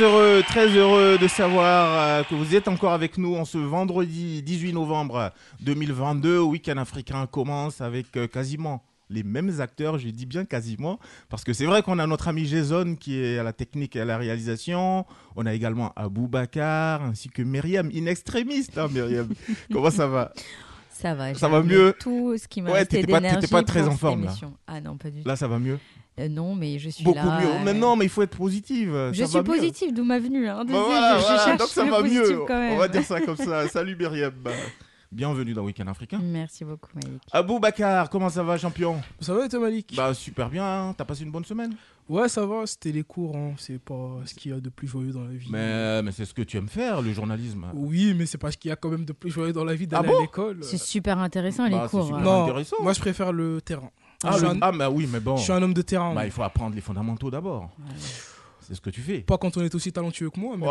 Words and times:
Très 0.00 0.08
heureux, 0.08 0.42
très 0.42 0.68
heureux 0.68 1.18
de 1.18 1.28
savoir 1.28 2.20
euh, 2.20 2.22
que 2.22 2.34
vous 2.34 2.56
êtes 2.56 2.68
encore 2.68 2.94
avec 2.94 3.18
nous 3.18 3.34
en 3.36 3.44
ce 3.44 3.58
vendredi 3.58 4.42
18 4.42 4.72
novembre 4.72 5.30
2022. 5.60 6.38
Week-end 6.40 6.78
africain 6.78 7.26
commence 7.26 7.82
avec 7.82 8.16
euh, 8.16 8.26
quasiment 8.26 8.82
les 9.10 9.22
mêmes 9.22 9.60
acteurs, 9.60 9.98
je 9.98 10.08
dis 10.08 10.24
bien 10.24 10.46
quasiment, 10.46 10.98
parce 11.28 11.44
que 11.44 11.52
c'est 11.52 11.66
vrai 11.66 11.82
qu'on 11.82 11.98
a 11.98 12.06
notre 12.06 12.28
ami 12.28 12.46
Jason 12.46 12.96
qui 12.98 13.20
est 13.20 13.36
à 13.36 13.42
la 13.42 13.52
technique 13.52 13.94
et 13.94 14.00
à 14.00 14.06
la 14.06 14.16
réalisation. 14.16 15.04
On 15.36 15.44
a 15.44 15.52
également 15.52 15.92
Abou 15.96 16.28
Bakar 16.28 17.02
ainsi 17.02 17.28
que 17.28 17.42
Myriam, 17.42 17.90
in 17.94 18.06
extrémiste, 18.06 18.78
hein, 18.78 18.88
Myriam. 18.90 19.28
Comment 19.70 19.90
ça 19.90 20.06
va? 20.06 20.32
Ça 20.88 21.14
va. 21.14 21.34
Ça 21.34 21.48
va 21.48 21.62
mieux? 21.62 21.94
Tout 22.00 22.38
ce 22.38 22.48
qui 22.48 22.62
m'a 22.62 22.70
Ouais, 22.70 22.86
pas- 22.86 23.46
pas 23.50 23.62
très 23.64 23.86
en 23.86 23.98
forme, 23.98 24.24
là. 24.24 24.34
Ah 24.66 24.80
non, 24.80 24.96
pas 24.96 25.10
du 25.10 25.20
tout. 25.20 25.28
Là, 25.28 25.36
ça 25.36 25.46
va 25.46 25.58
mieux? 25.58 25.78
Euh, 26.18 26.28
non, 26.28 26.54
mais 26.54 26.78
je 26.78 26.90
suis 26.90 27.04
Beaucoup 27.04 27.16
là. 27.18 27.40
mieux. 27.40 27.46
euh, 27.46 27.64
Mais 27.64 27.72
non, 27.72 27.96
mais 27.96 28.04
il 28.06 28.08
faut 28.10 28.22
être 28.22 28.36
positive. 28.36 29.10
Je 29.12 29.24
ça 29.24 29.26
suis 29.28 29.42
positive, 29.42 29.94
d'où 29.94 30.04
ma 30.04 30.18
venue. 30.18 30.48
Hein. 30.48 30.64
Bah 30.64 30.64
Désolée, 30.64 30.84
voilà, 30.86 31.18
je, 31.18 31.22
je 31.22 31.44
cherche 31.44 31.58
donc 31.58 31.68
ça 31.68 31.84
le 31.84 31.90
va 31.90 32.02
mieux. 32.02 32.38
quand 32.46 32.58
même. 32.58 32.72
On 32.72 32.78
va 32.78 32.88
dire 32.88 33.02
ça 33.04 33.20
comme 33.20 33.36
ça. 33.36 33.68
Salut 33.72 33.96
Myriam. 33.96 34.32
Bienvenue 35.12 35.54
dans 35.54 35.62
Week-end 35.64 35.88
Africain. 35.88 36.20
Merci 36.22 36.64
beaucoup, 36.64 36.88
Malik. 36.94 37.20
Abou 37.32 37.58
Bakar, 37.58 38.08
comment 38.10 38.28
ça 38.28 38.44
va, 38.44 38.56
champion? 38.58 39.00
Ça 39.18 39.34
va 39.34 39.46
et 39.46 39.48
toi 39.48 39.58
Malik? 39.58 39.94
Bah 39.96 40.14
super 40.14 40.48
bien, 40.48 40.64
hein. 40.64 40.94
t'as 40.96 41.04
passé 41.04 41.24
une 41.24 41.32
bonne 41.32 41.44
semaine? 41.44 41.74
Ouais, 42.08 42.28
ça 42.28 42.46
va, 42.46 42.64
c'était 42.66 42.92
les 42.92 43.02
cours, 43.02 43.36
hein. 43.36 43.54
c'est 43.58 43.80
pas 43.80 44.18
ce 44.24 44.34
qu'il 44.34 44.52
y 44.52 44.54
a 44.54 44.60
de 44.60 44.68
plus 44.68 44.86
joyeux 44.86 45.10
dans 45.12 45.24
la 45.24 45.30
vie. 45.32 45.48
Mais, 45.50 46.00
mais 46.02 46.12
c'est 46.12 46.24
ce 46.24 46.32
que 46.34 46.42
tu 46.42 46.56
aimes 46.58 46.68
faire, 46.68 47.02
le 47.02 47.12
journalisme. 47.12 47.66
Oui, 47.74 48.14
mais 48.16 48.24
c'est 48.26 48.38
pas 48.38 48.52
ce 48.52 48.56
qu'il 48.56 48.68
y 48.68 48.72
a 48.72 48.76
quand 48.76 48.88
même 48.90 49.04
de 49.04 49.12
plus 49.12 49.30
joyeux 49.32 49.52
dans 49.52 49.64
la 49.64 49.74
vie 49.74 49.88
d'aller 49.88 50.06
Ah 50.08 50.12
bon? 50.12 50.18
à 50.18 50.22
l'école. 50.22 50.58
C'est 50.62 50.78
super 50.78 51.18
intéressant, 51.18 51.64
les 51.66 51.70
Bah, 51.72 51.88
cours. 51.90 52.04
super. 52.06 52.18
hein. 52.20 52.22
Non, 52.22 52.62
moi 52.80 52.92
je 52.92 53.00
préfère 53.00 53.32
le 53.32 53.60
terrain. 53.60 53.90
Ah, 54.24 54.36
je, 54.38 54.44
le- 54.46 54.58
ah, 54.60 54.72
bah 54.72 54.90
oui, 54.90 55.08
mais 55.10 55.20
bon. 55.20 55.36
je 55.36 55.42
suis 55.44 55.52
un 55.52 55.62
homme 55.62 55.74
de 55.74 55.82
terrain. 55.82 56.14
Bah, 56.14 56.24
il 56.26 56.30
faut 56.30 56.42
apprendre 56.42 56.74
les 56.74 56.80
fondamentaux 56.80 57.30
d'abord. 57.30 57.70
C'est 58.60 58.74
ce 58.76 58.80
que 58.80 58.90
tu 58.90 59.00
fais. 59.00 59.20
Pas 59.20 59.36
quand 59.38 59.56
on 59.56 59.62
est 59.62 59.74
aussi 59.74 59.90
talentueux 59.92 60.30
que 60.30 60.38
moi, 60.38 60.54
mais. 60.56 60.66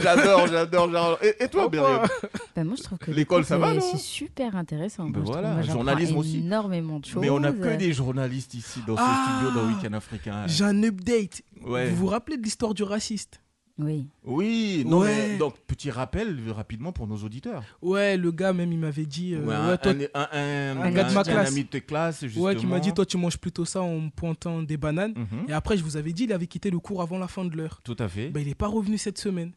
J'adore, 0.00 0.46
j'adore, 0.46 0.88
j'adore. 0.90 1.18
Et, 1.22 1.44
et 1.44 1.48
toi, 1.48 1.68
Myriam 1.70 2.02
Bah, 2.56 2.64
moi, 2.64 2.74
je 2.76 2.82
trouve 2.82 2.98
que 2.98 3.10
L'école, 3.10 3.44
ça 3.44 3.58
va, 3.58 3.80
c'est- 3.80 3.96
super 3.96 4.56
intéressant. 4.56 5.08
Ben 5.08 5.20
Moi, 5.22 5.32
voilà, 5.32 5.54
moi, 5.54 5.62
journalisme 5.62 6.16
aussi. 6.16 6.38
énormément 6.38 6.98
de 7.00 7.06
choses. 7.06 7.20
Mais 7.20 7.30
on 7.30 7.42
a 7.42 7.52
que 7.52 7.76
des 7.76 7.92
journalistes 7.92 8.54
ici 8.54 8.80
dans 8.86 8.96
ce 8.96 9.02
Ah. 9.04 9.38
studio 9.40 9.60
dans 9.60 9.66
Week-end 9.68 9.92
Africain. 9.94 10.44
j'ai 10.46 10.64
un 10.64 10.82
update. 10.84 11.42
Ouais. 11.64 11.88
Vous 11.90 11.96
vous 11.96 12.06
rappelez 12.06 12.36
de 12.36 12.42
l'histoire 12.42 12.74
du 12.74 12.82
raciste? 12.82 13.40
Oui. 13.80 14.06
Oui, 14.24 14.84
non, 14.86 15.00
Ouais. 15.00 15.30
mais 15.32 15.38
donc 15.38 15.54
petit 15.66 15.90
rappel 15.90 16.38
euh, 16.46 16.52
rapidement 16.52 16.92
pour 16.92 17.06
nos 17.06 17.16
auditeurs. 17.16 17.62
Ouais, 17.82 18.16
le 18.16 18.30
gars 18.30 18.52
même 18.52 18.72
il 18.72 18.78
m'avait 18.78 19.06
dit. 19.06 19.34
euh, 19.34 19.40
Ouais, 19.40 19.46
ouais, 19.48 19.54
un, 19.54 19.76
toi- 19.76 19.92
un- 20.14 20.28
un- 20.32 20.80
un 20.82 20.90
gars 20.90 21.04
de 21.04 21.14
ma 21.14 21.20
un 21.20 21.24
classe. 21.24 21.48
ami 21.48 21.64
de 21.64 21.68
tes 21.68 21.80
classes, 21.80 22.20
justement. 22.22 22.44
ouais, 22.44 22.56
qui 22.56 22.66
m'a 22.66 22.80
dit 22.80 22.92
toi 22.92 23.06
tu 23.06 23.16
manges 23.16 23.38
plutôt 23.38 23.64
ça 23.64 23.82
en 23.82 24.08
pointant 24.10 24.62
des 24.62 24.76
bananes. 24.76 25.14
Mhm. 25.16 25.46
Et 25.48 25.52
après 25.52 25.76
je 25.76 25.82
vous 25.84 25.96
avais 25.96 26.12
dit 26.12 26.24
il 26.24 26.32
avait 26.32 26.46
quitté 26.46 26.70
le 26.70 26.78
cours 26.78 27.02
avant 27.02 27.18
la 27.18 27.28
fin 27.28 27.44
de 27.44 27.56
l'heure. 27.56 27.80
Tout 27.84 27.96
à 27.98 28.08
fait. 28.08 28.28
Bah, 28.30 28.40
il 28.40 28.48
est 28.48 28.54
pas 28.54 28.68
revenu 28.68 28.98
cette 28.98 29.18
semaine. 29.18 29.52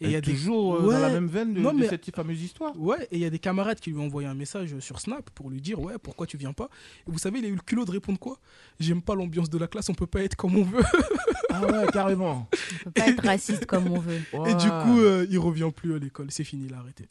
Et 0.00 0.06
il 0.06 0.10
y 0.10 0.16
a 0.16 0.20
des 0.20 0.32
toujours 0.32 0.74
euh, 0.74 0.80
dans 0.82 0.86
Ouais. 0.88 1.00
la 1.00 1.08
même 1.08 1.28
veine 1.28 1.54
de, 1.54 1.60
Non, 1.60 1.72
de 1.72 1.78
mais- 1.78 1.88
cette 1.88 2.14
fameuse 2.14 2.42
histoire. 2.42 2.78
Ouais, 2.78 3.04
et 3.12 3.16
il 3.16 3.20
y 3.20 3.24
a 3.24 3.30
des 3.30 3.38
camarades 3.38 3.78
qui 3.78 3.90
lui 3.90 3.98
ont 3.98 4.06
envoyé 4.06 4.26
un 4.28 4.34
message 4.34 4.76
sur 4.80 4.98
Snap 5.00 5.30
pour 5.30 5.50
lui 5.50 5.60
dire 5.60 5.78
Ouais, 5.80 5.94
pourquoi 6.02 6.26
tu 6.26 6.36
viens 6.36 6.52
pas? 6.52 6.68
Et 7.06 7.10
vous 7.12 7.18
savez, 7.18 7.38
il 7.38 7.44
a 7.44 7.48
eu 7.48 7.54
le 7.54 7.60
culot 7.60 7.84
de 7.84 7.92
répondre 7.92 8.18
quoi? 8.18 8.38
J'aime 8.80 9.02
pas 9.02 9.14
l'ambiance 9.14 9.48
de 9.50 9.56
la 9.58 9.68
classe, 9.68 9.88
on 9.88 9.94
peut 9.94 10.06
pas 10.08 10.22
être 10.22 10.34
comme 10.36 10.56
on 10.56 10.64
veut. 10.64 10.82
Ah 11.56 11.64
ouais, 11.66 11.86
carrément. 11.92 12.48
On 12.80 12.84
peut 12.86 12.90
pas 12.90 13.08
être 13.08 13.24
raciste 13.24 13.64
comme 13.66 13.86
on 13.86 14.00
veut. 14.00 14.16
Et 14.46 14.54
du 14.56 14.68
coup, 14.68 14.98
euh, 15.00 15.24
il 15.30 15.38
revient 15.38 15.70
plus 15.74 15.94
à 15.94 15.98
l'école, 15.98 16.26
c'est 16.30 16.42
fini, 16.42 16.66
il 16.66 16.74
a 16.74 16.78
arrêté. 16.78 17.06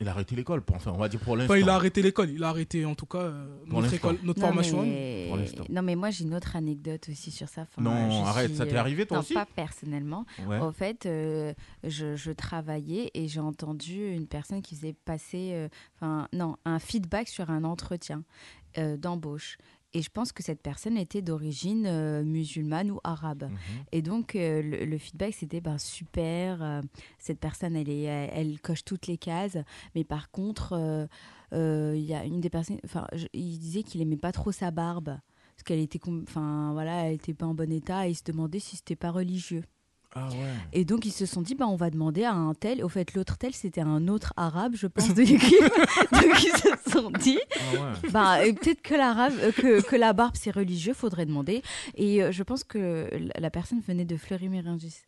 Il 0.00 0.08
a 0.08 0.10
arrêté 0.10 0.36
l'école, 0.36 0.60
pour- 0.62 0.76
enfin, 0.76 0.92
on 0.94 0.98
va 0.98 1.08
dire 1.08 1.20
pour 1.20 1.36
l'instant. 1.36 1.54
Enfin, 1.54 1.60
il 1.62 1.68
a 1.70 1.74
arrêté 1.74 2.02
l'école, 2.02 2.30
il 2.30 2.44
a 2.44 2.48
arrêté 2.48 2.84
en 2.84 2.94
tout 2.94 3.06
cas 3.06 3.18
euh, 3.18 3.46
notre, 3.66 3.92
école, 3.94 4.18
notre 4.22 4.40
Non 4.40 4.46
formation. 4.46 4.82
mais... 4.82 5.26
pour 5.28 5.36
l'instant. 5.38 5.64
non, 5.70 5.82
mais 5.82 5.96
moi, 5.96 6.10
j'ai 6.10 6.24
une 6.24 6.34
autre 6.34 6.54
anecdote 6.54 7.08
aussi 7.10 7.30
sur 7.30 7.48
ça. 7.48 7.62
Enfin, 7.62 7.82
Non, 7.82 8.10
je 8.10 8.26
arrête, 8.28 8.48
suis, 8.48 8.56
ça 8.56 8.66
t'est 8.66 8.74
euh, 8.76 8.80
arrivé, 8.80 9.06
toi 9.06 9.16
non, 9.16 9.22
aussi 9.22 9.34
pas 9.34 9.46
personnellement. 9.46 10.26
Ouais. 10.46 10.58
En 10.58 10.72
fait, 10.72 11.06
euh, 11.06 11.54
je, 11.84 12.14
je 12.16 12.30
travaillais 12.32 13.10
et 13.14 13.26
j'ai 13.28 13.40
entendu 13.40 14.10
une 14.12 14.26
personne 14.26 14.60
qui 14.62 14.74
faisait 14.76 14.92
passer, 14.92 15.50
euh, 15.54 15.68
enfin, 15.96 16.28
non, 16.32 16.56
un 16.64 16.78
feedback 16.78 17.28
sur 17.28 17.50
un 17.50 17.64
entretien 17.64 18.22
euh, 18.78 18.96
d'embauche. 18.98 19.56
Et 19.96 20.02
je 20.02 20.10
pense 20.10 20.30
que 20.30 20.42
cette 20.42 20.60
personne 20.60 20.98
était 20.98 21.22
d'origine 21.22 21.86
euh, 21.86 22.22
musulmane 22.22 22.90
ou 22.90 23.00
arabe. 23.02 23.44
Mhm. 23.44 23.58
Et 23.92 24.02
donc, 24.02 24.36
euh, 24.36 24.60
le, 24.60 24.84
le 24.84 24.98
feedback, 24.98 25.32
c'était 25.32 25.62
ben, 25.62 25.78
super, 25.78 26.62
euh, 26.62 26.82
cette 27.18 27.40
personne, 27.40 27.74
elle, 27.74 27.88
est, 27.88 28.02
elle, 28.02 28.30
elle 28.34 28.60
coche 28.60 28.84
toutes 28.84 29.06
les 29.06 29.16
cases. 29.16 29.56
Mais 29.94 30.04
par 30.04 30.30
contre, 30.30 31.08
il 31.52 32.04
y 32.04 32.12
a 32.12 32.26
une 32.26 32.42
des 32.42 32.50
personnes, 32.50 32.78
enfin, 32.84 33.06
il 33.32 33.58
disait 33.58 33.82
qu'il 33.82 34.02
aimait 34.02 34.18
pas 34.18 34.32
trop 34.32 34.52
sa 34.52 34.70
barbe. 34.70 35.16
Parce 35.54 35.62
qu'elle 35.64 35.80
était, 35.80 36.00
enfin, 36.28 36.72
voilà, 36.74 37.06
elle 37.06 37.14
était 37.14 37.32
pas 37.32 37.46
en 37.46 37.54
bon 37.54 37.72
état 37.72 38.06
et 38.06 38.10
il 38.10 38.14
se 38.14 38.24
demandait 38.24 38.58
si 38.58 38.76
c'était 38.76 38.96
pas 38.96 39.10
religieux. 39.10 39.64
Ah 40.18 40.28
ouais. 40.30 40.36
Et 40.72 40.84
donc, 40.86 41.04
ils 41.04 41.10
se 41.12 41.26
sont 41.26 41.42
dit, 41.42 41.54
bah, 41.54 41.66
on 41.68 41.76
va 41.76 41.90
demander 41.90 42.24
à 42.24 42.32
un 42.32 42.54
tel. 42.54 42.82
Au 42.82 42.88
fait, 42.88 43.12
l'autre 43.14 43.36
tel, 43.36 43.54
c'était 43.54 43.82
un 43.82 44.08
autre 44.08 44.32
arabe, 44.38 44.72
je 44.74 44.86
pense, 44.86 45.12
de 45.12 45.22
l'équipe. 45.22 45.60
donc, 46.12 46.42
ils 46.42 46.56
se 46.58 46.90
sont 46.90 47.10
dit, 47.20 47.38
Ah 47.54 47.72
ouais. 48.02 48.10
bah, 48.10 48.38
peut-être 48.60 48.80
que, 48.80 48.94
l'arabe, 48.94 49.34
euh, 49.40 49.52
que, 49.52 49.82
que 49.82 49.94
la 49.96 50.14
barbe, 50.14 50.34
c'est 50.34 50.50
religieux, 50.50 50.94
faudrait 50.94 51.26
demander. 51.26 51.60
Et 51.96 52.22
euh, 52.22 52.32
je 52.32 52.42
pense 52.42 52.64
que 52.64 53.10
la- 53.38 53.50
personne 53.50 53.80
venait 53.86 54.06
de 54.06 54.16
Fleury-Méringis. 54.16 55.02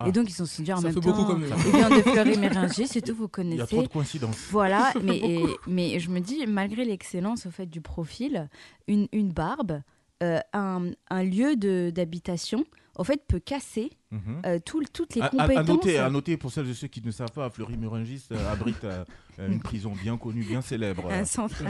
Ah. 0.00 0.08
Et 0.08 0.12
donc, 0.12 0.28
ils 0.28 0.32
se 0.32 0.44
sont 0.44 0.62
dit 0.64 0.72
en 0.72 0.78
Ça 0.78 0.82
même 0.88 0.94
fait 0.94 1.00
temps, 1.00 1.12
beaucoup 1.16 1.40
il 1.40 1.70
vient 1.70 1.88
de 1.90 2.02
Fleury-Méringis, 2.02 2.88
c'est 2.88 3.00
tout, 3.02 3.14
vous 3.14 3.28
Il 3.38 3.54
y 3.54 3.60
a 3.60 3.66
trop 3.66 3.76
connaissez. 3.76 3.82
de 3.88 3.92
coïncidences. 3.92 4.48
Voilà, 4.50 4.92
mais, 5.04 5.18
et- 5.18 5.46
mais 5.68 6.00
je 6.00 6.10
me 6.10 6.18
dis, 6.18 6.44
malgré 6.48 6.84
l'excellence 6.84 7.46
au 7.46 7.50
fait 7.52 7.66
du 7.66 7.80
profil, 7.80 8.48
une, 8.88 9.06
une 9.12 9.30
barbe, 9.32 9.80
euh, 10.24 10.40
un, 10.52 10.90
un 11.10 11.22
lieu 11.22 11.54
d'habitation, 11.92 12.64
au 12.96 13.04
fait, 13.04 13.20
peut 13.26 13.40
casser 13.40 13.90
Mhm. 14.14 14.42
euh, 14.46 14.58
tout- 14.64 14.82
toutes 14.92 15.14
les 15.16 15.22
À, 15.22 15.28
compétences. 15.28 15.56
à 15.56 15.62
noter, 15.64 15.98
à 15.98 16.08
noter 16.10 16.36
pour 16.36 16.52
celles 16.52 16.68
et 16.70 16.74
ceux 16.74 16.86
qui 16.88 17.02
ne 17.04 17.10
savent 17.10 17.32
pas, 17.32 17.50
Fleury-Méringis 17.50 18.24
euh, 18.32 18.52
abrite 18.52 18.84
euh, 18.84 19.04
euh, 19.40 19.48
une 19.50 19.58
prison 19.60 19.92
bien 20.02 20.16
connue, 20.16 20.42
bien 20.44 20.62
célèbre, 20.62 21.10
un 21.10 21.20
euh, 21.22 21.24
centre. 21.24 21.62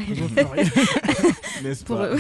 n'est-ce 1.62 1.84
pas, 1.84 2.10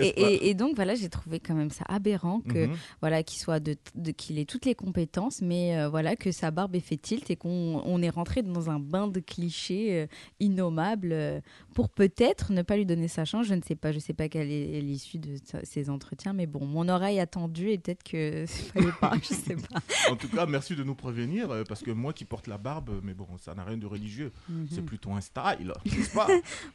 Et, 0.00 0.12
pas 0.12 0.20
et- 0.30 0.48
et 0.50 0.54
donc 0.54 0.74
voilà, 0.76 0.94
j'ai 0.94 1.08
trouvé 1.08 1.40
quand 1.40 1.54
même 1.54 1.70
ça 1.70 1.84
aberrant 1.88 2.40
que 2.40 2.66
Mhm. 2.66 2.76
voilà 3.00 3.22
qu'il 3.22 3.38
soit 3.40 3.60
de, 3.60 3.76
de- 3.94 4.10
qu'il 4.10 4.38
ait 4.38 4.44
toutes 4.44 4.64
les 4.66 4.74
compétences, 4.74 5.40
mais 5.42 5.76
euh, 5.76 5.88
voilà 5.88 6.16
que 6.16 6.32
sa 6.32 6.50
barbe 6.50 6.74
ait 6.74 6.80
fait 6.80 6.96
tilt 6.96 7.30
et 7.30 7.36
qu'on 7.36 7.82
on 7.84 8.02
est 8.02 8.10
rentré 8.10 8.42
dans 8.42 8.70
un 8.70 8.78
bain 8.80 9.08
de 9.08 9.20
clichés 9.20 10.02
euh, 10.02 10.06
innommables 10.40 11.12
euh, 11.12 11.40
pour 11.74 11.88
peut-être 11.88 12.52
ne 12.52 12.62
pas 12.62 12.76
lui 12.76 12.86
donner 12.86 13.08
sa 13.08 13.24
chance. 13.24 13.46
Je 13.46 13.54
ne 13.54 13.62
sais 13.62 13.74
pas, 13.76 13.92
je 13.92 13.98
sais 13.98 14.14
pas 14.14 14.28
quelle 14.28 14.50
est 14.50 14.80
l'issue 14.80 15.18
de 15.18 15.36
ces 15.62 15.90
entretiens, 15.90 16.32
mais 16.32 16.46
bon, 16.46 16.64
mon 16.66 16.88
oreille 16.88 17.20
a 17.20 17.26
tendu 17.26 17.70
et 17.70 17.78
peut-être 17.78 18.02
que 18.02 18.46
fallait 18.74 18.92
pas, 19.00 19.12
je 19.22 19.34
sais 19.34 19.54
pas. 19.56 19.67
En 20.10 20.16
tout 20.16 20.28
cas, 20.28 20.46
merci 20.46 20.74
de 20.74 20.82
nous 20.82 20.94
prévenir, 20.94 21.50
euh, 21.50 21.62
parce 21.68 21.82
que 21.82 21.90
moi 21.90 22.12
qui 22.12 22.24
porte 22.24 22.46
la 22.46 22.56
barbe, 22.58 23.00
mais 23.02 23.12
bon, 23.14 23.26
ça 23.38 23.54
n'a 23.54 23.64
rien 23.64 23.76
de 23.76 23.86
religieux, 23.86 24.32
c'est 24.70 24.82
plutôt 24.84 25.12
un 25.12 25.20
style, 25.20 25.72
n'est-ce 25.84 26.10
pas? 26.14 26.26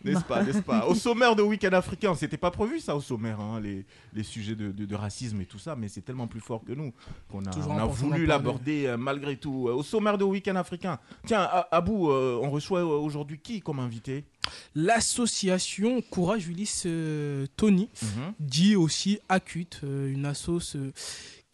N'est-ce 0.04 0.24
pas, 0.24 0.44
n'est-ce 0.44 0.62
pas? 0.62 0.86
Au 0.88 0.94
sommaire 0.96 1.36
de 1.36 1.42
Week-end 1.42 1.74
africain, 1.74 2.14
c'était 2.16 2.38
pas 2.38 2.52
prévu 2.52 2.80
ça 2.80 2.96
au 2.96 3.02
sommaire, 3.02 3.40
hein, 3.40 3.60
les, 3.60 3.86
les 4.14 4.24
sujets 4.24 4.56
de, 4.56 4.72
de- 4.72 4.86
de 4.86 4.96
racisme 4.96 5.42
et 5.42 5.46
tout 5.46 5.60
ça, 5.60 5.76
mais 5.76 5.88
c'est 5.88 6.02
tellement 6.02 6.28
plus 6.28 6.40
fort 6.42 6.64
que 6.64 6.74
nous 6.74 6.94
qu'on 7.30 7.44
a, 7.46 7.52
on 7.68 7.78
a 7.78 7.86
voulu 7.86 8.26
l'aborder 8.26 8.86
euh, 8.86 8.98
malgré 8.98 9.38
tout. 9.38 9.68
Euh, 9.70 9.74
Au 9.74 9.84
sommaire 9.84 10.18
de 10.18 10.24
Week-end 10.24 10.56
africain, 10.56 11.00
tiens, 11.26 11.48
Abou, 11.72 12.12
euh, 12.12 12.40
on 12.44 12.52
reçoit 12.52 12.84
aujourd'hui 12.86 13.40
qui 13.40 13.62
comme 13.62 13.80
invité? 13.80 14.24
L'association 14.76 16.02
Courage 16.02 16.48
Ulysse 16.48 16.84
euh, 16.86 17.48
Tony, 17.58 17.90
Mhm. 18.02 18.34
dit 18.40 18.76
aussi 18.76 19.20
Acute, 19.30 19.82
euh, 19.84 20.12
une 20.14 20.26
assoce 20.26 20.76
euh, 20.76 20.92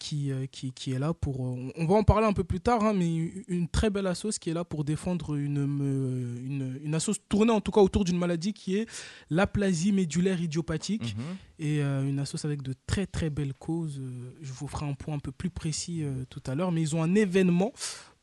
qui, 0.00 0.32
euh, 0.32 0.46
qui, 0.50 0.72
qui 0.72 0.92
est 0.92 0.98
là 0.98 1.12
pour. 1.14 1.46
euh, 1.46 1.70
on 1.76 1.86
va 1.86 1.94
en 1.94 2.02
parler 2.02 2.26
un 2.26 2.32
peu 2.32 2.42
plus 2.42 2.58
tard, 2.60 2.82
hein, 2.82 2.94
mais 2.94 3.14
une 3.46 3.68
très 3.68 3.90
belle 3.90 4.08
assoce 4.08 4.38
qui 4.40 4.50
est 4.50 4.54
là 4.54 4.64
pour 4.64 4.82
défendre 4.82 5.36
une, 5.36 5.58
une, 5.58 6.80
une 6.82 6.94
assoce 6.94 7.18
tournée 7.28 7.52
en 7.52 7.60
tout 7.60 7.70
cas 7.70 7.82
autour 7.82 8.04
d'une 8.04 8.18
maladie 8.18 8.52
qui 8.52 8.76
est 8.76 8.86
l'aplasie 9.28 9.92
médulaire 9.92 10.40
idiopathique. 10.40 11.14
Mhm. 11.16 11.36
Et 11.62 11.82
euh, 11.82 12.08
une 12.08 12.18
assoce 12.18 12.46
avec 12.46 12.62
de 12.62 12.74
très 12.86 13.06
très 13.06 13.28
belles 13.28 13.52
causes. 13.52 14.00
Je 14.40 14.52
vous 14.52 14.66
ferai 14.66 14.86
un 14.86 14.94
point 14.94 15.14
un 15.14 15.18
peu 15.18 15.30
plus 15.30 15.50
précis 15.50 16.02
euh, 16.02 16.24
tout 16.30 16.42
à 16.46 16.54
l'heure, 16.54 16.72
mais 16.72 16.80
ils 16.80 16.96
ont 16.96 17.02
un 17.02 17.14
événement 17.14 17.72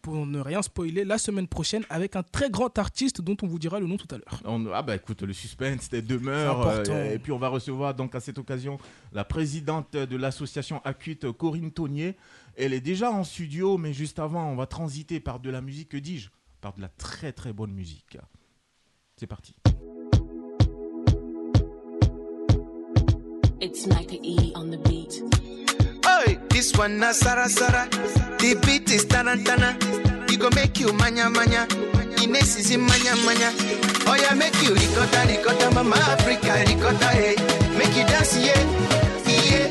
pour 0.07 0.25
ne 0.25 0.39
rien 0.39 0.62
spoiler, 0.62 1.04
la 1.04 1.18
semaine 1.18 1.48
prochaine 1.48 1.83
avec 1.89 2.15
un 2.15 2.24
très 2.24 2.50
grand 2.50 2.77
artiste 2.77 3.19
dont 3.21 3.36
on 3.44 3.48
vous 3.48 3.59
dira 3.59 3.80
le 3.81 3.88
nom 3.88 3.98
tout 3.98 4.07
à 4.15 4.18
l'heure. 4.18 4.42
On- 4.45 4.65
ah 4.74 4.81
bah 4.81 4.95
écoute, 4.95 5.21
le 5.21 5.33
suspense 5.33 5.81
c'était 5.81 6.01
demeure. 6.01 6.65
Euh, 6.65 7.13
et 7.13 7.19
puis 7.19 7.33
on 7.33 7.38
va 7.38 7.50
recevoir 7.50 7.94
donc 7.94 8.15
à 8.15 8.21
cette 8.21 8.38
occasion 8.38 8.77
la 9.12 9.25
présidente 9.25 9.92
de 9.98 10.15
l'association 10.15 10.81
Acute, 10.86 11.30
Corinne 11.33 11.71
Taunier. 11.71 12.15
Elle 12.56 12.71
est 12.74 12.80
déjà 12.81 13.12
en 13.12 13.25
studio, 13.25 13.77
mais 13.77 13.92
juste 13.94 14.18
avant, 14.19 14.50
on 14.50 14.56
va 14.56 14.65
transiter 14.65 15.19
par 15.19 15.39
de 15.42 15.50
la 15.50 15.59
musique, 15.59 15.89
que 15.89 15.98
dis-je 15.98 16.30
Par 16.62 16.74
de 16.74 16.81
la 16.81 16.88
très 16.88 17.33
très 17.33 17.51
bonne 17.51 17.71
musique. 17.74 18.18
C'est 19.18 19.27
parti. 19.27 19.56
It's 23.60 23.88
Micah 23.88 24.15
E 24.24 24.51
on 24.56 24.69
the 24.69 24.77
beat. 24.88 25.21
Oi, 26.19 26.38
this 26.50 26.75
one 26.78 26.98
na 27.00 27.12
Sara 27.12 27.48
Sara. 27.48 27.88
The 28.40 28.60
beat 28.66 28.90
is 28.92 29.06
tarantana. 29.06 29.78
It 30.31 30.40
go 30.40 30.50
make 30.56 30.80
you 30.80 30.92
manya 30.94 31.30
manya. 31.30 31.68
Ines 32.24 32.58
is 32.58 32.72
in 32.72 32.81
manya 32.81 33.16
manya. 33.25 33.52
Oh 34.08 34.16
yeah, 34.16 34.34
make 34.34 34.58
you 34.64 34.74
ricotta 34.74 35.22
ricotta, 35.28 35.69
mama 35.75 35.96
Africa 35.96 36.54
ricotta, 36.66 37.08
hey. 37.14 37.36
Eh. 37.36 37.78
Make 37.78 37.96
you 37.98 38.06
dance, 38.10 38.38
yeah, 38.38 38.58
yeah, 39.30 39.68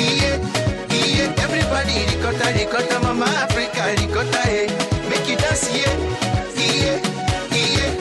yeah, 0.00 0.36
yeah. 0.88 1.44
Everybody 1.44 1.94
ricotta 2.08 2.48
ricotta, 2.56 3.00
mama 3.00 3.26
Africa 3.44 3.82
ricotta, 4.00 4.38
hey. 4.48 4.66
Eh. 4.66 5.08
Make 5.10 5.28
you 5.28 5.36
dance, 5.36 5.68
yeah, 5.76 5.92
yeah, 6.56 6.96
yeah, 7.52 7.92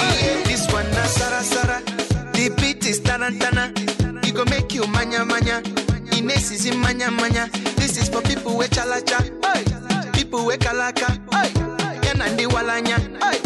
yeah. 0.00 0.44
This 0.48 0.64
one 0.72 0.88
na 0.96 1.04
Sara 1.04 1.42
Sara. 1.42 1.78
The 2.32 2.54
beat 2.56 2.86
is 2.86 3.00
tarantana. 3.00 3.72
It 4.24 4.34
go 4.34 4.44
make 4.46 4.72
you 4.72 4.86
manya 4.86 5.24
manya. 5.24 5.83
Ines 6.24 6.50
is 6.52 6.64
in 6.64 6.78
manya 6.80 7.10
manya. 7.10 7.50
This 7.76 7.98
is 7.98 8.08
for 8.08 8.22
people 8.22 8.56
with 8.56 8.70
chalacha. 8.70 9.20
Oi. 9.44 10.10
People 10.12 10.46
with 10.46 10.58
kalaka. 10.60 11.12
Oi. 11.36 11.50
Yeah, 12.02 12.14
nandi 12.14 12.46
walanya. 12.46 12.96
Oi. 13.20 13.36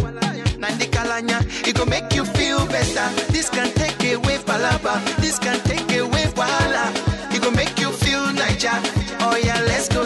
Nandi 0.59 0.87
kalanya. 0.87 1.43
It 1.67 1.75
go 1.77 1.85
make 1.87 2.15
you 2.15 2.25
feel 2.25 2.65
better. 2.67 3.09
This 3.33 3.51
can 3.51 3.67
take 3.75 3.99
away 4.15 4.39
palaba. 4.47 5.03
This 5.17 5.41
can 5.41 5.59
take 5.65 5.91
away 5.99 6.27
wahala. 6.39 6.95
It 7.35 7.43
go 7.43 7.51
make 7.51 7.77
you 7.81 7.91
feel 7.91 8.33
Niger. 8.33 8.79
Oh 9.27 9.35
yeah, 9.43 9.61
let's 9.67 9.89
go 9.89 9.98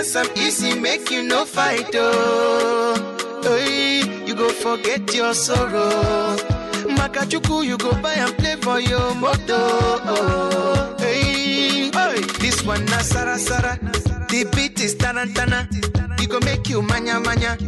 You 0.00 0.06
dance 0.06 0.16
am 0.16 0.38
easy, 0.38 0.80
make 0.80 1.10
you 1.10 1.22
no 1.22 1.44
fight, 1.44 1.90
oh. 1.92 3.42
Hey, 3.42 4.24
you 4.24 4.34
go 4.34 4.48
forget 4.48 5.14
your 5.14 5.34
sorrow. 5.34 6.36
Makachuku, 6.96 7.66
you 7.66 7.76
go 7.76 7.92
buy 8.00 8.14
and 8.14 8.34
play 8.38 8.56
for 8.56 8.80
your 8.80 9.14
moto. 9.16 9.58
Oh, 9.58 10.96
hey, 11.00 11.90
hey, 11.92 12.20
this 12.40 12.64
one 12.64 12.82
na 12.86 13.02
Sara 13.02 13.36
Sara. 13.36 13.76
The 14.30 14.50
beat 14.56 14.80
is 14.80 14.94
tarantana. 14.94 15.68
It 16.18 16.30
go 16.30 16.40
make 16.40 16.70
you 16.70 16.80
manya 16.80 17.20
manya. 17.20 17.58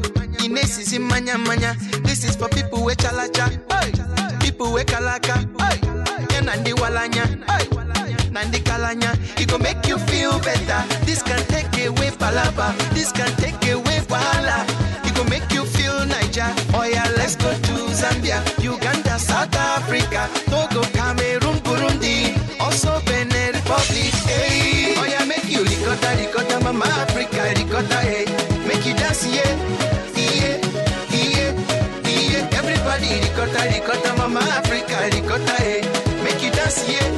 Ines 0.43 0.79
is 0.79 0.95
in 0.95 1.03
manya 1.03 1.37
manya. 1.37 1.77
This 2.03 2.25
is 2.25 2.35
for 2.35 2.49
people 2.49 2.83
with 2.83 2.97
chalacha. 2.97 3.61
Hey, 3.71 4.39
people 4.41 4.73
with 4.73 4.87
kalaka. 4.87 5.37
Hey, 5.61 6.27
yeah, 6.33 6.41
nandi 6.41 6.73
walanya. 6.73 7.27
Hey. 7.51 7.83
Nandi 8.33 8.61
Kalanya. 8.61 9.13
It 9.41 9.49
go 9.49 9.59
make 9.59 9.87
you 9.87 9.99
feel 9.99 10.39
better. 10.41 10.81
This 11.05 11.23
can 11.23 11.39
take 11.47 11.69
away 11.87 12.02
palaba. 12.23 12.71
This 12.95 13.11
can 13.11 13.31
take 13.43 13.59
away 13.75 13.99
wahala. 14.07 14.59
It 15.07 15.15
go 15.17 15.25
make 15.25 15.51
you 15.53 15.65
feel 15.75 15.99
Niger. 16.07 16.51
Oh 16.75 16.85
yeah, 16.87 17.09
let's 17.19 17.35
go 17.35 17.51
to 17.51 17.75
Zambia, 18.01 18.39
Uganda, 18.63 19.19
South 19.19 19.55
Africa, 19.57 20.23
Togo, 20.47 20.83
Cameroon, 20.95 21.59
Burundi, 21.67 22.39
also 22.61 23.01
Benin 23.07 23.51
Republic. 23.59 24.15
Hey, 24.31 24.95
oh 25.01 25.07
yeah, 25.13 25.25
make 25.27 25.49
you 25.51 25.63
ricotta, 25.71 26.11
ricotta, 26.21 26.57
mama 26.63 26.87
Africa, 27.03 27.43
ricotta, 27.59 27.99
hey. 28.07 28.25
Make 28.69 28.87
you 28.87 28.95
dance, 28.95 29.27
yeah, 29.27 29.53
yeah, 30.15 30.63
yeah, 31.11 31.51
yeah. 32.07 32.59
Everybody 32.61 33.11
ricotta, 33.25 33.63
ricotta, 33.75 34.11
mama 34.17 34.41
Africa, 34.61 34.97
ricotta, 35.11 35.57
hey. 35.59 35.83
Make 36.23 36.43
you 36.45 36.53
dance, 36.53 36.87
yeah, 36.89 37.09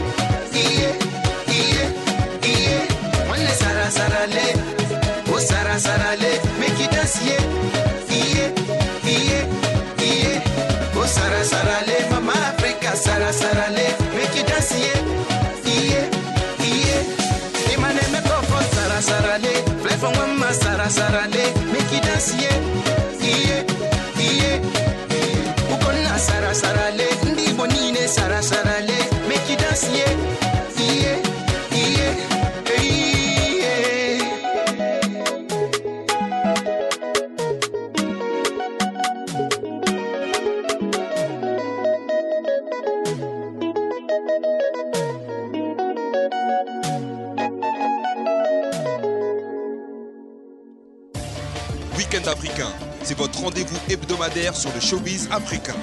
hebdomadaire 54.24 54.54
sur 54.56 54.72
le 54.74 54.80
showbiz 54.80 55.28
africain. 55.30 55.74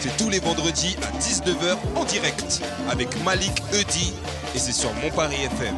C'est 0.00 0.16
tous 0.16 0.30
les 0.30 0.38
vendredis 0.38 0.96
à 1.02 1.10
19h 1.18 1.76
en 1.96 2.04
direct 2.04 2.62
avec 2.90 3.08
Malik 3.24 3.52
Eudi 3.72 4.12
et 4.54 4.58
c'est 4.58 4.72
sur 4.72 4.92
Mon 4.94 5.10
Paris 5.10 5.42
FM. 5.44 5.74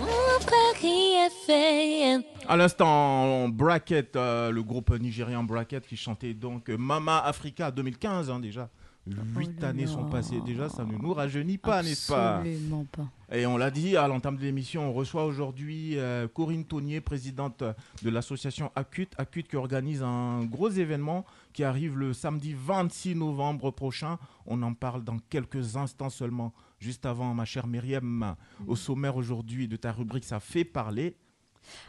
Mon 0.00 0.46
Paris 0.46 1.12
FM. 1.48 2.22
À 2.48 2.56
l'instant, 2.56 3.48
Bracket, 3.48 4.16
euh, 4.16 4.50
le 4.50 4.62
groupe 4.62 4.90
nigérian 4.98 5.42
Bracket 5.42 5.86
qui 5.86 5.96
chantait 5.96 6.34
donc 6.34 6.68
Mama 6.68 7.18
Africa 7.18 7.70
2015 7.70 8.30
hein, 8.30 8.40
déjà. 8.40 8.68
Huit 9.06 9.50
Oh 9.62 9.64
années 9.64 9.86
sont 9.86 10.04
passées 10.04 10.40
déjà, 10.44 10.68
ça 10.68 10.84
ne 10.84 10.92
nous 10.92 11.14
rajeunit 11.14 11.58
pas, 11.58 11.82
n'est-ce 11.82 12.12
pas? 12.12 12.36
Absolument 12.38 12.84
pas. 12.84 13.08
Et 13.32 13.46
on 13.46 13.56
l'a 13.56 13.70
dit 13.70 13.96
à 13.96 14.06
l'entame 14.06 14.36
de 14.36 14.42
l'émission, 14.42 14.88
on 14.88 14.92
reçoit 14.92 15.24
aujourd'hui 15.24 15.98
euh, 15.98 16.28
Corinne 16.28 16.64
Taunier, 16.64 17.00
présidente 17.00 17.64
de 18.02 18.10
l'association 18.10 18.70
Acute. 18.76 19.14
Acute 19.18 19.48
qui 19.48 19.56
organise 19.56 20.02
un 20.02 20.44
gros 20.44 20.68
événement 20.68 21.24
qui 21.52 21.64
arrive 21.64 21.98
le 21.98 22.12
samedi 22.12 22.54
26 22.56 23.14
novembre 23.14 23.70
prochain. 23.70 24.18
On 24.46 24.62
en 24.62 24.74
parle 24.74 25.04
dans 25.04 25.18
quelques 25.18 25.76
instants 25.76 26.10
seulement. 26.10 26.52
Juste 26.78 27.04
avant, 27.06 27.34
ma 27.34 27.44
chère 27.44 27.66
Myriam, 27.66 28.36
au 28.66 28.76
sommaire 28.76 29.16
aujourd'hui 29.16 29.68
de 29.68 29.76
ta 29.76 29.92
rubrique 29.92 30.24
Ça 30.24 30.40
fait 30.40 30.64
parler. 30.64 31.16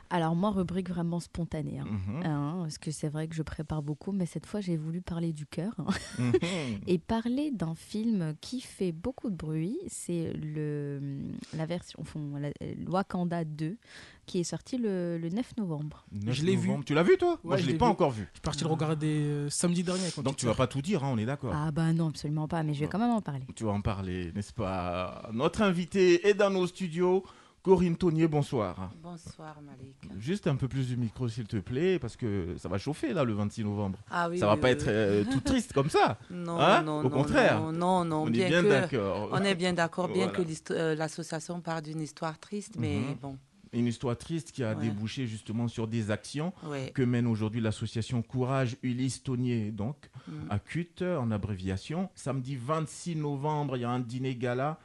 Alors 0.09 0.35
moi, 0.35 0.51
rubrique 0.51 0.89
vraiment 0.89 1.19
spontanée. 1.21 1.79
hein. 1.79 1.85
Mhm. 1.85 2.23
Hein, 2.25 2.59
parce 2.63 2.77
que 2.77 2.91
c'est 2.91 3.07
vrai 3.07 3.27
que 3.27 3.33
je 3.35 3.41
prépare 3.41 3.81
beaucoup, 3.81 4.11
mais 4.11 4.25
cette 4.25 4.45
fois 4.45 4.59
j'ai 4.59 4.75
voulu 4.75 5.01
parler 5.01 5.31
du 5.31 5.45
cœur 5.45 5.73
hein. 5.79 5.87
Mhm. 6.19 6.33
et 6.87 6.97
parler 6.99 7.51
d'un 7.51 7.73
film 7.73 8.35
qui 8.41 8.59
fait 8.59 8.91
beaucoup 8.91 9.29
de 9.29 9.35
bruit. 9.35 9.77
C'est 9.87 10.33
le 10.33 11.21
la 11.55 11.65
version, 11.65 11.99
enfin, 12.01 12.19
la, 12.39 12.49
Wakanda 12.87 13.45
2, 13.45 13.77
qui 14.25 14.39
est 14.39 14.43
sorti 14.43 14.77
le, 14.77 15.17
le 15.17 15.29
9 15.29 15.57
novembre. 15.57 16.05
9 16.11 16.33
Je 16.35 16.43
l'ai 16.45 16.55
vu. 16.55 16.69
Tu 16.85 16.93
l'as 16.93 17.03
vu 17.03 17.17
toi 17.17 17.39
Moi 17.43 17.55
Ouais, 17.55 17.59
je 17.61 17.65
je 17.65 17.71
l'ai 17.71 17.77
pas 17.77 17.85
vu. 17.85 17.91
encore 17.91 18.11
vu. 18.11 18.23
Je 18.31 18.37
suis 18.37 18.41
parti 18.41 18.63
le 18.63 18.69
regarder 18.69 19.07
euh, 19.19 19.49
samedi 19.49 19.83
dernier. 19.83 20.07
Quand 20.15 20.21
Donc 20.21 20.37
tu 20.37 20.45
vas 20.45 20.53
pas 20.55 20.67
tout 20.67 20.81
dire, 20.81 21.03
hein, 21.03 21.09
on 21.13 21.17
est 21.17 21.25
d'accord. 21.25 21.53
Ah 21.55 21.71
bah 21.71 21.91
non, 21.93 22.09
absolument 22.09 22.47
pas, 22.47 22.63
mais 22.63 22.73
je 22.73 22.81
vais 22.81 22.87
quand 22.87 22.99
même 22.99 23.11
en 23.11 23.21
parler. 23.21 23.45
Tu 23.55 23.63
vas 23.65 23.71
en 23.71 23.81
parler, 23.81 24.31
n'est-ce 24.33 24.53
pas 24.53 25.29
Notre 25.33 25.61
invité 25.63 26.27
est 26.27 26.33
dans 26.33 26.49
nos 26.49 26.67
studios. 26.67 27.23
Corinne 27.63 27.95
Tonier, 27.95 28.27
bonsoir. 28.27 28.89
Bonsoir 29.03 29.59
Malik. 29.61 29.95
Juste 30.19 30.47
un 30.47 30.55
peu 30.55 30.67
plus 30.67 30.87
du 30.87 30.97
micro, 30.97 31.27
s'il 31.29 31.45
te 31.45 31.57
plaît, 31.57 31.99
parce 31.99 32.15
que 32.17 32.55
ça 32.57 32.67
va 32.69 32.79
chauffer 32.79 33.13
là 33.13 33.23
le 33.23 33.33
26 33.33 33.63
novembre. 33.65 33.99
Ah 34.09 34.29
oui, 34.29 34.39
ça 34.39 34.47
va 34.47 34.55
oui, 34.55 34.61
pas 34.61 34.67
oui, 34.69 34.73
être 34.73 34.87
euh, 34.87 35.23
tout 35.31 35.41
triste 35.41 35.71
comme 35.71 35.89
ça. 35.91 36.17
Non, 36.31 36.59
Hein 36.59 36.81
non, 36.81 37.01
Au 37.01 37.03
non, 37.03 37.09
contraire. 37.11 37.61
Non, 37.61 37.71
non, 37.71 38.03
non, 38.05 38.21
On 38.23 38.27
est 38.29 38.31
bien, 38.31 38.49
bien 38.49 38.63
que 38.63 38.67
d'accord. 38.67 39.29
on 39.31 39.43
est 39.43 39.53
bien 39.53 39.73
d'accord, 39.73 40.07
bien 40.07 40.29
Voilà. 40.29 40.43
que 40.43 40.73
euh, 40.73 40.95
l'association 40.95 41.61
part 41.61 41.83
d'une 41.83 42.01
histoire 42.01 42.39
triste, 42.39 42.77
mais 42.79 42.95
Mhm. 42.97 43.15
bon, 43.21 43.37
Une 43.73 43.87
histoire 43.87 44.17
triste 44.17 44.51
qui 44.51 44.63
a 44.65 44.73
Ouais. 44.75 44.83
débouché 44.89 45.27
justement 45.27 45.67
sur 45.69 45.87
des 45.87 46.11
actions 46.11 46.51
ouais. 46.65 46.91
que 46.93 47.01
mène 47.03 47.25
aujourd'hui 47.25 47.61
l'association 47.61 48.21
Courage 48.21 48.75
Ulysse 48.83 49.23
Tonier, 49.23 49.71
donc 49.71 50.09
Mm. 50.27 50.33
à 50.49 50.59
CUT 50.59 51.01
en 51.01 51.31
abréviation. 51.31 52.09
Samedi 52.13 52.57
26 52.57 53.15
novembre, 53.15 53.77
il 53.77 53.81
y 53.81 53.85
a 53.85 53.89
un 53.89 53.99
dîner 54.01 54.35
gala. 54.35 54.77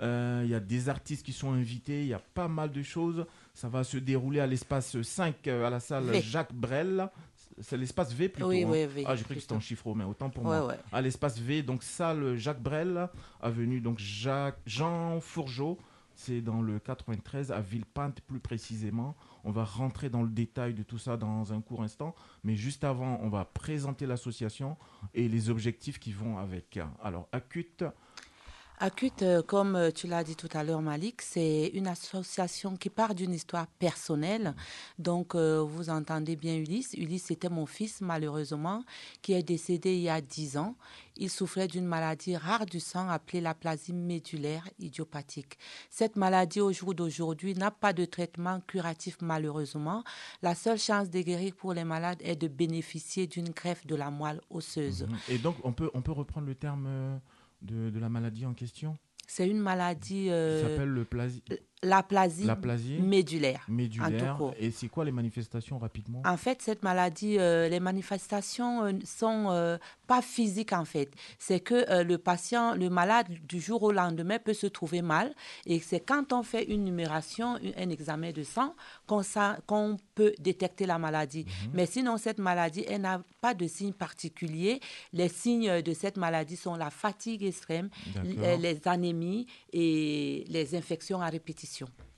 Euh, 0.00 0.42
Il 0.44 0.50
y 0.50 0.54
a 0.54 0.60
des 0.60 0.88
artistes 0.90 1.24
qui 1.24 1.32
sont 1.32 1.52
invités, 1.52 2.02
il 2.02 2.08
y 2.08 2.12
a 2.14 2.18
pas 2.18 2.48
mal 2.48 2.70
de 2.70 2.82
choses. 2.82 3.24
Ça 3.54 3.68
va 3.68 3.82
se 3.84 3.96
dérouler 3.96 4.40
à 4.40 4.46
l'espace 4.46 5.00
5 5.00 5.46
euh, 5.46 5.64
à 5.66 5.70
la 5.70 5.80
salle 5.80 6.04
V. 6.04 6.20
Jacques 6.20 6.52
Brel. 6.52 7.08
C'est 7.60 7.76
l'espace 7.76 8.12
V 8.12 8.28
plutôt. 8.28 8.48
Oui, 8.48 8.64
hein. 8.64 8.68
oui, 8.70 8.84
V, 8.86 9.04
Ah, 9.06 9.14
j'ai 9.14 9.22
cru 9.24 9.36
que 9.36 9.40
c'était 9.40 9.54
en 9.54 9.60
chiffre 9.60 9.84
romain, 9.86 10.04
autant 10.06 10.28
pour 10.28 10.44
Ouais, 10.44 10.58
moi. 10.58 10.74
À 10.92 11.00
l'espace 11.00 11.38
V, 11.38 11.62
donc 11.62 11.84
salle 11.84 12.36
Jacques 12.36 12.60
Brel, 12.60 13.08
avenue 13.40 13.80
donc 13.80 13.98
Jacques, 14.00 14.58
Jean 14.66 15.20
Fourgeau. 15.20 15.78
C'est 16.14 16.40
dans 16.40 16.62
le 16.62 16.78
93 16.78 17.52
à 17.52 17.60
Villepinte 17.60 18.20
plus 18.20 18.40
précisément. 18.40 19.16
On 19.42 19.50
va 19.50 19.64
rentrer 19.64 20.08
dans 20.08 20.22
le 20.22 20.28
détail 20.28 20.74
de 20.74 20.82
tout 20.82 20.98
ça 20.98 21.16
dans 21.16 21.52
un 21.52 21.60
court 21.60 21.82
instant. 21.82 22.14
Mais 22.44 22.54
juste 22.54 22.84
avant, 22.84 23.18
on 23.22 23.28
va 23.28 23.44
présenter 23.44 24.06
l'association 24.06 24.76
et 25.12 25.28
les 25.28 25.50
objectifs 25.50 25.98
qui 25.98 26.12
vont 26.12 26.38
avec. 26.38 26.78
Alors, 27.02 27.28
Acute, 27.32 27.84
Acute, 28.80 29.22
euh, 29.22 29.40
comme 29.40 29.76
euh, 29.76 29.92
tu 29.92 30.08
l'as 30.08 30.24
dit 30.24 30.34
tout 30.34 30.48
à 30.52 30.64
l'heure, 30.64 30.82
Malik, 30.82 31.22
c'est 31.22 31.70
une 31.74 31.86
association 31.86 32.76
qui 32.76 32.90
part 32.90 33.14
d'une 33.14 33.32
histoire 33.32 33.68
personnelle. 33.68 34.52
Donc, 34.98 35.36
euh, 35.36 35.62
vous 35.62 35.90
entendez 35.90 36.34
bien 36.34 36.56
Ulysse. 36.56 36.92
Ulysse, 36.94 37.26
c'était 37.26 37.48
mon 37.48 37.66
fils, 37.66 38.00
malheureusement, 38.00 38.84
qui 39.22 39.32
est 39.32 39.44
décédé 39.44 39.94
il 39.94 40.00
y 40.02 40.08
a 40.08 40.20
10 40.20 40.56
ans. 40.58 40.74
Il 41.16 41.30
souffrait 41.30 41.68
d'une 41.68 41.86
maladie 41.86 42.36
rare 42.36 42.66
du 42.66 42.80
sang 42.80 43.08
appelée 43.08 43.40
l'aplasie 43.40 43.92
médulaire 43.92 44.68
idiopathique. 44.80 45.56
Cette 45.88 46.16
maladie, 46.16 46.60
au 46.60 46.72
jour 46.72 46.94
d'aujourd'hui, 46.94 47.54
n'a 47.54 47.70
pas 47.70 47.92
de 47.92 48.04
traitement 48.04 48.60
curatif, 48.66 49.18
malheureusement. 49.22 50.02
La 50.42 50.56
seule 50.56 50.80
chance 50.80 51.10
de 51.10 51.20
guérir 51.20 51.54
pour 51.54 51.74
les 51.74 51.84
malades 51.84 52.20
est 52.24 52.34
de 52.34 52.48
bénéficier 52.48 53.28
d'une 53.28 53.50
greffe 53.50 53.86
de 53.86 53.94
la 53.94 54.10
moelle 54.10 54.40
osseuse. 54.50 55.04
Mhm. 55.04 55.16
Et 55.28 55.38
donc, 55.38 55.54
on 55.62 55.72
peut, 55.72 55.92
on 55.94 56.02
peut 56.02 56.10
reprendre 56.10 56.48
le 56.48 56.56
terme 56.56 57.20
de, 57.64 57.90
de 57.90 57.98
la 57.98 58.08
maladie 58.08 58.46
en 58.46 58.54
question? 58.54 58.96
C'est 59.26 59.48
une 59.48 59.58
maladie, 59.58 60.24
qui 60.24 60.30
euh, 60.30 60.62
s'appelle 60.62 60.90
le 60.90 61.04
plasi- 61.04 61.42
l'aplasie 61.84 62.44
l'aplasie 62.44 62.98
médulaire. 62.98 63.64
médulaire. 63.68 64.36
court. 64.36 64.54
Et 64.58 64.70
c'est 64.70 64.88
quoi 64.88 65.04
les 65.04 65.12
manifestations 65.12 65.78
rapidement? 65.78 66.22
En 66.24 66.36
fait, 66.36 66.62
cette 66.62 66.82
maladie, 66.82 67.38
euh, 67.38 67.68
les 67.68 67.80
manifestations 67.80 68.84
euh, 68.84 68.92
sont 69.04 69.46
euh, 69.50 69.78
pas 70.06 70.22
physiques 70.22 70.72
en 70.72 70.84
fait. 70.84 71.10
C'est 71.38 71.60
que 71.60 72.02
le 72.02 72.18
patient, 72.18 72.74
le 72.74 72.88
malade, 72.90 73.26
du 73.48 73.60
jour 73.60 73.82
au 73.82 73.92
lendemain 73.92 74.38
peut 74.38 74.54
se 74.54 74.66
trouver 74.66 75.02
mal. 75.02 75.34
Et 75.66 75.78
c'est 75.80 76.00
quand 76.00 76.32
on 76.32 76.42
fait 76.42 76.64
une 76.64 76.84
numération, 76.84 77.56
un, 77.76 77.90
examen 77.90 78.30
de 78.32 78.42
sang, 78.42 78.74
qu'on 79.06 79.22
sa- 79.22 79.58
qu'on 79.66 79.96
peut 80.14 80.34
détecter 80.38 80.86
la 80.86 80.98
maladie. 80.98 81.46
Mais 81.72 81.86
sinon, 81.86 82.16
cette 82.18 82.38
maladie, 82.38 82.84
elle 82.88 83.02
n'a 83.02 83.22
pas 83.40 83.54
de 83.54 83.66
signes 83.66 83.92
particuliers. 83.92 84.80
Les 85.12 85.28
signes 85.28 85.82
de 85.82 85.92
cette 85.94 86.16
maladie 86.16 86.56
sont 86.56 86.74
la 86.76 86.90
fatigue 86.90 87.42
extrême, 87.44 87.88
les 88.58 88.80
anémies 88.86 89.46
et 89.72 90.44
les 90.48 90.74
infections 90.74 91.20
à 91.20 91.28
répétition. 91.28 91.73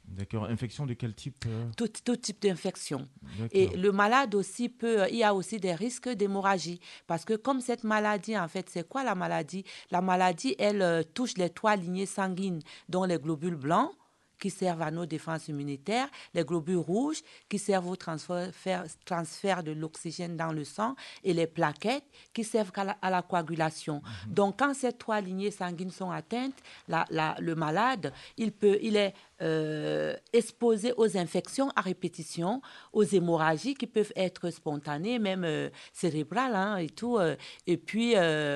D'accord. 0.09 0.45
Infection 0.45 0.87
de 0.87 0.95
quel 0.95 1.15
type 1.15 1.45
euh 1.47 1.65
Tout, 1.77 1.89
tout 2.05 2.17
type 2.17 2.41
d'infection. 2.41 3.09
Et 3.51 3.69
le 3.77 3.91
malade 3.91 4.35
aussi 4.35 4.69
peut, 4.69 5.05
il 5.11 5.17
y 5.17 5.25
a 5.25 5.35
aussi 5.35 5.59
des 5.59 5.75
risques 5.75 6.09
d'hémorragie. 6.09 6.81
Parce 7.07 7.25
que 7.25 7.35
comme 7.35 7.61
cette 7.61 7.85
maladie, 7.85 8.39
en 8.39 8.49
fait, 8.49 8.69
c'est 8.71 8.89
quoi 8.89 9.03
la 9.03 9.15
maladie? 9.15 9.65
La 9.91 10.01
maladie, 10.01 10.55
elle 10.59 10.83
euh, 10.83 11.03
touche 11.03 11.37
les 11.37 11.51
trois 11.51 11.77
lignées 11.77 12.07
sanguines, 12.07 12.61
dont 12.89 13.05
les 13.05 13.19
globules 13.19 13.57
blancs 13.57 13.91
qui 14.39 14.51
servent 14.51 14.83
à 14.83 14.91
nos 14.91 15.07
défenses 15.07 15.49
immunitaires, 15.49 16.09
les 16.35 16.45
globules 16.45 16.77
rouges 16.77 17.23
qui 17.49 17.59
servent 17.59 17.89
au 17.89 17.97
transfert, 17.97 19.63
de 19.63 19.73
l'oxygène 19.73 20.37
dans 20.37 20.53
le 20.53 20.65
sang 20.65 20.95
et 21.25 21.33
les 21.33 21.47
plaquettes 21.47 22.05
qui 22.33 22.45
servent 22.45 22.73
la, 22.77 22.97
à 23.03 23.11
la 23.11 23.23
coagulation. 23.23 24.03
Donc, 24.27 24.59
quand 24.59 24.75
ces 24.75 24.93
trois 24.93 25.21
lignées 25.21 25.51
sanguines 25.51 25.91
sont 25.91 26.11
atteintes, 26.11 26.55
la- 26.89 27.07
la- 27.11 27.37
le 27.41 27.55
malade, 27.55 28.13
il, 28.37 28.53
peut, 28.53 28.79
il 28.83 28.97
est 28.97 29.15
euh, 29.43 30.17
exposé 30.33 30.93
aux 30.97 31.17
infections 31.17 31.71
à 31.77 31.81
répétition, 31.83 32.63
aux 32.93 33.03
hémorragies 33.05 33.75
qui 33.75 33.87
peuvent 33.87 34.13
être 34.17 34.51
spontanées, 34.51 35.19
même 35.19 35.45
euh, 35.45 35.69
cérébrales 35.93 36.55
hein, 36.55 36.77
et 36.79 36.89
tout, 36.89 37.19
euh, 37.19 37.37
et 37.67 37.77
puis 37.77 38.15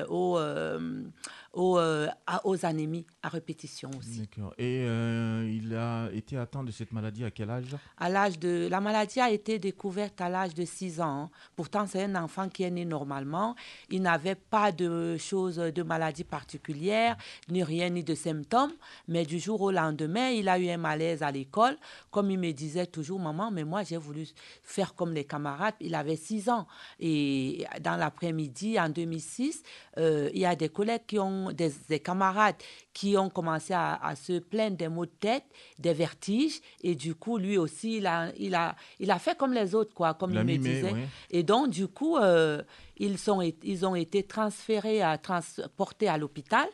aux, 0.09 0.39
aux, 1.53 1.77
euh, 1.77 2.07
aux 2.43 2.65
anémies 2.65 3.05
à 3.21 3.29
répétition 3.29 3.89
aussi. 3.97 4.19
D'accord. 4.21 4.53
Et 4.57 4.85
euh, 4.87 5.49
il 5.51 5.75
a 5.75 6.09
été 6.13 6.37
atteint 6.37 6.63
de 6.63 6.71
cette 6.71 6.91
maladie 6.91 7.23
à 7.23 7.31
quel 7.31 7.49
âge? 7.49 7.75
À 7.97 8.09
l'âge 8.09 8.39
de, 8.39 8.67
la 8.69 8.79
maladie 8.79 9.19
a 9.19 9.29
été 9.29 9.59
découverte 9.59 10.21
à 10.21 10.29
l'âge 10.29 10.53
de 10.53 10.63
6 10.63 11.01
ans. 11.01 11.23
hein. 11.23 11.29
Pourtant, 11.55 11.85
c'est 11.87 12.03
un 12.03 12.15
enfant 12.15 12.47
qui 12.47 12.63
est 12.63 12.71
né 12.71 12.85
normalement. 12.85 13.55
Il 13.89 14.01
n'avait 14.01 14.35
pas 14.35 14.71
de 14.71 15.17
choses, 15.17 15.57
de 15.57 15.83
maladie 15.83 16.23
particulière, 16.23 17.17
ni 17.49 17.63
rien, 17.63 17.89
ni 17.89 18.03
de 18.03 18.15
symptômes. 18.15 18.71
Mais 19.07 19.25
du 19.25 19.39
jour 19.39 19.61
au 19.61 19.71
lendemain, 19.71 20.29
il 20.29 20.47
a 20.47 20.57
eu 20.57 20.69
un 20.69 20.77
malaise 20.77 21.21
à 21.21 21.31
l'école. 21.31 21.77
Comme 22.11 22.31
il 22.31 22.39
me 22.39 22.51
disait 22.51 22.85
toujours, 22.87 23.19
maman, 23.19 23.51
mais 23.51 23.63
moi, 23.63 23.83
j'ai 23.83 23.97
voulu 23.97 24.25
faire 24.63 24.95
comme 24.95 25.13
les 25.13 25.25
camarades. 25.25 25.75
Il 25.81 25.95
avait 25.95 26.15
6 26.15 26.49
ans. 26.49 26.65
Et 26.99 27.65
dans 27.81 27.97
l'après-midi, 27.97 28.79
en 28.79 28.89
2006, 28.89 29.63
euh, 29.97 30.29
il 30.33 30.39
y 30.39 30.45
a 30.45 30.55
des 30.55 30.69
collègues 30.69 31.05
qui 31.07 31.19
ont, 31.19 31.40
des, 31.51 31.71
des 31.89 31.99
camarades 31.99 32.55
qui 32.93 33.17
ont 33.17 33.29
commencé 33.29 33.73
à, 33.73 33.95
à 33.95 34.15
se 34.15 34.39
plaindre 34.39 34.77
des 34.77 34.87
maux 34.87 35.05
de 35.05 35.11
tête, 35.19 35.45
des 35.79 35.93
vertiges. 35.93 36.59
Et 36.83 36.95
du 36.95 37.15
coup, 37.15 37.37
lui 37.37 37.57
aussi, 37.57 37.97
il 37.97 38.07
a, 38.07 38.31
il 38.37 38.53
a, 38.53 38.75
il 38.99 39.09
a 39.09 39.17
fait 39.19 39.37
comme 39.37 39.53
les 39.53 39.73
autres, 39.73 39.93
quoi, 39.93 40.13
comme 40.13 40.31
Il 40.33 40.43
me 40.43 40.57
disait. 40.57 40.91
oui. 40.93 41.01
Et 41.29 41.43
donc, 41.43 41.69
du 41.69 41.87
coup, 41.87 42.17
euh, 42.17 42.61
ils, 42.97 43.17
sont, 43.17 43.41
ils 43.41 43.85
ont 43.85 43.95
été 43.95 44.23
transférés, 44.23 45.01
à, 45.01 45.17
transportés 45.17 46.07
à 46.07 46.17
l'hôpital, 46.17 46.67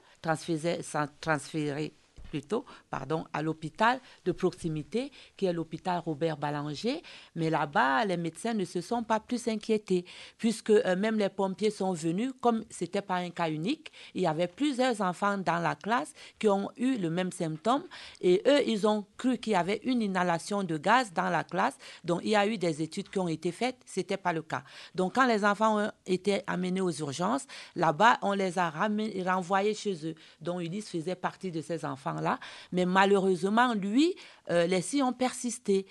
transférés 1.21 1.93
plutôt, 2.29 2.65
pardon, 2.89 3.25
à 3.34 3.41
l'hôpital 3.41 4.00
de 4.25 4.31
proximité, 4.31 5.12
qui 5.36 5.46
est 5.46 5.53
l'hôpital 5.53 6.00
Robert 6.05 6.38
Ballanger. 6.38 7.01
Mais 7.36 7.50
là-bas, 7.50 8.05
les 8.05 8.17
médecins 8.17 8.53
ne 8.53 8.65
se 8.65 8.81
sont 8.81 9.03
pas 9.03 9.19
plus 9.19 9.48
inquiétés, 9.48 10.05
puisque 10.38 10.69
euh, 10.69 10.96
même 10.96 11.17
les 11.17 11.29
pompiers 11.29 11.72
sont 11.72 11.93
venus, 11.93 12.34
comme 12.41 12.63
c'était 12.69 13.01
pas 13.01 13.15
un 13.17 13.29
cas 13.29 13.50
unique, 13.50 13.91
il 14.13 14.22
y 14.22 14.27
avait 14.27 14.48
plusieurs 14.48 15.01
enfants 15.01 15.38
dans 15.38 15.60
la 15.60 15.75
classe 15.75 16.13
qui 16.39 16.48
ont 16.48 16.69
eu 16.77 16.98
le 16.98 17.10
même 17.10 17.31
symptôme, 17.31 17.84
et 18.22 18.41
eux, 18.48 18.62
ils 18.67 18.88
ont 18.88 19.05
cru 19.17 19.38
qu'il 19.38 19.53
y 19.53 19.55
avait 19.55 19.81
une 19.84 20.01
inhalation 20.01 20.63
de 20.63 20.77
gaz 20.77 21.13
dans 21.13 21.29
la 21.29 21.43
classe, 21.43 21.77
donc 22.03 22.22
il 22.24 22.29
y 22.29 22.36
a 22.36 22.46
eu 22.48 22.57
des 22.57 22.81
études 22.81 23.10
qui 23.10 23.19
ont 23.19 23.27
été 23.27 23.51
faites, 23.51 23.77
c'était 23.86 24.17
pas 24.17 24.34
le 24.34 24.41
cas. 24.41 24.63
Donc 24.96 25.15
quand 25.15 25.25
les 25.25 25.46
enfants 25.46 25.86
ont 25.86 25.91
été 26.05 26.41
amenés 26.48 26.81
aux 26.81 26.91
urgences, 26.91 27.46
là-bas, 27.75 28.17
on 28.22 28.34
les 28.34 28.60
a 28.60 28.69
renvoyés 28.69 29.74
chez 29.74 30.07
eux, 30.07 30.15
dont 30.41 30.60
Ulysse 30.60 30.89
faisait 30.89 31.15
partie 31.15 31.51
de 31.51 31.62
ces 31.62 31.86
enfants-là. 31.86 32.26
Mais 32.72 32.86
malheureusement, 32.86 33.74
lui, 33.74 34.15
euh, 34.50 34.65
les 34.67 34.81
signes 34.81 35.03
ont 35.03 35.13
persisté. 35.13 35.86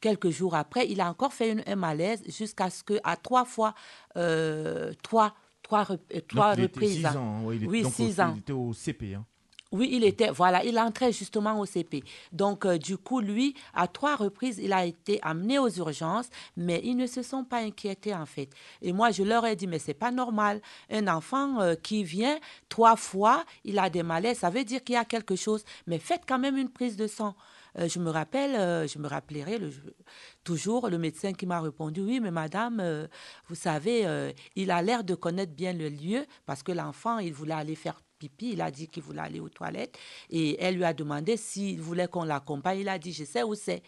Quelques 0.00 0.30
jours 0.30 0.54
après, 0.56 0.88
il 0.90 1.00
a 1.00 1.08
encore 1.08 1.32
fait 1.32 1.52
une- 1.52 1.62
un 1.66 1.76
malaise 1.76 2.22
jusqu'à 2.26 2.70
ce 2.70 2.82
que, 2.82 2.94
à 3.04 3.16
trois 3.16 3.44
fois, 3.44 3.72
euh, 4.16 4.92
trois, 5.02 5.34
trois, 5.62 5.86
euh, 5.92 6.20
trois 6.28 6.50
Donc, 6.50 6.58
il 6.58 6.64
était 6.64 6.74
reprises. 6.80 6.96
six 6.96 7.06
ans. 7.06 7.36
hein, 7.40 7.44
ouais, 7.44 7.56
il 7.56 7.64
est- 7.64 7.68
Oui, 7.68 7.82
donc, 7.82 7.92
six 7.92 8.18
au- 8.18 8.22
ans. 8.22 8.32
Il 8.34 8.38
était 8.40 8.52
au 8.52 8.72
CP. 8.72 9.14
hein. 9.14 9.24
Oui, 9.72 9.88
il 9.90 10.04
était, 10.04 10.30
voilà, 10.30 10.62
il 10.64 10.78
entrait 10.78 11.12
justement 11.12 11.58
au 11.58 11.64
CP. 11.64 12.04
Donc, 12.30 12.66
euh, 12.66 12.76
du 12.76 12.98
coup, 12.98 13.20
lui, 13.20 13.54
à 13.72 13.88
trois 13.88 14.16
reprises, 14.16 14.58
il 14.62 14.70
a 14.70 14.84
été 14.84 15.18
amené 15.22 15.58
aux 15.58 15.70
urgences, 15.70 16.28
mais 16.58 16.82
ils 16.84 16.94
ne 16.94 17.06
se 17.06 17.22
sont 17.22 17.42
pas 17.44 17.60
inquiétés, 17.60 18.14
en 18.14 18.26
fait. 18.26 18.50
Et 18.82 18.92
moi, 18.92 19.10
je 19.12 19.22
leur 19.22 19.46
ai 19.46 19.56
dit, 19.56 19.66
mais 19.66 19.78
c'est 19.78 19.94
pas 19.94 20.10
normal. 20.10 20.60
Un 20.90 21.08
enfant 21.08 21.58
euh, 21.62 21.74
qui 21.74 22.04
vient 22.04 22.38
trois 22.68 22.96
fois, 22.96 23.44
il 23.64 23.78
a 23.78 23.88
des 23.88 24.02
malaises, 24.02 24.40
ça 24.40 24.50
veut 24.50 24.64
dire 24.64 24.84
qu'il 24.84 24.94
y 24.94 24.98
a 24.98 25.06
quelque 25.06 25.36
chose, 25.36 25.64
mais 25.86 25.98
faites 25.98 26.24
quand 26.28 26.38
même 26.38 26.58
une 26.58 26.68
prise 26.68 26.96
de 26.96 27.06
sang. 27.06 27.34
Euh, 27.78 27.88
je 27.88 27.98
me 27.98 28.10
rappelle, 28.10 28.86
je 28.86 28.98
me 28.98 29.08
rappellerai 29.08 29.56
le, 29.56 29.70
toujours 30.44 30.90
le 30.90 30.98
médecin 30.98 31.32
qui 31.32 31.46
m'a 31.46 31.62
répondu, 31.62 32.02
oui, 32.02 32.20
mais 32.20 32.30
madame, 32.30 33.08
vous 33.48 33.54
savez, 33.54 34.34
il 34.54 34.70
a 34.70 34.82
l'air 34.82 35.02
de 35.02 35.14
connaître 35.14 35.52
bien 35.54 35.72
le 35.72 35.88
lieu 35.88 36.26
parce 36.44 36.62
que 36.62 36.72
l'enfant, 36.72 37.18
il 37.18 37.32
voulait 37.32 37.54
aller 37.54 37.74
faire 37.74 37.98
pipi, 38.22 38.52
il 38.52 38.60
a 38.60 38.70
dit 38.70 38.86
qu'il 38.86 39.02
voulait 39.02 39.20
aller 39.20 39.40
aux 39.40 39.48
toilettes 39.48 39.98
et 40.30 40.62
elle 40.62 40.76
lui 40.76 40.84
a 40.84 40.94
demandé 40.94 41.36
s'il 41.36 41.80
voulait 41.80 42.06
qu'on 42.06 42.24
l'accompagne. 42.24 42.80
Il 42.80 42.88
a 42.88 42.98
dit, 42.98 43.12
je 43.12 43.24
sais 43.24 43.42
où 43.42 43.54
c'est. 43.54 43.82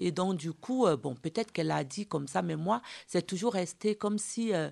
Et 0.00 0.12
donc, 0.12 0.36
du 0.36 0.52
coup, 0.52 0.86
euh, 0.86 0.96
bon, 0.96 1.14
peut-être 1.16 1.50
qu'elle 1.50 1.72
a 1.72 1.82
dit 1.82 2.06
comme 2.06 2.28
ça, 2.28 2.40
mais 2.40 2.54
moi, 2.54 2.82
c'est 3.06 3.26
toujours 3.26 3.54
resté 3.54 3.96
comme 3.96 4.16
si 4.16 4.54
euh, 4.54 4.68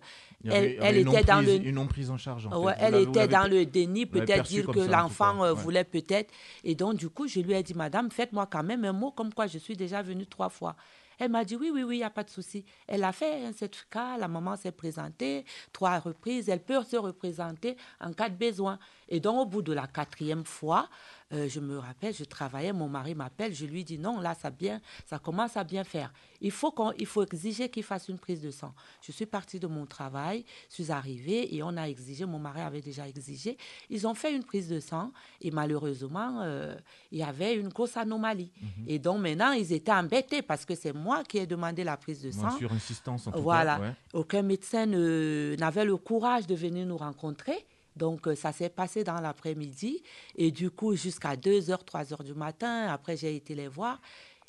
avait- 0.46 0.78
elle, 0.80 0.99
était 0.99 1.25
dans 1.25 1.40
le. 1.40 1.54
Une 1.54 1.75
non 1.75 1.87
prise 1.88 2.11
en 2.11 2.16
charge. 2.16 2.46
en. 2.46 2.62
Ouais, 2.62 2.75
elle 2.78 2.94
était 2.94 3.26
dans 3.26 3.50
le 3.50 3.66
déni, 3.66 4.06
peut-être 4.06 4.44
dire 4.44 4.66
que 4.66 4.78
l'enfant 4.78 5.42
euh, 5.42 5.52
ouais. 5.52 5.61
voulait 5.61 5.85
peut-être. 5.85 6.32
Et 6.62 6.76
donc, 6.76 6.94
du 6.96 7.08
coup, 7.08 7.26
je 7.26 7.40
lui 7.40 7.54
ai 7.54 7.62
dit, 7.64 7.75
Madame, 7.75 8.11
faites-moi 8.11 8.46
quand 8.46 8.62
même 8.62 8.85
un 8.85 8.92
mot 8.92 9.11
comme 9.11 9.35
quoi 9.35 9.49
je 9.49 9.58
suis 9.58 9.76
déjà 9.76 10.00
venue 10.00 10.26
trois 10.26 10.49
fois. 10.50 10.76
Elle 11.18 11.30
m'a 11.30 11.44
dit, 11.44 11.56
oui, 11.56 11.70
oui, 11.73 11.82
oui, 11.82 11.96
il 11.96 11.99
n'y 11.99 12.04
a 12.04 12.11
pas 12.11 12.25
de 12.25 12.30
souci. 12.30 12.64
Elle 12.87 13.04
a 13.04 13.12
fait 13.12 13.44
un 13.44 13.52
certificat, 13.52 14.16
la 14.18 14.28
maman 14.28 14.56
s'est 14.56 14.73
présentée 14.73 15.44
trois 15.73 15.99
reprises. 15.99 16.49
Elle 16.49 16.62
peut 16.62 16.82
se 16.85 16.96
représenter 16.96 17.76
en 18.00 18.12
cas 18.12 18.28
de 18.28 18.37
besoin. 18.37 18.78
Et 19.08 19.20
donc, 19.20 19.38
au 19.40 19.46
bout 19.46 19.62
de 19.62 19.73
la 19.73 19.87
quatrième 19.87 20.44
fois, 20.44 20.88
euh, 21.33 21.49
je 21.49 21.59
me 21.59 21.76
rappelle, 21.78 22.14
je 22.14 22.23
travaillais, 22.25 22.73
mon 22.73 22.88
mari 22.88 23.14
m'appelle, 23.16 23.52
je 23.54 23.66
lui 23.66 23.83
dis, 23.83 23.99
non, 23.99 24.21
là, 24.21 24.35
ça, 24.35 24.50
bien, 24.50 24.80
ça 25.06 25.18
commence 25.18 25.56
à 25.56 25.64
bien 25.64 25.83
faire. 25.83 26.12
Il 26.40 26.52
faut, 26.52 26.73
il 26.99 27.06
faut 27.06 27.25
exiger 27.25 27.68
qu'il 27.68 27.83
fasse 27.83 28.09
une 28.09 28.18
prise 28.18 28.40
de 28.42 28.50
sang. 28.52 28.73
Je 29.02 29.11
suis 29.11 29.26
partie 29.26 29.59
de 29.59 29.66
mon 29.66 29.87
travail, 29.87 30.45
je 30.68 30.75
suis 30.83 30.92
arrivée 30.92 31.54
et 31.54 31.62
on 31.64 31.76
a 31.76 31.88
exigé, 31.88 32.25
mon 32.26 32.38
mari 32.38 32.61
avait 32.61 32.80
déjà 32.80 33.09
exigé. 33.09 33.56
Ils 33.90 34.06
ont 34.06 34.14
fait 34.14 34.35
une 34.37 34.45
prise 34.45 34.68
de 34.68 34.78
sang 34.78 35.11
et 35.40 35.50
malheureusement, 35.50 36.42
euh, 36.42 36.76
il 37.11 37.18
y 37.18 37.23
avait 37.25 37.54
une 37.56 37.71
grosse 37.71 37.97
anomalie. 37.97 38.52
Et 38.87 38.99
donc 39.00 39.21
maintenant, 39.21 39.50
ils 39.52 39.73
étaient 39.73 39.92
embêtés 39.92 40.42
parce 40.42 40.64
que 40.64 40.75
c'est 40.76 40.92
moi 40.92 41.25
qui 41.25 41.38
ai 41.38 41.47
demandé 41.47 41.83
la 41.83 41.97
prise 41.97 42.23
de 42.23 42.30
sang. 42.30 42.56
Sur 42.56 42.73
insistance, 42.73 43.26
en 43.26 43.33
tout 43.33 43.42
Voilà. 43.42 43.76
cas. 43.76 43.83
ouais. 43.83 43.92
Aucun 44.12 44.42
médecin 44.42 44.87
n'avait 44.87 45.85
le 45.85 45.97
courage 45.97 46.47
de 46.47 46.54
venir 46.54 46.87
nous 46.87 46.97
rencontrer. 46.97 47.66
Donc, 47.97 48.26
euh, 48.29 48.35
ça 48.35 48.53
s'est 48.53 48.69
passé 48.69 49.05
dans 49.05 49.21
l'après-midi. 49.21 50.03
Et 50.37 50.50
du 50.50 50.71
coup, 50.71 50.95
jusqu'à 50.95 51.35
2h, 51.37 51.85
3h 51.85 52.23
du 52.23 52.35
matin, 52.35 52.88
après, 52.88 53.17
j'ai 53.17 53.35
été 53.37 53.55
les 53.55 53.69
voir. 53.69 54.00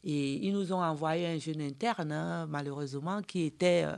Et 0.04 0.34
ils 0.46 0.54
nous 0.54 0.72
ont 0.74 0.84
envoyé 0.84 1.27
un 1.27 1.39
jeune 1.39 1.62
interne, 1.62 2.12
hein, 2.12 2.46
malheureusement, 2.48 3.22
qui 3.22 3.44
était, 3.46 3.86
euh, 3.86 3.96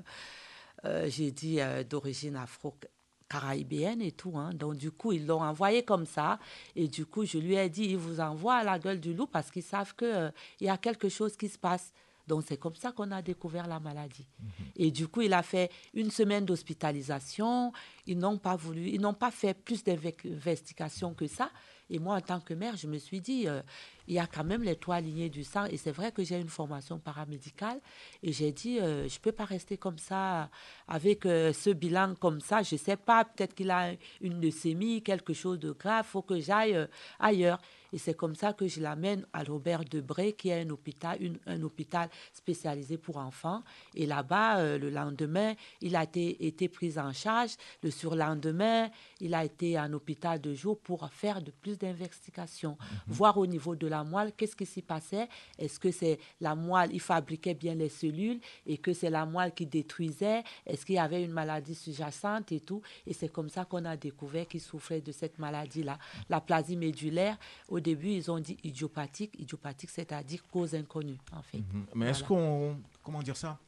euh, 0.86 1.10
j'ai 1.10 1.32
dit, 1.32 1.60
d'origine 1.90 2.36
afro-caribéenne 2.38 4.02
et 4.02 4.12
tout. 4.12 4.38
hein. 4.38 4.52
Donc, 4.54 4.76
du 4.78 4.92
coup, 4.92 5.12
ils 5.12 5.26
l'ont 5.26 5.42
envoyé 5.42 5.84
comme 5.84 6.06
ça. 6.06 6.40
Et 6.76 6.88
du 6.88 7.06
coup, 7.06 7.26
je 7.26 7.38
lui 7.38 7.56
ai 7.56 7.70
dit, 7.70 7.86
ils 7.86 7.98
vous 7.98 8.20
envoient 8.22 8.58
à 8.58 8.64
la 8.64 8.80
gueule 8.80 9.00
du 9.00 9.14
loup 9.14 9.28
parce 9.28 9.52
qu'ils 9.52 9.64
savent 9.64 9.94
qu'il 9.96 10.32
y 10.62 10.70
a 10.70 10.78
quelque 10.78 11.10
chose 11.10 11.36
qui 11.36 11.50
se 11.50 11.58
passe. 11.58 11.92
Donc, 12.30 12.44
c'est 12.48 12.58
comme 12.58 12.76
ça 12.76 12.92
qu'on 12.92 13.10
a 13.10 13.24
découvert 13.24 13.66
la 13.68 13.80
maladie. 13.80 14.28
Et 14.76 14.92
du 14.92 15.08
coup, 15.08 15.22
il 15.22 15.34
a 15.34 15.42
fait 15.42 15.72
une 15.96 16.12
semaine 16.12 16.46
d'hospitalisation. 16.46 17.74
Ils 18.06 18.20
n'ont 18.20 18.38
pas 18.38 18.56
voulu, 18.56 18.88
ils 18.88 19.02
n'ont 19.02 19.16
pas 19.16 19.32
fait 19.32 19.56
plus 19.56 19.84
d'investigations 19.84 21.16
que 21.16 21.26
ça. 21.26 21.50
Et 21.90 21.98
moi, 21.98 22.18
en 22.18 22.22
tant 22.22 22.40
que 22.40 22.54
mère, 22.54 22.78
je 22.78 22.86
me 22.86 23.00
suis 23.00 23.20
dit, 23.20 23.48
euh, 23.48 23.64
il 24.08 24.14
y 24.14 24.20
a 24.20 24.28
quand 24.28 24.44
même 24.44 24.62
les 24.62 24.76
trois 24.76 25.02
lignées 25.02 25.30
du 25.30 25.44
sang. 25.44 25.66
Et 25.66 25.78
c'est 25.78 25.92
vrai 25.92 26.12
que 26.12 26.24
j'ai 26.24 26.40
une 26.40 26.50
formation 26.50 27.00
paramédicale. 27.00 27.82
Et 28.22 28.32
j'ai 28.32 28.52
dit, 28.52 28.80
euh, 28.80 29.08
je 29.08 29.16
ne 29.16 29.20
peux 29.22 29.32
pas 29.32 29.46
rester 29.46 29.78
comme 29.78 29.98
ça, 29.98 30.52
avec 30.88 31.26
euh, 31.26 31.52
ce 31.52 31.72
bilan 31.72 32.14
comme 32.14 32.42
ça. 32.42 32.62
Je 32.62 32.76
ne 32.76 32.80
sais 32.80 32.96
pas, 32.96 33.26
peut-être 33.26 33.56
qu'il 33.56 33.72
a 33.72 33.94
une 34.22 34.40
leucémie, 34.40 35.02
quelque 35.02 35.34
chose 35.34 35.58
de 35.58 35.72
grave. 35.72 36.06
Il 36.08 36.12
faut 36.12 36.22
que 36.22 36.40
j'aille 36.40 36.78
ailleurs. 37.20 37.60
Et 37.94 37.98
c'est 37.98 38.14
comme 38.14 38.36
ça 38.36 38.54
que 38.54 38.68
je 38.68 38.82
l'amène 38.82 39.26
à 39.34 39.44
Robert 39.44 39.84
Debré, 39.86 40.34
qui 40.34 40.50
est 40.50 40.62
un 40.62 40.70
hôpital, 40.70 41.18
une- 41.22 41.40
un 41.46 41.62
hôpital 41.64 42.10
spécialisé 42.34 42.98
pour 42.98 43.18
enfants. 43.18 43.64
Et 43.96 44.06
là-bas, 44.06 44.60
euh, 44.60 44.78
le 44.78 44.90
lendemain, 44.90 45.54
il 45.82 45.96
a 45.96 46.04
été, 46.04 46.46
été 46.46 46.70
pris 46.70 46.98
en 47.00 47.14
charge. 47.14 47.52
Le 47.82 47.92
surlendemain, 47.92 48.90
il 49.20 49.34
a 49.34 49.44
été 49.46 49.80
en 49.80 49.92
hôpital 49.94 50.40
de 50.40 50.54
jour 50.54 50.80
pour 50.80 51.10
faire 51.10 51.42
de 51.42 51.52
plus 51.52 51.78
d'investigations. 51.78 52.78
Voir 53.08 53.38
au 53.38 53.48
niveau 53.48 53.76
de 53.76 53.88
la 53.88 54.04
moelle, 54.04 54.34
qu'est-ce 54.36 54.56
qui 54.56 54.66
s'y 54.66 54.82
passait? 54.82 55.28
Est-ce 55.58 55.80
que 55.80 55.92
c'est 55.92 56.20
la 56.40 56.56
moelle, 56.56 56.90
il 56.94 57.02
fabriquait 57.02 57.54
bien 57.54 57.76
les 57.76 57.90
cellules? 57.90 58.40
Et 58.66 58.78
que 58.78 58.94
c'est 58.94 59.10
la 59.10 59.26
moelle 59.26 59.54
qui 59.54 59.66
détruisait? 59.66 60.44
Est-ce 60.66 60.86
qu'il 60.86 60.96
y 60.96 61.00
avait 61.00 61.24
une 61.24 61.32
maladie 61.32 61.76
sous-jacente 61.76 62.52
et 62.52 62.60
tout? 62.60 62.82
Et 63.08 63.14
c'est 63.14 63.30
comme 63.30 63.50
ça 63.50 63.66
qu'on 63.66 63.86
a 63.86 63.98
découvert 63.98 64.48
qu'il 64.48 64.62
souffrait 64.62 65.02
de 65.02 65.12
cette 65.12 65.40
maladie-là. 65.40 65.98
La 66.30 66.42
plasie 66.42 66.76
médulaire, 66.76 67.38
au 67.68 67.79
début, 67.80 68.10
ils 68.10 68.30
ont 68.32 68.40
dit 68.40 68.58
idiopathique. 68.64 69.40
Idiopathique, 69.40 69.90
c'est-à-dire 69.90 70.42
cause 70.52 70.76
inconnue, 70.76 71.18
en 71.32 71.42
fait. 71.42 71.60
Mhm. 71.60 71.86
Mais 71.96 72.08
est-ce 72.10 72.24
qu'on. 72.24 72.78
Comment 73.04 73.22
dire 73.22 73.38
ça? 73.38 73.60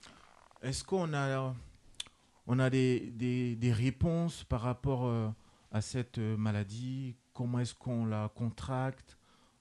Est-ce 0.61 0.83
qu'on 0.83 1.13
a, 1.13 1.53
on 2.47 2.59
a 2.59 2.69
des, 2.69 3.11
des, 3.11 3.55
des 3.55 3.71
réponses 3.73 4.43
par 4.43 4.61
rapport 4.61 5.05
euh, 5.05 5.29
à 5.71 5.81
cette 5.81 6.17
euh, 6.19 6.37
maladie? 6.37 7.15
Comment 7.33 7.59
est-ce 7.59 7.73
qu'on 7.73 8.05
la 8.05 8.29
contracte? 8.35 9.17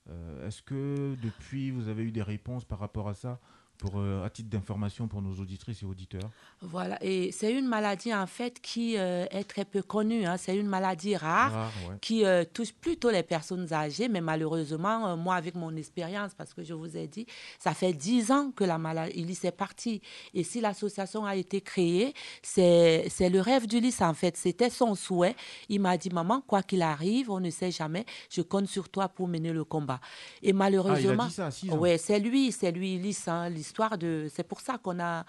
Euh, 0.08 0.46
Est-ce 0.46 0.62
que 0.62 1.16
depuis, 1.22 1.70
vous 1.70 1.88
avez 1.88 2.02
eu 2.02 2.10
des 2.10 2.22
réponses 2.22 2.64
par 2.64 2.78
rapport 2.78 3.08
à 3.08 3.14
ça? 3.14 3.38
Pour, 3.80 3.98
euh, 3.98 4.24
à 4.24 4.30
titre 4.30 4.50
d'information 4.50 5.08
pour 5.08 5.22
nos 5.22 5.34
auditrices 5.40 5.82
et 5.82 5.86
auditeurs 5.86 6.30
Voilà, 6.60 6.98
et 7.02 7.32
c'est 7.32 7.52
une 7.52 7.66
maladie 7.66 8.14
en 8.14 8.26
fait 8.26 8.60
qui 8.60 8.98
euh, 8.98 9.24
est 9.30 9.44
très 9.44 9.64
peu 9.64 9.82
connue. 9.82 10.26
hein. 10.26 10.36
C'est 10.36 10.56
une 10.56 10.66
maladie 10.68 11.16
rare. 11.16 11.52
Rare, 11.52 11.72
ouais. 11.88 11.96
qui 12.00 12.24
euh, 12.24 12.44
touche 12.44 12.72
plutôt 12.72 13.10
les 13.10 13.22
personnes 13.22 13.72
âgées, 13.72 14.08
mais 14.08 14.20
malheureusement, 14.20 15.16
moi, 15.16 15.34
avec 15.34 15.54
mon 15.54 15.74
expérience, 15.76 16.32
parce 16.34 16.52
que 16.52 16.62
je 16.62 16.74
vous 16.74 16.96
ai 16.96 17.06
dit, 17.06 17.26
ça 17.58 17.72
fait 17.72 17.92
dix 17.92 18.30
ans 18.30 18.50
que 18.54 18.64
la 18.64 18.76
maladie 18.78 19.38
est 19.42 19.50
partie. 19.50 20.02
Et 20.34 20.44
si 20.44 20.60
l'association 20.60 21.24
a 21.24 21.34
été 21.36 21.60
créée, 21.60 22.12
c'est 22.42 23.08
le 23.20 23.40
rêve 23.40 23.66
du 23.66 23.80
lycée, 23.80 24.04
en 24.04 24.14
fait. 24.14 24.36
C'était 24.36 24.70
son 24.70 24.94
souhait. 24.94 25.34
Il 25.68 25.80
m'a 25.80 25.96
dit, 25.96 26.10
maman, 26.10 26.42
quoi 26.46 26.62
qu'il 26.62 26.82
arrive, 26.82 27.30
on 27.30 27.40
ne 27.40 27.50
sait 27.50 27.70
jamais, 27.70 28.04
je 28.28 28.42
compte 28.42 28.66
sur 28.66 28.88
toi 28.88 29.08
pour 29.08 29.26
mener 29.26 29.52
le 29.52 29.64
combat. 29.64 30.00
Et 30.42 30.52
malheureusement... 30.52 31.24
Ah, 31.24 31.28
dit 31.28 31.34
ça 31.34 31.46
à 31.46 31.50
six 31.50 31.70
ans. 31.70 31.78
Ouais, 31.78 31.96
c'est 31.96 32.18
lui, 32.18 32.52
c'est 32.52 32.72
lui, 32.72 32.98
Lys, 32.98 33.26
hein, 33.28 33.48
l'histoire 33.70 33.96
de. 33.98 34.26
C'est 34.34 34.42
pour 34.42 34.60
ça 34.60 34.78
qu'on 34.78 34.98
a 35.00 35.24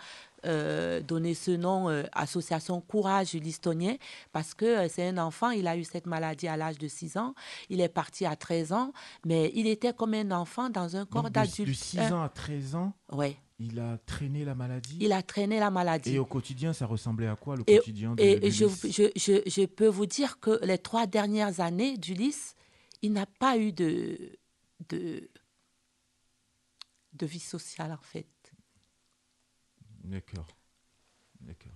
euh, 0.46 1.00
donné 1.02 1.36
ce 1.36 1.52
nom, 1.52 1.90
euh, 1.90 2.04
Association 2.12 2.82
Courage 2.82 3.34
Listonien, 3.34 3.96
parce 4.32 4.56
que 4.56 4.66
euh, 4.66 4.88
c'est 4.90 5.08
un 5.08 5.18
enfant, 5.20 5.52
il 5.52 5.68
a 5.68 5.78
eu 5.78 5.84
cette 5.84 6.08
maladie 6.08 6.48
à 6.48 6.58
l'âge 6.58 6.80
de 6.80 6.88
6 6.88 7.18
ans, 7.18 7.36
il 7.70 7.80
est 7.82 7.88
parti 7.90 8.26
à 8.26 8.36
13 8.36 8.74
ans, 8.74 8.92
mais 9.26 9.52
il 9.54 9.68
était 9.68 9.94
comme 9.94 10.16
un 10.16 10.32
enfant 10.32 10.70
dans 10.72 10.96
un 10.96 11.06
corps 11.06 11.30
d'adulte. 11.30 11.68
de 11.70 11.74
6 11.74 12.00
Hein, 12.00 12.12
ans 12.14 12.24
à 12.24 12.30
13 12.30 12.74
ans, 12.76 12.94
ouais, 13.12 13.38
il 13.60 13.80
a 13.80 14.00
traîné 14.08 14.44
la 14.44 14.56
maladie? 14.56 14.98
Il 15.00 15.12
a 15.14 15.22
traîné 15.22 15.60
la 15.60 15.70
maladie. 15.70 16.16
Et 16.16 16.20
au 16.20 16.26
quotidien, 16.26 16.74
ça 16.74 16.88
ressemblait 16.88 17.28
à 17.28 17.36
quoi 17.36 17.56
le 17.56 17.64
Et- 17.68 17.78
quotidien 17.78 18.16
de, 18.16 18.24
Et 18.24 18.50
je, 18.50 18.66
je, 18.66 19.12
je, 19.16 19.42
je 19.48 19.66
peux 19.68 19.88
vous 19.88 20.08
dire 20.08 20.40
que 20.40 20.60
les 20.66 20.80
trois 20.80 21.06
dernières 21.06 21.60
années 21.60 21.96
d'Ulysse, 21.98 22.56
il 23.04 23.14
n'a 23.14 23.28
pas 23.28 23.60
eu 23.60 23.72
de, 23.72 24.18
de, 24.90 25.30
de 27.14 27.26
vie 27.26 27.40
sociale, 27.40 27.92
en 27.92 28.02
fait. 28.02 28.54
D'accord. 30.04 30.48
D'accord. 31.42 31.72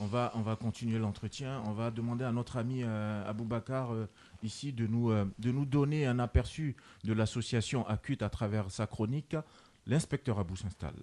On 0.00 0.06
va, 0.06 0.30
on 0.34 0.42
va 0.42 0.54
continuer 0.54 0.98
l'entretien. 0.98 1.62
On 1.66 1.72
va 1.72 1.90
demander 1.90 2.24
à 2.24 2.30
notre 2.30 2.56
ami 2.56 2.82
euh, 2.84 3.28
Aboubacar 3.28 3.92
euh, 3.92 4.08
ici 4.42 4.72
de 4.72 4.86
nous, 4.86 5.10
euh, 5.10 5.24
de 5.38 5.50
nous 5.50 5.64
donner 5.64 6.06
un 6.06 6.20
aperçu 6.20 6.76
de 7.04 7.12
l'association 7.12 7.86
Acute 7.86 8.22
à 8.22 8.30
travers 8.30 8.70
sa 8.70 8.86
chronique. 8.86 9.36
L'inspecteur 9.86 10.38
Abou 10.38 10.54
s'installe. 10.54 10.94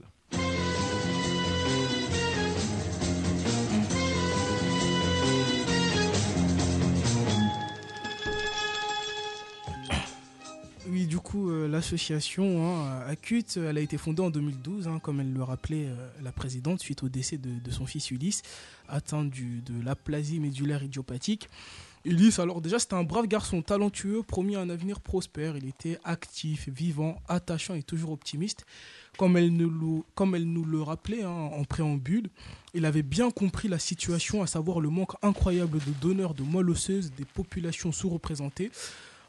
Oui, 10.96 11.08
du 11.08 11.18
coup, 11.18 11.50
euh, 11.50 11.68
l'association 11.68 12.66
hein, 12.66 13.02
Acute, 13.06 13.58
elle 13.58 13.78
a 13.78 13.82
été 13.82 13.98
fondée 13.98 14.22
en 14.22 14.30
2012, 14.30 14.88
hein, 14.88 15.00
comme 15.04 15.20
elle 15.20 15.34
le 15.34 15.44
rappelait 15.44 15.88
euh, 15.88 16.10
la 16.24 16.32
présidente, 16.32 16.80
suite 16.80 17.04
au 17.04 17.10
décès 17.10 17.38
de, 17.38 17.70
son 17.70 17.86
fils 17.86 18.12
Ulysse, 18.12 18.44
atteint 18.88 19.26
de 19.26 19.84
l'aplasie 19.84 20.40
médulaire 20.40 20.84
idiopathique. 20.84 21.50
Ulysse, 22.06 22.40
alors 22.40 22.62
déjà, 22.62 22.80
c'était 22.80 22.94
un 22.94 23.04
brave 23.04 23.28
garçon, 23.28 23.62
talentueux, 23.62 24.24
promis 24.24 24.56
un 24.56 24.70
avenir 24.70 25.02
prospère. 25.02 25.58
Il 25.58 25.68
était 25.68 26.00
actif, 26.06 26.70
vivant, 26.70 27.22
attachant 27.28 27.74
et 27.74 27.84
toujours 27.84 28.14
optimiste. 28.14 28.66
Comme 29.18 29.36
elle, 29.36 29.52
nous 29.52 29.70
le- 29.70 30.04
comme 30.16 30.34
elle 30.34 30.46
nous 30.50 30.64
le 30.64 30.82
rappelait 30.82 31.24
hein, 31.24 31.30
en 31.30 31.66
préambule, 31.66 32.30
il 32.74 32.86
avait 32.86 33.04
bien 33.04 33.32
compris 33.32 33.68
la 33.68 33.80
situation, 33.80 34.44
à 34.44 34.48
savoir 34.48 34.80
le 34.80 34.90
manque 34.90 35.12
incroyable 35.22 35.80
de 35.80 35.92
donneurs 36.00 36.36
de 36.36 36.44
moelle 36.44 36.70
osseuse 36.70 37.12
des 37.18 37.26
populations 37.26 37.92
sous-représentées. 37.92 38.72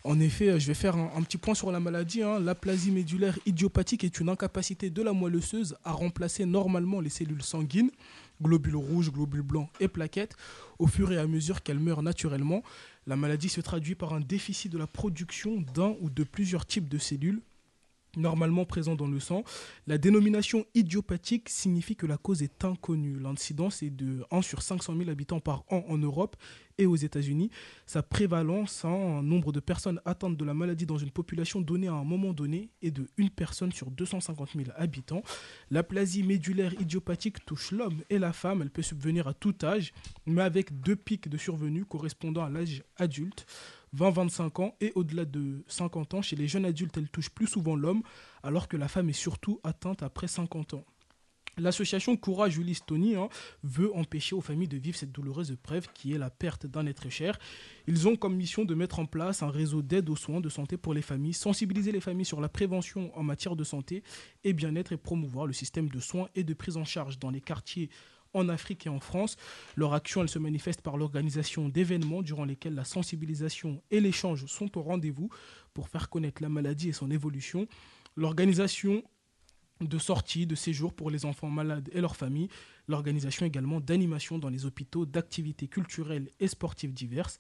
En 0.07 0.21
effet, 0.21 0.61
je 0.61 0.69
vais 0.69 0.75
faire 0.75 0.95
un, 0.95 1.11
un 1.16 1.23
petit 1.23 1.37
point 1.37 1.55
sur 1.57 1.73
la 1.73 1.81
maladie. 1.81 2.23
hein. 2.23 2.38
L'aplasie 2.38 2.92
médulaire 2.92 3.37
idiopathique 3.45 4.05
est 4.05 4.21
une 4.21 4.29
incapacité 4.29 4.88
de 4.88 5.03
la 5.03 5.12
moelle 5.12 5.35
osseuse 5.35 5.77
à 5.83 5.90
remplacer 5.90 6.45
normalement 6.45 7.01
les 7.01 7.09
cellules 7.09 7.42
sanguines, 7.42 7.90
globules 8.40 8.77
rouges, 8.77 9.11
globules 9.11 9.42
blancs 9.42 9.69
et 9.81 9.88
plaquettes, 9.88 10.37
au 10.79 10.87
fur 10.87 11.11
et 11.11 11.19
à 11.19 11.27
mesure 11.27 11.61
qu'elles 11.61 11.81
meurent 11.81 12.05
naturellement. 12.05 12.62
La 13.09 13.16
maladie 13.16 13.49
se 13.49 13.61
traduit 13.61 13.97
par 13.97 14.14
un 14.14 14.21
déficit 14.21 14.71
de 14.71 14.79
la 14.79 14.87
production 14.87 15.64
d'un 15.75 15.97
ou 16.01 16.09
de 16.09 16.23
plusieurs 16.23 16.66
types 16.66 16.88
de 16.88 16.99
cellules 16.99 17.40
normalement 18.17 18.65
présent 18.65 18.95
dans 18.95 19.07
le 19.07 19.21
sang. 19.21 19.45
La 19.87 19.99
dénomination 19.99 20.67
idiopathique 20.75 21.49
signifie 21.49 21.97
que 21.97 22.07
la 22.07 22.17
cause 22.17 22.43
est 22.43 22.65
inconnue. 22.65 23.19
L'incidence 23.19 23.83
est 23.83 23.91
de 23.91 24.25
1 24.31 24.43
sur 24.43 24.63
500 24.63 24.97
000 24.97 25.11
habitants 25.11 25.41
par 25.41 25.65
an 25.69 25.85
en 25.89 25.99
Europe 25.99 26.37
et 26.79 26.87
aux 26.87 26.97
États-Unis. 26.97 27.51
Sa 27.87 28.03
prévalence 28.03 28.85
en 28.85 29.23
nombre 29.23 29.53
de 29.53 29.61
personnes 29.61 30.01
atteintes 30.05 30.37
de 30.37 30.45
la 30.45 30.55
maladie 30.55 30.87
dans 30.87 30.99
une 30.99 31.11
population 31.11 31.61
donnée 31.61 31.89
à 31.89 31.93
un 31.93 32.05
moment 32.05 32.33
donné 32.33 32.71
est 32.83 32.91
de 32.91 33.09
1 33.19 33.29
personne 33.29 33.73
sur 33.73 33.91
250 33.91 34.51
000 34.57 34.71
habitants. 34.77 35.23
L'aplasie 35.71 36.23
médulaire 36.23 36.75
idiopathique 36.81 37.45
touche 37.45 37.73
l'homme 37.73 38.03
et 38.11 38.19
la 38.19 38.33
femme. 38.33 38.63
Elle 38.63 38.71
peut 38.71 38.83
subvenir 38.83 39.29
à 39.29 39.35
tout 39.35 39.55
âge, 39.63 39.93
mais 40.27 40.43
avec 40.43 40.81
deux 40.81 40.97
pics 40.97 41.29
de 41.29 41.37
survenue 41.37 41.85
correspondant 41.85 42.45
à 42.45 42.51
l'âge 42.51 42.83
adulte. 42.97 43.47
20-25 43.94 44.62
ans 44.62 44.75
et 44.81 44.92
au-delà 44.94 45.25
de 45.25 45.64
50 45.68 46.14
ans, 46.14 46.22
chez 46.22 46.37
les 46.37 46.49
jeunes 46.49 46.64
adultes, 46.64 46.96
elle 46.96 47.09
touche 47.09 47.31
plus 47.31 47.46
souvent 47.46 47.77
l'homme, 47.77 48.03
alors 48.42 48.68
que 48.68 48.77
la 48.77 48.88
femme 48.88 49.09
est 49.09 49.14
surtout 49.14 49.61
atteinte 49.64 50.03
après 50.03 50.29
50 50.29 50.75
ans. 50.75 50.85
L'association 51.59 52.18
Courage 52.18 52.59
Ulysse 52.59 52.85
Tony 52.85 53.14
hein, 53.14 53.31
veut 53.62 53.94
empêcher 53.96 54.35
aux 54.35 54.42
familles 54.42 54.68
de 54.68 54.77
vivre 54.77 54.99
cette 54.99 55.12
douloureuse 55.12 55.53
épreuve 55.53 55.88
qui 55.94 56.12
est 56.12 56.18
la 56.18 56.29
perte 56.29 56.66
d'un 56.66 56.85
être 56.85 57.09
cher. 57.09 57.38
Ils 57.87 58.07
ont 58.07 58.16
comme 58.16 58.37
mission 58.37 58.66
de 58.66 58.75
mettre 58.75 58.99
en 58.99 59.07
place 59.07 59.42
un 59.42 59.49
réseau 59.49 59.81
d'aide 59.81 60.11
aux 60.11 60.16
soins 60.16 60.42
de 60.42 60.51
santé 60.51 60.77
pour 60.77 60.92
les 60.92 61.01
familles, 61.01 61.33
sensibiliser 61.33 61.92
les 61.92 62.01
familles 62.01 62.27
sur 62.27 62.42
la 62.42 62.51
prévention 62.51 63.11
en 63.18 63.22
matière 63.22 63.57
de 63.57 63.64
santé 63.64 64.03
et 64.44 64.53
bien-être 64.53 64.92
et 64.92 64.99
promouvoir 64.99 65.46
le 65.46 65.55
système 65.55 65.88
de 65.88 65.99
soins 65.99 66.29
et 66.35 66.44
de 66.44 66.53
prise 66.53 66.77
en 66.77 66.85
charge 66.85 67.18
dans 67.18 67.31
les 67.31 67.40
quartiers 67.40 67.88
en 68.37 68.49
Afrique 68.49 68.87
et 68.87 68.90
en 68.90 69.01
France. 69.01 69.37
Leur 69.77 69.94
action, 69.94 70.22
elle 70.22 70.29
se 70.29 70.38
manifeste 70.38 70.83
par 70.83 70.96
l'organisation 70.96 71.68
d'événements 71.68 72.22
durant 72.22 72.44
lesquels 72.44 72.75
la 72.75 72.85
sensibilisation 72.85 73.83
et 73.90 74.01
l'échange 74.01 74.46
sont 74.46 74.77
au 74.79 74.83
rendez-vous 74.83 75.31
pour 75.75 75.88
faire 75.88 76.09
connaître 76.09 76.42
la 76.42 76.49
maladie 76.49 76.90
et 76.90 76.92
son 76.92 77.11
évolution. 77.11 77.66
L'organisation 78.16 79.03
de 79.81 79.99
sorties, 79.99 80.46
de 80.46 80.55
séjours 80.55 80.94
pour 80.94 81.11
les 81.11 81.27
enfants 81.27 81.51
malades 81.51 81.90
et 81.92 82.01
leurs 82.01 82.16
familles, 82.16 82.49
l'organisation 82.88 83.44
également 83.44 83.81
d'animations 83.81 84.38
dans 84.38 84.49
les 84.49 84.64
hôpitaux, 84.64 85.05
d'activités 85.05 85.68
culturelles 85.68 86.31
et 86.40 86.49
sportives 86.49 86.94
diverses. 86.94 87.38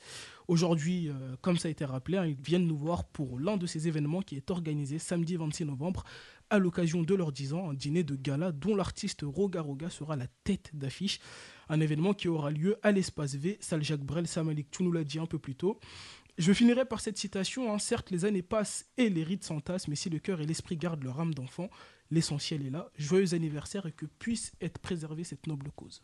Aujourd'hui, 0.48 1.08
euh, 1.08 1.36
comme 1.40 1.56
ça 1.56 1.68
a 1.68 1.70
été 1.70 1.84
rappelé, 1.84 2.18
hein, 2.18 2.26
ils 2.26 2.36
viennent 2.36 2.66
nous 2.66 2.76
voir 2.76 3.04
pour 3.04 3.38
l'un 3.38 3.56
de 3.56 3.66
ces 3.66 3.88
événements 3.88 4.20
qui 4.20 4.36
est 4.36 4.50
organisé 4.50 4.98
samedi 4.98 5.36
26 5.36 5.64
novembre 5.64 6.04
à 6.50 6.58
l'occasion 6.58 7.02
de 7.02 7.14
leurs 7.14 7.32
10 7.32 7.54
ans, 7.54 7.70
un 7.70 7.74
dîner 7.74 8.04
de 8.04 8.14
gala 8.14 8.52
dont 8.52 8.74
l'artiste 8.74 9.22
Roga 9.24 9.60
Roga 9.60 9.90
sera 9.90 10.16
la 10.16 10.26
tête 10.44 10.70
d'affiche. 10.72 11.20
Un 11.68 11.80
événement 11.80 12.14
qui 12.14 12.28
aura 12.28 12.50
lieu 12.50 12.76
à 12.82 12.92
l'espace 12.92 13.34
V, 13.34 13.58
salle 13.60 13.82
Jacques 13.82 14.04
Brel, 14.04 14.26
Samalik, 14.26 14.70
tu 14.70 14.82
nous 14.82 14.92
l'as 14.92 15.04
dit 15.04 15.18
un 15.18 15.26
peu 15.26 15.38
plus 15.38 15.56
tôt. 15.56 15.80
Je 16.38 16.52
finirai 16.52 16.84
par 16.84 17.00
cette 17.00 17.16
citation, 17.16 17.72
hein. 17.72 17.78
certes 17.78 18.10
les 18.10 18.26
années 18.26 18.42
passent 18.42 18.84
et 18.98 19.08
les 19.08 19.24
rites 19.24 19.44
s'entassent, 19.44 19.88
mais 19.88 19.96
si 19.96 20.10
le 20.10 20.18
cœur 20.18 20.40
et 20.40 20.46
l'esprit 20.46 20.76
gardent 20.76 21.02
leur 21.02 21.18
âme 21.18 21.32
d'enfant, 21.32 21.70
l'essentiel 22.10 22.66
est 22.66 22.70
là. 22.70 22.90
Joyeux 22.96 23.34
anniversaire 23.34 23.86
et 23.86 23.92
que 23.92 24.04
puisse 24.04 24.52
être 24.60 24.78
préservée 24.78 25.24
cette 25.24 25.46
noble 25.46 25.70
cause. 25.74 26.02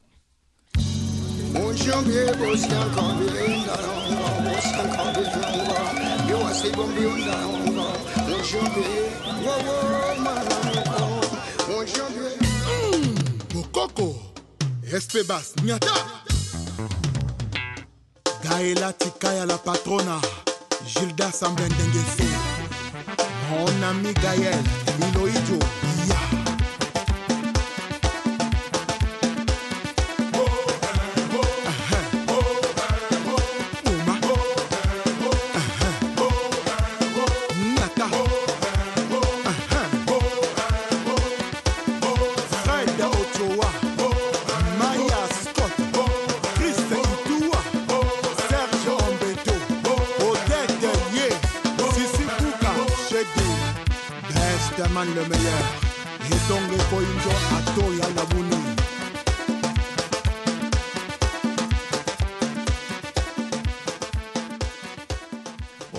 Bokoko, 13.55 14.14
Espebas, 14.92 15.55
Nyata. 15.62 15.94
Gaëla 18.42 18.92
Tikaya 18.92 19.46
la 19.46 19.59
patrona, 19.59 20.20
Gilda 20.87 21.31
Sambendengeso. 21.31 22.24
Mon 23.50 23.83
ami 23.83 24.12
Gaël, 24.14 24.59
Miloïdjo, 24.98 25.59
Ya. 25.59 25.91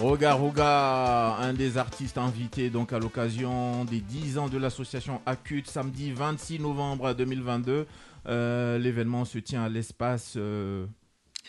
Roga 0.04 0.34
Roga, 0.34 1.38
un 1.38 1.54
des 1.54 1.78
artistes 1.78 2.18
invités 2.18 2.70
donc 2.70 2.92
à 2.92 3.00
l'occasion 3.00 3.86
des 3.86 4.02
10 4.02 4.38
ans 4.38 4.50
de 4.50 4.58
l'association 4.58 5.22
Acute, 5.26 5.66
samedi 5.70 6.12
26 6.12 6.60
novembre 6.60 7.13
2022. 7.13 7.88
Euh, 8.28 8.78
L'événement 8.80 9.24
se 9.24 9.38
tient 9.38 9.63
à 9.63 9.70
l'espace 9.70 10.34
euh, 10.36 10.88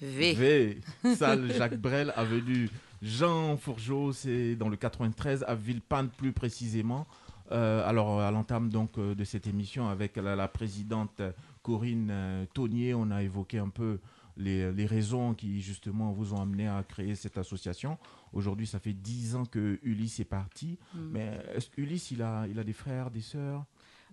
V. 0.01 0.35
V, 0.35 0.81
salle 1.17 1.53
Jacques 1.53 1.81
Brel, 1.81 2.13
avenue 2.15 2.71
Jean 3.03 3.57
Fourgeau, 3.57 4.13
c'est 4.13 4.55
dans 4.55 4.69
le 4.69 4.77
93, 4.77 5.45
à 5.49 5.57
Villepinte 5.57 6.13
plus 6.13 6.33
précisément. 6.33 7.09
Euh, 7.51 7.85
alors, 7.85 8.21
à 8.21 8.31
l'entame 8.31 8.69
donc 8.69 9.01
de 9.01 9.25
cette 9.25 9.49
émission 9.49 9.89
avec 9.89 10.15
la, 10.15 10.37
la 10.37 10.47
présidente 10.47 11.21
Corinne 11.65 12.47
Taunier, 12.55 12.95
on 12.95 13.11
a 13.11 13.21
évoqué 13.25 13.59
un 13.59 13.69
peu 13.71 13.99
les, 14.37 14.73
les 14.73 14.87
raisons 14.87 15.35
qui 15.35 15.61
justement 15.61 16.13
vous 16.13 16.35
ont 16.35 16.41
amené 16.41 16.67
à 16.69 16.83
créer 16.83 17.15
cette 17.15 17.39
association. 17.39 17.99
Aujourd'hui, 18.33 18.67
ça 18.67 18.79
fait 18.81 18.93
10 18.93 19.37
ans 19.37 19.45
que 19.45 19.79
Ulysse 19.83 20.21
est 20.21 20.25
parti. 20.25 20.79
Mm. 20.95 20.99
Mais 21.13 21.41
est-ce 21.55 21.69
Ulysse, 21.77 22.11
il 22.11 22.23
a, 22.23 22.47
il 22.49 22.59
a 22.59 22.65
des 22.65 22.73
frères, 22.73 23.11
des 23.11 23.21
sœurs? 23.21 23.65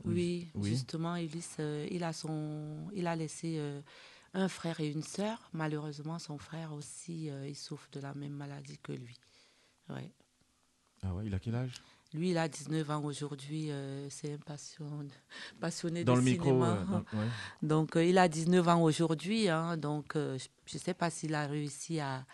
Oui, 0.06 0.48
Oui. 0.56 0.70
justement, 0.70 1.16
Ulysse, 1.16 1.58
euh, 1.60 1.88
il, 1.92 2.04
a 2.04 2.14
son, 2.14 2.88
il 2.94 3.08
a 3.08 3.16
laissé 3.16 3.56
euh, 3.60 3.82
un 4.34 4.48
frère 4.48 4.80
et 4.80 4.90
une 4.90 5.04
sœur. 5.04 5.50
Malheureusement, 5.54 6.18
son 6.20 6.38
frère 6.38 6.74
aussi, 6.74 7.30
euh, 7.30 7.48
il 7.48 7.56
souffre 7.56 7.88
de 7.92 8.00
la 8.00 8.14
même 8.14 8.34
maladie 8.34 8.78
que 8.82 8.94
lui. 8.94 9.20
Ouais. 9.90 10.12
Ah 11.04 11.14
ouais, 11.16 11.26
il 11.26 11.34
a 11.34 11.40
quel 11.40 11.56
âge? 11.56 11.74
Lui, 12.14 12.32
il 12.32 12.38
a 12.38 12.48
19 12.50 12.90
ans 12.90 13.04
aujourd'hui. 13.04 13.72
euh, 13.72 14.08
c'est 14.10 14.34
un 14.34 14.38
passion- 14.38 15.08
passionné 15.60 16.04
Dans 16.04 16.14
de 16.16 16.20
le 16.20 16.26
micro. 16.26 16.46
cinéma. 16.46 16.78
euh, 16.78 16.86
dans- 16.86 16.98
ouais. 17.20 17.28
Donc, 17.62 17.96
euh, 17.96 18.04
il 18.06 18.18
a 18.18 18.28
19 18.28 18.68
ans 18.68 18.82
aujourd'hui. 18.82 19.48
hein, 19.48 19.78
donc, 19.78 20.16
euh, 20.16 20.38
je 20.66 20.76
ne 20.76 20.80
sais 20.80 20.94
pas 20.94 21.10
s'il 21.10 21.34
a 21.36 21.48
réussi 21.48 22.00
à 22.02 22.26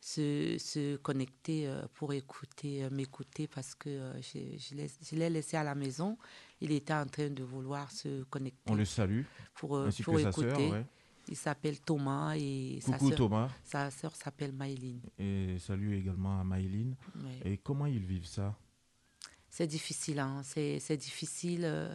se, 0.00 0.56
se 0.58 0.96
connecter 0.96 1.70
pour 1.94 2.12
écouter, 2.12 2.88
m'écouter 2.90 3.46
parce 3.46 3.74
que 3.74 4.12
je, 4.20 4.38
je 4.58 5.14
l'ai- 5.14 5.30
laissé 5.30 5.56
à 5.56 5.62
la 5.62 5.74
maison. 5.74 6.16
Il 6.60 6.72
était 6.72 6.94
en 6.94 7.06
train 7.06 7.28
de 7.28 7.42
vouloir 7.44 7.90
se 7.90 8.24
connecter 8.24 8.72
On 8.72 8.74
le 8.74 8.84
salue, 8.84 9.22
pour, 9.54 9.78
ainsi 9.78 10.02
pour 10.02 10.14
que 10.14 10.22
sa 10.22 10.32
sœur. 10.32 10.58
ouais. 10.58 10.86
Il 11.28 11.36
s'appelle 11.36 11.78
Thomas 11.80 12.34
et 12.36 12.80
sa 12.80 12.92
Coucou 12.94 13.08
sœur, 13.10 13.18
Thomas. 13.18 13.48
sa 13.62 13.90
sœur 13.92 14.16
s'appelle 14.16 14.52
Maïline. 14.52 15.00
Et 15.20 15.56
salut 15.60 15.96
également 15.96 16.40
à 16.40 16.42
Maïline. 16.44 16.96
Et 17.44 17.58
comment 17.58 17.86
ils 17.86 18.04
vivent 18.04 18.26
ça? 18.26 18.56
C'est 19.54 19.66
difficile, 19.66 20.18
hein. 20.18 20.40
c'est 20.44 20.96
difficile 20.96 21.64
euh, 21.66 21.94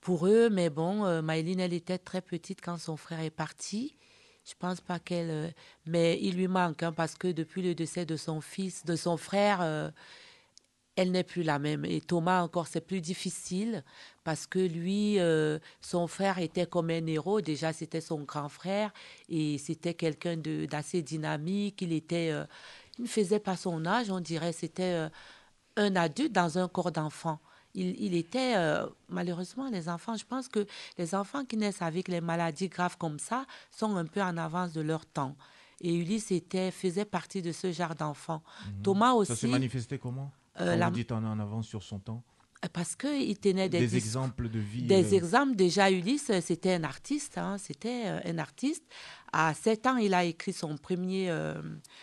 pour 0.00 0.26
eux, 0.26 0.50
mais 0.50 0.68
bon, 0.68 1.04
euh, 1.04 1.22
Maëline, 1.22 1.60
elle 1.60 1.72
était 1.72 1.96
très 1.96 2.20
petite 2.20 2.60
quand 2.60 2.76
son 2.76 2.96
frère 2.96 3.20
est 3.20 3.30
parti. 3.30 3.96
Je 4.44 4.54
pense 4.58 4.80
pas 4.80 4.98
qu'elle. 4.98 5.30
euh, 5.30 5.48
mais 5.86 6.18
il 6.20 6.34
lui 6.34 6.48
manque, 6.48 6.82
hein, 6.82 6.92
parce 6.92 7.14
que 7.14 7.28
depuis 7.28 7.62
le 7.62 7.76
décès 7.76 8.04
de 8.04 8.16
son 8.16 8.40
fils, 8.40 8.84
de 8.84 8.96
son 8.96 9.16
frère, 9.16 9.92
elle 10.96 11.12
n'est 11.12 11.22
plus 11.22 11.44
la 11.44 11.60
même. 11.60 11.84
Et 11.84 12.00
Thomas, 12.00 12.42
encore, 12.42 12.66
c'est 12.66 12.80
plus 12.80 13.00
difficile, 13.00 13.84
parce 14.24 14.48
que 14.48 14.58
lui, 14.58 15.18
son 15.80 16.08
frère 16.08 16.38
était 16.40 16.66
comme 16.66 16.90
un 16.90 17.06
héros. 17.06 17.40
Déjà, 17.42 17.72
c'était 17.72 18.00
son 18.00 18.24
grand 18.24 18.48
frère, 18.48 18.92
et 19.28 19.58
c'était 19.58 19.94
quelqu'un 19.94 20.36
d'assez 20.36 21.00
dynamique. 21.02 21.80
Il 21.82 21.92
était. 21.92 22.32
il 22.98 23.02
ne 23.04 23.08
faisait 23.08 23.38
pas 23.40 23.56
son 23.56 23.86
âge, 23.86 24.10
on 24.10 24.18
dirait. 24.20 24.52
C'était. 24.52 25.08
Un 25.76 25.96
adulte 25.96 26.32
dans 26.32 26.58
un 26.58 26.68
corps 26.68 26.92
d'enfant. 26.92 27.38
Il, 27.74 28.00
il 28.00 28.14
était, 28.14 28.54
euh, 28.56 28.86
malheureusement, 29.08 29.68
les 29.68 29.88
enfants, 29.88 30.16
je 30.16 30.24
pense 30.24 30.46
que 30.48 30.64
les 30.96 31.14
enfants 31.14 31.44
qui 31.44 31.56
naissent 31.56 31.82
avec 31.82 32.06
les 32.08 32.20
maladies 32.20 32.68
graves 32.68 32.96
comme 32.96 33.18
ça 33.18 33.46
sont 33.70 33.96
un 33.96 34.04
peu 34.06 34.22
en 34.22 34.36
avance 34.36 34.72
de 34.72 34.80
leur 34.80 35.04
temps. 35.06 35.34
Et 35.80 35.92
Ulysse 35.92 36.30
était, 36.30 36.70
faisait 36.70 37.04
partie 37.04 37.42
de 37.42 37.50
ce 37.50 37.72
genre 37.72 37.96
d'enfant. 37.96 38.42
Thomas 38.84 39.12
Mhm. 39.14 39.24
Ça 39.24 39.34
s'est 39.34 39.46
aussi, 39.46 39.48
manifesté 39.48 39.98
comment? 39.98 40.30
euh, 40.60 40.70
Quand 40.72 40.76
la- 40.78 40.88
vous 40.88 40.94
dites 40.94 41.10
en 41.10 41.24
en 41.24 41.38
avance 41.40 41.66
sur 41.66 41.82
son 41.82 41.98
temps? 41.98 42.22
Parce 42.72 42.96
qu'il 42.96 43.38
tenait 43.38 43.68
des, 43.68 43.80
Des 43.80 43.96
exemples 43.96 44.48
de 44.48 44.58
vie. 44.58 44.82
des 44.84 45.12
euh, 45.12 45.16
exemples. 45.16 45.54
Déjà, 45.54 45.90
Ulysse, 45.90 46.30
euh, 46.30 46.40
c'était 46.40 46.74
un 46.74 46.84
artiste. 46.84 47.36
hein, 47.36 47.56
c'était 47.58 48.04
euh, 48.06 48.20
un 48.24 48.38
artiste. 48.38 48.82
À 49.32 49.52
7 49.52 49.86
ans, 49.86 49.96
il 49.98 50.14
a 50.14 50.24
écrit 50.24 50.52
son 50.54 50.76
premier, 50.78 51.28
euh, 51.30 51.54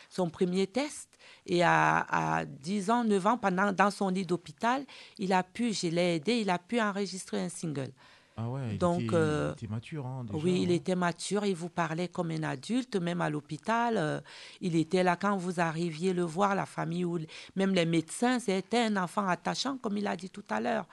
son 0.10 0.30
premier 0.30 0.68
test. 0.68 1.10
Et 1.48 1.64
à, 1.64 2.06
à 2.10 2.46
10 2.46 2.90
ans, 2.92 3.04
9 3.04 3.26
ans, 3.28 3.38
pendant, 3.38 3.72
dans 3.72 3.90
son 3.90 4.10
lit 4.10 4.26
d'hôpital, 4.26 4.86
il 5.18 5.34
a 5.34 5.42
pu, 5.44 5.74
je 5.74 5.88
l'ai 5.88 6.16
aidé, 6.18 6.34
il 6.42 6.50
a 6.50 6.60
pu 6.60 6.80
enregistrer 6.80 7.42
un 7.42 7.50
single. 7.50 7.92
Ah 8.38 8.50
ouais, 8.50 8.74
il 8.74 8.78
Donc, 8.78 9.02
était, 9.02 9.14
euh, 9.14 9.50
il 9.50 9.64
était 9.64 9.68
mature. 9.72 10.06
Hein, 10.08 10.24
déjà, 10.24 10.38
oui, 10.44 10.62
il 10.64 10.72
était 10.72 10.96
mature, 10.96 11.46
il 11.46 11.56
vous 11.56 11.70
parlait 11.70 12.08
comme 12.08 12.32
un 12.32 12.44
adulte, 12.44 12.96
même 12.96 13.22
à 13.22 13.30
l'hôpital. 13.30 13.98
euh, 13.98 14.20
il 14.62 14.76
était 14.76 15.04
là 15.04 15.16
quand 15.18 15.36
vous 15.38 15.60
arriviez 15.60 16.14
le 16.14 16.24
voir, 16.24 16.56
la 16.56 16.66
famille 16.66 17.06
ou 17.06 17.20
même 17.56 17.74
les 17.74 17.86
médecins. 17.86 18.40
C'était 18.40 18.80
un 18.84 18.96
enfant 18.98 19.28
attachant, 19.28 19.78
comme 19.78 19.98
il 19.98 20.08
a 20.08 20.16
dit 20.16 20.30
tout 20.30 20.46
à 20.50 20.62
l'heure. 20.62 20.88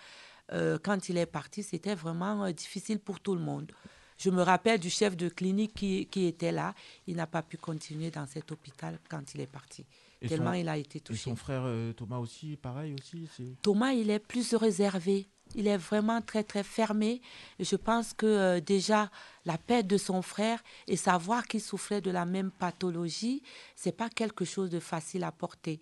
Euh, 0.53 0.79
quand 0.83 1.09
il 1.09 1.16
est 1.16 1.27
parti, 1.27 1.62
c'était 1.62 1.94
vraiment 1.94 2.51
difficile 2.51 2.98
pour 2.98 3.20
tout 3.20 3.35
le 3.35 3.40
monde. 3.40 3.70
Je 4.16 4.31
me 4.31 4.42
rappelle 4.42 4.81
du 4.81 4.90
chef 4.90 5.16
de 5.16 5.29
clinique 5.29 5.74
qui, 5.74 6.07
qui 6.07 6.27
était 6.27 6.51
là. 6.53 6.74
Il 7.07 7.16
n'a 7.16 7.29
pas 7.29 7.42
pu 7.42 7.57
continuer 7.57 8.11
dans 8.11 8.27
cet 8.27 8.51
hôpital 8.51 8.98
quand 9.09 9.35
il 9.35 9.40
est 9.42 9.46
parti. 9.51 9.87
Et 10.20 10.27
tellement 10.27 10.51
son- 10.53 10.59
il 10.59 10.68
a 10.68 10.77
été 10.77 10.98
Et 10.98 11.01
touché. 11.01 11.31
son 11.31 11.37
frère 11.37 11.64
Thomas 11.94 12.18
aussi, 12.18 12.57
pareil 12.57 12.94
aussi. 12.98 13.29
Thomas, 13.62 13.92
il 13.92 14.11
est 14.11 14.18
plus 14.18 14.55
réservé. 14.57 15.29
Il 15.55 15.67
est 15.67 15.77
vraiment 15.77 16.21
très, 16.21 16.45
très 16.45 16.63
fermé. 16.63 17.21
Et 17.59 17.65
je 17.65 17.77
pense 17.77 18.13
que 18.13 18.27
euh, 18.27 18.61
déjà, 18.61 19.11
la 19.45 19.59
perte 19.59 19.87
de 19.87 19.97
son 19.97 20.23
frère 20.23 20.63
et 20.87 20.97
savoir 20.97 21.47
qu'il 21.47 21.61
souffrait 21.61 22.01
de 22.01 22.11
la 22.11 22.25
même 22.25 22.51
pathologie, 22.51 23.43
c'est 23.77 23.93
pas 23.93 24.09
quelque 24.09 24.45
chose 24.45 24.71
de 24.71 24.81
facile 24.81 25.25
à 25.25 25.33
porter. 25.33 25.81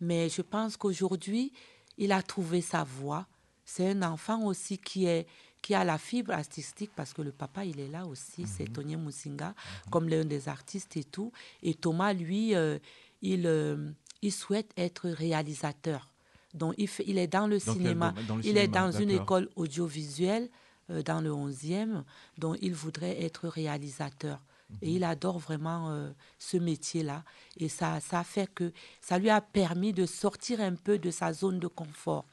Mais 0.00 0.28
je 0.28 0.42
pense 0.42 0.76
qu'aujourd'hui, 0.76 1.52
il 1.96 2.12
a 2.12 2.22
trouvé 2.22 2.60
sa 2.60 2.84
voie. 2.84 3.26
C'est 3.64 3.90
un 3.90 4.02
enfant 4.02 4.44
aussi 4.44 4.78
qui 4.78 5.06
est 5.06 5.26
qui 5.60 5.74
a 5.74 5.84
la 5.84 5.98
fibre 5.98 6.32
artistique 6.32 6.90
parce 6.94 7.12
que 7.12 7.22
le 7.22 7.32
papa 7.32 7.64
il 7.64 7.80
est 7.80 7.88
là 7.88 8.06
aussi, 8.06 8.46
c'est 8.46 8.72
Tony 8.72 8.96
Musinga, 8.96 9.54
comme 9.90 10.08
l'un 10.08 10.24
des 10.24 10.48
artistes 10.48 10.96
et 10.96 11.04
tout. 11.04 11.32
Et 11.62 11.74
Thomas, 11.74 12.12
lui, 12.12 12.54
euh, 12.54 12.78
il, 13.22 13.46
euh, 13.46 13.90
il 14.22 14.32
souhaite 14.32 14.70
être 14.76 15.08
réalisateur. 15.08 16.08
Donc 16.54 16.74
il, 16.78 16.88
fait- 16.88 17.04
il 17.06 17.18
est 17.18 17.26
dans 17.26 17.46
le 17.46 17.58
Dans 17.58 17.72
cinéma. 17.74 18.10
domaine 18.10 18.26
Dans 18.26 18.36
le 18.36 18.46
il 18.46 18.56
est 18.56 18.68
dans 18.68 18.90
une 18.92 19.10
école 19.10 19.48
audiovisuelle 19.56 20.48
euh, 20.90 21.02
dans 21.02 21.20
le 21.20 21.30
11e, 21.30 22.02
dont 22.38 22.54
il 22.60 22.74
voudrait 22.74 23.22
être 23.22 23.48
réalisateur. 23.48 24.40
Mhm. 24.70 24.76
Et 24.82 24.90
il 24.92 25.04
adore 25.04 25.38
vraiment 25.38 25.90
euh, 25.90 26.10
ce 26.38 26.56
métier-là. 26.56 27.22
Et 27.58 27.68
ça, 27.68 28.00
ça 28.00 28.24
fait 28.24 28.52
que 28.52 28.72
ça 29.00 29.18
lui 29.18 29.30
a 29.30 29.40
permis 29.40 29.92
de 29.92 30.06
sortir 30.06 30.60
un 30.60 30.74
peu 30.74 30.98
de 30.98 31.10
sa 31.10 31.32
zone 31.32 31.58
de 31.58 31.66
confort. 31.68 32.24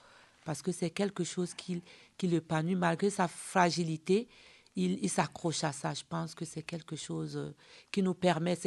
Parce 0.45 0.61
que 0.61 0.71
c'est 0.71 0.91
quelque 0.91 1.23
chose 1.23 1.53
qui, 1.53 1.81
qui 2.17 2.27
le 2.27 2.39
panue, 2.39 2.75
malgré 2.75 3.09
sa 3.09 3.27
fragilité. 3.27 4.27
Il, 4.75 4.99
il 5.03 5.09
s'accroche 5.09 5.63
à 5.63 5.71
ça. 5.71 5.93
Je 5.93 6.03
pense 6.07 6.35
que 6.35 6.43
c'est 6.45 6.61
quelque 6.63 6.95
chose 6.95 7.37
euh, 7.37 7.53
qui 7.91 8.01
nous 8.03 8.13
permet. 8.13 8.57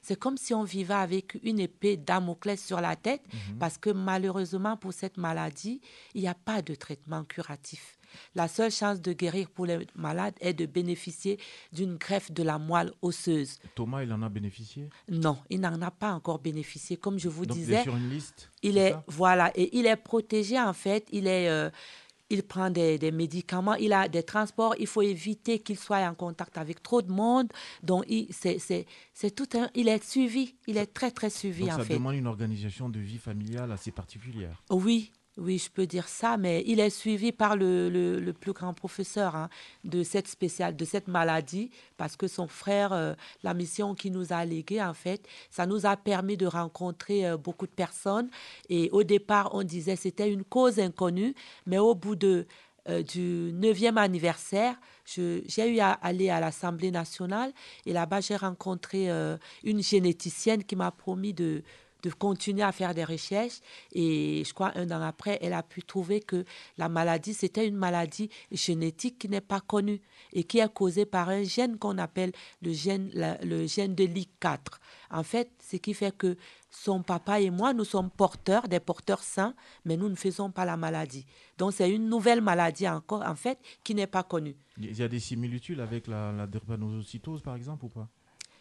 C'est, 0.00 0.16
comme 0.18 0.36
si 0.38 0.54
on 0.54 0.64
vivait 0.64 0.94
avec 0.94 1.38
une 1.42 1.60
épée 1.60 1.96
Damoclès 1.96 2.62
sur 2.64 2.80
la 2.80 2.96
tête, 2.96 3.22
parce 3.60 3.76
que 3.76 3.90
malheureusement, 3.90 4.76
pour 4.76 4.92
cette 4.92 5.16
maladie, 5.18 5.80
il 6.14 6.22
n'y 6.22 6.28
a 6.28 6.34
pas 6.34 6.62
de 6.62 6.74
traitement 6.74 7.24
curatif. 7.24 7.98
La 8.34 8.48
seule 8.48 8.70
chance 8.70 9.02
de 9.02 9.12
guérir 9.12 9.50
pour 9.50 9.66
les 9.66 9.86
malades 9.94 10.34
est 10.40 10.54
de 10.54 10.64
bénéficier 10.64 11.38
d'une 11.72 11.96
greffe 11.96 12.32
de 12.32 12.42
la 12.42 12.58
moelle 12.58 12.90
osseuse. 13.02 13.58
Thomas, 13.74 14.02
il 14.02 14.10
en 14.14 14.22
a 14.22 14.30
bénéficié? 14.30 14.88
Non, 15.10 15.36
il 15.50 15.60
n'en 15.60 15.82
a 15.82 15.90
pas 15.90 16.12
encore 16.14 16.38
bénéficié. 16.38 16.96
Comme 16.96 17.18
je 17.18 17.28
vous 17.28 17.44
Donc 17.44 17.58
il 17.58 17.60
disais, 17.60 17.74
est 17.74 17.82
sur 17.82 17.94
une 17.96 18.08
liste. 18.08 18.50
il 18.62 18.78
est 18.78 18.96
voilà 19.08 19.52
et 19.54 19.76
il 19.78 19.84
est 19.84 19.96
protégé 19.96 20.58
en 20.58 20.72
fait. 20.72 21.06
Il 21.12 21.26
est 21.26 21.50
euh, 21.50 21.68
il 22.30 22.42
prend 22.42 22.70
des, 22.70 22.98
des 22.98 23.10
médicaments, 23.10 23.74
il 23.74 23.92
a 23.92 24.08
des 24.08 24.22
transports. 24.22 24.74
Il 24.78 24.86
faut 24.86 25.02
éviter 25.02 25.58
qu'il 25.60 25.78
soit 25.78 25.98
en 26.06 26.14
contact 26.14 26.58
avec 26.58 26.82
trop 26.82 27.00
de 27.02 27.10
monde. 27.10 27.48
Donc 27.82 28.04
il 28.08 28.26
c'est 28.32 28.58
c'est 28.58 28.86
c'est 29.14 29.34
tout 29.34 29.48
un. 29.56 29.68
Il 29.74 29.88
est 29.88 30.04
suivi. 30.04 30.54
Il 30.66 30.76
est 30.76 30.86
très 30.92 31.10
très 31.10 31.30
suivi 31.30 31.64
Donc 31.64 31.72
en 31.72 31.76
ça 31.78 31.84
fait. 31.84 31.94
demande 31.94 32.14
une 32.16 32.26
organisation 32.26 32.88
de 32.88 32.98
vie 33.00 33.18
familiale 33.18 33.72
assez 33.72 33.90
particulière. 33.92 34.62
Oui, 34.70 35.10
oui, 35.38 35.58
je 35.58 35.70
peux 35.70 35.86
dire 35.86 36.08
ça, 36.08 36.36
mais 36.36 36.64
il 36.66 36.80
est 36.80 36.90
suivi 36.90 37.32
par 37.32 37.56
le, 37.56 37.88
le, 37.88 38.32
plus 38.32 38.52
grand 38.52 38.74
professeur 38.74 39.36
hein, 39.36 39.48
de 39.84 40.02
cette 40.02 40.26
spéciale, 40.26 40.76
de 40.76 40.84
cette 40.84 41.08
maladie, 41.08 41.70
parce 41.96 42.16
que 42.16 42.26
son 42.26 42.48
frère, 42.48 42.92
euh, 42.92 43.14
la 43.42 43.54
mission 43.54 43.94
qu'il 43.94 44.12
nous 44.12 44.32
a 44.32 44.44
léguée, 44.44 44.82
en 44.82 44.94
fait, 44.94 45.26
ça 45.50 45.66
nous 45.66 45.86
a 45.86 45.96
permis 45.96 46.36
de 46.36 46.46
rencontrer 46.46 47.26
euh, 47.26 47.36
beaucoup 47.36 47.66
de 47.66 47.72
personnes. 47.72 48.28
Et 48.68 48.90
au 48.90 49.04
départ, 49.04 49.50
on 49.54 49.62
disait 49.62 49.96
c'était 49.96 50.30
une 50.30 50.44
cause 50.44 50.78
inconnue, 50.78 51.34
mais 51.66 51.78
au 51.78 51.94
bout 51.94 52.16
de 52.16 52.46
euh, 52.88 53.02
du 53.02 53.52
9e 53.54 53.96
anniversaire, 53.96 54.74
j'ai 55.04 55.74
eu 55.74 55.78
à 55.78 55.92
aller 55.92 56.30
à 56.30 56.40
l'Assemblée 56.40 56.90
nationale 56.90 57.52
et 57.86 57.92
là-bas, 57.92 58.20
j'ai 58.20 58.36
rencontré 58.36 59.08
une 59.64 59.82
généticienne 59.82 60.62
qui 60.64 60.76
m'a 60.76 60.90
promis 60.90 61.32
de, 61.32 61.62
de 62.02 62.10
continuer 62.10 62.62
à 62.62 62.72
faire 62.72 62.94
des 62.94 63.04
recherches. 63.04 63.60
Et 63.92 64.42
je 64.44 64.52
crois 64.54 64.72
un 64.76 64.90
an 64.90 65.02
après, 65.02 65.38
elle 65.42 65.52
a 65.52 65.62
pu 65.62 65.82
trouver 65.82 66.20
que 66.20 66.44
la 66.76 66.88
maladie, 66.88 67.34
c'était 67.34 67.66
une 67.66 67.76
maladie 67.76 68.30
génétique 68.50 69.18
qui 69.18 69.28
n'est 69.28 69.40
pas 69.40 69.60
connue 69.60 70.00
et 70.32 70.44
qui 70.44 70.58
est 70.58 70.72
causée 70.72 71.06
par 71.06 71.28
un 71.28 71.42
gène 71.42 71.78
qu'on 71.78 71.98
appelle 71.98 72.32
le 72.62 72.72
gène, 72.72 73.10
le 73.14 73.66
gène 73.66 73.94
de 73.94 74.04
LIC4. 74.04 74.58
En 75.10 75.22
fait, 75.22 75.50
ce 75.60 75.76
qui 75.76 75.94
fait 75.94 76.16
que 76.16 76.36
son 76.70 77.02
papa 77.02 77.40
et 77.40 77.50
moi, 77.50 77.72
nous 77.72 77.84
sommes 77.84 78.10
porteurs, 78.10 78.68
des 78.68 78.80
porteurs 78.80 79.22
sains, 79.22 79.54
mais 79.84 79.96
nous 79.96 80.08
ne 80.08 80.14
faisons 80.14 80.50
pas 80.50 80.64
la 80.64 80.76
maladie. 80.76 81.24
Donc 81.56 81.72
c'est 81.72 81.90
une 81.90 82.08
nouvelle 82.08 82.42
maladie 82.42 82.88
encore, 82.88 83.22
en 83.22 83.34
fait, 83.34 83.58
qui 83.82 83.94
n'est 83.94 84.06
pas 84.06 84.22
connue. 84.22 84.56
Il 84.76 84.96
y 84.96 85.02
a 85.02 85.08
des 85.08 85.18
similitudes 85.20 85.80
avec 85.80 86.06
la, 86.06 86.32
la 86.32 86.46
par 87.42 87.56
exemple, 87.56 87.86
ou 87.86 87.88
pas? 87.88 88.08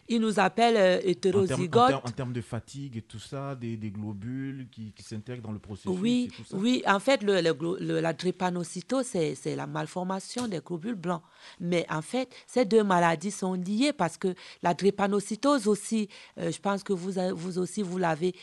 Il 0.10 0.22
nous 0.22 0.40
appelle 0.40 0.78
euh, 0.78 0.98
en 0.98 1.00
termes, 1.00 1.06
en 1.06 1.10
hétérozygote. 1.10 1.88
termes- 1.90 2.02
en 2.06 2.12
termes 2.12 2.34
de 2.34 2.42
fatigue 2.42 2.98
et 2.98 3.02
tout 3.02 3.20
ça, 3.20 3.56
des, 3.56 3.76
des 3.78 3.92
globules 3.92 4.68
qui, 4.72 4.94
qui 4.94 5.04
s'intègrent 5.04 5.42
dans 5.44 5.52
le 5.52 5.60
processus 5.60 5.92
Oui, 6.00 6.30
tout 6.36 6.44
ça. 6.46 6.56
oui, 6.58 6.82
en 6.88 7.00
fait, 7.00 7.24
le, 7.24 7.42
le 7.42 7.52
glo- 7.54 7.78
le- 7.80 8.00
la 8.00 8.14
drépanocytose, 8.14 9.06
c'est 9.06 9.56
la 9.56 9.68
malformation 9.68 10.48
des 10.48 10.60
globules 10.60 10.96
blancs. 10.96 11.22
Mais 11.60 11.86
en 11.90 12.02
fait, 12.02 12.30
ces 12.48 12.66
deux 12.66 12.84
maladies 12.84 13.32
sont 13.32 13.54
liées 13.54 13.94
parce 13.94 14.18
que 14.18 14.34
la 14.64 14.74
drépanocytose 14.74 15.68
aussi, 15.68 16.08
euh, 16.38 16.52
je 16.52 16.60
pense 16.60 16.84
que 16.84 16.94
vous, 16.94 17.14
vous 17.36 17.60
aussi, 17.60 17.82
vous 17.82 17.98
l'avez 17.98 18.34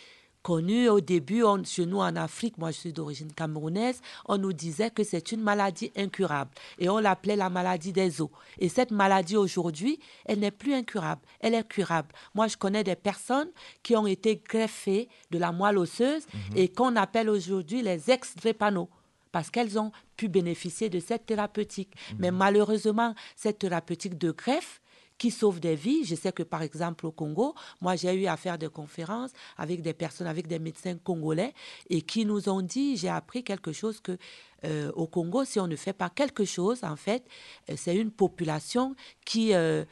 connu 0.45 0.91
au 0.91 1.01
début, 1.01 1.43
on- 1.43 1.65
chez 1.65 1.87
nous 1.87 2.01
en 2.01 2.15
Afrique, 2.17 2.59
moi 2.59 2.71
je 2.71 2.77
suis 2.77 2.93
d'origine 2.93 3.33
camerounaise, 3.33 4.01
on 4.27 4.37
nous 4.37 4.53
disait 4.53 4.91
que 4.91 5.03
c'est 5.03 5.33
une 5.33 5.41
maladie 5.41 5.91
incurable 5.97 6.51
et 6.79 6.89
on 6.91 6.99
l'appelait 6.99 7.35
la 7.35 7.49
maladie 7.49 7.93
des 7.93 8.21
os. 8.21 8.29
Et 8.59 8.69
cette 8.69 8.91
maladie 8.91 9.37
aujourd'hui, 9.39 9.99
elle 10.27 10.41
n'est 10.41 10.51
plus 10.51 10.75
incurable, 10.75 11.23
elle 11.41 11.55
est 11.55 11.67
curable. 11.67 12.09
Moi 12.35 12.47
je 12.47 12.59
connais 12.59 12.85
des 12.85 12.95
personnes 12.95 13.49
qui 13.83 13.97
ont 13.97 14.07
été 14.07 14.37
greffées 14.47 15.09
de 15.31 15.39
la 15.39 15.51
moelle 15.51 15.79
osseuse 15.79 16.25
et 16.55 16.69
qu'on 16.69 16.95
appelle 16.97 17.31
aujourd'hui 17.31 17.81
les 17.81 18.11
ex-drépano 18.11 18.91
parce 19.33 19.51
qu'elles 19.51 19.79
ont 19.81 19.93
pu 20.19 20.29
bénéficier 20.29 20.89
de 20.91 21.01
cette 21.01 21.25
thérapeutique. 21.27 21.91
Mais 22.21 22.31
malheureusement, 22.31 23.15
cette 23.35 23.59
thérapeutique 23.61 24.17
de 24.17 24.31
greffe, 24.31 24.81
qui 25.19 25.31
sauve 25.31 25.61
des 25.61 25.75
vies. 25.75 26.05
Je 26.05 26.15
sais 26.15 26.33
que 26.33 26.43
par 26.43 26.63
exemple 26.63 27.07
au 27.07 27.13
Congo, 27.13 27.55
moi 27.81 27.97
j'ai 27.97 28.15
eu 28.15 28.27
à 28.27 28.37
faire 28.37 28.59
des 28.59 28.69
conférences 28.69 29.31
avec 29.57 29.83
des 29.83 29.95
personnes, 29.95 30.27
avec 30.27 30.47
des 30.47 30.59
médecins 30.59 30.97
congolais 30.97 31.55
et 31.89 32.03
qui 32.03 32.25
nous 32.25 32.49
ont 32.49 32.63
dit, 32.63 32.97
j'ai 32.97 33.09
appris 33.09 33.45
quelque 33.45 33.73
chose 33.73 34.01
que 34.01 34.17
euh, 34.65 34.91
au 34.95 35.07
Congo, 35.07 35.45
si 35.45 35.61
on 35.61 35.67
ne 35.67 35.77
fait 35.77 35.93
pas 35.93 36.11
quelque 36.11 36.45
chose, 36.45 36.85
en 36.85 36.97
fait, 36.97 37.25
euh, 37.71 37.75
c'est 37.77 37.97
une 37.97 38.11
population 38.11 38.95
qui 39.25 39.55
euh, 39.55 39.85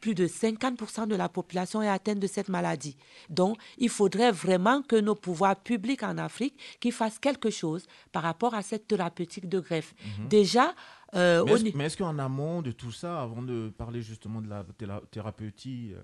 plus 0.00 0.14
de 0.14 0.26
50% 0.26 1.06
de 1.06 1.16
la 1.16 1.28
population 1.28 1.80
est 1.80 1.88
atteinte 1.88 2.18
de 2.18 2.26
cette 2.26 2.48
maladie. 2.48 2.96
Donc, 3.30 3.56
il 3.78 3.88
faudrait 3.88 4.32
vraiment 4.32 4.82
que 4.82 4.96
nos 4.96 5.14
pouvoirs 5.14 5.56
publics 5.56 6.02
en 6.02 6.18
Afrique 6.18 6.58
qui 6.80 6.90
fassent 6.90 7.18
quelque 7.18 7.50
chose 7.50 7.86
par 8.12 8.22
rapport 8.22 8.54
à 8.54 8.62
cette 8.62 8.86
thérapeutique 8.86 9.48
de 9.48 9.60
greffe. 9.60 9.94
Déjà, 10.28 10.74
euh, 11.14 11.44
Mais 11.44 11.52
est-ce 11.52 11.62
ni- 11.64 11.72
mais 11.74 11.84
est-ce 11.84 11.96
qu'en 11.96 12.18
amont 12.18 12.62
de 12.62 12.70
tout 12.72 12.92
ça, 12.92 13.22
avant 13.22 13.42
de 13.42 13.70
parler 13.76 14.02
justement 14.02 14.40
de 14.40 14.48
la 14.48 14.64
théla- 14.78 15.02
thérapeutie, 15.10 15.92
euh, 15.94 16.00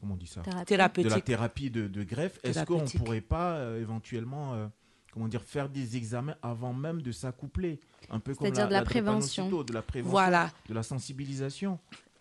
comment 0.00 0.14
on 0.14 0.16
dit 0.16 0.26
ça? 0.26 0.42
Thérapie. 0.66 1.02
De 1.04 1.08
la 1.08 1.20
thérapie 1.20 1.70
de, 1.70 1.88
de 1.88 2.02
greffe, 2.04 2.38
est-ce 2.42 2.60
qu'on 2.64 2.74
Thérapeutique. 2.74 2.98
pourrait 3.04 3.20
pas 3.20 3.54
euh, 3.56 3.80
éventuellement 3.80 4.54
euh, 4.54 4.66
comment 5.12 5.28
dire, 5.28 5.42
faire 5.42 5.68
des 5.68 5.96
examens 5.96 6.36
avant 6.42 6.72
même 6.74 7.02
de 7.02 7.12
s'accoupler? 7.12 7.80
Un 8.10 8.20
peu 8.20 8.34
comme 8.34 8.44
C'est-à-dire 8.46 8.64
la, 8.64 8.68
de 8.68 8.72
la 8.74 8.82
prévention. 8.82 9.44
drépanocytose, 9.44 9.66
de 9.66 9.72
la 9.74 9.82
prévention, 9.82 10.10
Voilà. 10.12 10.50
de 10.68 10.74
la 10.74 10.82
sensibilisation. 10.82 11.78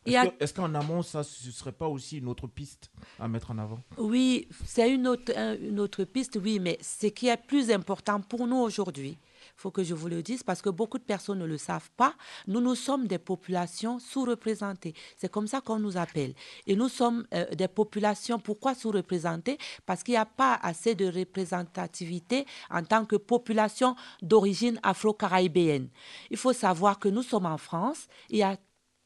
A- 0.07 0.09
Est-ce 0.11 0.29
que- 0.29 0.43
est-ce 0.43 0.53
qu'en 0.53 0.73
amont, 0.75 1.01
ça, 1.01 1.23
ce 1.23 1.49
serait 1.51 1.71
pas 1.71 1.87
aussi 1.87 2.19
une 2.19 2.27
autre 2.27 2.45
piste 2.47 2.91
à 3.19 3.27
mettre 3.27 3.49
en 3.51 3.57
avant? 3.57 3.79
Oui, 3.97 4.47
c'est 4.63 4.93
une 4.93 5.07
autre, 5.07 5.33
un- 5.35 5.55
une 5.57 5.79
autre 5.79 6.03
piste, 6.03 6.39
oui, 6.41 6.59
mais 6.59 6.77
ce 6.81 7.07
qui 7.07 7.27
est 7.27 7.37
plus 7.37 7.71
important 7.71 8.21
pour 8.21 8.45
nous 8.45 8.57
aujourd'hui, 8.57 9.17
faut 9.55 9.71
que 9.71 9.83
je 9.83 9.93
vous 9.93 10.07
le 10.07 10.21
dise, 10.21 10.43
parce 10.43 10.61
que 10.61 10.69
beaucoup 10.69 10.97
de 10.97 11.03
personnes 11.03 11.39
ne 11.39 11.45
le 11.45 11.57
savent 11.57 11.89
pas. 11.95 12.13
Nous, 12.47 12.61
nous 12.61 12.75
sommes 12.75 13.07
des 13.07 13.17
populations 13.17 13.99
sous-représentées. 13.99 14.93
C'est 15.17 15.31
comme 15.31 15.47
ça 15.47 15.61
qu'on 15.61 15.79
nous 15.79 15.97
appelle. 15.97 16.33
Et 16.67 16.75
nous 16.75 16.89
sommes 16.89 17.25
euh, 17.33 17.45
des 17.55 17.67
populations, 17.67 18.39
pourquoi 18.39 18.75
sous-représentées? 18.75 19.57
Parce 19.85 20.03
qu'il 20.03 20.13
n'y 20.13 20.17
a 20.17 20.25
pas 20.25 20.59
assez 20.61 20.95
de 20.95 21.05
représentativité 21.05 22.45
en 22.69 22.83
tant 22.83 23.05
que 23.05 23.15
population 23.15 23.95
d'origine 24.21 24.79
afro-caribéenne. 24.83 25.89
Il 26.29 26.37
faut 26.37 26.53
savoir 26.53 26.99
que 26.99 27.09
nous 27.09 27.23
sommes 27.23 27.45
en 27.45 27.57
France, 27.57 28.07
il 28.29 28.37
y 28.37 28.43
a 28.43 28.57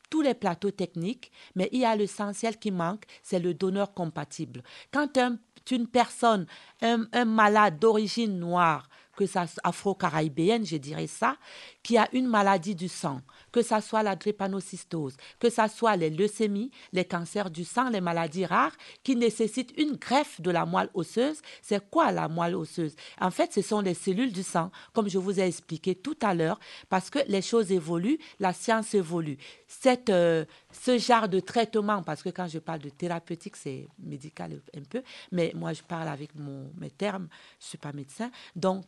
tous 0.10 0.22
les 0.22 0.34
plateaux 0.34 0.72
techniques, 0.72 1.32
mais 1.54 1.70
il 1.72 1.82
y 1.82 1.86
a 1.86 1.96
l'essentiel 1.96 2.58
qui 2.58 2.72
manque, 2.72 3.04
c'est 3.22 3.38
le 3.40 3.54
donneur 3.54 3.94
compatible. 3.94 4.64
Quand 4.92 5.18
un- 5.18 5.38
une 5.72 5.86
personne, 5.88 6.48
un 6.82 7.26
malade 7.26 7.78
d'origine 7.78 8.40
noire, 8.40 8.90
que 9.20 9.26
ça 9.26 9.48
afro-caribéenne, 9.66 10.66
je 10.66 10.78
dirais 10.78 11.08
ça, 11.08 11.36
qui 11.84 11.98
a 11.98 12.08
une 12.14 12.26
maladie 12.26 12.74
du 12.74 12.88
sang, 12.88 13.20
que 13.52 13.62
ça 13.62 13.82
soit 13.82 14.02
la 14.02 14.16
drépanocytose, 14.16 15.18
que 15.40 15.50
ça 15.50 15.68
soit 15.68 15.98
les 15.98 16.10
leucémies, 16.10 16.72
les 16.94 17.04
cancers 17.04 17.50
du 17.50 17.66
sang, 17.66 17.90
les 17.90 18.00
maladies 18.00 18.46
rares 18.46 18.78
qui 19.04 19.18
nécessitent 19.18 19.78
une 19.78 19.98
greffe 19.98 20.40
de 20.40 20.52
la 20.52 20.66
moelle 20.66 20.90
osseuse. 20.94 21.42
C'est 21.62 21.90
quoi 21.90 22.14
la 22.14 22.30
moelle 22.30 22.56
osseuse? 22.56 22.96
En 23.20 23.30
fait, 23.30 23.52
ce 23.52 23.62
sont 23.62 23.82
les 23.82 23.94
cellules 23.94 24.32
du 24.32 24.42
sang, 24.42 24.72
comme 24.94 25.10
je 25.10 25.18
vous 25.18 25.38
ai 25.38 25.48
expliqué 25.48 25.96
tout 25.96 26.18
à 26.22 26.34
l'heure, 26.34 26.58
parce 26.88 27.10
que 27.10 27.20
les 27.28 27.42
choses 27.42 27.74
évoluent, 27.74 28.20
la 28.40 28.54
science 28.54 28.94
évolue. 28.94 29.38
Cette, 29.68 30.10
euh, 30.12 30.46
ce 30.72 30.98
genre 30.98 31.28
de 31.28 31.42
traitement, 31.42 32.04
parce 32.04 32.24
que 32.24 32.30
quand 32.30 32.48
je 32.48 32.60
parle 32.60 32.80
de 32.80 32.90
thérapeutique, 32.90 33.58
c'est 33.58 33.90
médical 34.00 34.62
un 34.74 34.84
peu, 34.90 35.04
mais 35.34 35.52
moi 35.56 35.74
je 35.74 35.84
parle 35.84 36.08
avec 36.08 36.34
mon, 36.36 36.72
mes 36.78 36.90
termes, 36.92 37.28
je 37.60 37.66
ne 37.66 37.70
suis 37.70 37.78
pas 37.78 37.92
médecin. 37.92 38.32
Donc, 38.56 38.86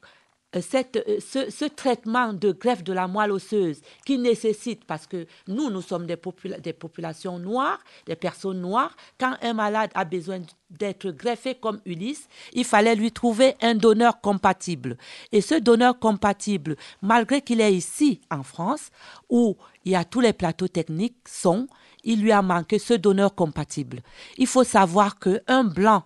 cette, 0.59 0.97
euh, 0.97 1.19
ce, 1.19 1.49
ce 1.49 1.65
traitement 1.65 2.33
de 2.33 2.51
greffe 2.51 2.83
de 2.83 2.91
la 2.91 3.07
moelle 3.07 3.31
osseuse 3.31 3.81
qui 4.05 4.17
nécessite, 4.17 4.83
parce 4.85 5.07
que 5.07 5.25
nous, 5.47 5.69
nous 5.69 5.81
sommes 5.81 6.05
des, 6.05 6.17
des 6.61 6.73
populations 6.73 7.39
noires, 7.39 7.79
des 8.05 8.15
personnes 8.17 8.59
noires, 8.59 8.95
quand 9.17 9.35
un 9.41 9.53
malade 9.53 9.91
a 9.93 10.03
besoin 10.03 10.41
d'être 10.69 11.11
greffé 11.11 11.55
comme 11.55 11.81
Ulysse, 11.85 12.27
il 12.53 12.65
fallait 12.65 12.95
lui 12.95 13.11
trouver 13.11 13.55
un 13.61 13.75
donneur 13.75 14.21
compatible. 14.21 14.97
Et 15.31 15.41
ce 15.41 15.55
donneur 15.55 15.99
compatible, 15.99 16.75
malgré 17.01 17.41
qu'il 17.41 17.61
est 17.61 17.73
ici 17.73 18.21
en 18.29 18.43
France, 18.43 18.89
où 19.29 19.57
il 19.85 19.93
y 19.93 19.95
a 19.95 20.05
tous 20.05 20.21
les 20.21 20.33
plateaux 20.33 20.67
techniques 20.67 21.17
sont, 21.27 21.67
il 22.03 22.21
lui 22.21 22.31
a 22.31 22.41
manqué 22.41 22.79
ce 22.79 22.93
donneur 22.93 23.35
compatible. 23.35 24.01
Il 24.37 24.47
faut 24.47 24.63
savoir 24.63 25.19
qu'un 25.19 25.63
blanc 25.63 26.03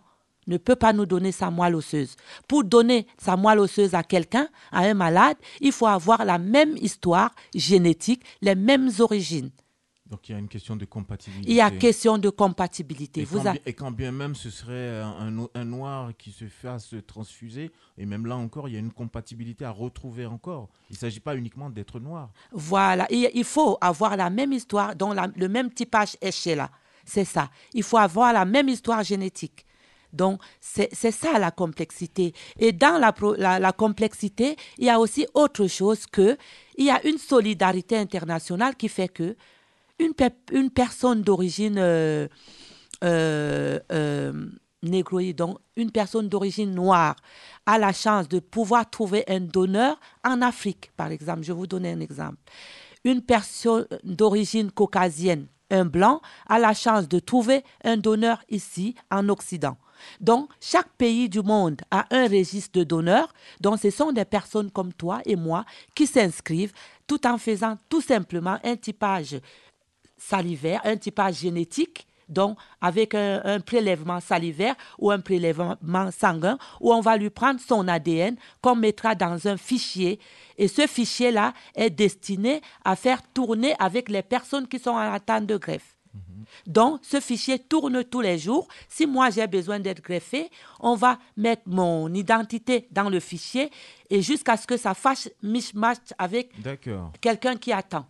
ne 0.48 0.58
peut 0.58 0.76
pas 0.76 0.94
nous 0.94 1.06
donner 1.06 1.32
sa 1.32 1.50
moelle 1.50 1.76
osseuse. 1.76 2.16
Pour 2.48 2.64
donner 2.64 3.08
sa 3.18 3.36
moelle 3.36 3.60
osseuse 3.60 3.94
à 3.94 4.04
quelqu'un, 4.04 4.48
à 4.72 4.82
un 4.82 4.94
malade, 4.94 5.38
il 5.62 5.72
faut 5.72 5.88
avoir 5.88 6.24
la 6.26 6.38
même 6.38 6.76
histoire 6.78 7.32
génétique, 7.54 8.24
les 8.42 8.56
mêmes 8.56 8.90
origines. 9.00 9.50
Donc 10.08 10.30
il 10.30 10.34
y 10.34 10.36
a 10.36 10.38
une 10.38 10.48
question 10.48 10.76
de 10.76 10.86
compatibilité. 10.86 11.50
Il 11.52 11.56
y 11.56 11.62
a 11.62 11.72
question 11.72 12.20
de 12.20 12.30
compatibilité. 12.30 13.22
Et, 13.22 13.26
Vous 13.26 13.40
quand, 13.40 13.48
a- 13.48 13.56
et 13.66 13.74
quand 13.74 13.90
bien 13.90 14.12
même 14.12 14.36
ce 14.36 14.52
serait 14.52 15.02
un, 15.02 15.66
noir 15.66 16.12
qui 16.16 16.32
se 16.32 16.46
fasse 16.46 16.94
transfuser, 17.08 17.72
et 17.98 18.06
même 18.06 18.28
là 18.28 18.36
encore, 18.36 18.70
il 18.70 18.76
y 18.76 18.78
a 18.78 18.80
une 18.80 18.92
compatibilité 18.92 19.66
à 19.66 19.72
retrouver 19.72 20.28
encore. 20.28 20.70
Il 20.92 20.94
ne 20.94 20.98
s'agit 21.00 21.20
pas 21.20 21.36
uniquement 21.36 21.72
d'être 21.72 22.00
noir. 22.00 22.30
Voilà, 22.52 23.08
il, 23.10 23.32
il 23.34 23.44
faut 23.44 23.80
avoir 23.82 24.16
la 24.16 24.30
même 24.30 24.54
histoire, 24.54 24.96
dont 24.96 25.12
la- 25.12 25.32
le 25.36 25.48
même 25.50 25.72
typage 25.72 26.16
est 26.22 26.32
chez 26.32 26.54
là. 26.54 26.70
C'est 27.04 27.26
ça. 27.26 27.50
Il 27.74 27.82
faut 27.82 27.98
avoir 27.98 28.32
la 28.32 28.46
même 28.46 28.70
histoire 28.70 29.02
génétique. 29.04 29.65
Donc, 30.16 30.42
c'est 30.60 31.12
ça 31.12 31.38
la 31.40 31.52
complexité. 31.52 32.34
Et 32.60 32.72
dans 32.72 33.00
la, 33.00 33.72
complexité, 33.72 34.56
il 34.78 34.86
y 34.86 34.90
a 34.90 35.00
aussi 35.00 35.28
autre 35.34 35.68
chose 35.68 36.06
que, 36.06 36.38
il 36.78 36.86
y 36.86 36.90
a 36.90 37.06
une 37.06 37.18
solidarité 37.18 37.98
internationale 37.98 38.76
qui 38.76 38.90
fait 38.90 39.10
que 39.10 39.36
une 40.00 40.70
personne 40.72 41.22
d'origine 41.22 41.78
euh, 41.78 42.28
euh, 43.04 43.80
euh, 43.92 44.50
négroïde, 44.84 45.38
donc 45.38 45.58
une 45.76 45.92
personne 45.92 46.30
d'origine 46.30 46.74
noire, 46.74 47.16
a 47.66 47.78
la 47.78 47.92
chance 47.92 48.28
de 48.28 48.40
pouvoir 48.40 48.90
trouver 48.90 49.24
un 49.28 49.42
donneur 49.42 50.00
en 50.24 50.42
Afrique, 50.42 50.92
par 50.96 51.12
exemple. 51.12 51.44
Je 51.44 51.48
vais 51.52 51.58
vous 51.58 51.68
donner 51.68 51.92
un 51.92 52.00
exemple. 52.00 52.38
Une 53.04 53.22
personne 53.22 53.88
d'origine 54.04 54.72
caucasienne, 54.72 55.48
un 55.72 55.86
blanc, 55.86 56.22
a 56.48 56.60
la 56.60 56.74
chance 56.74 57.08
de 57.08 57.20
trouver 57.20 57.64
un 57.84 57.98
donneur 57.98 58.44
ici, 58.50 58.96
en 59.12 59.30
Occident. 59.30 59.78
Donc, 60.20 60.50
chaque 60.60 60.90
pays 60.98 61.30
du 61.30 61.42
monde 61.42 61.82
a 61.92 62.06
un 62.12 62.28
registre 62.28 62.80
de 62.80 62.84
donneurs. 62.84 63.34
Donc, 63.62 63.80
ce 63.80 63.90
sont 63.90 64.12
des 64.12 64.26
personnes 64.26 64.72
comme 64.72 64.94
toi 64.94 65.22
et 65.26 65.36
moi 65.36 65.66
qui 65.94 66.08
s'inscrivent 66.08 66.74
tout 67.08 67.26
en 67.28 67.38
faisant 67.38 67.78
tout 67.90 68.02
simplement 68.02 68.58
un 68.64 68.76
typage 68.76 69.40
salivaire, 70.18 70.82
un 70.84 70.98
typage 70.98 71.36
génétique, 71.36 72.08
donc 72.28 72.58
avec 72.82 73.14
un, 73.14 73.42
un 73.44 73.60
prélèvement 73.60 74.20
salivaire 74.20 74.76
ou 74.98 75.12
un 75.12 75.20
prélèvement 75.20 76.12
sanguin, 76.12 76.58
où 76.82 76.94
on 76.94 77.02
va 77.02 77.18
lui 77.18 77.30
prendre 77.30 77.60
son 77.60 77.88
ADN 77.88 78.36
qu'on 78.62 78.76
mettra 78.76 79.16
dans 79.16 79.48
un 79.48 79.58
fichier. 79.58 80.20
Et 80.58 80.68
ce 80.68 80.88
fichier-là 80.88 81.54
est 81.76 81.90
destiné 81.90 82.62
à 82.84 82.96
faire 82.96 83.22
tourner 83.34 83.76
avec 83.80 84.10
les 84.10 84.24
personnes 84.24 84.68
qui 84.68 84.80
sont 84.80 84.92
en 84.92 85.14
attente 85.14 85.46
de 85.46 85.58
greffe. 85.58 85.95
Donc, 86.68 87.00
ce 87.04 87.20
fichier 87.20 87.60
tourne 87.60 88.04
tous 88.04 88.22
les 88.22 88.38
jours. 88.38 88.68
Si 88.88 89.06
moi 89.06 89.30
j'ai 89.30 89.48
besoin 89.48 89.80
d'être 89.80 90.02
greffé, 90.02 90.50
on 90.80 90.96
va 90.96 91.20
mettre 91.38 91.64
mon 91.66 92.14
identité 92.14 92.88
dans 92.92 93.10
le 93.10 93.20
fichier 93.20 93.72
et 94.10 94.22
jusqu'à 94.22 94.58
ce 94.58 94.68
que 94.68 94.78
ça 94.78 94.94
fasse 94.94 95.30
mishmash 95.44 95.98
avec 96.18 96.52
quelqu'un 97.22 97.56
qui 97.58 97.72
attend. 97.72 98.06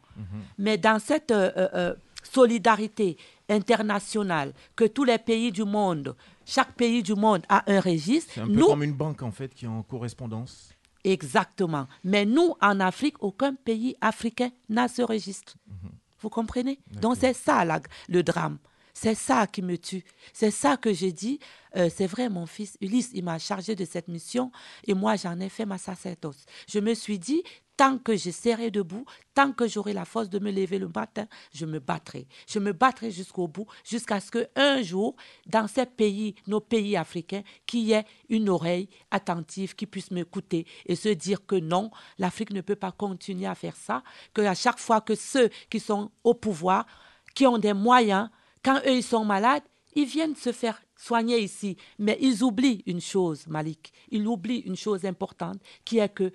Mais 0.57 0.77
dans 0.77 0.99
cette 0.99 1.31
euh, 1.31 1.51
euh, 1.57 1.69
euh, 1.73 1.95
solidarité 2.23 3.17
internationale 3.49 4.53
que 4.75 4.85
tous 4.85 5.03
les 5.03 5.17
pays 5.17 5.51
du 5.51 5.63
monde, 5.63 6.15
chaque 6.45 6.73
pays 6.73 7.03
du 7.03 7.13
monde 7.15 7.43
a 7.49 7.63
un 7.71 7.79
registre, 7.79 8.31
C'est 8.35 8.41
un 8.41 8.47
peu 8.47 8.53
nous, 8.53 8.67
comme 8.67 8.83
une 8.83 8.93
banque 8.93 9.21
en 9.23 9.31
fait 9.31 9.53
qui 9.53 9.65
est 9.65 9.67
en 9.69 9.83
correspondance. 9.83 10.69
exactement. 11.03 11.87
Mais 12.03 12.25
nous, 12.25 12.53
en 12.61 12.79
Afrique, 12.79 13.15
aucun 13.21 13.53
pays 13.53 13.95
africain 14.01 14.49
n'a 14.69 14.87
ce 14.87 15.01
registre. 15.01 15.55
Vous 16.25 16.29
comprenez? 16.31 16.79
Donc 16.89 17.17
c'est 17.19 17.35
ça 17.35 17.63
la- 17.65 17.79
le 18.09 18.23
drame. 18.23 18.57
C'est 18.95 19.13
ça 19.13 19.45
qui 19.45 19.61
me 19.61 19.77
tue. 19.77 20.03
C'est 20.33 20.49
ça 20.49 20.75
que 20.75 20.91
j'ai 20.91 21.11
dit. 21.11 21.39
euh, 21.75 21.87
c'est 21.95 22.07
vrai, 22.07 22.29
mon 22.29 22.47
fils 22.47 22.77
Ulysse, 22.81 23.11
il 23.13 23.23
m'a 23.23 23.37
chargé 23.37 23.75
de 23.75 23.85
cette 23.85 24.07
mission 24.07 24.51
et 24.87 24.95
moi, 24.95 25.17
j'en 25.17 25.39
ai 25.39 25.49
fait 25.49 25.67
ma 25.67 25.77
sacerdoce. 25.77 26.45
Je 26.67 26.79
me 26.79 26.95
suis 26.95 27.19
dit, 27.19 27.43
tant 27.77 27.97
que 27.97 28.15
je 28.15 28.31
serai 28.31 28.71
debout, 28.71 29.05
tant 29.33 29.51
que 29.51 29.67
j'aurai 29.67 29.93
la 29.93 30.05
force 30.05 30.29
de 30.29 30.39
me 30.39 30.51
lever 30.51 30.79
le 30.79 30.87
matin, 30.87 31.27
je 31.53 31.65
me 31.65 31.79
battrai. 31.79 32.27
Je 32.47 32.59
me 32.59 32.71
battrai 32.71 33.11
jusqu'au 33.11 33.47
bout, 33.47 33.67
jusqu'à 33.83 34.19
ce 34.19 34.31
qu'un 34.31 34.81
jour, 34.81 35.15
dans 35.45 35.67
ces 35.67 35.85
pays, 35.85 36.35
nos 36.47 36.61
pays 36.61 36.95
africains, 36.95 37.43
qu'il 37.65 37.81
y 37.81 37.93
ait 37.93 38.05
une 38.29 38.49
oreille 38.49 38.89
attentive 39.11 39.75
qui 39.75 39.85
puisse 39.85 40.11
m'écouter 40.11 40.65
et 40.85 40.95
se 40.95 41.09
dire 41.09 41.45
que 41.45 41.55
non, 41.55 41.91
l'Afrique 42.17 42.51
ne 42.51 42.61
peut 42.61 42.75
pas 42.75 42.91
continuer 42.91 43.47
à 43.47 43.55
faire 43.55 43.75
ça, 43.75 44.03
que 44.33 44.41
à 44.41 44.55
chaque 44.55 44.79
fois 44.79 45.01
que 45.01 45.15
ceux 45.15 45.49
qui 45.69 45.79
sont 45.79 46.11
au 46.23 46.33
pouvoir, 46.33 46.85
qui 47.33 47.45
ont 47.45 47.57
des 47.57 47.73
moyens, 47.73 48.29
quand 48.63 48.79
eux 48.85 48.95
ils 48.95 49.03
sont 49.03 49.25
malades, 49.25 49.63
ils 49.95 50.05
viennent 50.05 50.35
se 50.35 50.51
faire 50.51 50.81
soigner 50.97 51.39
ici. 51.39 51.77
Mais 51.99 52.17
ils 52.21 52.43
oublient 52.43 52.83
une 52.85 53.01
chose, 53.01 53.47
Malik. 53.47 53.93
Ils 54.11 54.27
oublient 54.27 54.63
une 54.65 54.75
chose 54.75 55.05
importante, 55.05 55.59
qui 55.83 55.99
est 55.99 56.09
que 56.09 56.31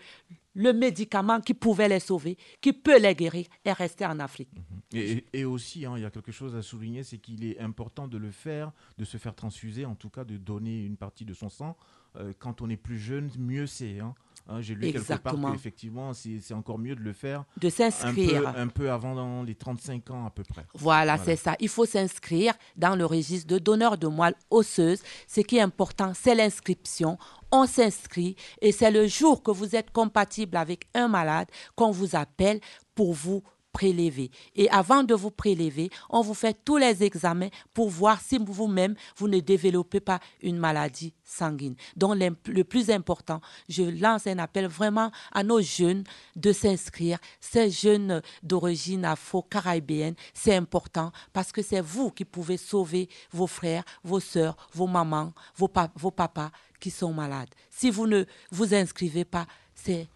le 0.55 0.73
médicament 0.73 1.41
qui 1.41 1.55
pouvait 1.55 1.89
les 1.89 2.01
sauver, 2.01 2.37
qui 2.61 2.73
peut 2.73 2.99
les 3.01 3.15
guérir, 3.15 3.47
est 3.65 3.73
resté 3.73 4.05
en 4.05 4.19
Afrique. 4.19 4.51
Et, 4.93 5.25
et 5.33 5.45
aussi, 5.45 5.87
hein, 5.87 5.95
il 5.97 6.03
y 6.03 6.05
a 6.05 6.11
quelque 6.11 6.33
chose 6.33 6.57
à 6.57 6.63
souligner, 6.63 7.05
c'est 7.05 7.19
qu'il 7.19 7.45
est 7.45 7.59
important 7.61 8.09
de 8.09 8.19
le 8.19 8.31
faire, 8.31 8.73
de 8.99 9.05
se 9.05 9.17
faire 9.17 9.35
transfuser, 9.35 9.85
en 9.87 9.95
tout 9.95 10.11
cas 10.11 10.25
de 10.25 10.37
donner 10.37 10.85
une 10.85 10.97
partie 10.97 11.25
de 11.25 11.35
son 11.35 11.49
sang. 11.49 11.77
Euh, 12.17 12.33
quand 12.41 12.61
on 12.61 12.69
est 12.69 12.77
plus 12.77 12.99
jeune, 12.99 13.31
mieux 13.39 13.67
c'est. 13.69 14.01
hein. 14.01 14.15
Hein, 14.49 14.61
J'ai 14.63 14.75
lu 14.75 14.81
quelque 14.81 14.95
part 14.95 15.03
Exactement. 15.19 15.53
qu'effectivement, 15.53 16.13
c'est 16.13 16.55
encore 16.55 16.79
mieux 16.79 16.97
de 16.97 17.03
le 17.03 17.13
faire 17.13 17.45
De 17.61 17.69
un 17.69 17.71
s'inscrire. 17.71 18.49
un 18.49 18.67
peu 18.67 18.91
avant 18.91 19.15
dans 19.15 19.43
les 19.45 19.55
35 19.55 20.11
ans 20.11 20.27
à 20.27 20.31
peu 20.31 20.43
près. 20.43 20.65
Voilà, 20.75 21.15
Voilà. 21.17 21.23
c'est 21.25 21.37
ça. 21.37 21.55
Il 21.61 21.69
faut 21.69 21.87
s'inscrire 21.87 22.55
dans 22.75 22.97
le 22.97 23.05
registre 23.07 23.47
de 23.47 23.59
donneurs 23.59 23.97
de 23.97 24.09
moelle 24.09 24.35
osseuse. 24.51 25.03
Ce 25.29 25.41
qui 25.43 25.59
est 25.59 25.61
important, 25.61 26.13
c'est 26.15 26.35
l'inscription. 26.35 27.17
On 27.53 27.67
s'inscrit 27.67 28.37
et 28.61 28.73
c'est 28.73 28.91
le 28.91 29.07
jour 29.07 29.43
que 29.43 29.51
vous 29.51 29.75
êtes 29.75 29.91
compatible 29.91 30.57
avec 30.57 30.85
un 30.95 31.09
malade 31.09 31.49
qu'on 31.75 31.91
vous 31.91 32.15
appelle 32.15 32.61
pour 32.95 33.13
vous 33.13 33.43
prélever. 33.73 34.31
Et 34.55 34.69
avant 34.71 35.03
de 35.03 35.15
vous 35.15 35.31
prélever, 35.31 35.91
on 36.09 36.23
vous 36.23 36.35
fait 36.35 36.57
tous 36.65 36.77
les 36.77 37.03
examens 37.03 37.49
pour 37.73 37.89
voir 37.89 38.21
si 38.21 38.39
vous-même, 38.39 38.95
vous 39.17 39.29
ne 39.29 39.41
développez 39.41 40.01
pas 40.01 40.21
une 40.43 40.59
maladie 40.59 41.15
sanguine. 41.25 41.77
Donc, 41.97 42.17
le 42.47 42.65
plus 42.65 42.91
important, 42.91 43.41
je 43.69 43.83
lance 43.83 44.27
un 44.27 44.39
appel 44.39 44.67
vraiment 44.67 45.11
à 45.33 45.43
nos 45.43 45.61
jeunes 45.61 46.05
de 46.37 46.53
s'inscrire. 46.53 47.19
Ces 47.41 47.71
jeunes 47.71 48.23
d'origine 48.43 49.05
afro-caribéenne, 49.05 50.15
c'est 50.35 50.55
important 50.55 51.13
parce 51.33 51.53
que 51.53 51.63
c'est 51.63 51.81
vous 51.81 52.11
qui 52.11 52.25
pouvez 52.25 52.57
sauver 52.57 53.09
vos 53.31 53.47
frères, 53.47 53.85
vos 54.03 54.21
sœurs, 54.21 54.57
vos 54.73 54.87
mamans, 54.87 55.33
vos, 55.57 55.71
vos 55.97 56.11
papas 56.11 56.51
qui 56.81 56.91
sont 56.91 57.13
malades. 57.13 57.51
Si 57.71 57.91
vous 57.91 58.07
ne 58.07 58.25
vous 58.51 58.75
inscrivez 58.75 59.25
pas, 59.25 59.47
c'est 59.75 60.09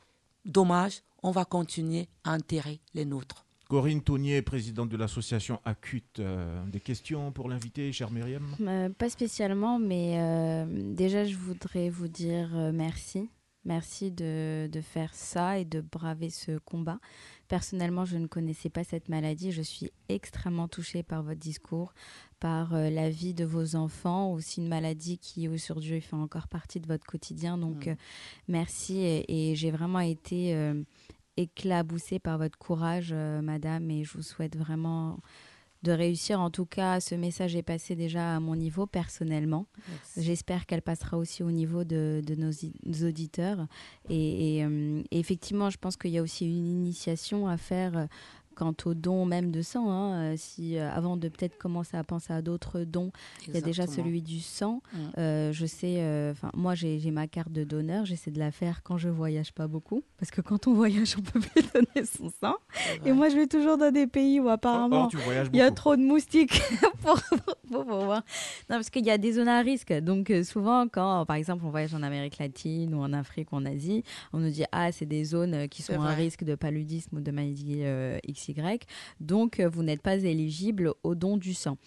dommage, 0.44 1.02
on 1.22 1.30
va 1.30 1.44
continuer 1.44 2.08
à 2.24 2.34
enterrer 2.34 2.80
les 2.94 3.04
nôtres. 3.04 3.43
Corinne 3.74 4.02
Tournier, 4.02 4.40
présidente 4.40 4.88
de 4.88 4.96
l'association 4.96 5.58
Acute. 5.64 6.20
euh, 6.20 6.64
des 6.66 6.78
questions 6.78 7.32
pour 7.32 7.48
l'invité, 7.48 7.90
chère 7.90 8.12
Myriam? 8.12 8.46
Euh, 8.60 8.88
pas 8.88 9.10
spécialement, 9.10 9.80
mais 9.80 10.14
euh, 10.20 10.94
déjà, 10.94 11.24
je 11.24 11.34
voudrais 11.36 11.90
vous 11.90 12.06
dire 12.06 12.50
euh, 12.54 12.70
merci. 12.72 13.28
Merci 13.64 14.12
de, 14.12 14.68
de 14.70 14.80
faire 14.80 15.12
ça 15.14 15.58
et 15.58 15.64
de 15.64 15.80
braver 15.80 16.30
ce 16.30 16.58
combat. 16.58 17.00
Personnellement, 17.48 18.04
je 18.04 18.16
ne 18.18 18.26
connaissais 18.28 18.68
pas 18.68 18.84
cette 18.84 19.08
maladie. 19.08 19.50
Je 19.52 19.62
suis 19.62 19.90
extrêmement 20.08 20.68
touchée 20.68 21.02
par 21.02 21.22
votre 21.24 21.40
discours, 21.40 21.94
par 22.38 22.74
euh, 22.74 22.90
la 22.90 23.08
vie 23.10 23.34
de 23.34 23.44
vos 23.46 23.74
enfants, 23.74 24.30
aussi 24.32 24.60
une 24.60 24.68
maladie 24.68 25.18
qui 25.18 25.48
aujourd'hui 25.48 26.00
fait 26.00 26.14
encore 26.14 26.46
partie 26.46 26.78
de 26.78 26.86
votre 26.86 27.06
quotidien. 27.06 27.58
Donc, 27.58 27.86
Mm. 27.86 27.90
euh, 27.90 27.94
merci 28.46 28.98
et, 28.98 29.50
et 29.50 29.56
j'ai 29.56 29.70
vraiment 29.72 30.00
été 30.00 30.54
euh, 30.54 30.80
éclaboussée 31.36 32.18
par 32.18 32.38
votre 32.38 32.58
courage, 32.58 33.10
euh, 33.12 33.40
madame, 33.40 33.90
et 33.90 34.04
je 34.04 34.12
vous 34.14 34.22
souhaite 34.22 34.56
vraiment 34.56 35.18
de 35.84 35.92
réussir. 35.92 36.40
En 36.40 36.50
tout 36.50 36.64
cas, 36.64 36.98
ce 36.98 37.14
message 37.14 37.54
est 37.54 37.62
passé 37.62 37.94
déjà 37.94 38.36
à 38.36 38.40
mon 38.40 38.56
niveau 38.56 38.86
personnellement. 38.86 39.66
J'espère 40.16 40.66
qu'elle 40.66 40.82
passera 40.82 41.18
aussi 41.18 41.42
au 41.42 41.50
niveau 41.50 41.84
de, 41.84 42.22
de 42.26 42.34
nos, 42.34 43.06
auditeurs. 43.06 43.66
Et, 44.08 44.56
et, 44.56 44.64
euh, 44.64 45.02
et 45.10 45.18
effectivement, 45.18 45.70
je 45.70 45.76
pense 45.76 45.96
qu'il 45.96 46.10
y 46.10 46.18
a 46.18 46.22
aussi 46.22 46.46
une 46.46 46.66
initiation 46.66 47.46
à 47.46 47.56
faire 47.58 47.96
euh, 47.96 48.06
quant 48.54 48.74
au 48.84 48.94
don 48.94 49.26
même 49.26 49.50
de 49.50 49.62
sang. 49.62 49.90
hein. 49.90 50.14
Euh, 50.14 50.34
si, 50.36 50.78
euh, 50.78 50.90
avant 50.90 51.16
de 51.16 51.28
peut-être 51.28 51.58
commencer 51.58 51.96
à 51.96 52.04
penser 52.04 52.32
à 52.32 52.40
d'autres 52.42 52.80
dons, 52.80 53.10
il 53.46 53.54
y 53.54 53.56
a 53.56 53.60
déjà 53.60 53.86
celui 53.86 54.22
du 54.22 54.40
sang. 54.40 54.80
Euh, 55.18 55.52
je 55.52 55.66
sais, 55.66 55.96
euh, 55.98 56.32
enfin 56.32 56.50
moi 56.54 56.74
j'ai 56.74 56.98
ma 57.10 57.26
carte 57.26 57.52
de 57.52 57.64
donneur, 57.64 58.04
j'essaie 58.04 58.30
de 58.30 58.38
la 58.38 58.50
faire 58.50 58.82
quand 58.82 58.96
je 58.96 59.08
voyage 59.08 59.52
pas 59.52 59.66
beaucoup. 59.66 60.02
Parce 60.18 60.30
que 60.30 60.40
quand 60.40 60.66
on 60.66 60.74
voyage, 60.74 61.16
on 61.18 61.22
peut 61.22 61.40
plus 61.54 61.62
donner 61.72 62.06
son 62.06 62.30
sang. 62.40 62.54
Et 63.04 63.12
moi 63.12 63.28
je 63.28 63.36
vais 63.36 63.46
toujours 63.46 63.76
dans 63.78 63.92
des 63.92 64.06
pays 64.06 64.40
où 64.40 64.48
apparemment 64.48 65.08
il 65.52 65.58
y 65.58 65.60
a 65.62 65.70
trop 65.70 65.96
de 65.96 66.02
moustiques 66.02 66.60
pour, 67.02 67.20
pour, 67.70 67.84
pour 67.84 68.04
voir. 68.04 68.22
Non, 68.70 68.76
parce 68.76 68.90
qu'il 68.90 69.04
y 69.04 69.10
a 69.10 69.18
des 69.18 69.32
zones 69.32 69.48
à 69.48 69.60
risque. 69.60 69.92
Donc, 69.92 70.32
souvent, 70.44 70.86
quand, 70.88 71.24
par 71.26 71.36
exemple, 71.36 71.64
on 71.66 71.70
voyage 71.70 71.94
en 71.94 72.02
Amérique 72.02 72.38
latine 72.38 72.94
ou 72.94 73.00
en 73.02 73.12
Afrique 73.12 73.52
ou 73.52 73.56
en 73.56 73.64
Asie, 73.66 74.04
on 74.32 74.38
nous 74.38 74.50
dit 74.50 74.64
Ah, 74.72 74.92
c'est 74.92 75.06
des 75.06 75.24
zones 75.24 75.68
qui 75.68 75.82
sont 75.82 76.00
à 76.00 76.14
risque 76.14 76.44
de 76.44 76.54
paludisme 76.54 77.16
ou 77.16 77.20
de 77.20 77.30
maladie 77.30 77.80
euh, 77.82 78.18
XY. 78.52 78.78
Donc, 79.20 79.60
euh, 79.60 79.68
vous 79.68 79.82
n'êtes 79.82 80.02
pas 80.02 80.16
éligible 80.16 80.92
au 81.02 81.14
don 81.14 81.36
du 81.36 81.54
sang. 81.54 81.78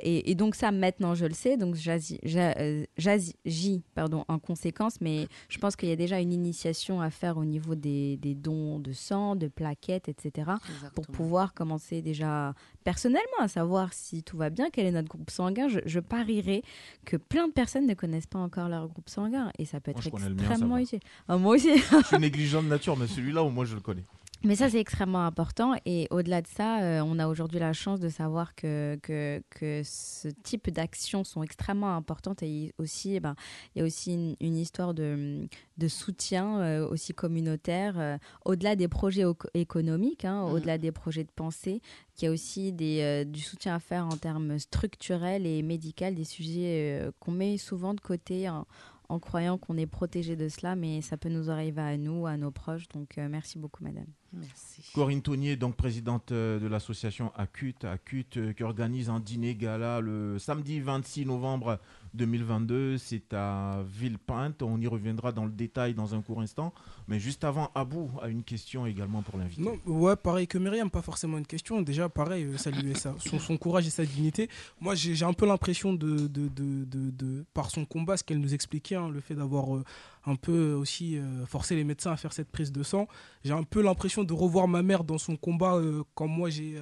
Et, 0.00 0.30
et 0.30 0.34
donc, 0.34 0.54
ça, 0.54 0.72
maintenant, 0.72 1.14
je 1.14 1.26
le 1.26 1.34
sais. 1.34 1.56
Donc, 1.56 1.74
j'agis 1.74 2.18
euh, 2.24 2.84
j'agis, 2.96 3.82
pardon, 3.94 4.24
en 4.28 4.38
conséquence. 4.38 5.00
Mais 5.00 5.28
je 5.48 5.58
pense 5.58 5.76
qu'il 5.76 5.88
y 5.88 5.92
a 5.92 5.96
déjà 5.96 6.20
une 6.20 6.32
initiation 6.32 7.00
à 7.00 7.10
faire 7.10 7.36
au 7.36 7.44
niveau 7.44 7.74
des, 7.74 8.16
des 8.16 8.34
dons 8.34 8.78
de 8.78 8.92
sang, 8.92 9.36
de 9.36 9.48
plaquettes, 9.48 10.08
etc 10.08 10.46
pour 10.94 11.06
pouvoir 11.06 11.54
commencer 11.54 12.02
déjà 12.02 12.54
personnellement 12.84 13.40
à 13.40 13.48
savoir 13.48 13.92
si 13.92 14.22
tout 14.22 14.36
va 14.36 14.50
bien, 14.50 14.68
quel 14.72 14.86
est 14.86 14.92
notre 14.92 15.08
groupe 15.08 15.30
sanguin. 15.30 15.68
Je, 15.68 15.80
je 15.84 16.00
parierais 16.00 16.62
que 17.04 17.16
plein 17.16 17.48
de 17.48 17.52
personnes 17.52 17.86
ne 17.86 17.94
connaissent 17.94 18.26
pas 18.26 18.38
encore 18.38 18.68
leur 18.68 18.88
groupe 18.88 19.08
sanguin 19.08 19.50
et 19.58 19.64
ça 19.64 19.80
peut 19.80 19.92
Moi, 19.92 20.02
être 20.06 20.12
mien, 20.12 20.20
ça 20.20 20.30
extrêmement 20.30 20.74
va. 20.76 20.82
utile. 20.82 21.00
Ah, 21.28 21.36
moi 21.36 21.54
aussi. 21.56 21.76
Je 21.76 22.06
suis 22.06 22.18
négligent 22.18 22.62
de 22.62 22.68
nature, 22.68 22.96
mais 22.96 23.06
celui-là, 23.06 23.42
au 23.42 23.50
moins, 23.50 23.64
je 23.64 23.74
le 23.74 23.80
connais. 23.80 24.04
Mais 24.44 24.54
ça, 24.54 24.70
c'est 24.70 24.78
extrêmement 24.78 25.24
important. 25.26 25.74
Et 25.86 26.06
au-delà 26.10 26.40
de 26.40 26.46
ça, 26.46 26.80
euh, 26.82 27.00
on 27.04 27.18
a 27.18 27.26
aujourd'hui 27.26 27.58
la 27.58 27.72
chance 27.72 27.98
de 27.98 28.08
savoir 28.08 28.54
que, 28.54 28.96
que, 29.02 29.42
que 29.50 29.82
ce 29.84 30.28
type 30.28 30.70
d'actions 30.70 31.24
sont 31.24 31.42
extrêmement 31.42 31.96
importantes. 31.96 32.42
Et 32.44 32.72
aussi, 32.78 33.14
eh 33.16 33.20
ben, 33.20 33.34
il 33.74 33.80
y 33.80 33.82
a 33.82 33.84
aussi 33.84 34.12
une, 34.14 34.36
une 34.40 34.56
histoire 34.56 34.94
de, 34.94 35.48
de 35.78 35.88
soutien 35.88 36.60
euh, 36.60 36.88
aussi 36.88 37.12
communautaire, 37.12 37.98
euh, 37.98 38.18
au-delà 38.44 38.76
des 38.76 38.88
projets 38.88 39.24
économiques, 39.54 40.24
hein, 40.24 40.44
Mhm. 40.46 40.52
au-delà 40.52 40.78
des 40.78 40.92
projets 40.92 41.24
de 41.24 41.32
pensée, 41.34 41.80
qu'il 42.14 42.26
y 42.26 42.28
a 42.28 42.32
aussi 42.32 42.72
des, 42.72 43.24
du 43.24 43.40
soutien 43.40 43.74
à 43.74 43.80
faire 43.80 44.06
en 44.06 44.16
termes 44.16 44.58
structurels 44.58 45.44
et 45.46 45.62
médicaux, 45.62 46.10
des 46.12 46.24
sujets 46.24 47.08
qu'on 47.20 47.32
met 47.32 47.56
souvent 47.58 47.94
de 47.94 48.00
côté 48.00 48.48
en, 48.48 48.66
en 49.08 49.18
croyant 49.18 49.56
qu'on 49.58 49.76
est 49.76 49.86
protégé 49.86 50.36
de 50.36 50.48
cela, 50.48 50.76
mais 50.76 51.00
ça 51.00 51.16
peut 51.16 51.28
nous 51.30 51.50
arriver 51.50 51.80
à 51.82 51.96
nous, 51.96 52.26
à 52.26 52.36
nos 52.36 52.50
proches. 52.50 52.88
Donc, 52.88 53.16
merci 53.16 53.58
beaucoup, 53.58 53.82
madame. 53.84 54.06
Merci. 54.36 54.82
Corinne 54.94 55.22
Tournier, 55.22 55.56
donc 55.56 55.76
présidente 55.76 56.32
euh, 56.32 56.58
de 56.58 56.66
l'association 56.66 57.32
Acute, 57.36 57.84
Acute 57.84 58.36
euh, 58.36 58.52
qui 58.52 58.62
organise 58.62 59.08
un 59.08 59.20
dîner 59.20 59.54
gala 59.54 60.00
le 60.00 60.38
samedi 60.38 60.80
26 60.80 61.26
novembre 61.26 61.80
2022. 62.16 62.98
C'est 62.98 63.32
à 63.34 63.82
Villepinte. 63.88 64.62
On 64.62 64.80
y 64.80 64.86
reviendra 64.86 65.32
dans 65.32 65.44
le 65.44 65.50
détail 65.52 65.94
dans 65.94 66.14
un 66.14 66.22
court 66.22 66.40
instant. 66.40 66.72
Mais 67.08 67.20
juste 67.20 67.44
avant, 67.44 67.70
Abou 67.74 68.10
a 68.22 68.28
une 68.28 68.42
question 68.42 68.86
également 68.86 69.22
pour 69.22 69.38
l'invité. 69.38 69.62
Ouais, 69.86 70.16
pareil 70.16 70.46
que 70.46 70.58
Myriam, 70.58 70.90
pas 70.90 71.02
forcément 71.02 71.38
une 71.38 71.46
question. 71.46 71.82
Déjà, 71.82 72.08
pareil, 72.08 72.44
euh, 72.44 72.56
saluer 72.56 72.94
sa- 72.94 73.14
son, 73.18 73.56
courage 73.56 73.86
et 73.86 73.90
sa 73.90 74.04
dignité. 74.04 74.48
Moi, 74.80 74.94
j'ai 74.94 75.24
un 75.24 75.32
peu 75.32 75.46
l'impression 75.46 75.92
de, 75.92 76.26
de, 76.26 76.48
de- 76.48 76.84
de- 77.10 77.44
par 77.54 77.70
son 77.70 77.84
combat, 77.84 78.16
ce 78.16 78.24
qu'elle 78.24 78.40
nous 78.40 78.54
expliquait, 78.54 78.96
hein, 78.96 79.08
le 79.08 79.20
fait 79.20 79.34
d'avoir 79.34 79.76
euh, 79.76 79.84
un 80.26 80.34
peu 80.36 80.72
aussi 80.72 81.16
euh, 81.18 81.46
forcé 81.46 81.76
les 81.76 81.84
médecins 81.84 82.12
à 82.12 82.16
faire 82.16 82.32
cette 82.32 82.50
prise 82.50 82.72
de 82.72 82.82
sang. 82.82 83.06
J'ai 83.44 83.52
un 83.52 83.62
peu 83.62 83.82
l'impression 83.82 84.24
de 84.24 84.32
revoir 84.32 84.66
ma 84.68 84.82
mère 84.82 85.04
dans 85.04 85.18
son 85.18 85.36
combat 85.36 85.76
euh, 85.76 86.02
quand 86.14 86.26
moi 86.26 86.50
j'ai. 86.50 86.80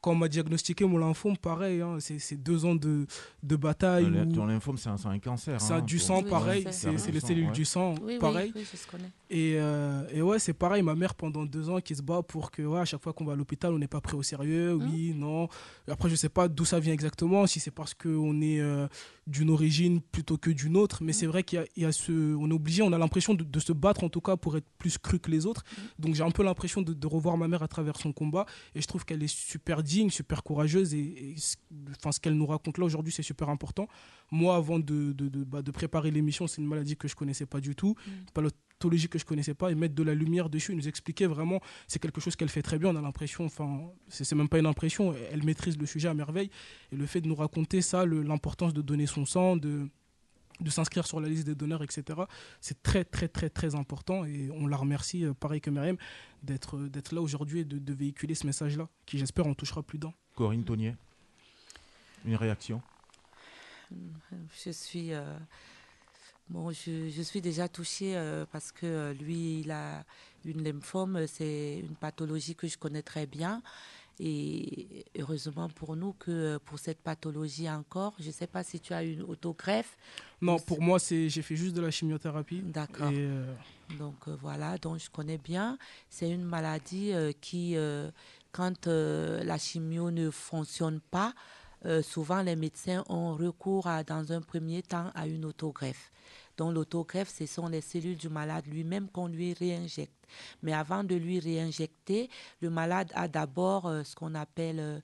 Quand 0.00 0.12
on 0.12 0.14
m'a 0.16 0.28
diagnostiqué 0.28 0.84
mon 0.84 0.98
lymphome, 0.98 1.36
pareil, 1.36 1.80
hein, 1.82 1.98
c'est 2.00 2.36
deux 2.42 2.64
ans 2.64 2.74
de, 2.74 3.06
de 3.42 3.56
bataille. 3.56 4.06
Le- 4.06 4.22
où- 4.22 4.32
Ton 4.32 4.46
lymphome, 4.46 4.76
c'est 4.78 4.88
un, 4.88 5.18
cancer. 5.18 5.60
c'est 5.60 5.72
hein, 5.74 5.80
du 5.82 5.96
pour- 5.96 6.04
sang, 6.06 6.22
Oui, 6.22 6.30
pareil, 6.30 6.66
c'est 6.70 6.90
les 7.12 7.20
cellules 7.20 7.46
ouais. 7.46 7.52
du 7.52 7.64
sang, 7.64 7.94
Oui, 8.02 8.18
pareil. 8.18 8.52
oui, 8.54 8.64
oui, 8.72 8.78
je 8.84 8.90
connais. 8.90 9.10
Et, 9.28 9.54
euh, 9.60 10.02
et 10.12 10.22
ouais, 10.22 10.38
c'est 10.38 10.52
pareil, 10.54 10.82
ma 10.82 10.94
mère 10.94 11.14
pendant 11.14 11.44
deux 11.44 11.68
ans 11.68 11.80
qui 11.80 11.94
se 11.94 12.02
bat 12.02 12.22
pour 12.22 12.50
que 12.50 12.62
ouais, 12.62 12.80
à 12.80 12.84
chaque 12.84 13.02
fois 13.02 13.12
qu'on 13.12 13.24
va 13.24 13.34
à 13.34 13.36
l'hôpital, 13.36 13.72
on 13.72 13.78
n'est 13.78 13.86
pas 13.86 14.00
pris 14.00 14.16
au 14.16 14.22
sérieux, 14.22 14.74
oui, 14.74 15.12
non. 15.14 15.48
Et 15.86 15.90
après, 15.92 16.08
je 16.08 16.14
sais 16.16 16.28
pas 16.28 16.48
d'où 16.48 16.64
ça 16.64 16.80
vient 16.80 16.92
exactement, 16.92 17.46
si 17.46 17.60
c'est 17.60 17.70
parce 17.70 17.94
qu'on 17.94 18.40
est 18.40 18.60
euh, 18.60 18.88
d'une 19.26 19.50
origine 19.50 20.00
plutôt 20.00 20.36
que 20.38 20.50
d'une 20.50 20.76
autre, 20.76 21.04
mais 21.04 21.12
c'est 21.12 21.26
vrai 21.26 21.42
qu'il 21.44 21.58
y 21.58 21.62
a, 21.62 21.66
il 21.76 21.82
y 21.82 21.86
a 21.86 21.92
ce. 21.92 22.10
On 22.36 22.50
est 22.50 22.54
obligé, 22.54 22.82
on 22.82 22.92
a 22.92 22.98
l'impression 22.98 23.34
de, 23.34 23.44
de 23.44 23.60
se 23.60 23.72
battre 23.72 24.02
en 24.02 24.08
tout 24.08 24.20
cas 24.20 24.36
pour 24.36 24.56
être 24.56 24.66
plus 24.78 24.98
cru 24.98 25.18
que 25.20 25.30
les 25.30 25.46
autres. 25.46 25.62
Donc 25.98 26.14
j'ai 26.14 26.24
un 26.24 26.30
peu 26.30 26.42
l'impression 26.42 26.82
de, 26.82 26.92
de 26.92 27.06
revoir 27.06 27.36
ma 27.36 27.46
mère 27.46 27.62
à 27.62 27.68
travers 27.68 27.96
son 27.98 28.12
combat, 28.12 28.46
et 28.74 28.80
je 28.80 28.86
trouve 28.88 29.04
qu'elle 29.04 29.22
est 29.22 29.28
super 29.32 29.82
digne, 29.90 30.10
super 30.10 30.42
courageuse, 30.42 30.94
et, 30.94 31.34
enfin, 31.96 32.12
ce 32.12 32.20
qu'elle 32.20 32.38
nous 32.42 32.46
raconte 32.46 32.78
là 32.78 32.84
aujourd'hui, 32.84 33.12
c'est 33.12 33.28
super 33.32 33.48
important. 33.48 33.86
Moi, 34.30 34.54
avant 34.54 34.78
de, 34.78 35.12
de, 35.12 35.28
de, 35.28 35.44
bah, 35.44 35.62
de 35.62 35.70
préparer 35.70 36.10
l'émission, 36.10 36.46
c'est 36.46 36.60
une 36.62 36.68
maladie 36.68 36.96
que 36.96 37.08
je 37.08 37.16
connaissais 37.16 37.46
pas 37.46 37.60
du 37.60 37.74
tout, 37.74 37.94
pas 38.34 38.42
pathologie 38.80 39.08
que 39.08 39.18
je 39.18 39.26
connaissais 39.26 39.52
pas 39.52 39.70
et 39.70 39.74
mettre 39.74 39.94
de 39.94 40.02
la 40.02 40.14
lumière 40.14 40.48
dessus, 40.48 40.74
nous 40.74 40.88
expliquer 40.88 41.26
vraiment, 41.26 41.60
c'est 41.86 42.00
quelque 42.00 42.20
chose 42.20 42.34
qu'elle 42.34 42.48
fait 42.48 42.62
très 42.62 42.78
bien. 42.78 42.88
On 42.94 42.96
a 42.96 43.02
l'impression, 43.02 43.44
enfin, 43.44 43.68
c'est 44.08 44.34
même 44.34 44.48
pas 44.48 44.58
une 44.58 44.66
impression, 44.66 45.14
elle 45.30 45.44
maîtrise 45.44 45.76
le 45.76 45.84
sujet 45.84 46.08
à 46.08 46.14
merveille. 46.14 46.50
Et 46.90 46.96
le 46.96 47.06
fait 47.06 47.20
de 47.20 47.28
nous 47.28 47.34
raconter 47.34 47.82
ça, 47.82 48.06
l'importance 48.06 48.72
de 48.72 48.80
donner 48.80 49.06
son 49.06 49.26
sang, 49.26 49.56
de 49.56 49.86
de 50.60 50.70
s'inscrire 50.70 51.06
sur 51.06 51.20
la 51.20 51.28
liste 51.28 51.46
des 51.46 51.54
donneurs, 51.54 51.82
etc. 51.82 52.20
C'est 52.60 52.82
très, 52.82 53.04
très, 53.04 53.28
très, 53.28 53.50
très 53.50 53.74
important 53.74 54.24
et 54.24 54.50
on 54.52 54.66
la 54.66 54.76
remercie, 54.76 55.24
euh, 55.24 55.34
pareil 55.34 55.60
que 55.60 55.70
Myriam, 55.70 55.96
d'être 56.42 56.76
euh, 56.76 56.88
d'être 56.88 57.14
là 57.14 57.20
aujourd'hui 57.20 57.60
et 57.60 57.64
de, 57.64 57.78
de 57.78 57.92
véhiculer 57.94 58.34
ce 58.34 58.46
message-là, 58.46 58.88
qui 59.06 59.18
j'espère 59.18 59.46
en 59.46 59.54
touchera 59.54 59.82
plus 59.82 59.98
d'un. 59.98 60.12
Corinne 60.34 60.64
Tournier, 60.64 60.96
une 62.24 62.36
réaction? 62.36 62.82
Je 64.64 64.70
suis, 64.70 65.12
euh, 65.12 65.36
bon, 66.48 66.70
je, 66.70 67.08
je 67.10 67.22
suis 67.22 67.40
déjà 67.40 67.68
touchée 67.68 68.16
euh, 68.16 68.46
parce 68.50 68.72
que 68.72 68.86
euh, 68.86 69.12
lui, 69.14 69.60
il 69.60 69.70
a 69.70 70.04
une 70.44 70.62
lymphome, 70.62 71.26
c'est 71.26 71.80
une 71.80 71.96
pathologie 71.96 72.54
que 72.54 72.68
je 72.68 72.78
connais 72.78 73.02
très 73.02 73.26
bien. 73.26 73.62
Et 74.22 75.06
heureusement 75.18 75.70
pour 75.70 75.96
nous 75.96 76.12
que 76.12 76.58
pour 76.58 76.78
cette 76.78 76.98
pathologie 77.00 77.70
encore, 77.70 78.12
je 78.20 78.26
ne 78.26 78.32
sais 78.32 78.46
pas 78.46 78.62
si 78.62 78.78
tu 78.78 78.92
as 78.92 79.02
une 79.02 79.22
autogreffe. 79.22 79.96
Non, 80.42 80.58
pour 80.58 80.82
moi, 80.82 80.98
c'est 80.98 81.30
j'ai 81.30 81.40
fait 81.40 81.56
juste 81.56 81.74
de 81.74 81.80
la 81.80 81.90
chimiothérapie. 81.90 82.60
D'accord. 82.60 83.10
Euh, 83.12 83.54
Donc 83.98 84.28
euh, 84.28 84.36
voilà, 84.40 84.76
donc 84.76 84.98
je 84.98 85.08
connais 85.08 85.38
bien. 85.38 85.78
C'est 86.10 86.28
une 86.30 86.44
maladie 86.44 87.12
euh, 87.14 87.32
qui, 87.40 87.76
euh, 87.76 88.10
quand 88.52 88.86
la 88.86 89.56
chimio 89.58 90.10
ne 90.10 90.30
fonctionne 90.30 91.00
pas, 91.10 91.32
souvent 92.02 92.42
les 92.42 92.56
médecins 92.56 93.02
ont 93.08 93.34
recours 93.34 93.86
à, 93.86 94.04
dans 94.04 94.32
un 94.32 94.42
premier 94.42 94.82
temps 94.82 95.10
à 95.14 95.26
une 95.26 95.46
autogreffe. 95.46 96.12
Donc 96.60 96.74
l'autogreffe, 96.74 97.30
ce 97.30 97.46
sont 97.46 97.68
les 97.68 97.80
cellules 97.80 98.18
du 98.18 98.28
malade 98.28 98.66
lui-même 98.66 99.08
qu'on 99.08 99.28
lui 99.28 99.54
réinjecte. 99.54 100.12
Mais 100.62 100.74
avant 100.74 101.04
de 101.04 101.14
lui 101.14 101.40
réinjecter, 101.40 102.28
le 102.60 102.68
malade 102.68 103.10
a 103.14 103.28
d'abord 103.28 103.86
euh, 103.86 104.02
ce 104.04 104.14
qu'on 104.14 104.34
appelle, 104.34 104.78
euh, 104.78 105.00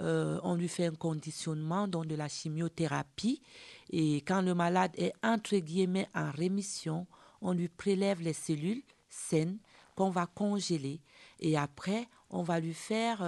euh, 0.00 0.38
on 0.42 0.54
lui 0.54 0.68
fait 0.68 0.84
un 0.84 0.94
conditionnement, 0.94 1.88
donc 1.88 2.08
de 2.08 2.14
la 2.14 2.28
chimiothérapie. 2.28 3.40
Et 3.88 4.16
quand 4.16 4.42
le 4.42 4.54
malade 4.54 4.90
est 4.98 5.14
entre 5.24 5.56
guillemets 5.56 6.10
en 6.14 6.30
rémission, 6.30 7.06
on 7.40 7.52
lui 7.52 7.68
prélève 7.68 8.20
les 8.20 8.34
cellules 8.34 8.82
saines 9.08 9.56
qu'on 9.96 10.10
va 10.10 10.26
congeler. 10.26 11.00
Et 11.40 11.56
après, 11.56 12.06
on 12.28 12.42
va 12.42 12.60
lui 12.60 12.74
faire 12.74 13.22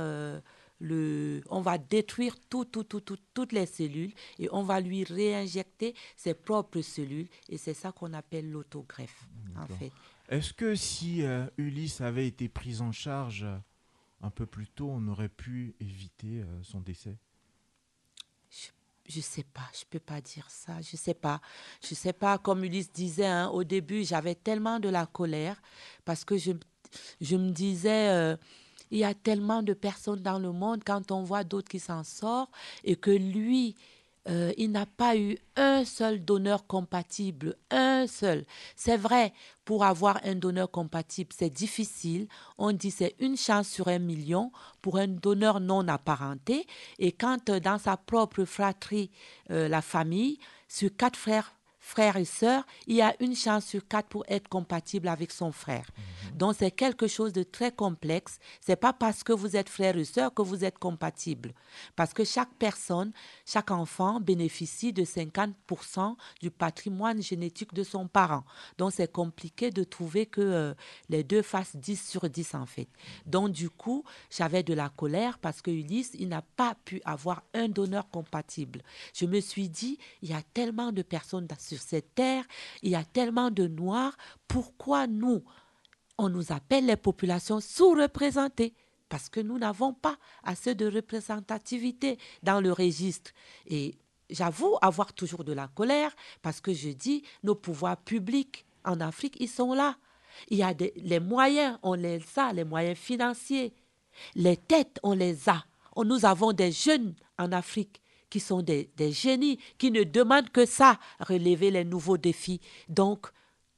le, 0.80 1.42
on 1.50 1.60
va 1.60 1.78
détruire 1.78 2.34
tout, 2.48 2.64
tout, 2.64 2.84
tout, 2.84 3.00
tout- 3.00 3.18
toutes 3.34 3.52
les 3.52 3.66
cellules 3.66 4.12
et 4.38 4.48
on 4.50 4.62
va 4.62 4.80
lui 4.80 5.04
réinjecter 5.04 5.94
ses 6.16 6.34
propres 6.34 6.80
cellules. 6.80 7.28
Et 7.48 7.58
c'est 7.58 7.74
ça 7.74 7.92
qu'on 7.92 8.12
appelle 8.14 8.50
l'autogreffe, 8.50 9.28
en 9.56 9.66
fait. 9.66 9.92
Est-ce 10.28 10.52
que 10.52 10.74
si 10.74 11.22
euh, 11.22 11.46
Ulysse 11.58 12.00
avait 12.00 12.26
été 12.26 12.48
prise 12.48 12.80
en 12.82 12.92
charge 12.92 13.44
euh, 13.44 13.56
un 14.22 14.30
peu 14.30 14.46
plus 14.46 14.68
tôt, 14.68 14.88
on 14.90 15.06
aurait 15.08 15.28
pu 15.28 15.74
éviter 15.80 16.40
euh, 16.40 16.62
son 16.62 16.80
décès? 16.80 17.16
Je 19.08 19.20
sais 19.20 19.42
pas, 19.42 19.68
je 19.74 19.84
peux 19.90 19.98
pas 19.98 20.20
dire 20.20 20.48
ça, 20.48 20.80
je 20.82 20.96
sais 20.96 21.14
pas. 21.14 21.40
Je 21.82 21.94
sais 21.96 22.12
pas, 22.12 22.38
comme 22.38 22.62
Ulysse 22.62 22.92
disait 22.92 23.26
hein, 23.26 23.48
au 23.48 23.64
début, 23.64 24.04
j'avais 24.04 24.36
tellement 24.36 24.78
de 24.78 24.88
la 24.88 25.04
colère 25.06 25.60
parce 26.04 26.24
que 26.24 26.36
je, 26.38 26.52
je 27.20 27.36
me 27.36 27.50
disais, 27.50 28.08
euh, 28.10 28.36
il 28.90 28.98
y 28.98 29.04
a 29.04 29.14
tellement 29.14 29.62
de 29.62 29.72
personnes 29.72 30.22
dans 30.22 30.38
le 30.38 30.52
monde 30.52 30.82
quand 30.84 31.10
on 31.10 31.22
voit 31.22 31.44
d'autres 31.44 31.68
qui 31.68 31.78
s'en 31.78 32.04
sortent 32.04 32.50
et 32.84 32.96
que 32.96 33.10
lui, 33.10 33.76
euh, 34.28 34.52
il 34.58 34.70
n'a 34.70 34.86
pas 34.86 35.16
eu 35.16 35.38
un 35.56 35.84
seul 35.84 36.24
donneur 36.24 36.66
compatible, 36.66 37.56
un 37.70 38.06
seul. 38.06 38.44
C'est 38.76 38.96
vrai, 38.96 39.32
pour 39.64 39.84
avoir 39.84 40.20
un 40.24 40.34
donneur 40.34 40.70
compatible, 40.70 41.30
c'est 41.36 41.50
difficile. 41.50 42.28
On 42.58 42.72
dit 42.72 42.90
c'est 42.90 43.16
une 43.18 43.36
chance 43.36 43.68
sur 43.68 43.88
un 43.88 43.98
million 43.98 44.52
pour 44.82 44.98
un 44.98 45.08
donneur 45.08 45.60
non 45.60 45.88
apparenté. 45.88 46.66
Et 46.98 47.12
quand 47.12 47.48
euh, 47.48 47.60
dans 47.60 47.78
sa 47.78 47.96
propre 47.96 48.44
fratrie, 48.44 49.10
euh, 49.50 49.68
la 49.68 49.80
famille, 49.80 50.38
sur 50.68 50.94
quatre 50.94 51.16
frères, 51.18 51.54
frères 51.90 52.16
et 52.16 52.24
sœurs, 52.24 52.64
il 52.86 52.94
y 52.94 53.02
a 53.02 53.14
une 53.18 53.34
chance 53.34 53.66
sur 53.66 53.86
quatre 53.86 54.08
pour 54.08 54.24
être 54.28 54.48
compatible 54.48 55.08
avec 55.08 55.32
son 55.32 55.50
frère. 55.50 55.86
Donc 56.34 56.54
c'est 56.56 56.70
quelque 56.70 57.08
chose 57.08 57.32
de 57.32 57.42
très 57.42 57.72
complexe. 57.72 58.38
C'est 58.60 58.76
pas 58.76 58.92
parce 58.92 59.24
que 59.24 59.32
vous 59.32 59.56
êtes 59.56 59.68
frère 59.68 59.96
et 59.96 60.04
sœur 60.04 60.32
que 60.32 60.42
vous 60.42 60.64
êtes 60.64 60.78
compatible. 60.78 61.52
Parce 61.96 62.14
que 62.14 62.24
chaque 62.24 62.54
personne, 62.60 63.12
chaque 63.44 63.72
enfant 63.72 64.20
bénéficie 64.20 64.92
de 64.92 65.04
50% 65.04 66.14
du 66.40 66.52
patrimoine 66.52 67.20
génétique 67.20 67.74
de 67.74 67.82
son 67.82 68.06
parent. 68.06 68.44
Donc 68.78 68.92
c'est 68.94 69.10
compliqué 69.10 69.70
de 69.70 69.82
trouver 69.82 70.26
que 70.26 70.40
euh, 70.40 70.74
les 71.08 71.24
deux 71.24 71.42
fassent 71.42 71.74
10 71.74 72.08
sur 72.08 72.30
10 72.30 72.54
en 72.54 72.66
fait. 72.66 72.88
Donc 73.26 73.50
du 73.50 73.68
coup, 73.68 74.04
j'avais 74.30 74.62
de 74.62 74.74
la 74.74 74.90
colère 74.90 75.38
parce 75.38 75.60
que 75.60 75.72
Ulysse, 75.72 76.12
il 76.14 76.28
n'a 76.28 76.42
pas 76.42 76.76
pu 76.84 77.02
avoir 77.04 77.42
un 77.52 77.68
donneur 77.68 78.08
compatible. 78.10 78.82
Je 79.12 79.26
me 79.26 79.40
suis 79.40 79.68
dit, 79.68 79.98
il 80.22 80.30
y 80.30 80.34
a 80.34 80.42
tellement 80.54 80.92
de 80.92 81.02
personnes 81.02 81.48
sur 81.58 81.79
cette 81.80 82.14
terre, 82.14 82.44
il 82.82 82.90
y 82.90 82.94
a 82.94 83.04
tellement 83.04 83.50
de 83.50 83.66
noirs, 83.66 84.16
pourquoi 84.48 85.06
nous, 85.06 85.42
on 86.18 86.28
nous 86.28 86.52
appelle 86.52 86.86
les 86.86 86.96
populations 86.96 87.60
sous-représentées? 87.60 88.74
Parce 89.08 89.28
que 89.28 89.40
nous 89.40 89.58
n'avons 89.58 89.92
pas 89.92 90.16
assez 90.44 90.74
de 90.74 90.86
représentativité 90.86 92.18
dans 92.42 92.60
le 92.60 92.72
registre. 92.72 93.32
Et 93.66 93.96
j'avoue 94.28 94.76
avoir 94.82 95.12
toujours 95.12 95.44
de 95.44 95.52
la 95.52 95.66
colère 95.68 96.14
parce 96.42 96.60
que 96.60 96.72
je 96.72 96.90
dis, 96.90 97.24
nos 97.42 97.56
pouvoirs 97.56 97.96
publics 97.96 98.66
en 98.84 99.00
Afrique, 99.00 99.36
ils 99.40 99.48
sont 99.48 99.74
là. 99.74 99.96
Il 100.48 100.58
y 100.58 100.62
a 100.62 100.72
les 100.96 101.20
moyens, 101.20 101.78
on 101.82 101.94
les 101.94 102.22
a, 102.36 102.52
les 102.52 102.64
moyens 102.64 102.96
financiers. 102.96 103.74
Les 104.34 104.56
têtes, 104.56 105.00
on 105.02 105.14
les 105.14 105.48
a. 105.48 105.64
Nous 105.96 106.24
avons 106.24 106.52
des 106.52 106.72
jeunes 106.72 107.14
en 107.38 107.52
Afrique 107.52 107.99
qui 108.30 108.40
sont 108.40 108.62
des, 108.62 108.88
génies, 109.12 109.58
qui 109.76 109.90
ne 109.90 110.04
demandent 110.04 110.50
que 110.50 110.64
ça, 110.64 110.98
relever 111.18 111.70
les 111.70 111.84
nouveaux 111.84 112.16
défis. 112.16 112.60
Donc, 112.88 113.26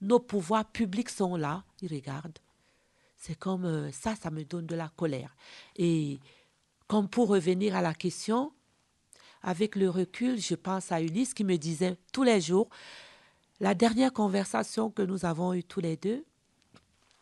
nos 0.01 0.21
pouvoirs 0.21 0.71
publics 0.71 1.09
sont 1.09 1.37
là, 1.37 1.65
ils 1.81 1.93
regardent. 1.93 2.39
C'est 3.17 3.39
comme 3.39 3.65
euh, 3.65 3.91
ça, 3.93 4.15
ça 4.15 4.31
me 4.31 4.45
donne 4.45 4.67
de 4.67 4.75
la 4.75 4.89
colère. 4.97 5.35
Et 5.77 6.21
comme 6.87 7.09
pour 7.09 7.29
revenir 7.29 7.75
à 7.77 7.81
la 7.81 7.95
question, 7.95 8.53
avec 9.43 9.77
le 9.77 9.89
recul, 9.89 10.41
je 10.41 10.55
pense 10.55 10.93
à 10.93 11.01
Ulysse 11.01 11.35
qui 11.35 11.45
me 11.45 11.57
disait 11.57 11.97
tous 12.13 12.23
les 12.23 12.41
jours, 12.41 12.69
la 13.61 13.75
dernière 13.75 14.13
conversation 14.13 14.91
que 14.91 15.03
nous 15.03 15.25
avons 15.25 15.55
eue 15.55 15.65
tous 15.65 15.81
les 15.81 15.97
deux, 15.97 16.25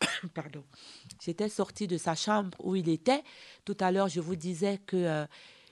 pardon, 0.34 0.64
j'étais 1.20 1.48
sortie 1.48 1.86
de 1.86 1.98
sa 1.98 2.14
chambre 2.14 2.56
où 2.64 2.76
il 2.76 2.88
était. 2.88 3.22
Tout 3.64 3.76
à 3.80 3.92
l'heure, 3.92 4.08
je 4.08 4.20
vous 4.20 4.36
disais 4.36 4.78
que 4.86 4.96
euh, 4.96 5.26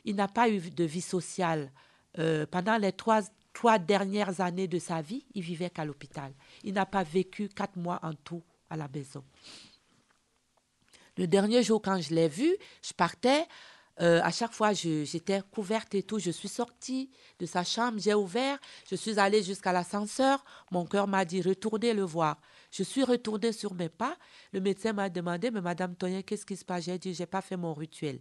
il 0.09 0.17
n'a 0.17 0.27
pas 0.27 0.49
eu 0.49 0.59
de 0.59 0.85
vie 0.85 1.03
sociale. 1.03 1.71
Euh, 2.19 2.47
pendant 2.47 2.79
les 2.79 2.93
trois, 2.93 3.21
trois 3.53 3.79
dernières 3.79 4.41
années 4.41 4.67
de 4.67 4.79
sa 4.79 5.03
vie, 5.03 5.27
il 5.35 5.43
vivait 5.43 5.69
qu'à 5.69 5.85
l'hôpital. 5.85 6.33
Il 6.65 6.73
n'a 6.73 6.87
pas 6.87 7.03
vécu 7.03 7.49
quatre 7.51 7.77
mois 7.77 8.01
en 8.03 8.15
tout 8.15 8.43
à 8.71 8.77
la 8.79 8.89
maison. 8.89 9.23
Le 11.19 11.27
dernier 11.27 11.63
jour, 11.63 11.83
quand 11.83 12.01
je 12.01 12.15
l'ai 12.15 12.29
vu, 12.29 12.57
je 12.83 12.93
partais. 12.95 13.47
euh, 14.01 14.21
à 14.23 14.31
chaque 14.31 14.53
fois, 14.53 14.73
j'étais 14.73 15.43
couverte 15.51 15.95
et 15.95 16.05
tout. 16.05 16.19
Je 16.19 16.31
suis 16.31 16.49
sortie 16.49 17.11
de 17.39 17.45
sa 17.45 17.65
chambre, 17.65 17.99
j'ai 17.99 18.15
ouvert, 18.15 18.59
je 18.89 18.95
suis 18.97 19.19
allée 19.19 19.43
jusqu'à 19.43 19.73
l'ascenseur. 19.73 20.43
Mon 20.71 20.87
cœur 20.87 21.07
m'a 21.07 21.25
dit 21.25 21.43
retournez 21.43 21.93
le 21.93 22.05
voir. 22.05 22.41
Je 22.71 22.83
suis 22.83 23.05
retournée 23.05 23.53
sur 23.53 23.75
mes 23.75 23.89
pas. 23.89 24.17
Le 24.53 24.61
médecin 24.61 24.93
m'a 24.93 25.09
demandé, 25.11 25.51
mais 25.51 25.61
Madame 25.61 25.97
Tonien, 25.97 26.23
qu'est-ce 26.23 26.47
qui 26.47 26.57
se 26.57 26.65
passe 26.65 26.85
J'ai 26.85 26.99
dit, 26.99 27.13
j'ai 27.13 27.27
pas 27.27 27.43
fait 27.43 27.57
mon 27.57 27.75
rituel. 27.75 28.21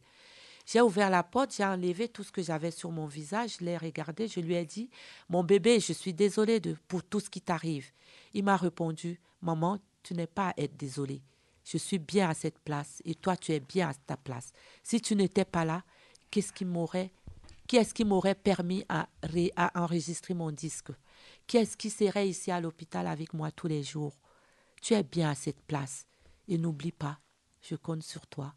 J'ai 0.67 0.81
ouvert 0.81 1.09
la 1.09 1.23
porte, 1.23 1.55
j'ai 1.55 1.63
enlevé 1.63 2.09
tout 2.09 2.23
ce 2.23 2.31
que 2.31 2.43
j'avais 2.43 2.71
sur 2.71 2.91
mon 2.91 3.05
visage, 3.05 3.55
je 3.57 3.63
l'ai 3.63 3.77
regardé, 3.77 4.27
je 4.27 4.41
lui 4.41 4.53
ai 4.53 4.65
dit, 4.65 4.89
mon 5.29 5.41
bébé, 5.41 5.79
je 5.79 5.93
suis 5.93 6.13
désolée 6.13 6.59
de, 6.59 6.75
pour 6.89 7.05
tout 7.05 7.21
ce 7.21 7.29
qui 7.29 7.39
t'arrive. 7.39 7.89
Il 8.33 8.43
m'a 8.43 8.57
répondu, 8.57 9.17
maman, 9.41 9.79
tu 10.03 10.13
n'es 10.13 10.27
pas 10.27 10.49
à 10.49 10.53
être 10.57 10.75
désolée. 10.75 11.23
Je 11.63 11.77
suis 11.77 11.99
bien 11.99 12.29
à 12.29 12.33
cette 12.33 12.59
place 12.59 13.01
et 13.05 13.15
toi, 13.15 13.37
tu 13.37 13.53
es 13.53 13.61
bien 13.61 13.87
à 13.87 13.93
ta 13.93 14.17
place. 14.17 14.51
Si 14.83 14.99
tu 14.99 15.15
n'étais 15.15 15.45
pas 15.45 15.63
là, 15.63 15.85
qu'est-ce 16.29 16.51
qui 16.51 16.65
m'aurait, 16.65 17.13
est-ce 17.71 17.93
qui 17.93 18.03
m'aurait 18.03 18.35
permis 18.35 18.83
à, 18.89 19.07
ré- 19.23 19.53
à 19.55 19.71
enregistrer 19.81 20.33
mon 20.33 20.51
disque? 20.51 20.91
Qui 21.47 21.57
est-ce 21.57 21.77
qui 21.77 21.89
serait 21.89 22.27
ici 22.27 22.51
à 22.51 22.59
l'hôpital 22.59 23.07
avec 23.07 23.33
moi 23.33 23.51
tous 23.51 23.67
les 23.67 23.83
jours? 23.83 24.19
Tu 24.81 24.95
es 24.95 25.03
bien 25.03 25.29
à 25.29 25.35
cette 25.35 25.61
place 25.61 26.05
et 26.49 26.57
n'oublie 26.57 26.91
pas, 26.91 27.19
je 27.61 27.75
compte 27.75 28.03
sur 28.03 28.27
toi. 28.27 28.53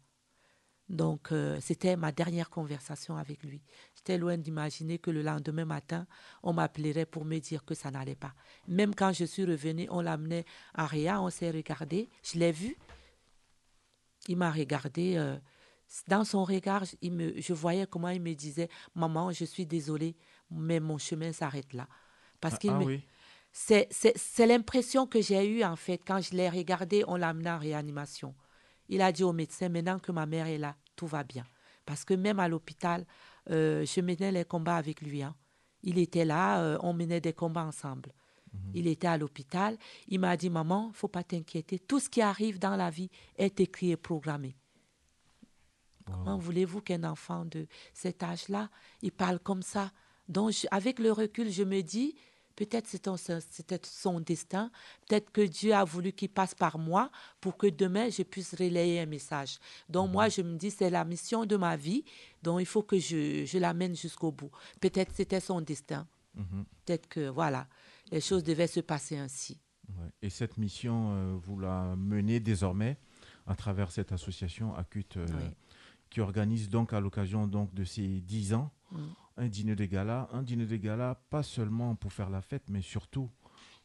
Donc, 0.91 1.31
euh, 1.31 1.57
c'était 1.61 1.95
ma 1.95 2.11
dernière 2.11 2.49
conversation 2.49 3.15
avec 3.15 3.41
lui. 3.43 3.61
J'étais 3.95 4.17
loin 4.17 4.37
d'imaginer 4.37 4.99
que 4.99 5.09
le 5.09 5.21
lendemain 5.21 5.63
matin, 5.63 6.05
on 6.43 6.51
m'appellerait 6.51 7.05
pour 7.05 7.23
me 7.23 7.39
dire 7.39 7.63
que 7.63 7.73
ça 7.73 7.91
n'allait 7.91 8.15
pas. 8.15 8.33
Même 8.67 8.93
quand 8.93 9.13
je 9.13 9.23
suis 9.23 9.45
revenue, 9.45 9.87
on 9.89 10.01
l'amenait 10.01 10.43
à 10.73 10.85
Réa, 10.85 11.21
on 11.21 11.29
s'est 11.29 11.49
regardé, 11.49 12.09
je 12.23 12.37
l'ai 12.39 12.51
vu. 12.51 12.75
Il 14.27 14.35
m'a 14.37 14.51
regardé. 14.51 15.15
euh, 15.15 15.37
dans 16.07 16.25
son 16.25 16.43
regard, 16.43 16.83
il 17.01 17.13
me, 17.13 17.39
je 17.39 17.53
voyais 17.53 17.87
comment 17.87 18.09
il 18.09 18.21
me 18.21 18.33
disait 18.33 18.69
Maman, 18.93 19.31
je 19.31 19.45
suis 19.45 19.65
désolée, 19.65 20.15
mais 20.49 20.79
mon 20.81 20.97
chemin 20.97 21.31
s'arrête 21.31 21.73
là. 21.73 21.87
Parce 22.41 22.55
Ah, 22.55 22.57
qu'il 22.57 22.71
ah 22.71 22.79
me- 22.79 22.85
oui. 22.85 23.01
c'est, 23.53 23.87
c'est, 23.91 24.17
c'est 24.17 24.45
l'impression 24.47 25.07
que 25.07 25.21
j'ai 25.21 25.45
eue, 25.47 25.63
en 25.63 25.75
fait, 25.77 25.99
quand 26.05 26.19
je 26.21 26.31
l'ai 26.35 26.49
regardé, 26.49 27.03
on 27.07 27.15
l'a 27.15 27.29
amené 27.29 27.49
en 27.49 27.59
réanimation. 27.59 28.35
Il 28.89 29.01
a 29.01 29.11
dit 29.13 29.23
au 29.23 29.31
médecin, 29.33 29.69
maintenant 29.69 29.99
que 29.99 30.11
ma 30.11 30.25
mère 30.25 30.47
est 30.47 30.57
là, 30.57 30.75
tout 30.95 31.07
va 31.07 31.23
bien. 31.23 31.45
Parce 31.85 32.05
que 32.05 32.13
même 32.13 32.39
à 32.39 32.47
l'hôpital, 32.47 33.05
euh, 33.49 33.85
je 33.85 34.01
menais 34.01 34.31
les 34.31 34.45
combats 34.45 34.77
avec 34.77 35.01
lui. 35.01 35.23
hein. 35.23 35.35
Il 35.83 35.97
était 35.97 36.25
là, 36.25 36.61
euh, 36.61 36.77
on 36.81 36.93
menait 36.93 37.21
des 37.21 37.33
combats 37.33 37.65
ensemble. 37.65 38.13
Il 38.73 38.85
était 38.87 39.07
à 39.07 39.17
l'hôpital. 39.17 39.77
Il 40.07 40.19
m'a 40.19 40.35
dit, 40.35 40.49
maman, 40.49 40.91
faut 40.93 41.07
pas 41.07 41.23
t'inquiéter. 41.23 41.79
Tout 41.79 41.99
ce 41.99 42.09
qui 42.09 42.21
arrive 42.21 42.59
dans 42.59 42.75
la 42.75 42.89
vie 42.89 43.09
est 43.37 43.59
écrit 43.61 43.91
et 43.91 43.97
programmé. 43.97 44.55
Comment 46.05 46.37
voulez-vous 46.37 46.81
qu'un 46.81 47.03
enfant 47.05 47.45
de 47.45 47.67
cet 47.93 48.23
âge-là, 48.23 48.69
il 49.01 49.11
parle 49.11 49.39
comme 49.39 49.61
ça? 49.61 49.91
Donc, 50.27 50.51
je- 50.51 50.67
avec 50.71 50.99
le 50.99 51.11
recul, 51.11 51.49
je 51.49 51.63
me 51.63 51.81
dis, 51.81 52.15
peut-être 52.55 52.87
c'était 52.87 53.79
son 53.83 54.19
destin, 54.19 54.71
peut-être 55.07 55.31
que 55.31 55.41
Dieu 55.41 55.73
a 55.73 55.83
voulu 55.83 56.11
qu'il 56.13 56.29
passe 56.29 56.53
par 56.55 56.77
moi 56.77 57.09
pour 57.39 57.57
que 57.57 57.67
demain, 57.67 58.09
je 58.09 58.23
puisse 58.23 58.53
relayer 58.55 58.99
un 59.01 59.05
message. 59.05 59.57
Donc, 59.89 60.11
moi, 60.11 60.29
je 60.29 60.41
me 60.41 60.57
dis, 60.57 60.71
c'est 60.71 60.89
la 60.89 61.03
mission 61.05 61.45
de 61.45 61.55
ma 61.57 61.75
vie, 61.75 62.03
donc 62.43 62.59
il 62.61 62.65
faut 62.65 62.83
que 62.83 62.99
je, 62.99 63.45
je 63.45 63.57
l'amène 63.57 63.95
jusqu'au 63.95 64.31
bout. 64.31 64.51
Peut-être 64.79 65.11
c'était 65.13 65.39
son 65.39 65.61
destin. 65.61 66.07
Mhm. 66.35 66.65
Peut-être 66.85 67.07
que, 67.07 67.29
voilà, 67.29 67.67
les 68.11 68.21
choses 68.21 68.43
devaient 68.43 68.67
se 68.67 68.79
passer 68.79 69.17
ainsi. 69.17 69.59
Ouais. 69.89 70.09
Et 70.21 70.29
cette 70.29 70.57
mission, 70.57 71.11
euh, 71.13 71.35
vous 71.41 71.59
la 71.59 71.95
menez 71.97 72.39
désormais 72.39 72.97
à 73.47 73.55
travers 73.55 73.91
cette 73.91 74.11
association 74.11 74.73
Acute 74.75 75.17
euh, 75.17 75.25
Oui. 75.27 75.49
qui 76.09 76.21
organise 76.21 76.69
donc 76.69 76.93
à 76.93 76.99
l'occasion 77.01 77.47
donc 77.47 77.73
de 77.73 77.83
ses 77.83 78.21
10 78.21 78.53
ans 78.53 78.71
Mm. 78.91 78.97
Un 79.41 79.47
dîner 79.47 79.75
de 79.75 79.85
gala. 79.85 80.29
Un 80.31 80.43
dîner 80.43 80.65
de 80.67 80.77
gala, 80.77 81.15
pas 81.29 81.41
seulement 81.43 81.95
pour 81.95 82.13
faire 82.13 82.29
la 82.29 82.41
fête, 82.41 82.63
mais 82.69 82.81
surtout, 82.81 83.29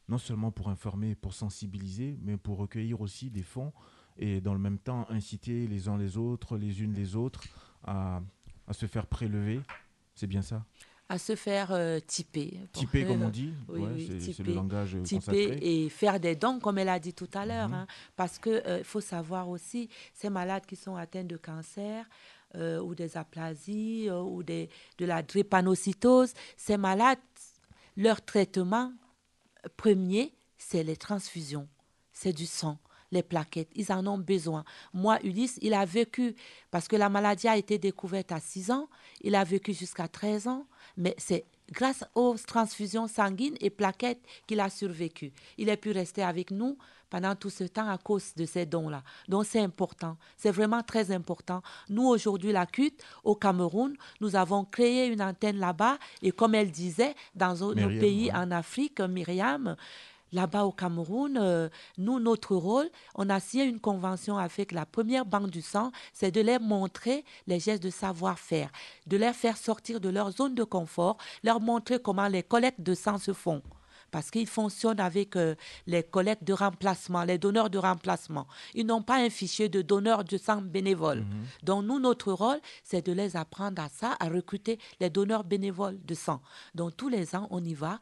non 0.09 0.19
seulement 0.19 0.51
pour 0.53 0.69
informer, 0.69 1.15
pour 1.15 1.33
sensibiliser, 1.35 2.19
mais 2.23 2.37
pour 2.37 2.59
recueillir 2.59 3.01
aussi 3.01 3.31
des 3.31 3.43
fonds 3.43 3.73
et 4.19 4.41
dans 4.41 4.53
le 4.53 4.61
même 4.61 4.79
temps 4.79 5.07
inciter 5.11 5.67
les 5.67 5.89
uns 5.89 5.97
les 5.99 6.17
autres, 6.19 6.57
les 6.59 6.83
unes 6.83 6.93
les 6.95 7.17
autres 7.17 7.43
à, 7.85 8.21
à 8.67 8.73
se 8.73 8.87
faire 8.87 9.07
prélever. 9.07 9.61
C'est 10.15 10.27
bien 10.27 10.43
ça? 10.43 10.65
À 11.09 11.19
se 11.19 11.37
faire 11.37 11.71
euh, 11.71 12.01
typer. 12.05 12.59
Typer, 12.73 13.07
comme 13.07 13.23
on 13.23 13.29
dit 13.43 13.53
Oui, 13.69 13.81
Ouais, 13.81 13.91
oui, 13.95 14.21
c'est- 14.33 14.43
le 14.43 14.55
langage 14.55 14.97
euh, 14.97 15.03
typer 15.03 15.25
consacré. 15.49 15.59
et 15.85 15.89
faire 15.89 16.19
des 16.19 16.35
dons, 16.35 16.59
comme 16.59 16.79
elle 16.79 16.89
a 16.89 16.99
dit 16.99 17.15
tout 17.15 17.29
à 17.35 17.47
l'heure. 17.47 17.69
Mhm. 17.69 17.75
hein. 17.75 17.87
parce 18.17 18.39
qu'il 18.39 18.81
faut 18.85 19.01
savoir 19.01 19.49
aussi, 19.49 19.89
ces 20.13 20.31
malades 20.31 20.67
qui 20.67 20.75
sont 20.77 20.97
atteints 20.97 21.25
de 21.25 21.37
cancer 21.37 22.07
euh, 22.57 22.81
ou 22.81 22.95
des 22.95 23.17
aplasies 23.17 24.09
euh, 24.09 24.21
ou 24.21 24.43
de 24.43 24.69
la 25.01 25.23
drépanocytose, 25.23 26.33
ces 26.57 26.77
malades, 26.77 27.19
leur 27.97 28.25
traitement 28.25 28.93
premier, 29.77 30.33
c'est 30.59 30.83
les 30.83 30.97
transfusions, 30.97 31.69
c'est 32.13 32.33
du 32.33 32.47
sang. 32.47 32.79
les 33.13 33.23
plaquettes. 33.23 33.71
Ils 33.77 33.93
en 33.93 34.05
ont 34.09 34.19
besoin. 34.19 34.65
Moi, 34.93 35.19
Ulysse, 35.23 35.59
il 35.63 35.75
a 35.75 35.85
vécu, 35.85 36.35
parce 36.73 36.89
que 36.89 36.97
la 36.97 37.09
maladie 37.09 37.47
a 37.47 37.57
été 37.57 37.79
découverte 37.79 38.33
à 38.33 38.41
6 38.41 38.73
ans, 38.73 38.89
il 39.21 39.37
a 39.37 39.45
vécu 39.45 39.73
jusqu'à 39.73 40.09
13 40.09 40.49
ans, 40.49 40.67
mais 40.97 41.15
c'est 41.17 41.45
grâce 41.71 42.05
aux 42.15 42.37
transfusions 42.37 43.07
sanguines 43.07 43.57
et 43.61 43.71
plaquettes 43.71 44.23
qu'il 44.47 44.61
a 44.61 44.71
survécu. 44.71 45.33
Il 45.57 45.71
a 45.71 45.77
pu 45.77 45.91
rester 45.93 46.23
avec 46.23 46.51
nous 46.51 46.77
pendant 47.11 47.35
tout 47.35 47.51
ce 47.51 47.65
temps 47.65 47.89
à 47.89 47.99
cause 47.99 48.35
de 48.35 48.45
ces 48.45 48.67
dons-là. 48.67 49.03
Donc 49.29 49.47
c'est 49.47 49.61
important, 49.61 50.17
c'est 50.37 50.51
vraiment 50.51 50.83
très 50.83 51.11
important. 51.11 51.63
Nous, 51.89 52.07
aujourd'hui, 52.07 52.53
la 52.53 52.67
CUT, 52.67 52.97
au 53.25 53.35
Cameroun, 53.35 53.97
nous 54.21 54.37
avons 54.37 54.65
créé 54.65 55.07
une 55.07 55.23
antenne 55.23 55.59
là-bas 55.59 55.99
et 56.23 56.33
comme 56.33 56.55
elle 56.55 56.71
disait, 56.71 57.15
dans 57.35 57.55
nos 57.55 57.75
Myriam, 57.75 57.99
pays 57.99 58.27
ouais. 58.27 58.35
en 58.35 58.51
Afrique, 58.51 59.01
Myriam, 59.01 59.77
Là-bas 60.33 60.65
au 60.65 60.73
Cameroun, 60.73 61.39
euh, 61.41 61.69
nous, 61.99 62.19
notre 62.19 62.57
rôle, 62.57 62.91
on 63.15 63.31
a 63.31 63.39
signé 63.39 63.65
une 63.65 63.79
convention 63.79 64.37
avec 64.37 64.73
la 64.73 64.85
première 64.85 65.25
banque 65.25 65.51
du 65.51 65.63
sang, 65.63 65.93
c'est 66.13 66.33
de 66.33 66.41
leur 66.41 66.61
montrer 66.61 67.25
les 67.47 67.61
gestes 67.61 67.83
de 67.83 67.91
savoir-faire, 67.91 68.71
de 69.07 69.17
les 69.17 69.33
faire 69.33 69.57
sortir 69.57 70.01
de 70.01 70.09
leur 70.09 70.33
zone 70.33 70.55
de 70.55 70.65
confort, 70.65 71.17
leur 71.45 71.61
montrer 71.61 72.01
comment 72.01 72.27
les 72.27 72.43
collectes 72.43 72.81
de 72.81 72.95
sang 72.95 73.19
se 73.19 73.33
font. 73.33 73.63
Parce 74.11 74.31
qu'ils 74.31 74.47
fonctionnent 74.47 75.01
avec 75.01 75.37
euh, 75.37 75.55
les 75.87 76.03
collectes 76.03 76.45
de 76.45 76.53
remplacement, 76.53 77.25
les 77.25 77.39
donneurs 77.39 77.71
de 77.71 77.79
remplacement. 77.79 78.47
Ils 78.75 78.87
n'ont 78.87 79.03
pas 79.03 79.17
un 79.17 79.31
fichier 79.31 79.69
de 79.69 79.83
donneurs 79.83 80.25
de 80.25 80.37
sang 80.39 80.63
bénévoles. 80.63 81.25
Donc 81.63 81.85
nous, 81.85 81.99
notre 81.99 82.33
rôle, 82.33 82.59
c'est 82.83 83.05
de 83.07 83.13
les 83.13 83.37
apprendre 83.37 83.83
à 83.83 83.89
ça, 83.89 84.17
à 84.21 84.29
recruter 84.29 84.79
les 85.01 85.11
donneurs 85.11 85.45
bénévoles 85.45 85.99
de 86.05 86.15
sang. 86.15 86.41
Donc 86.75 86.97
tous 86.97 87.09
les 87.09 87.35
ans, 87.35 87.47
on 87.51 87.63
y 87.63 87.75
va. 87.75 87.99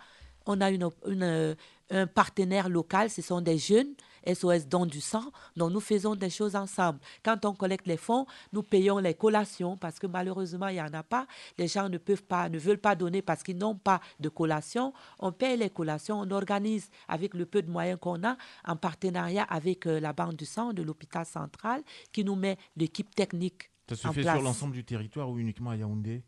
On 0.47 0.61
a 0.61 0.71
une, 0.71 0.89
une, 1.07 1.23
euh, 1.23 1.55
un 1.91 2.07
partenaire 2.07 2.69
local, 2.69 3.11
ce 3.11 3.23
sont 3.23 3.41
des 3.41 3.57
jeunes, 3.59 3.95
SOS 4.27 4.67
Don 4.67 4.87
du 4.87 5.01
sang, 5.01 5.25
donc 5.57 5.73
nous 5.73 5.81
faisons 5.81 6.15
des 6.15 6.31
choses 6.31 6.57
ensemble. 6.57 6.99
Quand 7.23 7.45
on 7.45 7.55
collecte 7.55 7.87
les 7.87 7.97
fonds, 7.97 8.27
nous 8.53 8.63
payons 8.63 8.99
les 8.99 9.15
collations 9.15 9.77
parce 9.77 9.99
que 9.99 10.07
malheureusement, 10.07 10.69
il 10.69 10.75
n'y 10.75 10.81
en 10.81 10.93
a 10.95 11.03
pas. 11.03 11.27
Les 11.59 11.69
gens 11.69 11.89
ne 11.89 11.99
peuvent 11.99 12.23
pas, 12.25 12.49
ne 12.49 12.59
veulent 12.59 12.79
pas 12.79 12.95
donner 12.95 13.23
parce 13.23 13.43
qu'ils 13.43 13.59
n'ont 13.59 13.77
pas 13.77 14.01
de 14.21 14.29
collation. 14.29 14.93
On 15.19 15.33
paye 15.33 15.57
les 15.57 15.71
collations, 15.71 16.21
on 16.21 16.31
organise 16.31 16.91
avec 17.09 17.35
le 17.35 17.47
peu 17.47 17.63
de 17.63 17.71
moyens 17.71 17.99
qu'on 18.01 18.23
a 18.25 18.37
en 18.65 18.77
partenariat 18.77 19.45
avec 19.45 19.87
euh, 19.87 20.01
la 20.01 20.13
Banque 20.13 20.37
du 20.37 20.45
sang 20.47 20.73
de 20.73 20.83
l'hôpital 20.83 21.27
central 21.27 21.83
qui 22.13 22.25
nous 22.25 22.37
met 22.37 22.57
l'équipe 22.77 23.15
technique 23.15 23.71
Ça 23.89 23.97
se 23.97 24.07
en 24.09 24.13
fait 24.13 24.23
place. 24.23 24.35
sur 24.37 24.43
l'ensemble 24.45 24.73
du 24.75 24.85
territoire 24.85 25.29
ou 25.31 25.39
uniquement 25.39 25.71
à 25.71 25.77
Yaoundé? 25.77 26.23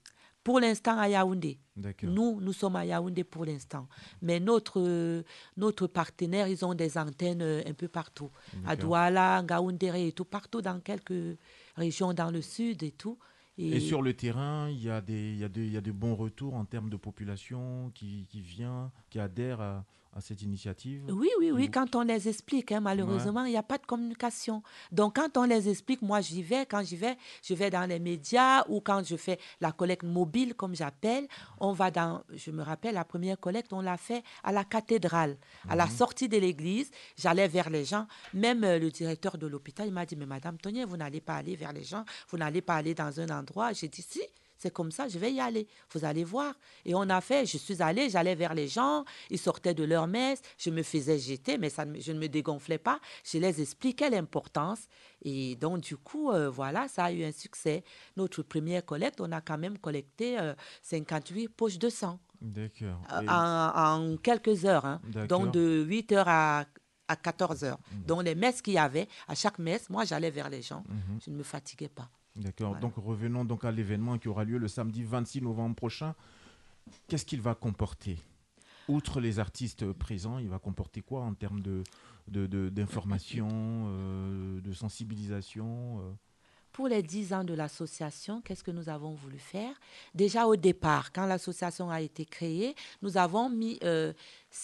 Pour 0.47 0.61
l'instant, 0.61 0.97
à 0.97 1.09
Yaoundé. 1.09 1.59
Nous, 2.05 2.41
nous 2.41 2.53
sommes 2.53 2.77
à 2.77 2.87
Yaoundé 2.87 3.25
pour 3.25 3.45
l'instant. 3.45 3.89
Mais 4.23 4.39
notre, 4.39 4.81
euh, 4.81 5.25
notre 5.57 5.89
partenaire, 5.89 6.47
ils 6.47 6.65
ont 6.65 6.73
des 6.73 6.97
antennes 6.97 7.43
euh, 7.43 7.63
un 7.67 7.73
peu 7.73 7.89
partout. 7.89 8.31
À. 8.65 8.77
Douala, 8.77 9.43
Ngaoundéré 9.43 10.07
et 10.07 10.13
tout, 10.13 10.25
partout 10.25 10.63
dans 10.63 10.79
quelques 10.79 11.37
régions 11.75 12.15
dans 12.15 12.31
le 12.31 12.43
sud 12.43 12.85
et 12.85 12.93
tout. 12.93 13.19
Et 13.59 13.81
sur 13.81 14.03
le 14.03 14.15
terrain, 14.15 14.71
il 14.71 14.85
y, 14.85 14.89
a 14.89 15.01
des, 15.01 15.33
il, 15.33 15.39
y 15.39 15.45
a 15.45 15.49
des, 15.49 15.67
il 15.67 15.73
y 15.73 15.77
a 15.77 15.81
de 15.81 15.91
bons 15.91 16.15
retours 16.15 16.55
en 16.55 16.65
termes 16.65 16.91
de 16.91 16.97
population 16.97 17.91
qui, 17.93 18.29
qui 18.29 18.41
vient, 18.41 18.93
qui 19.11 19.19
adhère 19.19 19.61
à, 19.61 19.85
à 20.17 20.21
cette 20.23 20.41
initiative 20.43 21.03
Oui, 21.11 21.29
oui, 21.39 21.51
oui, 21.53 21.67
Ou- 21.67 21.71
quand 21.71 21.95
on 21.95 22.01
les 22.03 22.27
explique, 22.29 22.73
hein, 22.73 22.81
malheureusement, 22.81 23.45
il 23.45 23.51
n'y 23.51 23.57
a 23.59 23.63
pas 23.63 23.77
de 23.77 23.85
communication. 23.85 24.63
Donc, 24.91 25.17
quand 25.17 25.37
on 25.37 25.45
les 25.45 25.69
explique, 25.69 26.01
moi, 26.01 26.23
j'y 26.23 26.43
vais. 26.43 26.65
Quand 26.65 26.83
j'y 26.83 26.97
vais, 26.97 27.17
je 27.43 27.53
vais 27.55 27.69
dans 27.69 27.85
les 27.87 27.99
médias 27.99 28.65
ou 28.69 28.81
quand 28.81 29.05
je 29.05 29.17
fais 29.17 29.39
la 29.61 29.73
collecte 29.73 30.05
mobile, 30.05 30.55
comme 30.55 30.75
j'appelle, 30.75 31.29
on 31.61 31.73
va 31.73 31.91
dans, 31.91 32.23
je 32.35 32.51
me 32.51 32.63
rappelle, 32.63 32.95
la 32.95 33.05
première 33.05 33.39
collecte, 33.39 33.73
on 33.75 33.83
l'a 33.83 33.99
fait 33.99 34.23
à 34.43 34.53
la 34.53 34.65
cathédrale. 34.65 35.37
À 35.69 35.77
la 35.77 35.87
sortie 35.89 36.29
de 36.29 36.39
l'église, 36.39 36.91
j'allais 37.19 37.47
vers 37.49 37.69
les 37.69 37.85
gens. 37.85 38.07
Même 38.33 38.65
euh, 38.65 38.79
le 38.79 38.91
directeur 38.91 39.37
de 39.37 39.47
l'hôpital, 39.47 39.87
il 39.87 39.93
m'a 39.93 40.07
dit, 40.07 40.17
mais 40.17 40.27
Madame 40.27 40.57
Tonier, 40.57 40.87
vous 40.87 40.97
n'allez 40.97 41.21
pas 41.21 41.37
aller 41.37 41.57
vers 41.57 41.73
les 41.75 41.85
gens, 41.85 42.05
vous 42.31 42.39
n'allez 42.39 42.63
pas 42.63 42.77
aller 42.77 42.95
dans 42.95 43.21
un 43.21 43.29
endroit. 43.29 43.73
J'ai 43.75 43.89
dit, 43.89 44.03
si. 44.03 44.23
C'est 44.59 44.73
comme 44.73 44.91
ça, 44.91 45.07
je 45.09 45.19
vais 45.19 45.33
y 45.33 45.41
aller. 45.41 45.67
Vous 45.93 46.05
allez 46.05 46.25
voir. 46.25 46.55
Et 46.85 46.95
on 46.95 47.03
a 47.11 47.21
fait, 47.21 47.45
je 47.47 47.59
suis 47.59 47.83
allée, 47.83 48.09
j'allais 48.11 48.35
vers 48.35 48.55
les 48.55 48.69
gens, 48.69 49.05
ils 49.31 49.39
sortaient 49.39 49.75
de 49.75 49.85
leur 49.85 50.07
messe, 50.07 50.41
je 50.59 50.71
me 50.71 50.83
faisais 50.83 51.19
jeter, 51.19 51.59
mais 51.59 51.69
ça, 51.71 51.85
je 51.99 52.13
ne 52.13 52.19
me 52.19 52.29
dégonflais 52.29 52.79
pas. 52.79 52.99
Je 53.25 53.39
les 53.39 53.61
expliquais 53.61 54.09
l'importance. 54.11 54.87
Et 55.23 55.57
donc, 55.57 55.81
du 55.81 55.97
coup, 55.97 56.31
euh, 56.31 56.49
voilà, 56.49 56.89
ça 56.89 57.05
a 57.05 57.13
eu 57.13 57.25
un 57.25 57.33
succès. 57.33 57.85
Notre 58.17 58.43
première 58.43 58.85
collecte, 58.85 59.21
on 59.21 59.31
a 59.33 59.41
quand 59.41 59.59
même 59.59 59.79
collecté 59.79 60.39
euh, 60.39 60.55
58 60.83 61.49
poches 61.49 61.79
de 61.79 61.89
sang 61.89 62.19
D'accord. 62.41 63.01
euh, 63.13 63.23
Et- 63.23 63.29
en, 63.29 64.13
en 64.13 64.17
quelques 64.17 64.65
heures. 64.65 64.85
hein. 64.85 65.01
D'accord. 65.05 65.41
Donc, 65.41 65.53
de 65.53 65.85
8 65.87 66.13
heures 66.13 66.29
à, 66.29 66.65
à 67.09 67.17
14 67.17 67.65
heures. 67.65 67.79
Donc, 68.07 68.23
les 68.25 68.35
messes 68.35 68.63
qu'il 68.63 68.75
y 68.75 68.79
avait, 68.79 69.09
à 69.29 69.35
chaque 69.35 69.59
messe, 69.59 69.91
moi, 69.91 70.05
j'allais 70.05 70.31
vers 70.31 70.49
les 70.49 70.63
gens. 70.63 70.83
Mhm. 70.89 71.19
Je 71.25 71.31
ne 71.31 71.37
me 71.37 71.43
fatiguais 71.43 71.89
pas. 71.89 72.09
D'accord. 72.37 72.69
Voilà. 72.71 72.81
Donc 72.81 72.95
revenons 72.97 73.45
donc 73.45 73.65
à 73.65 73.71
l'événement 73.73 74.19
qui 74.19 74.29
aura 74.29 74.45
lieu 74.45 74.59
le 74.59 74.69
samedi 74.69 75.03
26 75.03 75.43
novembre 75.43 75.75
prochain. 75.77 76.15
Qu'est-ce 77.09 77.25
qu'il 77.27 77.41
va 77.41 77.55
comporter? 77.55 78.19
Outre 78.89 79.21
les 79.21 79.39
artistes 79.41 79.91
présents, 79.93 80.39
il 80.39 80.49
va 80.49 80.59
comporter 80.61 81.03
quoi 81.03 81.23
en 81.23 81.35
termes 81.35 81.61
de 81.61 81.83
de- 82.29 82.47
de- 82.47 82.69
d'information, 82.69 83.49
euh, 83.53 84.61
de 84.61 84.73
sensibilisation 84.73 86.01
euh? 86.01 86.13
Pour 86.77 86.89
les 86.89 87.03
10 87.03 87.33
ans 87.33 87.43
de 87.43 87.55
l'association, 87.55 88.43
qu'est-ce 88.43 88.63
que 88.63 88.71
nous 88.71 88.91
avons 88.91 89.15
voulu 89.15 89.39
faire? 89.39 89.73
Déjà 90.15 90.47
au 90.47 90.57
départ, 90.57 91.11
quand 91.11 91.25
l'association 91.25 91.89
a 91.89 92.03
été 92.03 92.27
créée, 92.27 92.75
nous 93.01 93.17
avons 93.17 93.49
mis 93.49 93.79
euh, 93.83 94.13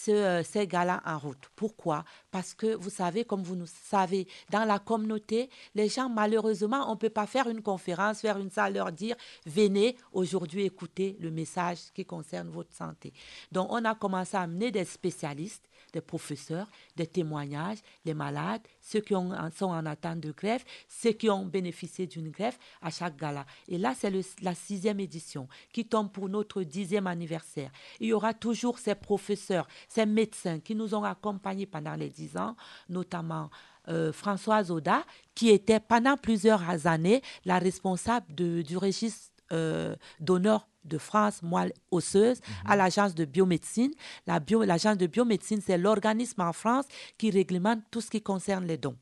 euh, 0.09 0.43
ces 0.43 0.67
gars-là 0.67 1.01
en 1.07 1.17
route. 1.17 1.49
Pourquoi? 1.55 2.03
Parce 2.29 2.53
que 2.53 2.75
vous 2.75 2.91
savez, 2.91 3.25
comme 3.25 3.41
vous 3.41 3.55
nous 3.55 3.65
savez, 3.65 4.27
dans 4.51 4.63
la 4.63 4.77
communauté, 4.77 5.49
les 5.73 5.89
gens, 5.89 6.07
malheureusement, 6.07 6.85
on 6.87 6.91
ne 6.91 6.99
peut 6.99 7.09
pas 7.09 7.25
faire 7.25 7.49
une 7.49 7.63
conférence, 7.63 8.21
faire 8.21 8.37
une 8.37 8.51
salle, 8.51 8.75
leur 8.75 8.91
dire, 8.91 9.15
venez 9.47 9.97
aujourd'hui 10.11 10.65
écouter 10.65 11.17
le 11.19 11.31
message 11.31 11.79
qui 11.95 12.05
concerne 12.05 12.49
votre 12.49 12.73
santé. 12.73 13.11
Donc, 13.51 13.69
on 13.71 13.83
a 13.85 13.95
commencé 13.95 14.37
à 14.37 14.41
amener 14.41 14.69
des 14.69 14.85
spécialistes, 14.85 15.67
des 15.93 16.01
professeurs, 16.01 16.67
des 16.95 17.07
témoignages, 17.07 17.77
les 18.03 18.13
malades, 18.13 18.61
ceux 18.81 18.99
qui 18.99 19.15
ont- 19.15 19.31
sont 19.51 19.67
en 19.67 19.85
attente 19.85 20.19
de 20.19 20.31
greffe, 20.31 20.65
ceux 20.89 21.11
qui 21.13 21.29
ont 21.29 21.45
bénéficié 21.45 22.07
d'une 22.07 22.29
greffe 22.29 22.59
à 22.81 22.89
chaque 22.89 23.15
gala. 23.15 23.45
Et 23.67 23.77
là, 23.77 23.93
c'est 23.97 24.11
la 24.41 24.55
sixième 24.55 24.99
édition 24.99 25.47
qui 25.71 25.85
tombe 25.85 26.11
pour 26.11 26.27
notre 26.27 26.63
dixième 26.63 27.07
anniversaire. 27.07 27.71
Il 27.99 28.07
y 28.07 28.13
aura 28.13 28.33
toujours 28.33 28.79
ces 28.79 28.95
professeurs, 28.95 29.67
ces 29.87 30.05
médecins 30.05 30.59
qui 30.59 30.75
nous 30.75 30.93
ont 30.95 31.03
accompagnés 31.03 31.67
pendant 31.67 31.95
les 31.95 32.09
dix 32.09 32.35
ans, 32.35 32.55
notamment 32.89 33.49
euh, 33.89 34.13
Françoise 34.13 34.71
Oda, 34.71 35.03
qui 35.35 35.49
était 35.49 35.81
pendant 35.81 36.15
plusieurs 36.15 36.87
années 36.87 37.21
la 37.43 37.59
responsable 37.59 38.33
du 38.33 38.77
registre 38.77 39.32
euh, 39.53 39.95
d'honneur 40.19 40.67
de 40.83 40.97
France 40.97 41.41
moelle 41.41 41.71
osseuse 41.91 42.39
à 42.65 42.75
l'agence 42.75 43.15
de 43.15 43.23
biomédecine. 43.25 43.91
La 44.27 44.39
bio- 44.41 44.63
L'agence 44.65 44.97
de 44.97 45.07
biomédecine, 45.07 45.61
c'est 45.61 45.77
l'organisme 45.77 46.41
en 46.41 46.51
France 46.53 46.85
qui 47.17 47.31
réglemente 47.31 47.79
tout 47.91 48.01
ce 48.01 48.09
qui 48.09 48.21
concerne 48.21 48.65
les 48.65 48.77
dons. 48.77 48.97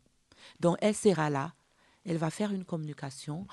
Donc, 0.59 0.77
elle 0.81 0.93
sera 0.95 1.29
là. 1.29 1.53
Elle 2.03 2.17
va 2.17 2.31
faire 2.31 2.51
une 2.51 2.65
communication. 2.65 3.45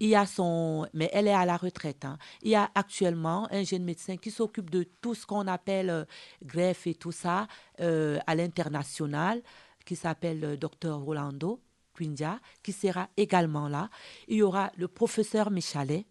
Il 0.00 0.08
y 0.08 0.14
a 0.14 0.26
son, 0.26 0.86
mais 0.94 1.10
elle 1.12 1.26
est 1.26 1.32
à 1.34 1.44
la 1.44 1.56
retraite. 1.56 2.04
hein. 2.04 2.18
Il 2.42 2.50
y 2.50 2.54
a 2.54 2.70
actuellement 2.74 3.48
un 3.50 3.64
jeune 3.64 3.82
médecin 3.84 4.16
qui 4.16 4.30
s'occupe 4.30 4.70
de 4.70 4.84
tout 5.00 5.14
ce 5.16 5.26
qu'on 5.26 5.46
appelle 5.48 5.90
euh, 5.90 6.04
greffe 6.44 6.86
et 6.86 6.94
tout 6.94 7.10
ça 7.10 7.48
euh, 7.80 8.18
à 8.26 8.34
l'international, 8.36 9.42
qui 9.84 9.96
s'appelle 9.96 10.38
le 10.40 10.56
docteur 10.56 11.00
Rolando 11.00 11.60
Quindia, 11.94 12.38
qui 12.62 12.72
sera 12.72 13.08
également 13.16 13.68
là. 13.68 13.90
Il 14.28 14.36
y 14.36 14.42
aura 14.42 14.70
le 14.76 14.86
professeur 14.88 15.50
Michalet, 15.50 16.06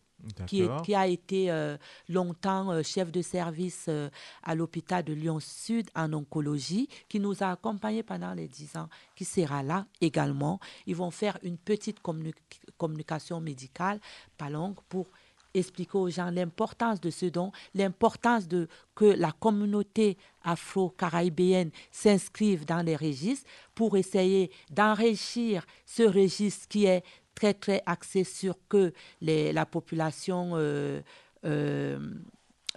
qui, 0.48 0.62
est- 0.62 0.68
D'accord. 0.68 0.82
qui 0.82 0.96
a 0.96 1.08
été 1.08 1.52
euh, 1.52 1.78
longtemps 2.10 2.72
euh, 2.72 2.82
chef 2.84 3.12
de 3.12 3.22
service 3.22 3.86
euh, 3.90 4.10
à 4.44 4.56
l'hôpital 4.56 5.04
de 5.04 5.14
Lyon-Sud 5.14 5.90
en 5.96 6.12
oncologie, 6.14 6.88
qui 7.10 7.20
nous 7.20 7.44
a 7.44 7.52
accompagnés 7.52 8.04
pendant 8.04 8.34
les 8.34 8.48
10 8.48 8.78
ans, 8.78 8.90
qui 9.16 9.26
sera 9.26 9.62
là 9.64 9.86
également. 10.02 10.60
Ils 10.88 10.96
vont 10.96 11.12
faire 11.12 11.38
une 11.44 11.58
petite 11.58 12.00
communi- 12.02 12.34
communication 12.78 13.40
médicale, 13.42 14.00
pas 14.38 14.50
longue, 14.50 14.78
pour 14.90 15.08
expliquer 15.54 15.98
aux 15.98 16.10
gens 16.10 16.30
l'importance 16.32 17.00
de 17.00 17.10
ce 17.10 17.28
don, 17.28 17.52
l'importance 17.74 18.46
de 18.48 18.68
que 18.94 19.06
la 19.06 19.32
communauté 19.32 20.18
afro-caribéenne 20.44 21.72
s'inscrive 21.92 22.66
dans 22.66 22.82
les 22.86 22.96
registres 22.96 23.50
pour 23.74 23.96
essayer 23.98 24.52
d'enrichir 24.70 25.66
ce 25.86 26.04
registre 26.04 26.68
qui 26.68 26.86
est 26.86 27.04
très 27.36 27.54
très 27.54 27.84
axé 27.86 28.24
sur 28.24 28.56
que 28.68 28.94
les- 29.22 29.52
la 29.54 29.66
population 29.66 30.52
euh, 30.56 31.02
euh, 31.44 32.00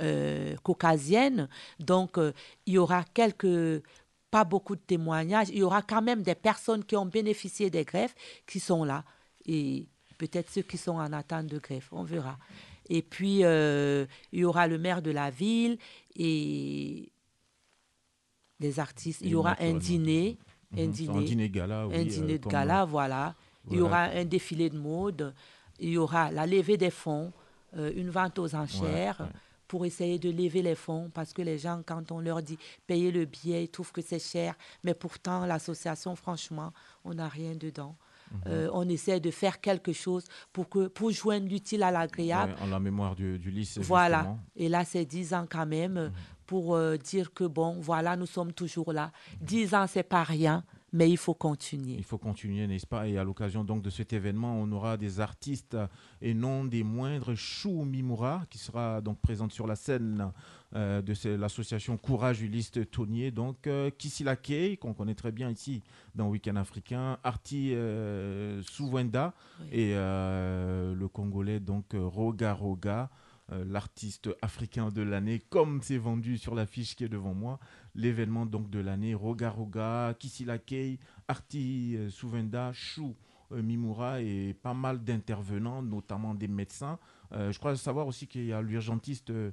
euh, 0.00 0.56
caucasienne. 0.62 1.48
Donc, 1.80 2.18
euh, 2.18 2.32
il 2.66 2.74
y 2.74 2.78
aura 2.78 3.04
quelques, 3.14 3.82
pas 4.30 4.44
beaucoup 4.44 4.76
de 4.76 4.80
témoignages. 4.80 5.48
Il 5.50 5.58
y 5.58 5.62
aura 5.62 5.80
quand 5.82 6.02
même 6.02 6.22
des 6.22 6.34
personnes 6.34 6.84
qui 6.84 6.96
ont 6.96 7.06
bénéficié 7.06 7.70
des 7.70 7.84
greffes 7.84 8.14
qui 8.46 8.60
sont 8.60 8.84
là. 8.84 9.04
Et 9.46 9.86
peut-être 10.18 10.50
ceux 10.50 10.62
qui 10.62 10.76
sont 10.76 10.96
en 10.96 11.12
attente 11.12 11.46
de 11.46 11.58
greffe, 11.58 11.88
on 11.92 12.02
verra. 12.02 12.36
Et 12.90 13.02
puis, 13.02 13.40
euh, 13.44 14.06
il 14.32 14.40
y 14.40 14.44
aura 14.44 14.66
le 14.66 14.78
maire 14.78 15.02
de 15.02 15.10
la 15.10 15.30
ville 15.30 15.78
et 16.16 17.10
des 18.60 18.78
artistes. 18.80 19.20
Il 19.22 19.30
y 19.30 19.34
aura 19.34 19.50
un 19.52 19.54
naturellement. 19.74 19.78
dîner 19.78 20.38
un 20.76 20.86
Mhm. 20.86 20.92
dîner, 20.92 21.18
Un 21.18 21.22
dîner 21.22 21.48
gala, 21.50 21.86
oui. 21.88 21.94
un 21.96 22.04
dîner 22.04 22.38
de 22.38 22.46
gala, 22.48 22.84
voilà. 22.84 23.34
Il 23.70 23.78
y 23.78 23.80
aura 23.80 24.02
un 24.04 24.24
défilé 24.24 24.70
de 24.70 24.78
mode, 24.78 25.34
il 25.78 25.90
y 25.90 25.98
aura 25.98 26.30
la 26.30 26.46
levée 26.46 26.76
des 26.76 26.90
fonds, 26.90 27.32
euh, 27.76 27.92
une 27.94 28.10
vente 28.10 28.38
aux 28.38 28.54
enchères 28.54 29.20
ouais. 29.20 29.26
pour 29.66 29.84
essayer 29.84 30.18
de 30.18 30.30
lever 30.30 30.62
les 30.62 30.74
fonds 30.74 31.10
parce 31.12 31.32
que 31.32 31.42
les 31.42 31.58
gens, 31.58 31.82
quand 31.84 32.10
on 32.12 32.20
leur 32.20 32.42
dit 32.42 32.58
payer 32.86 33.10
le 33.10 33.24
billet, 33.26 33.64
ils 33.64 33.68
trouvent 33.68 33.92
que 33.92 34.00
c'est 34.02 34.18
cher. 34.18 34.54
Mais 34.84 34.94
pourtant, 34.94 35.44
l'association, 35.46 36.16
franchement, 36.16 36.72
on 37.04 37.14
n'a 37.14 37.28
rien 37.28 37.54
dedans. 37.54 37.94
Mhm. 38.30 38.40
Euh, 38.46 38.70
on 38.74 38.86
essaie 38.88 39.20
de 39.20 39.30
faire 39.30 39.60
quelque 39.60 39.92
chose 39.92 40.24
pour, 40.52 40.68
que, 40.68 40.88
pour 40.88 41.10
joindre 41.10 41.46
l'utile 41.48 41.82
à 41.82 41.90
l'agréable. 41.90 42.52
Ouais, 42.58 42.62
en 42.62 42.66
la 42.70 42.78
mémoire 42.80 43.14
du, 43.14 43.38
du 43.38 43.50
lycée. 43.50 43.80
Voilà. 43.80 44.18
justement. 44.18 44.38
Et 44.56 44.68
là, 44.68 44.84
c'est 44.84 45.04
10 45.06 45.32
ans 45.34 45.46
quand 45.48 45.66
même 45.66 45.94
Mhm. 45.94 46.12
pour 46.46 46.74
euh, 46.74 46.96
dire 46.96 47.32
que, 47.32 47.44
bon, 47.44 47.78
voilà, 47.80 48.16
nous 48.16 48.26
sommes 48.26 48.52
toujours 48.52 48.92
là. 48.92 49.12
10 49.40 49.74
ans, 49.74 49.86
c'est 49.86 50.02
pas 50.02 50.24
rien, 50.24 50.62
mais 50.92 51.10
il 51.10 51.16
faut 51.16 51.34
continuer. 51.34 51.94
Il 51.98 52.04
faut 52.04 52.18
continuer, 52.18 52.66
n'est-ce 52.66 52.86
pas? 52.86 53.06
Et 53.06 53.18
à 53.18 53.24
l'occasion 53.24 53.64
donc 53.64 53.82
de 53.82 53.90
cet 53.90 54.12
événement, 54.12 54.58
on 54.58 54.70
aura 54.72 54.96
des 54.96 55.20
artistes 55.20 55.76
et 56.22 56.34
non 56.34 56.64
des 56.64 56.82
moindres. 56.82 57.34
Chou 57.34 57.84
Mimura, 57.84 58.44
qui 58.48 58.58
sera 58.58 59.00
donc 59.00 59.20
présente 59.20 59.52
sur 59.52 59.66
la 59.66 59.76
scène 59.76 60.32
euh, 60.74 61.02
de 61.02 61.14
l'association 61.36 61.96
Courage 61.96 62.40
Ulysse 62.42 62.72
Tonnier. 62.90 63.30
Donc 63.30 63.66
euh, 63.66 63.90
Kissila 63.90 64.36
Kay, 64.36 64.76
qu'on 64.76 64.94
connaît 64.94 65.14
très 65.14 65.32
bien 65.32 65.50
ici 65.50 65.82
dans 66.14 66.28
Week-end 66.28 66.56
Africain. 66.56 67.18
Arti 67.22 67.74
euh, 67.74 68.62
Souwenda 68.62 69.34
et 69.70 69.92
euh, 69.94 70.94
le 70.94 71.08
Congolais 71.08 71.60
donc 71.60 71.86
Roga 71.94 72.54
Roga. 72.54 73.10
Euh, 73.52 73.64
l'artiste 73.66 74.28
africain 74.42 74.90
de 74.90 75.02
l'année, 75.02 75.40
comme 75.48 75.80
c'est 75.82 75.96
vendu 75.98 76.38
sur 76.38 76.54
l'affiche 76.54 76.94
qui 76.96 77.04
est 77.04 77.08
devant 77.08 77.34
moi. 77.34 77.58
L'événement 77.94 78.46
donc 78.46 78.68
de 78.70 78.78
l'année, 78.78 79.14
Roga 79.14 79.50
Roga, 79.50 80.14
Kissila 80.18 80.58
Kay, 80.58 80.98
Arti 81.28 81.96
euh, 81.96 82.10
Souvenda, 82.10 82.72
Chou 82.72 83.14
euh, 83.52 83.62
Mimura 83.62 84.20
et 84.20 84.54
pas 84.62 84.74
mal 84.74 85.02
d'intervenants, 85.02 85.82
notamment 85.82 86.34
des 86.34 86.48
médecins. 86.48 86.98
Euh, 87.32 87.50
je 87.52 87.58
crois 87.58 87.74
savoir 87.76 88.06
aussi 88.06 88.26
qu'il 88.26 88.44
y 88.44 88.52
a 88.52 88.60
l'urgentiste 88.60 89.30
euh, 89.30 89.50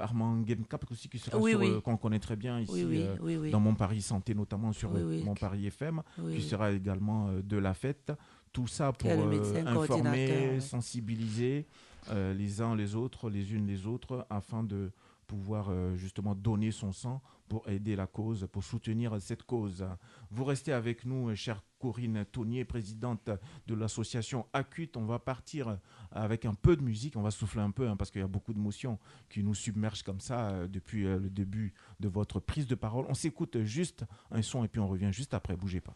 Armand 0.00 0.42
Gemkap 0.46 0.90
aussi 0.90 1.08
qui 1.10 1.18
sera 1.18 1.38
Oui, 1.38 1.50
sur, 1.52 1.60
oui. 1.60 1.68
euh, 1.70 1.80
qu'on 1.80 1.96
connaît 1.98 2.18
très 2.18 2.36
bien 2.36 2.60
ici 2.60 2.84
Oui, 3.20 3.50
dans 3.50 3.60
Mon 3.60 3.74
Paris 3.74 4.00
Santé, 4.00 4.34
notamment 4.34 4.72
sur. 4.72 4.90
Mon 4.90 5.34
Paris 5.34 5.66
FM, 5.66 6.02
qui 6.34 6.40
sera 6.42 6.72
également 6.72 7.30
de 7.42 7.56
la 7.58 7.74
fête. 7.74 8.12
Tout 8.52 8.66
ça 8.68 8.92
pour 8.92 9.10
informer, 9.10 10.60
sensibiliser 10.60 11.66
euh, 12.10 12.34
les 12.34 12.60
uns 12.60 12.74
les 12.76 12.94
autres, 12.94 13.30
les 13.30 13.54
unes 13.54 13.66
les 13.66 13.86
autres, 13.86 14.26
afin 14.30 14.62
de 14.62 14.92
pouvoir 15.26 15.68
euh, 15.70 15.96
justement 15.96 16.34
donner 16.34 16.70
son 16.70 16.92
sang 16.92 17.22
pour 17.48 17.68
aider 17.68 17.96
la 17.96 18.06
cause, 18.06 18.46
pour 18.52 18.62
soutenir 18.62 19.20
cette 19.20 19.42
cause. 19.42 19.86
Vous 20.30 20.44
restez 20.44 20.72
avec 20.72 21.04
nous, 21.04 21.30
euh, 21.30 21.34
chère 21.34 21.62
Corinne 21.78 22.24
Tonnier, 22.26 22.64
présidente 22.64 23.30
de 23.66 23.74
l'association 23.74 24.46
Acute. 24.52 24.96
On 24.96 25.04
va 25.04 25.18
partir 25.18 25.78
avec 26.10 26.44
un 26.44 26.54
peu 26.54 26.76
de 26.76 26.82
musique, 26.82 27.16
on 27.16 27.22
va 27.22 27.30
souffler 27.30 27.60
un 27.60 27.70
peu 27.70 27.88
hein, 27.88 27.96
parce 27.96 28.10
qu'il 28.10 28.20
y 28.20 28.24
a 28.24 28.28
beaucoup 28.28 28.54
d'émotions 28.54 28.98
qui 29.28 29.42
nous 29.42 29.54
submergent 29.54 30.02
comme 30.02 30.20
ça 30.20 30.66
depuis 30.66 31.02
le 31.02 31.28
début 31.30 31.74
de 32.00 32.08
votre 32.08 32.40
prise 32.40 32.66
de 32.66 32.74
parole. 32.74 33.04
On 33.08 33.14
s'écoute 33.14 33.62
juste 33.62 34.04
un 34.30 34.40
son 34.40 34.64
et 34.64 34.68
puis 34.68 34.80
on 34.80 34.88
revient 34.88 35.12
juste 35.12 35.34
après, 35.34 35.56
bougez 35.56 35.82
pas. 35.82 35.94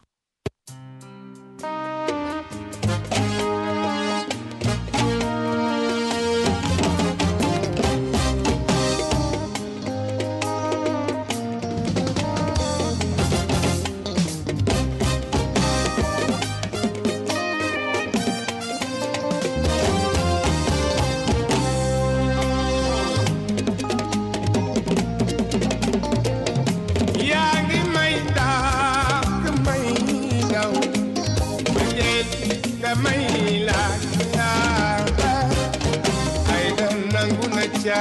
May 33.03 33.25
laaj 33.69 34.03
ay 36.55 36.67
da 36.79 36.89
nangu 37.13 37.47
na 37.57 37.65
ca 37.83 38.01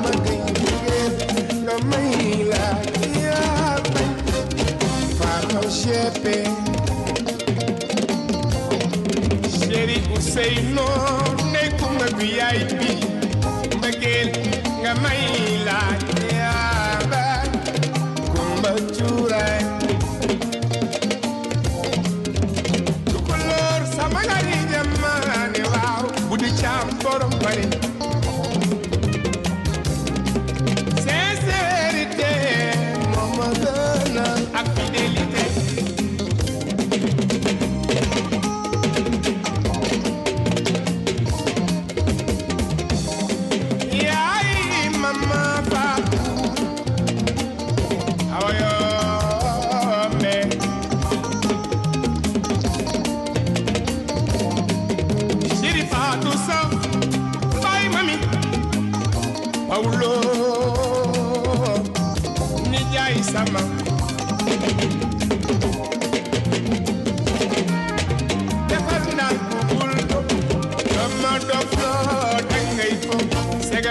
Sheri 9.59 9.97
Useino 10.15 11.00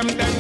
them, 0.03 0.17
them 0.17 0.40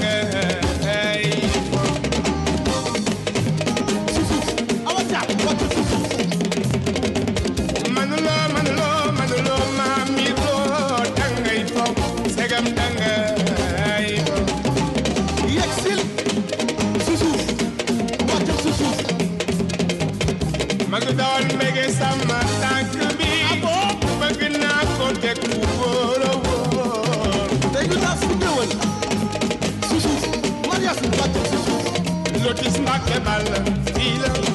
que 33.06 33.20
mal 33.20 33.42
balanfila 33.44 34.49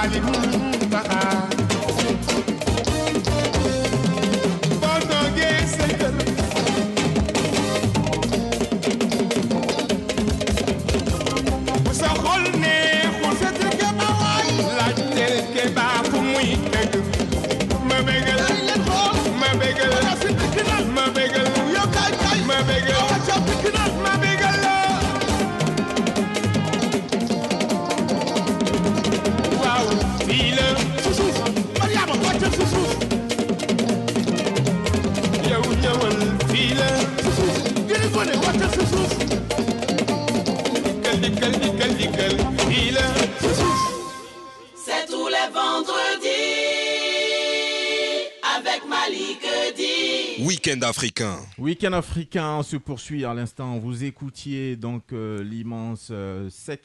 Malibu. 0.00 0.59
Week-end 50.70 50.82
africain. 50.86 51.36
Week-end 51.58 51.92
africain 51.94 52.62
se 52.62 52.76
poursuit 52.76 53.24
à 53.24 53.34
l'instant. 53.34 53.78
Vous 53.80 54.04
écoutiez 54.04 54.76
donc 54.76 55.12
euh, 55.12 55.42
l'immense 55.42 56.10
euh, 56.12 56.48
Sec 56.48 56.82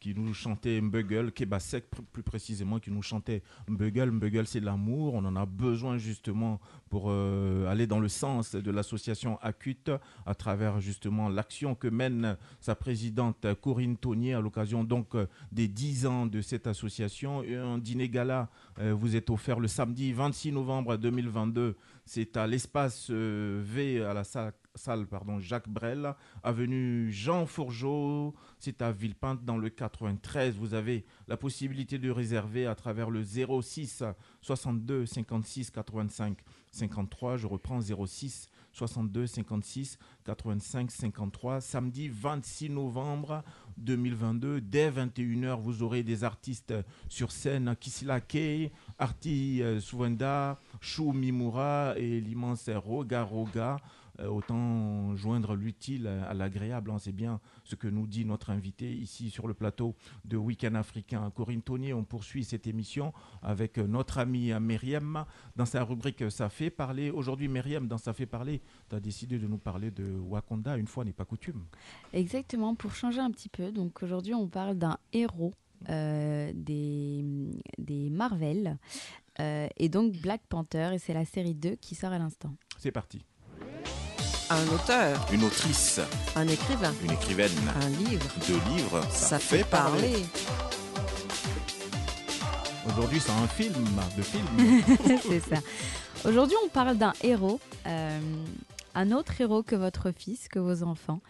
qui 0.00 0.16
nous 0.16 0.34
chantait 0.34 0.80
Mbuggle, 0.80 1.30
Keba 1.30 1.60
Sec 1.60 1.84
pr- 1.84 2.02
plus 2.10 2.24
précisément, 2.24 2.80
qui 2.80 2.90
nous 2.90 3.02
chantait 3.02 3.44
Mbuggle. 3.68 4.10
Mbuggle, 4.10 4.48
c'est 4.48 4.58
l'amour. 4.58 5.14
On 5.14 5.24
en 5.24 5.36
a 5.36 5.46
besoin 5.46 5.98
justement 5.98 6.58
pour 6.90 7.04
euh, 7.10 7.70
aller 7.70 7.86
dans 7.86 8.00
le 8.00 8.08
sens 8.08 8.56
de 8.56 8.70
l'association 8.72 9.38
Acute 9.40 9.92
à 10.26 10.34
travers 10.34 10.80
justement 10.80 11.28
l'action 11.28 11.76
que 11.76 11.86
mène 11.86 12.36
sa 12.58 12.74
présidente 12.74 13.46
Corinne 13.60 13.96
Tonier 13.96 14.34
à 14.34 14.40
l'occasion 14.40 14.82
donc 14.82 15.10
des 15.52 15.68
10 15.68 16.06
ans 16.06 16.26
de 16.26 16.40
cette 16.40 16.66
association. 16.66 17.44
Un 17.48 17.78
dîner 17.78 18.08
gala 18.08 18.50
vous 18.80 19.14
est 19.14 19.30
offert 19.30 19.60
le 19.60 19.68
samedi 19.68 20.12
26 20.12 20.50
novembre 20.50 20.96
2022 20.96 21.76
c'est 22.04 22.36
à 22.36 22.46
l'espace 22.46 23.08
euh, 23.10 23.62
V 23.64 24.04
à 24.04 24.14
la 24.14 24.24
salle, 24.24 25.06
Jacques 25.38 25.68
Brel, 25.68 26.14
avenue 26.42 27.10
Jean 27.12 27.46
Fourgeau. 27.46 28.34
C'est 28.58 28.82
à 28.82 28.92
Villepinte 28.92 29.44
dans 29.44 29.58
le 29.58 29.70
93. 29.70 30.56
Vous 30.56 30.74
avez 30.74 31.04
la 31.28 31.36
possibilité 31.36 31.98
de 31.98 32.10
réserver 32.10 32.66
à 32.66 32.74
travers 32.74 33.10
le 33.10 33.22
06 33.22 34.04
62 34.40 35.06
56 35.06 35.70
85 35.70 36.38
53. 36.70 37.36
Je 37.36 37.46
reprends 37.46 37.80
06 37.80 38.48
62 38.72 39.26
56 39.26 39.98
85 40.24 40.90
53. 40.90 41.60
Samedi 41.60 42.08
26 42.08 42.70
novembre 42.70 43.42
2022, 43.78 44.60
dès 44.60 44.90
21h, 44.90 45.60
vous 45.60 45.82
aurez 45.82 46.02
des 46.02 46.24
artistes 46.24 46.74
sur 47.08 47.32
scène. 47.32 47.74
Kisila 47.78 48.20
Kei, 48.20 48.70
Arti 48.98 49.62
euh, 49.62 49.80
Chou 50.82 51.12
Mimura 51.12 51.94
et 51.96 52.20
l'immense 52.20 52.68
Roga 52.68 53.22
Roga. 53.22 53.76
Euh, 54.20 54.26
autant 54.26 55.16
joindre 55.16 55.54
l'utile 55.54 56.06
à 56.06 56.34
l'agréable, 56.34 56.90
hein, 56.90 56.98
c'est 56.98 57.12
bien 57.12 57.40
ce 57.64 57.76
que 57.76 57.88
nous 57.88 58.06
dit 58.06 58.26
notre 58.26 58.50
invité 58.50 58.92
ici 58.92 59.30
sur 59.30 59.46
le 59.48 59.54
plateau 59.54 59.94
de 60.26 60.36
Week-end 60.36 60.74
africain. 60.74 61.30
Corinne 61.34 61.62
Tonier, 61.62 61.94
on 61.94 62.04
poursuit 62.04 62.44
cette 62.44 62.66
émission 62.66 63.14
avec 63.42 63.78
euh, 63.78 63.86
notre 63.86 64.18
amie 64.18 64.52
euh, 64.52 64.60
Myriam 64.60 65.24
dans 65.56 65.64
sa 65.64 65.82
rubrique 65.84 66.30
Ça 66.30 66.50
fait 66.50 66.68
parler. 66.68 67.10
Aujourd'hui, 67.10 67.48
Myriam, 67.48 67.86
dans 67.86 67.96
Ça 67.96 68.12
fait 68.12 68.26
parler, 68.26 68.60
tu 68.90 68.96
as 68.96 69.00
décidé 69.00 69.38
de 69.38 69.46
nous 69.46 69.58
parler 69.58 69.90
de 69.90 70.18
Wakanda, 70.18 70.76
une 70.76 70.88
fois 70.88 71.04
n'est 71.04 71.12
pas 71.12 71.24
coutume. 71.24 71.64
Exactement, 72.12 72.74
pour 72.74 72.94
changer 72.94 73.20
un 73.20 73.30
petit 73.30 73.48
peu. 73.48 73.70
Donc 73.70 74.02
aujourd'hui, 74.02 74.34
on 74.34 74.48
parle 74.48 74.76
d'un 74.76 74.98
héros 75.12 75.54
des, 75.88 77.24
des 77.76 78.10
Marvel 78.10 78.78
euh, 79.40 79.68
et 79.76 79.88
donc 79.88 80.12
Black 80.12 80.42
Panther. 80.48 80.90
Et 80.94 80.98
c'est 80.98 81.14
la 81.14 81.24
série 81.24 81.54
2 81.54 81.76
qui 81.76 81.94
sort 81.94 82.12
à 82.12 82.18
l'instant. 82.18 82.54
C'est 82.78 82.92
parti. 82.92 83.24
Un 84.50 84.68
auteur, 84.74 85.26
Une 85.32 85.44
autrice, 85.44 85.98
un 86.36 86.46
écrivain, 86.46 86.92
une 87.02 87.12
écrivaine, 87.12 87.50
un 87.74 87.88
livre, 87.88 88.26
deux 88.46 88.60
livres, 88.74 89.02
ça, 89.10 89.38
fait 89.38 89.64
parler. 89.64 90.26
Aujourd'hui, 92.86 93.18
c'est 93.18 93.30
un 93.30 93.46
film, 93.46 93.72
de 94.14 94.22
film. 94.22 94.46
c'est 95.22 95.40
ça. 95.40 95.62
Aujourd'hui, 96.28 96.56
on 96.64 96.68
parle 96.68 96.98
d'un 96.98 97.14
héros, 97.22 97.60
euh, 97.86 98.20
un 98.94 99.12
autre 99.12 99.40
héros 99.40 99.62
que 99.62 99.74
votre 99.74 100.12
fils, 100.12 100.48
que 100.48 100.58
vos 100.58 100.82
enfants. 100.82 101.20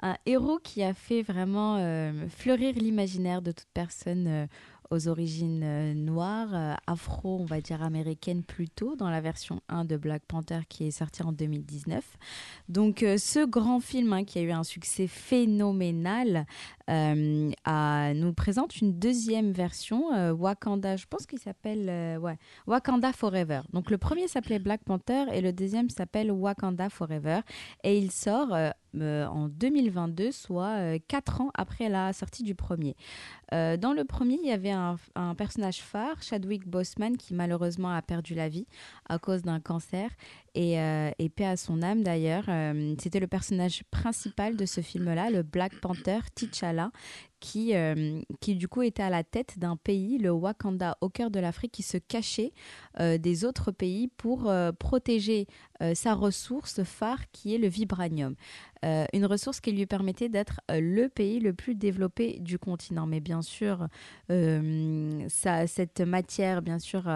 Un 0.00 0.16
héros 0.26 0.58
qui 0.58 0.82
a 0.82 0.94
fait 0.94 1.22
vraiment 1.22 1.76
euh, 1.78 2.28
fleurir 2.28 2.74
l'imaginaire 2.76 3.42
de 3.42 3.52
toute 3.52 3.68
personne 3.74 4.26
euh, 4.26 4.46
aux 4.90 5.08
origines 5.08 5.62
euh, 5.64 5.94
noires, 5.94 6.54
euh, 6.54 6.74
afro, 6.86 7.38
on 7.40 7.44
va 7.44 7.60
dire 7.60 7.82
américaines 7.82 8.42
plutôt, 8.42 8.96
dans 8.96 9.10
la 9.10 9.20
version 9.20 9.60
1 9.68 9.84
de 9.84 9.96
Black 9.96 10.22
Panther 10.26 10.60
qui 10.68 10.86
est 10.86 10.90
sortie 10.90 11.22
en 11.22 11.32
2019. 11.32 12.04
Donc 12.68 13.02
euh, 13.02 13.18
ce 13.18 13.44
grand 13.44 13.80
film 13.80 14.12
hein, 14.12 14.24
qui 14.24 14.38
a 14.38 14.42
eu 14.42 14.52
un 14.52 14.64
succès 14.64 15.06
phénoménal 15.06 16.46
euh, 16.90 18.14
nous 18.14 18.32
présente 18.34 18.80
une 18.80 18.98
deuxième 18.98 19.52
version, 19.52 20.12
euh, 20.14 20.32
Wakanda, 20.32 20.96
je 20.96 21.06
pense 21.06 21.26
qu'il 21.26 21.38
s'appelle 21.38 21.86
euh, 21.88 22.34
Wakanda 22.66 23.12
Forever. 23.12 23.62
Donc 23.72 23.90
le 23.90 23.98
premier 23.98 24.28
s'appelait 24.28 24.58
Black 24.58 24.84
Panther 24.84 25.24
et 25.32 25.40
le 25.40 25.52
deuxième 25.52 25.88
s'appelle 25.88 26.30
Wakanda 26.30 26.90
Forever. 26.90 27.40
Et 27.84 27.98
il 27.98 28.10
sort 28.10 28.54
en 28.94 29.48
2022, 29.48 30.30
soit 30.30 30.98
quatre 31.08 31.40
ans 31.40 31.50
après 31.54 31.88
la 31.88 32.12
sortie 32.12 32.42
du 32.42 32.54
premier. 32.54 32.96
Dans 33.50 33.92
le 33.94 34.04
premier, 34.04 34.38
il 34.40 34.48
y 34.48 34.52
avait 34.52 34.70
un 34.70 35.34
personnage 35.36 35.80
phare, 35.80 36.22
Chadwick 36.22 36.68
Boseman, 36.68 37.16
qui 37.16 37.34
malheureusement 37.34 37.90
a 37.90 38.02
perdu 38.02 38.34
la 38.34 38.48
vie 38.48 38.66
à 39.08 39.18
cause 39.18 39.42
d'un 39.42 39.60
cancer. 39.60 40.10
Et, 40.54 40.78
euh, 40.78 41.10
et 41.18 41.28
paix 41.28 41.46
à 41.46 41.56
son 41.56 41.82
âme 41.82 42.02
d'ailleurs. 42.02 42.44
Euh, 42.48 42.94
C'était 43.00 43.20
le 43.20 43.26
personnage 43.26 43.82
principal 43.90 44.56
de 44.56 44.66
ce 44.66 44.80
film-là, 44.80 45.30
le 45.30 45.42
Black 45.42 45.80
Panther, 45.80 46.20
T'Challa, 46.34 46.90
qui, 47.44 47.74
euh, 47.74 48.22
qui 48.40 48.54
du 48.54 48.68
coup 48.68 48.80
était 48.80 49.02
à 49.02 49.10
la 49.10 49.22
tête 49.22 49.58
d'un 49.58 49.76
pays, 49.76 50.16
le 50.16 50.30
Wakanda, 50.30 50.96
au 51.02 51.10
cœur 51.10 51.30
de 51.30 51.38
l'Afrique, 51.38 51.72
qui 51.72 51.82
se 51.82 51.98
cachait 51.98 52.52
euh, 53.00 53.18
des 53.18 53.44
autres 53.44 53.70
pays 53.70 54.08
pour 54.08 54.48
euh, 54.48 54.72
protéger 54.72 55.46
sa 55.92 56.14
ressource 56.14 56.82
phare 56.84 57.30
qui 57.32 57.54
est 57.54 57.58
le 57.58 57.66
vibranium. 57.66 58.36
Une 59.12 59.26
ressource 59.26 59.60
qui 59.60 59.72
lui 59.72 59.86
permettait 59.86 60.28
d'être 60.28 60.60
le 60.70 61.08
pays 61.08 61.40
le 61.40 61.52
plus 61.52 61.74
développé 61.74 62.38
du 62.38 62.58
continent. 62.58 63.06
Mais 63.06 63.20
bien 63.20 63.42
sûr, 63.42 63.88
ça, 64.28 65.66
cette 65.66 66.00
matière, 66.00 66.62
bien 66.62 66.78
sûr, 66.78 67.10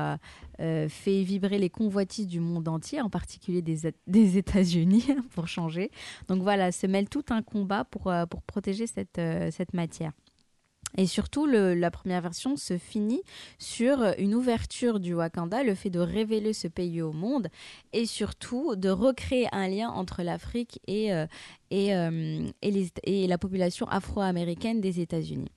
fait 0.58 1.22
vibrer 1.22 1.58
les 1.58 1.70
convoitises 1.70 2.26
du 2.26 2.40
monde 2.40 2.68
entier, 2.68 3.00
en 3.00 3.08
particulier 3.08 3.62
des, 3.62 3.92
des 4.06 4.38
États-Unis, 4.38 5.06
pour 5.34 5.46
changer. 5.46 5.90
Donc 6.26 6.42
voilà, 6.42 6.72
se 6.72 6.86
mêle 6.86 7.08
tout 7.08 7.24
un 7.30 7.42
combat 7.42 7.84
pour, 7.84 8.12
pour 8.28 8.42
protéger 8.42 8.88
cette, 8.88 9.20
cette 9.52 9.72
matière. 9.72 10.12
Et 10.96 11.06
surtout, 11.06 11.46
la 11.46 11.90
première 11.90 12.22
version 12.22 12.56
se 12.56 12.78
finit 12.78 13.22
sur 13.58 14.14
une 14.18 14.34
ouverture 14.34 15.00
du 15.00 15.14
Wakanda, 15.14 15.62
le 15.62 15.74
fait 15.74 15.90
de 15.90 16.00
révéler 16.00 16.52
ce 16.52 16.68
pays 16.68 17.02
au 17.02 17.12
monde, 17.12 17.48
et 17.92 18.06
surtout 18.06 18.74
de 18.74 18.88
recréer 18.88 19.48
un 19.52 19.68
lien 19.68 19.90
entre 19.90 20.22
l'Afrique 20.22 20.80
et, 20.86 21.12
euh, 21.12 21.26
euh, 21.72 22.48
la 23.04 23.38
population 23.38 23.86
afro-américaine 23.88 24.80
des 24.80 25.00
États-Unis. 25.00 25.50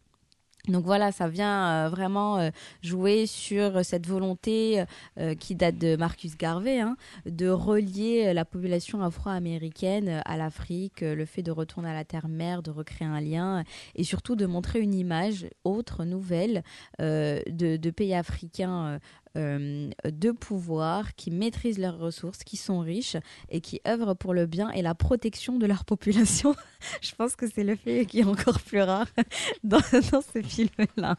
Donc 0.67 0.85
voilà, 0.85 1.11
ça 1.11 1.27
vient 1.27 1.85
euh, 1.85 1.89
vraiment 1.89 2.37
euh, 2.37 2.51
jouer 2.83 3.25
sur 3.25 3.83
cette 3.83 4.05
volonté 4.05 4.83
euh, 5.19 5.33
qui 5.33 5.55
date 5.55 5.77
de 5.79 5.95
Marcus 5.95 6.37
Garvey, 6.37 6.79
hein, 6.79 6.97
de 7.25 7.49
relier 7.49 8.31
la 8.33 8.45
population 8.45 9.01
afro-américaine 9.01 10.21
à 10.23 10.37
l'Afrique, 10.37 11.01
le 11.01 11.25
fait 11.25 11.41
de 11.41 11.51
retourner 11.51 11.89
à 11.89 11.93
la 11.93 12.05
terre-mère, 12.05 12.61
de 12.61 12.69
recréer 12.69 13.07
un 13.07 13.21
lien, 13.21 13.63
et 13.95 14.03
surtout 14.03 14.35
de 14.35 14.45
montrer 14.45 14.79
une 14.79 14.93
image 14.93 15.47
autre, 15.63 16.05
nouvelle, 16.05 16.63
de, 16.99 17.77
de 17.77 17.89
pays 17.89 18.13
africains 18.13 18.99
euh, 19.37 19.89
de 20.03 20.31
pouvoir, 20.31 21.15
qui 21.15 21.31
maîtrisent 21.31 21.79
leurs 21.79 21.97
ressources, 21.97 22.43
qui 22.43 22.57
sont 22.57 22.79
riches 22.79 23.15
et 23.49 23.61
qui 23.61 23.79
œuvrent 23.87 24.13
pour 24.13 24.33
le 24.33 24.45
bien 24.45 24.69
et 24.71 24.81
la 24.81 24.93
protection 24.93 25.57
de 25.57 25.65
leur 25.65 25.85
population. 25.91 26.55
Je 27.01 27.15
pense 27.15 27.35
que 27.35 27.49
c'est 27.49 27.63
le 27.63 27.75
fait 27.75 28.05
qui 28.05 28.19
est 28.19 28.25
encore 28.25 28.59
plus 28.59 28.81
rare 28.81 29.07
dans, 29.63 29.79
ce 29.81 30.41
film-là. 30.41 31.15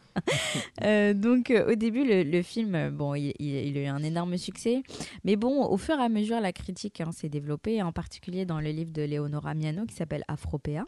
Euh, 0.83 1.13
donc 1.13 1.49
euh, 1.49 1.71
au 1.71 1.75
début, 1.75 2.03
le, 2.05 2.41
film, 2.43 2.89
bon, 2.91 3.15
il 3.15 3.77
a 3.77 3.81
eu 3.81 3.85
un 3.85 4.03
énorme 4.03 4.37
succès, 4.37 4.83
mais 5.23 5.35
bon, 5.35 5.65
au 5.65 5.77
fur 5.77 5.99
et 5.99 6.03
à 6.03 6.09
mesure, 6.09 6.39
la 6.39 6.53
critique 6.53 7.01
hein, 7.01 7.11
s'est 7.11 7.29
développée, 7.29 7.81
en 7.81 7.91
particulier 7.91 8.45
dans 8.45 8.59
le 8.59 8.69
livre 8.69 8.91
de 8.91 9.01
Leonora 9.01 9.53
Miano 9.53 9.85
qui 9.85 9.95
s'appelle 9.95 10.23
Afropéa. 10.27 10.85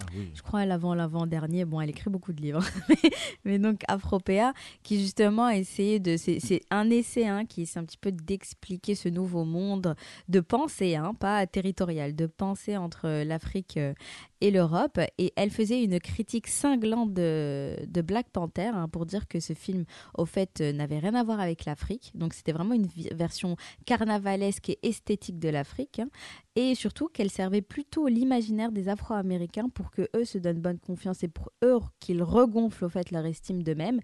Ah. 0.00 0.12
Je 0.34 0.42
crois 0.42 0.64
l'avant 0.64 0.94
l'avant 0.94 1.26
dernier. 1.26 1.64
Bon, 1.64 1.80
elle 1.80 1.90
écrit 1.90 2.10
beaucoup 2.10 2.32
de 2.32 2.40
livres, 2.40 2.64
mais, 3.44 3.58
donc 3.58 3.82
Afropéa, 3.88 4.52
qui 4.82 5.00
justement 5.00 5.48
essayait 5.48 5.98
de, 5.98 6.16
c'est 6.16 6.62
un 6.70 6.90
essai 6.90 7.26
hein, 7.26 7.44
qui 7.44 7.62
essaie 7.62 7.78
un 7.78 7.84
petit 7.84 7.98
peu 7.98 8.12
d'expliquer 8.12 8.94
ce 8.94 9.08
nouveau 9.08 9.44
monde 9.44 9.94
de 10.28 10.40
pensée, 10.40 10.96
hein, 10.96 11.14
pas 11.18 11.46
territorial, 11.46 12.14
de 12.14 12.26
pensée 12.26 12.76
entre 12.76 13.24
l'Afrique 13.24 13.76
euh, 13.76 13.94
et 14.40 14.50
l'Europe. 14.50 14.98
Et 15.18 15.32
elle 15.36 15.50
faisait 15.50 15.82
une 15.82 16.00
critique 16.00 16.46
cinglante 16.46 17.12
de, 17.12 17.76
Black 18.02 18.30
Panther 18.30 18.70
hein, 18.74 18.88
pour 18.88 19.06
dire 19.06 19.28
que 19.28 19.40
ce 19.40 19.52
film, 19.52 19.84
au 20.16 20.24
fait, 20.24 20.60
euh, 20.60 20.72
n'avait 20.72 20.98
rien 20.98 21.14
à 21.14 21.22
voir 21.22 21.40
avec 21.40 21.64
l'Afrique. 21.64 22.12
Donc 22.14 22.34
c'était 22.34 22.52
vraiment 22.52 22.74
une 22.74 22.88
version 23.12 23.56
carnavalesque 23.86 24.70
et 24.70 24.78
esthétique 24.82 25.38
de 25.38 25.48
l'Afrique. 25.48 26.00
hein. 26.00 26.08
Et 26.56 26.74
surtout 26.74 27.08
qu'elle 27.08 27.30
servait 27.30 27.62
plutôt 27.62 28.08
l'imaginaire 28.08 28.72
des 28.72 28.88
Afro-Américains 28.88 29.68
pour 29.68 29.89
que 29.90 30.08
eux 30.16 30.24
se 30.24 30.38
donnent 30.38 30.60
bonne 30.60 30.78
confiance 30.78 31.22
et 31.22 31.28
pour 31.28 31.50
eux 31.64 31.78
qu'ils 31.98 32.22
regonflent 32.22 32.84
au 32.84 32.88
fait 32.88 33.10
leur 33.10 33.26
estime 33.26 33.62
d'eux-mêmes, 33.62 34.00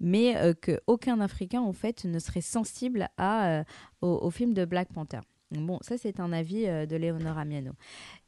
mais 0.00 0.36
euh, 0.36 0.54
que 0.54 0.80
aucun 0.86 1.20
Africain 1.20 1.60
en 1.60 1.72
fait 1.72 2.04
ne 2.04 2.18
serait 2.18 2.40
sensible 2.40 3.08
à, 3.16 3.60
euh, 3.60 3.64
au, 4.00 4.30
film 4.30 4.54
de 4.54 4.64
Black 4.64 4.92
Panther. 4.92 5.20
Bon, 5.52 5.78
ça 5.82 5.98
c'est 5.98 6.20
un 6.20 6.32
avis 6.32 6.66
euh, 6.66 6.86
de 6.86 6.96
Léonora 6.96 7.44
Miano. 7.44 7.72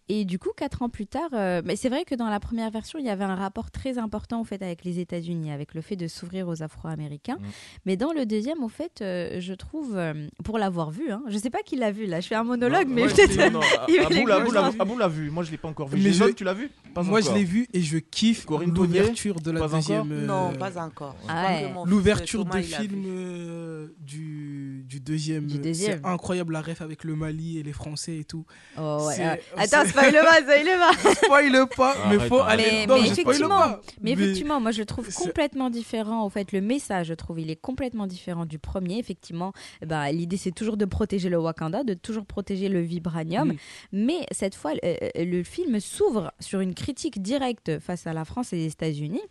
Et 0.09 0.25
du 0.25 0.39
coup, 0.39 0.51
quatre 0.57 0.83
ans 0.83 0.89
plus 0.89 1.07
tard, 1.07 1.31
euh, 1.33 1.63
mais 1.65 1.77
c'est 1.77 1.89
vrai 1.89 2.05
que 2.05 2.15
dans 2.15 2.29
la 2.29 2.41
première 2.41 2.71
version, 2.71 2.99
il 2.99 3.05
y 3.07 3.09
avait 3.09 3.25
un 3.25 3.37
rapport 3.37 3.71
très 3.71 3.99
important 3.99 4.41
en 4.41 4.45
fait 4.45 4.61
avec 4.61 4.85
les 4.85 4.99
États-Unis, 4.99 5.53
avec 5.53 5.75
le 5.75 5.81
fait 5.81 5.95
de 5.97 6.09
s'ouvrir 6.09 6.49
aux 6.49 6.63
Afro-Américains. 6.63 7.39
Mais 7.87 7.97
dans 7.97 8.13
le 8.13 8.27
deuxième, 8.27 8.63
au 8.65 8.69
fait, 8.69 9.01
euh, 9.01 9.41
je 9.41 9.55
trouve, 9.55 9.97
euh, 9.97 10.27
pour 10.45 10.59
l'avoir 10.59 10.91
vu, 10.91 11.11
hein, 11.13 11.23
je 11.29 11.39
sais 11.39 11.51
pas 11.51 11.63
qui 11.65 11.77
l'a 11.77 11.93
vu 11.93 12.07
là, 12.07 12.21
je 12.21 12.27
fais 12.27 12.35
un 12.35 12.43
monologue, 12.45 12.89
mais 12.89 13.03
Ouais, 13.05 13.09
peut-être. 13.13 13.37
non, 13.53 13.61
non, 13.61 13.61
Abou 14.81 14.99
l'a- 14.99 15.09
vu, 15.09 15.31
moi 15.31 15.45
je 15.45 15.51
l'ai 15.53 15.57
pas 15.57 15.69
encore 15.69 15.89
vu. 15.89 16.01
Mais 16.03 16.13
je- 16.13 16.25
tu 16.33 16.45
l'as 16.45 16.55
vu? 16.55 16.69
Pas 16.95 17.03
Moi, 17.03 17.21
encore. 17.21 17.33
je 17.33 17.39
l'ai 17.39 17.45
vu 17.45 17.67
et 17.73 17.81
je 17.81 17.99
kiffe 17.99 18.45
l'ouverture 18.49 19.41
de 19.41 19.51
la 19.51 19.61
Pas 19.61 19.69
deuxième. 19.69 20.13
euh, 20.13 20.27
Non, 20.27 20.53
pas 20.59 20.79
encore. 20.85 21.17
Ah 21.29 21.47
ouais. 21.47 21.73
L'ouverture 21.87 22.45
de 22.45 22.61
film 22.61 23.05
euh, 23.07 23.89
du, 24.01 24.85
du 24.87 25.01
deuxième. 25.01 25.47
Du 25.47 25.59
deuxième. 25.59 26.01
C'est 26.03 26.07
incroyable 26.09 26.53
la 26.53 26.61
ref 26.61 26.83
avec 26.83 27.05
le 27.05 27.15
Mali 27.17 27.59
et 27.59 27.63
les 27.63 27.73
Français 27.73 28.19
et 28.19 28.25
tout. 28.25 28.45
Oh, 28.79 29.05
ouais. 29.07 29.15
C'est- 29.15 29.41
Attends, 29.57 29.89
spoil 29.93 30.13
pas, 30.13 30.41
spoil 30.43 30.79
pas. 30.79 31.15
Spoil 31.15 31.69
pas, 31.69 31.97
mais 32.09 32.19
faut 32.29 32.39
arrête. 32.41 32.61
aller 32.61 32.87
Mais, 32.87 33.01
mais 33.01 33.09
effectivement, 33.09 33.49
pas. 33.49 33.81
mais 34.01 34.11
effectivement, 34.13 34.61
moi 34.61 34.71
je 34.71 34.81
le 34.81 34.87
trouve 34.87 35.13
complètement 35.15 35.71
différent. 35.71 36.25
Au 36.25 36.29
fait, 36.29 36.53
le 36.53 36.61
message, 36.61 37.09
je 37.09 37.15
trouve, 37.15 37.41
il 37.41 37.51
est 37.51 37.57
complètement 37.57 38.07
différent 38.07 38.47
du 38.47 38.59
premier. 38.59 38.99
Effectivement, 38.99 39.53
ben, 39.87 40.11
l'idée 40.11 40.37
c'est 40.37 40.53
toujours 40.53 40.77
de 40.77 40.85
protéger 40.85 41.29
le 41.29 41.39
Wakanda, 41.39 41.85
de 41.85 41.95
toujours 41.95 42.27
protéger 42.27 42.69
le 42.69 42.81
vibranium. 42.81 43.49
Mm. 43.49 43.57
Mais 43.93 44.27
cette 44.31 44.55
fois, 44.55 44.73
euh, 44.85 44.95
euh, 45.17 45.25
le 45.25 45.43
film 45.43 45.81
s'ouvre 45.81 46.33
sur 46.41 46.61
une 46.61 46.75
critique 46.75 47.23
directe 47.23 47.79
face 47.81 48.07
à 48.07 48.13
la 48.13 48.25
France 48.25 48.53
et 48.53 48.57
les 48.57 48.67
États-Unis. 48.67 49.23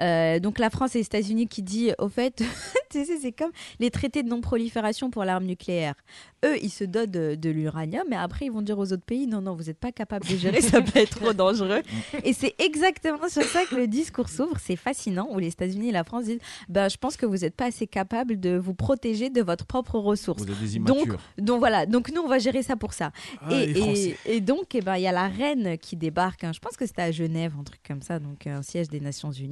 Euh, 0.00 0.38
donc 0.38 0.58
la 0.58 0.70
France 0.70 0.94
et 0.94 0.98
les 0.98 1.04
États-Unis 1.04 1.48
qui 1.48 1.62
dit 1.62 1.92
au 1.98 2.08
fait, 2.08 2.42
tu 2.90 3.04
sais, 3.04 3.18
c'est 3.20 3.32
comme 3.32 3.50
les 3.80 3.90
traités 3.90 4.22
de 4.22 4.28
non-prolifération 4.28 5.10
pour 5.10 5.24
l'arme 5.24 5.44
nucléaire. 5.44 5.94
Eux, 6.44 6.56
ils 6.62 6.70
se 6.70 6.84
donnent 6.84 7.10
de, 7.10 7.34
de 7.34 7.50
l'uranium, 7.50 8.04
mais 8.08 8.16
après 8.16 8.46
ils 8.46 8.52
vont 8.52 8.62
dire 8.62 8.78
aux 8.78 8.92
autres 8.92 9.04
pays 9.04 9.26
non, 9.26 9.40
non, 9.40 9.56
vous 9.56 9.64
n'êtes 9.64 9.78
pas 9.78 9.90
capable 9.90 10.26
de 10.26 10.36
gérer, 10.36 10.60
ça 10.60 10.80
peut 10.80 11.00
être 11.00 11.18
trop 11.18 11.32
dangereux. 11.32 11.82
Et 12.24 12.32
c'est 12.32 12.54
exactement 12.58 13.28
sur 13.28 13.42
ça 13.42 13.64
que 13.64 13.74
le 13.74 13.88
discours 13.88 14.28
s'ouvre. 14.28 14.56
C'est 14.60 14.76
fascinant 14.76 15.28
où 15.32 15.38
les 15.38 15.48
États-Unis 15.48 15.88
et 15.88 15.92
la 15.92 16.04
France 16.04 16.24
disent 16.24 16.38
ben, 16.68 16.88
je 16.88 16.96
pense 16.96 17.16
que 17.16 17.26
vous 17.26 17.38
n'êtes 17.38 17.56
pas 17.56 17.66
assez 17.66 17.86
capable 17.86 18.38
de 18.38 18.56
vous 18.56 18.74
protéger 18.74 19.30
de 19.30 19.42
votre 19.42 19.66
propre 19.66 19.98
ressource. 19.98 20.42
Vous 20.42 20.50
êtes 20.50 20.72
des 20.72 20.78
Donc, 20.78 21.08
donc 21.38 21.58
voilà, 21.58 21.86
donc 21.86 22.12
nous 22.12 22.22
on 22.22 22.28
va 22.28 22.38
gérer 22.38 22.62
ça 22.62 22.76
pour 22.76 22.92
ça. 22.92 23.10
Ah, 23.42 23.52
et, 23.52 23.70
et, 23.70 24.16
et 24.26 24.40
donc 24.40 24.74
eh 24.74 24.80
ben, 24.80 24.96
il 24.96 25.02
y 25.02 25.08
a 25.08 25.12
la 25.12 25.28
reine 25.28 25.76
qui 25.78 25.96
débarque, 25.96 26.44
hein. 26.44 26.52
je 26.52 26.60
pense 26.60 26.76
que 26.76 26.86
c'était 26.86 27.02
à 27.02 27.10
Genève, 27.10 27.52
un 27.58 27.64
truc 27.64 27.80
comme 27.86 28.02
ça, 28.02 28.18
donc 28.18 28.46
un 28.46 28.62
siège 28.62 28.88
des 28.88 29.00
Nations 29.00 29.32
Unies, 29.32 29.47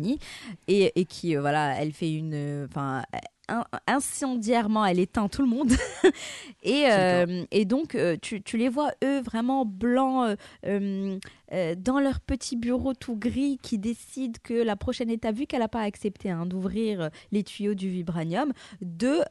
et, 0.68 0.92
et 1.00 1.04
qui, 1.04 1.36
euh, 1.36 1.40
voilà, 1.40 1.80
elle 1.80 1.92
fait 1.92 2.12
une... 2.12 2.34
euh, 2.34 2.66
Enfin, 2.66 3.02
in- 3.48 3.64
incendiairement, 3.86 4.84
elle 4.84 4.98
éteint 4.98 5.28
tout 5.28 5.42
le 5.42 5.48
monde. 5.48 5.72
et, 6.62 6.84
euh, 6.90 7.44
et 7.50 7.64
donc, 7.64 7.96
tu, 8.22 8.42
tu 8.42 8.56
les 8.56 8.68
vois, 8.68 8.90
eux, 9.04 9.20
vraiment 9.20 9.64
blancs, 9.64 10.30
euh, 10.30 10.36
euh, 10.66 11.18
euh, 11.52 11.74
dans 11.78 12.00
leur 12.00 12.18
petit 12.20 12.56
bureau 12.56 12.92
tout 12.92 13.14
gris, 13.16 13.58
qui 13.62 13.78
décident 13.78 14.38
que 14.42 14.54
la 14.54 14.74
prochaine 14.74 15.10
étape, 15.10 15.36
vu 15.36 15.46
qu'elle 15.46 15.60
n'a 15.60 15.68
pas 15.68 15.82
accepté 15.82 16.28
hein, 16.28 16.44
d'ouvrir 16.44 17.10
les 17.30 17.44
tuyaux 17.44 17.74
du 17.74 17.88
vibranium, 17.88 18.52
de 18.80 19.22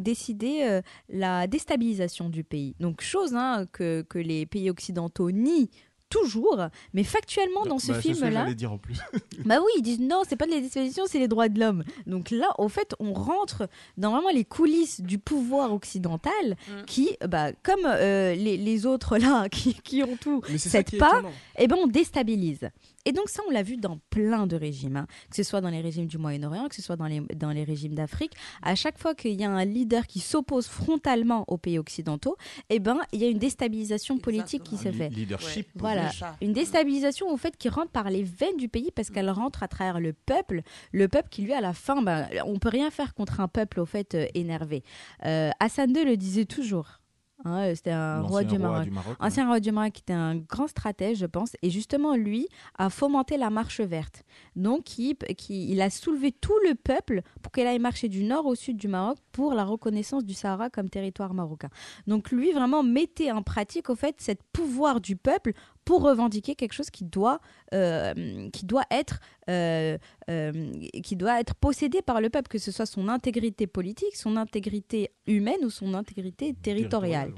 décider 0.00 0.80
la 1.10 1.46
déstabilisation 1.46 2.30
du 2.30 2.44
pays. 2.44 2.74
Donc, 2.80 3.02
chose 3.02 3.34
hein, 3.34 3.66
que, 3.70 4.02
que 4.08 4.18
les 4.18 4.46
pays 4.46 4.70
occidentaux 4.70 5.30
nient 5.30 5.68
toujours, 6.12 6.60
mais 6.92 7.04
factuellement 7.04 7.64
dans 7.64 7.78
ce 7.78 7.92
Bah, 7.92 8.00
film-là, 8.00 8.30
j'allais 8.30 8.54
dire 8.54 8.72
en 8.72 8.78
plus. 8.78 8.98
bah 9.46 9.58
oui, 9.64 9.70
ils 9.78 9.82
disent 9.82 10.00
non, 10.00 10.22
c'est 10.28 10.36
pas 10.36 10.46
de 10.46 10.50
la 10.52 10.60
disposition, 10.60 11.04
c'est 11.08 11.18
les 11.18 11.28
droits 11.28 11.48
de 11.48 11.58
l'homme. 11.58 11.84
Donc 12.06 12.30
là, 12.30 12.48
au 12.58 12.68
fait, 12.68 12.94
on 13.00 13.12
rentre 13.14 13.68
dans 13.96 14.10
vraiment 14.12 14.30
les 14.30 14.44
coulisses 14.44 15.00
du 15.00 15.18
pouvoir 15.18 15.72
occidental 15.72 16.30
Mm. 16.42 16.84
qui, 16.86 17.16
bah, 17.26 17.52
comme 17.62 17.84
euh, 17.86 18.34
les, 18.34 18.56
les 18.56 18.86
autres 18.86 19.16
là, 19.18 19.48
qui, 19.50 19.74
qui 19.74 20.02
ont 20.02 20.16
tout, 20.20 20.42
Mais 20.48 20.56
est 20.56 20.98
pas, 20.98 21.08
étonnant. 21.18 21.30
eh 21.58 21.66
ben 21.66 21.76
on 21.80 21.86
déstabilise. 21.86 22.68
Et 23.04 23.12
donc 23.12 23.28
ça, 23.28 23.42
on 23.48 23.50
l'a 23.50 23.62
vu 23.62 23.76
dans 23.76 23.98
plein 24.10 24.46
de 24.46 24.56
régimes, 24.56 24.96
hein. 24.96 25.06
que 25.30 25.36
ce 25.36 25.42
soit 25.42 25.60
dans 25.60 25.70
les 25.70 25.80
régimes 25.80 26.06
du 26.06 26.18
Moyen-Orient, 26.18 26.68
que 26.68 26.74
ce 26.74 26.82
soit 26.82 26.96
dans 26.96 27.06
les, 27.06 27.20
dans 27.36 27.50
les 27.50 27.64
régimes 27.64 27.94
d'Afrique. 27.94 28.32
À 28.62 28.74
chaque 28.74 28.98
fois 28.98 29.14
qu'il 29.14 29.40
y 29.40 29.44
a 29.44 29.50
un 29.50 29.64
leader 29.64 30.06
qui 30.06 30.20
s'oppose 30.20 30.66
frontalement 30.66 31.44
aux 31.48 31.58
pays 31.58 31.78
occidentaux, 31.78 32.36
eh 32.70 32.78
ben 32.78 32.98
il 33.12 33.20
y 33.20 33.24
a 33.24 33.28
une 33.28 33.38
déstabilisation 33.38 34.18
politique 34.18 34.62
qui 34.62 34.76
se 34.76 34.92
fait. 34.92 35.08
Leadership. 35.08 35.66
Ouais. 35.74 35.80
Voilà, 35.80 36.10
une 36.40 36.52
déstabilisation 36.52 37.28
au 37.28 37.36
fait 37.36 37.56
qui 37.56 37.68
rentre 37.68 37.90
par 37.90 38.10
les 38.10 38.22
veines 38.22 38.56
du 38.56 38.68
pays 38.68 38.90
parce 38.94 39.10
qu'elle 39.10 39.30
rentre 39.30 39.62
à 39.62 39.68
travers 39.68 40.00
le 40.00 40.12
peuple, 40.12 40.62
le 40.92 41.08
peuple 41.08 41.28
qui 41.30 41.42
lui 41.42 41.52
à 41.52 41.60
la 41.60 41.72
fin, 41.72 42.02
ben, 42.02 42.28
on 42.46 42.58
peut 42.58 42.68
rien 42.68 42.90
faire 42.90 43.14
contre 43.14 43.40
un 43.40 43.48
peuple 43.48 43.80
au 43.80 43.86
fait 43.86 44.14
euh, 44.14 44.26
énervé. 44.34 44.82
Euh, 45.24 45.50
Hassan 45.60 45.94
II 45.94 46.04
le 46.04 46.16
disait 46.16 46.44
toujours. 46.44 47.01
Hein, 47.44 47.74
C'était 47.74 47.90
un 47.90 48.20
roi 48.22 48.42
L'ancien 48.42 48.58
du 48.58 48.62
roi 48.64 48.70
Maroc. 48.72 48.84
du 48.84 48.90
Maroc, 48.90 49.16
Ancien 49.20 49.46
roi 49.46 49.60
du 49.60 49.72
Maroc 49.72 49.92
qui 49.92 50.00
était 50.02 50.12
un 50.12 50.36
grand 50.36 50.68
stratège, 50.68 51.18
je 51.18 51.26
pense. 51.26 51.56
Et 51.62 51.70
justement, 51.70 52.14
lui 52.16 52.48
a 52.78 52.90
fomenté 52.90 53.36
la 53.36 53.50
marche 53.50 53.80
verte. 53.80 54.24
Donc, 54.56 54.98
il, 54.98 55.16
qui, 55.36 55.70
il 55.70 55.80
a 55.80 55.90
soulevé 55.90 56.32
tout 56.32 56.56
le 56.68 56.74
peuple 56.74 57.22
pour 57.42 57.52
qu'elle 57.52 57.66
aille 57.66 57.78
marcher 57.78 58.08
du 58.08 58.24
nord 58.24 58.46
au 58.46 58.54
sud 58.54 58.76
du 58.76 58.88
Maroc 58.88 59.18
pour 59.32 59.54
la 59.54 59.64
reconnaissance 59.64 60.24
du 60.24 60.34
Sahara 60.34 60.70
comme 60.70 60.88
territoire 60.90 61.34
marocain. 61.34 61.70
Donc, 62.06 62.30
lui, 62.30 62.52
vraiment, 62.52 62.82
mettait 62.82 63.32
en 63.32 63.42
pratique, 63.42 63.90
au 63.90 63.94
fait, 63.94 64.16
cette 64.18 64.42
pouvoir 64.52 65.00
du 65.00 65.16
peuple 65.16 65.52
pour 65.84 66.02
revendiquer 66.02 66.54
quelque 66.54 66.72
chose 66.72 66.90
qui 66.90 67.04
doit, 67.04 67.40
euh, 67.74 68.48
qui 68.50 68.66
doit 68.66 68.84
être 68.90 69.20
euh, 69.50 69.98
euh, 70.30 70.72
qui 71.02 71.16
doit 71.16 71.40
être 71.40 71.54
possédé 71.54 72.02
par 72.02 72.20
le 72.20 72.30
peuple, 72.30 72.48
que 72.48 72.58
ce 72.58 72.70
soit 72.70 72.86
son 72.86 73.08
intégrité 73.08 73.66
politique, 73.66 74.16
son 74.16 74.36
intégrité 74.36 75.10
humaine 75.26 75.64
ou 75.64 75.70
son 75.70 75.94
intégrité 75.94 76.54
territoriale. 76.54 77.32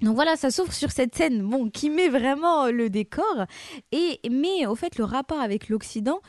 Donc 0.00 0.14
voilà, 0.14 0.36
ça 0.36 0.50
s'ouvre 0.50 0.74
sur 0.74 0.90
cette 0.90 1.14
scène 1.14 1.42
bon, 1.42 1.70
qui 1.70 1.88
met 1.88 2.08
vraiment 2.08 2.66
le 2.66 2.90
décor. 2.90 3.46
Et, 3.92 4.20
mais 4.30 4.66
au 4.66 4.74
fait, 4.74 4.98
le 4.98 5.04
rapport 5.04 5.40
avec 5.40 5.70
l'Occident 5.70 6.20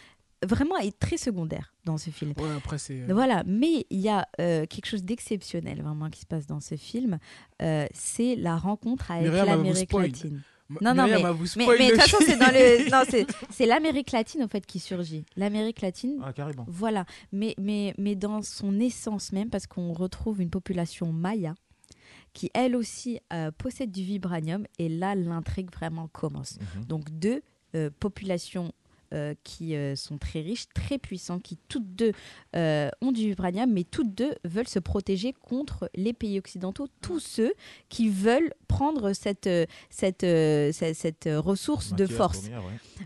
vraiment 0.46 0.78
est 0.78 0.98
très 0.98 1.18
secondaire 1.18 1.74
dans 1.86 1.98
ce 1.98 2.10
film. 2.10 2.34
Ouais, 2.38 2.56
après, 2.56 2.78
c'est. 2.78 3.02
Voilà, 3.10 3.44
mais 3.46 3.86
il 3.90 4.00
y 4.00 4.10
a 4.10 4.28
euh, 4.40 4.66
quelque 4.66 4.86
chose 4.86 5.04
d'exceptionnel 5.04 5.82
vraiment 5.82 6.10
qui 6.10 6.22
se 6.22 6.26
passe 6.26 6.46
dans 6.46 6.60
ce 6.60 6.76
film. 6.76 7.20
Euh, 7.62 7.88
c'est 7.94 8.36
la 8.36 8.58
rencontre 8.58 9.12
avec 9.12 9.32
l'Amérique 9.32 9.94
latine. 9.94 10.42
Non, 10.82 10.94
non, 10.94 11.06
mais, 11.08 11.22
vous 11.32 11.46
mais, 11.58 11.66
de 11.66 11.92
toute 11.92 12.02
façon, 12.02 12.18
c'est 12.26 12.38
dans 12.38 12.52
le. 12.52 12.90
Non, 12.92 13.04
c'est- 13.10 13.26
c'est 13.52 13.66
l'Amérique 13.66 14.12
latine, 14.12 14.44
en 14.44 14.48
fait, 14.48 14.66
qui 14.66 14.80
surgit. 14.80 15.26
L'Amérique 15.36 15.82
latine. 15.82 16.20
Ah, 16.24 16.34
carrément. 16.34 16.66
Voilà, 16.68 17.06
mais, 17.32 17.56
mais, 17.58 17.94
mais 17.98 18.16
dans 18.16 18.42
son 18.42 18.80
essence 18.80 19.32
même, 19.32 19.50
parce 19.50 19.66
qu'on 19.68 19.94
retrouve 19.94 20.42
une 20.42 20.50
population 20.50 21.12
maya 21.14 21.56
qui, 22.34 22.52
elle 22.54 22.76
aussi, 22.76 23.20
euh, 23.34 23.52
possède 23.52 23.92
du 23.92 24.04
vibranium, 24.04 24.66
et 24.78 24.90
là, 24.90 25.16
l'intrigue 25.16 25.72
vraiment 25.72 26.08
commence. 26.08 26.58
Mhm. 26.76 26.86
Donc, 26.86 27.10
deux 27.12 27.42
euh, 27.76 27.90
populations. 28.00 28.72
Euh, 29.14 29.34
qui 29.44 29.76
euh, 29.76 29.96
sont 29.96 30.18
très 30.18 30.42
riches, 30.42 30.66
très 30.74 30.98
puissantes, 30.98 31.42
qui 31.42 31.58
toutes 31.70 31.96
deux 31.96 32.12
euh, 32.56 32.90
ont 33.02 33.12
du 33.12 33.22
vibranium, 33.22 33.72
mais 33.72 33.84
toutes 33.84 34.14
deux 34.14 34.36
veulent 34.44 34.68
se 34.68 34.80
protéger 34.80 35.34
contre 35.34 35.90
les 35.96 36.14
pays 36.14 36.38
occidentaux, 36.38 36.88
tous 37.02 37.20
ceux 37.20 37.54
qui 37.90 38.10
veulent 38.10 38.54
prendre 38.68 39.14
cette, 39.14 39.50
cette, 39.90 40.26
cette, 40.74 40.96
cette, 40.96 41.30
ressource 41.32 41.94
de 41.94 42.06
force. 42.06 42.48
ouais. 42.48 42.52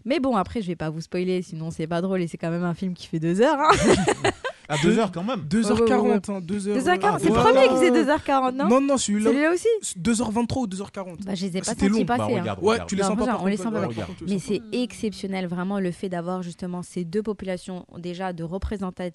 Mais 0.06 0.20
bon, 0.20 0.36
après, 0.36 0.62
je 0.62 0.68
vais 0.68 0.76
pas 0.76 0.90
vous 0.90 1.02
spoiler, 1.02 1.42
sinon 1.42 1.70
c'est 1.72 1.88
pas 1.88 2.02
drôle 2.02 2.22
et 2.22 2.28
c'est 2.28 2.38
quand 2.38 2.52
même 2.52 2.64
un 2.64 2.74
film 2.74 2.94
qui 2.94 3.08
fait 3.08 3.20
deux 3.20 3.42
heures. 3.42 3.60
hein. 3.60 4.32
À 4.72 4.78
deux 4.82 4.98
heures 4.98 5.12
quand 5.12 5.24
même. 5.24 5.42
2h40, 5.50 6.32
hein, 6.32 6.40
2h... 6.40 6.82
2h40, 6.82 7.20
c'est 7.20 7.28
le 7.28 7.34
premier 7.34 7.68
qui 7.68 7.76
faisait 7.76 8.04
2h40, 8.04 8.56
non 8.56 8.68
Non, 8.70 8.82
non, 8.82 8.98
celui-là. 8.98 9.30
Celui-là 9.32 9.52
aussi 9.52 9.68
2h23 10.00 10.60
ou 10.60 10.68
2h40 10.68 11.24
Bah, 11.26 11.36
je 11.36 11.46
les 11.46 11.58
ai 11.58 11.60
pas 11.60 11.66
C'était 11.66 11.88
sentis 11.88 12.00
long. 12.00 12.06
passer. 12.06 12.20
Bah, 12.20 12.26
hein. 12.38 12.40
regarde, 12.40 12.64
Ouais, 12.64 12.78
tu 12.88 12.96
les 12.96 13.04
sens 13.04 13.18
pas, 13.18 13.38
On 13.42 13.46
les 13.48 13.58
sent 13.58 13.72
pas. 13.72 13.88
Mais 14.28 14.40
c'est 14.40 14.62
exceptionnel, 14.72 15.48
vraiment, 15.48 15.80
le 15.80 15.92
fait 15.92 16.10
d'avoir 16.10 16.42
justement 16.42 16.82
ces 16.84 17.04
deux 17.06 17.22
populations, 17.24 17.86
déjà 17.98 18.34
de 18.34 18.44
représentation, 18.44 19.14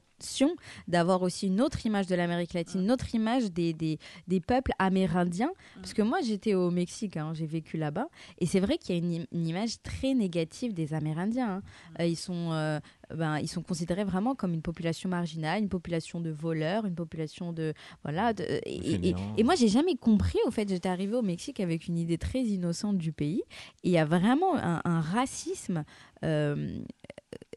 d'avoir 0.89 1.23
aussi 1.23 1.47
une 1.47 1.61
autre 1.61 1.85
image 1.87 2.07
de 2.07 2.15
l'Amérique 2.15 2.55
latine, 2.55 2.83
une 2.83 2.91
autre 2.91 3.15
image 3.15 3.51
des, 3.53 3.73
des, 3.73 3.99
des 4.29 4.41
peuples 4.41 4.73
amérindiens. 4.79 5.51
Parce 5.77 5.93
que 5.95 6.03
moi, 6.03 6.19
j'étais 6.25 6.55
au 6.55 6.71
Mexique, 6.71 7.17
hein, 7.17 7.33
j'ai 7.35 7.47
vécu 7.47 7.77
là-bas, 7.77 8.09
et 8.39 8.47
c'est 8.47 8.61
vrai 8.61 8.79
qu'il 8.79 8.95
y 8.95 8.99
a 8.99 9.03
une, 9.03 9.23
im- 9.23 9.27
une 9.33 9.47
image 9.47 9.83
très 9.83 10.15
négative 10.15 10.73
des 10.75 10.95
Amérindiens. 10.95 11.57
hein. 11.57 11.63
Euh, 12.01 12.07
ils, 12.07 12.17
sont, 12.17 12.53
euh, 12.53 12.81
ben, 13.15 13.39
ils 13.39 13.49
sont 13.49 13.63
considérés 13.63 14.05
vraiment 14.05 14.35
comme 14.35 14.55
une 14.55 14.63
population 14.63 15.09
marginale, 15.09 15.63
une 15.63 15.69
population 15.69 16.21
de 16.21 16.31
voleurs, 16.31 16.87
une 16.87 16.95
population 16.95 17.53
de. 17.53 17.75
Voilà. 18.03 18.33
de- 18.33 18.43
et, 18.45 18.61
et- 19.09 19.15
et- 19.37 19.43
moi, 19.45 19.55
j'ai 19.55 19.69
jamais 19.69 19.97
compris, 19.97 20.39
au 20.47 20.51
fait, 20.51 20.69
j'étais 20.69 20.89
arrivée 20.89 21.17
au 21.17 21.23
Mexique 21.23 21.61
avec 21.61 21.87
une 21.89 21.99
idée 21.99 22.19
très 22.19 22.43
innocente 22.43 22.99
du 22.99 23.13
pays. 23.13 23.43
Et 23.85 23.89
il 23.89 23.93
y 23.93 23.99
a 23.99 24.05
vraiment 24.05 24.57
un, 24.57 24.81
un 24.85 25.01
racisme 25.01 25.85
euh, 26.25 26.79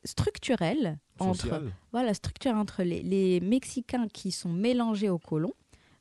structurel 0.04 0.98
entre, 1.20 1.42
Social. 1.42 1.72
voilà, 1.92 2.14
structurel 2.14 2.58
entre 2.58 2.84
les, 2.84 3.02
les 3.04 3.40
Mexicains 3.42 4.08
qui 4.08 4.32
sont 4.32 4.50
mélangés 4.50 5.10
aux 5.10 5.20
colons. 5.20 5.54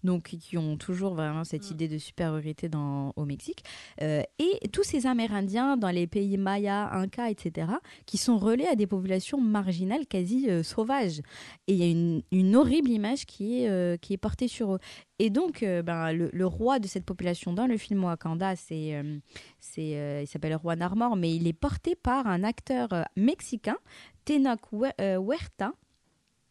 Donc, 0.05 0.23
qui 0.41 0.57
ont 0.57 0.77
toujours 0.77 1.15
vraiment 1.15 1.43
cette 1.45 1.71
idée 1.71 1.89
de 1.89 1.99
supériorité 1.99 2.69
dans, 2.69 3.13
au 3.17 3.25
Mexique. 3.25 3.65
euh, 4.01 4.23
et 4.39 4.69
tous 4.69 4.85
ces 4.85 5.07
Amérindiens 5.07 5.77
dans 5.77 5.91
les 5.91 6.07
pays 6.07 6.37
Mayas, 6.37 6.91
Incas, 6.93 7.31
etc., 7.31 7.73
qui 8.07 8.17
sont 8.17 8.39
relais 8.39 8.69
à 8.69 8.77
des 8.77 8.87
populations 8.87 9.41
marginales, 9.41 10.07
quasi 10.07 10.49
euh, 10.49 10.63
sauvages. 10.63 11.19
Et 11.67 11.73
il 11.73 11.77
y 11.79 11.83
a 11.83 11.91
une, 11.91 12.23
une 12.31 12.55
horrible 12.55 12.91
image 12.91 13.27
qui 13.27 13.63
est, 13.63 13.69
euh, 13.69 13.97
qui 13.97 14.13
est 14.13 14.19
portée 14.19 14.47
sur 14.49 14.75
eux. 14.75 14.79
Et 15.19 15.31
donc, 15.31 15.65
ben, 15.65 16.13
le, 16.13 16.31
le 16.33 16.47
roi 16.47 16.79
de 16.79 16.87
cette 16.87 17.05
population 17.05 17.53
dans 17.53 17.67
le 17.67 17.77
film 17.77 18.05
Wakanda, 18.05 18.55
c'est, 18.55 19.03
c'est, 19.59 20.23
il 20.23 20.27
s'appelle 20.29 20.57
Juan 20.63 20.81
Armor, 20.81 21.17
mais 21.17 21.35
il 21.35 21.49
est 21.49 21.53
porté 21.53 21.97
par 21.97 22.29
un 22.29 22.45
acteur 22.45 22.89
mexicain, 23.17 23.77
Tenoch 24.25 24.61
Hue- 24.73 25.19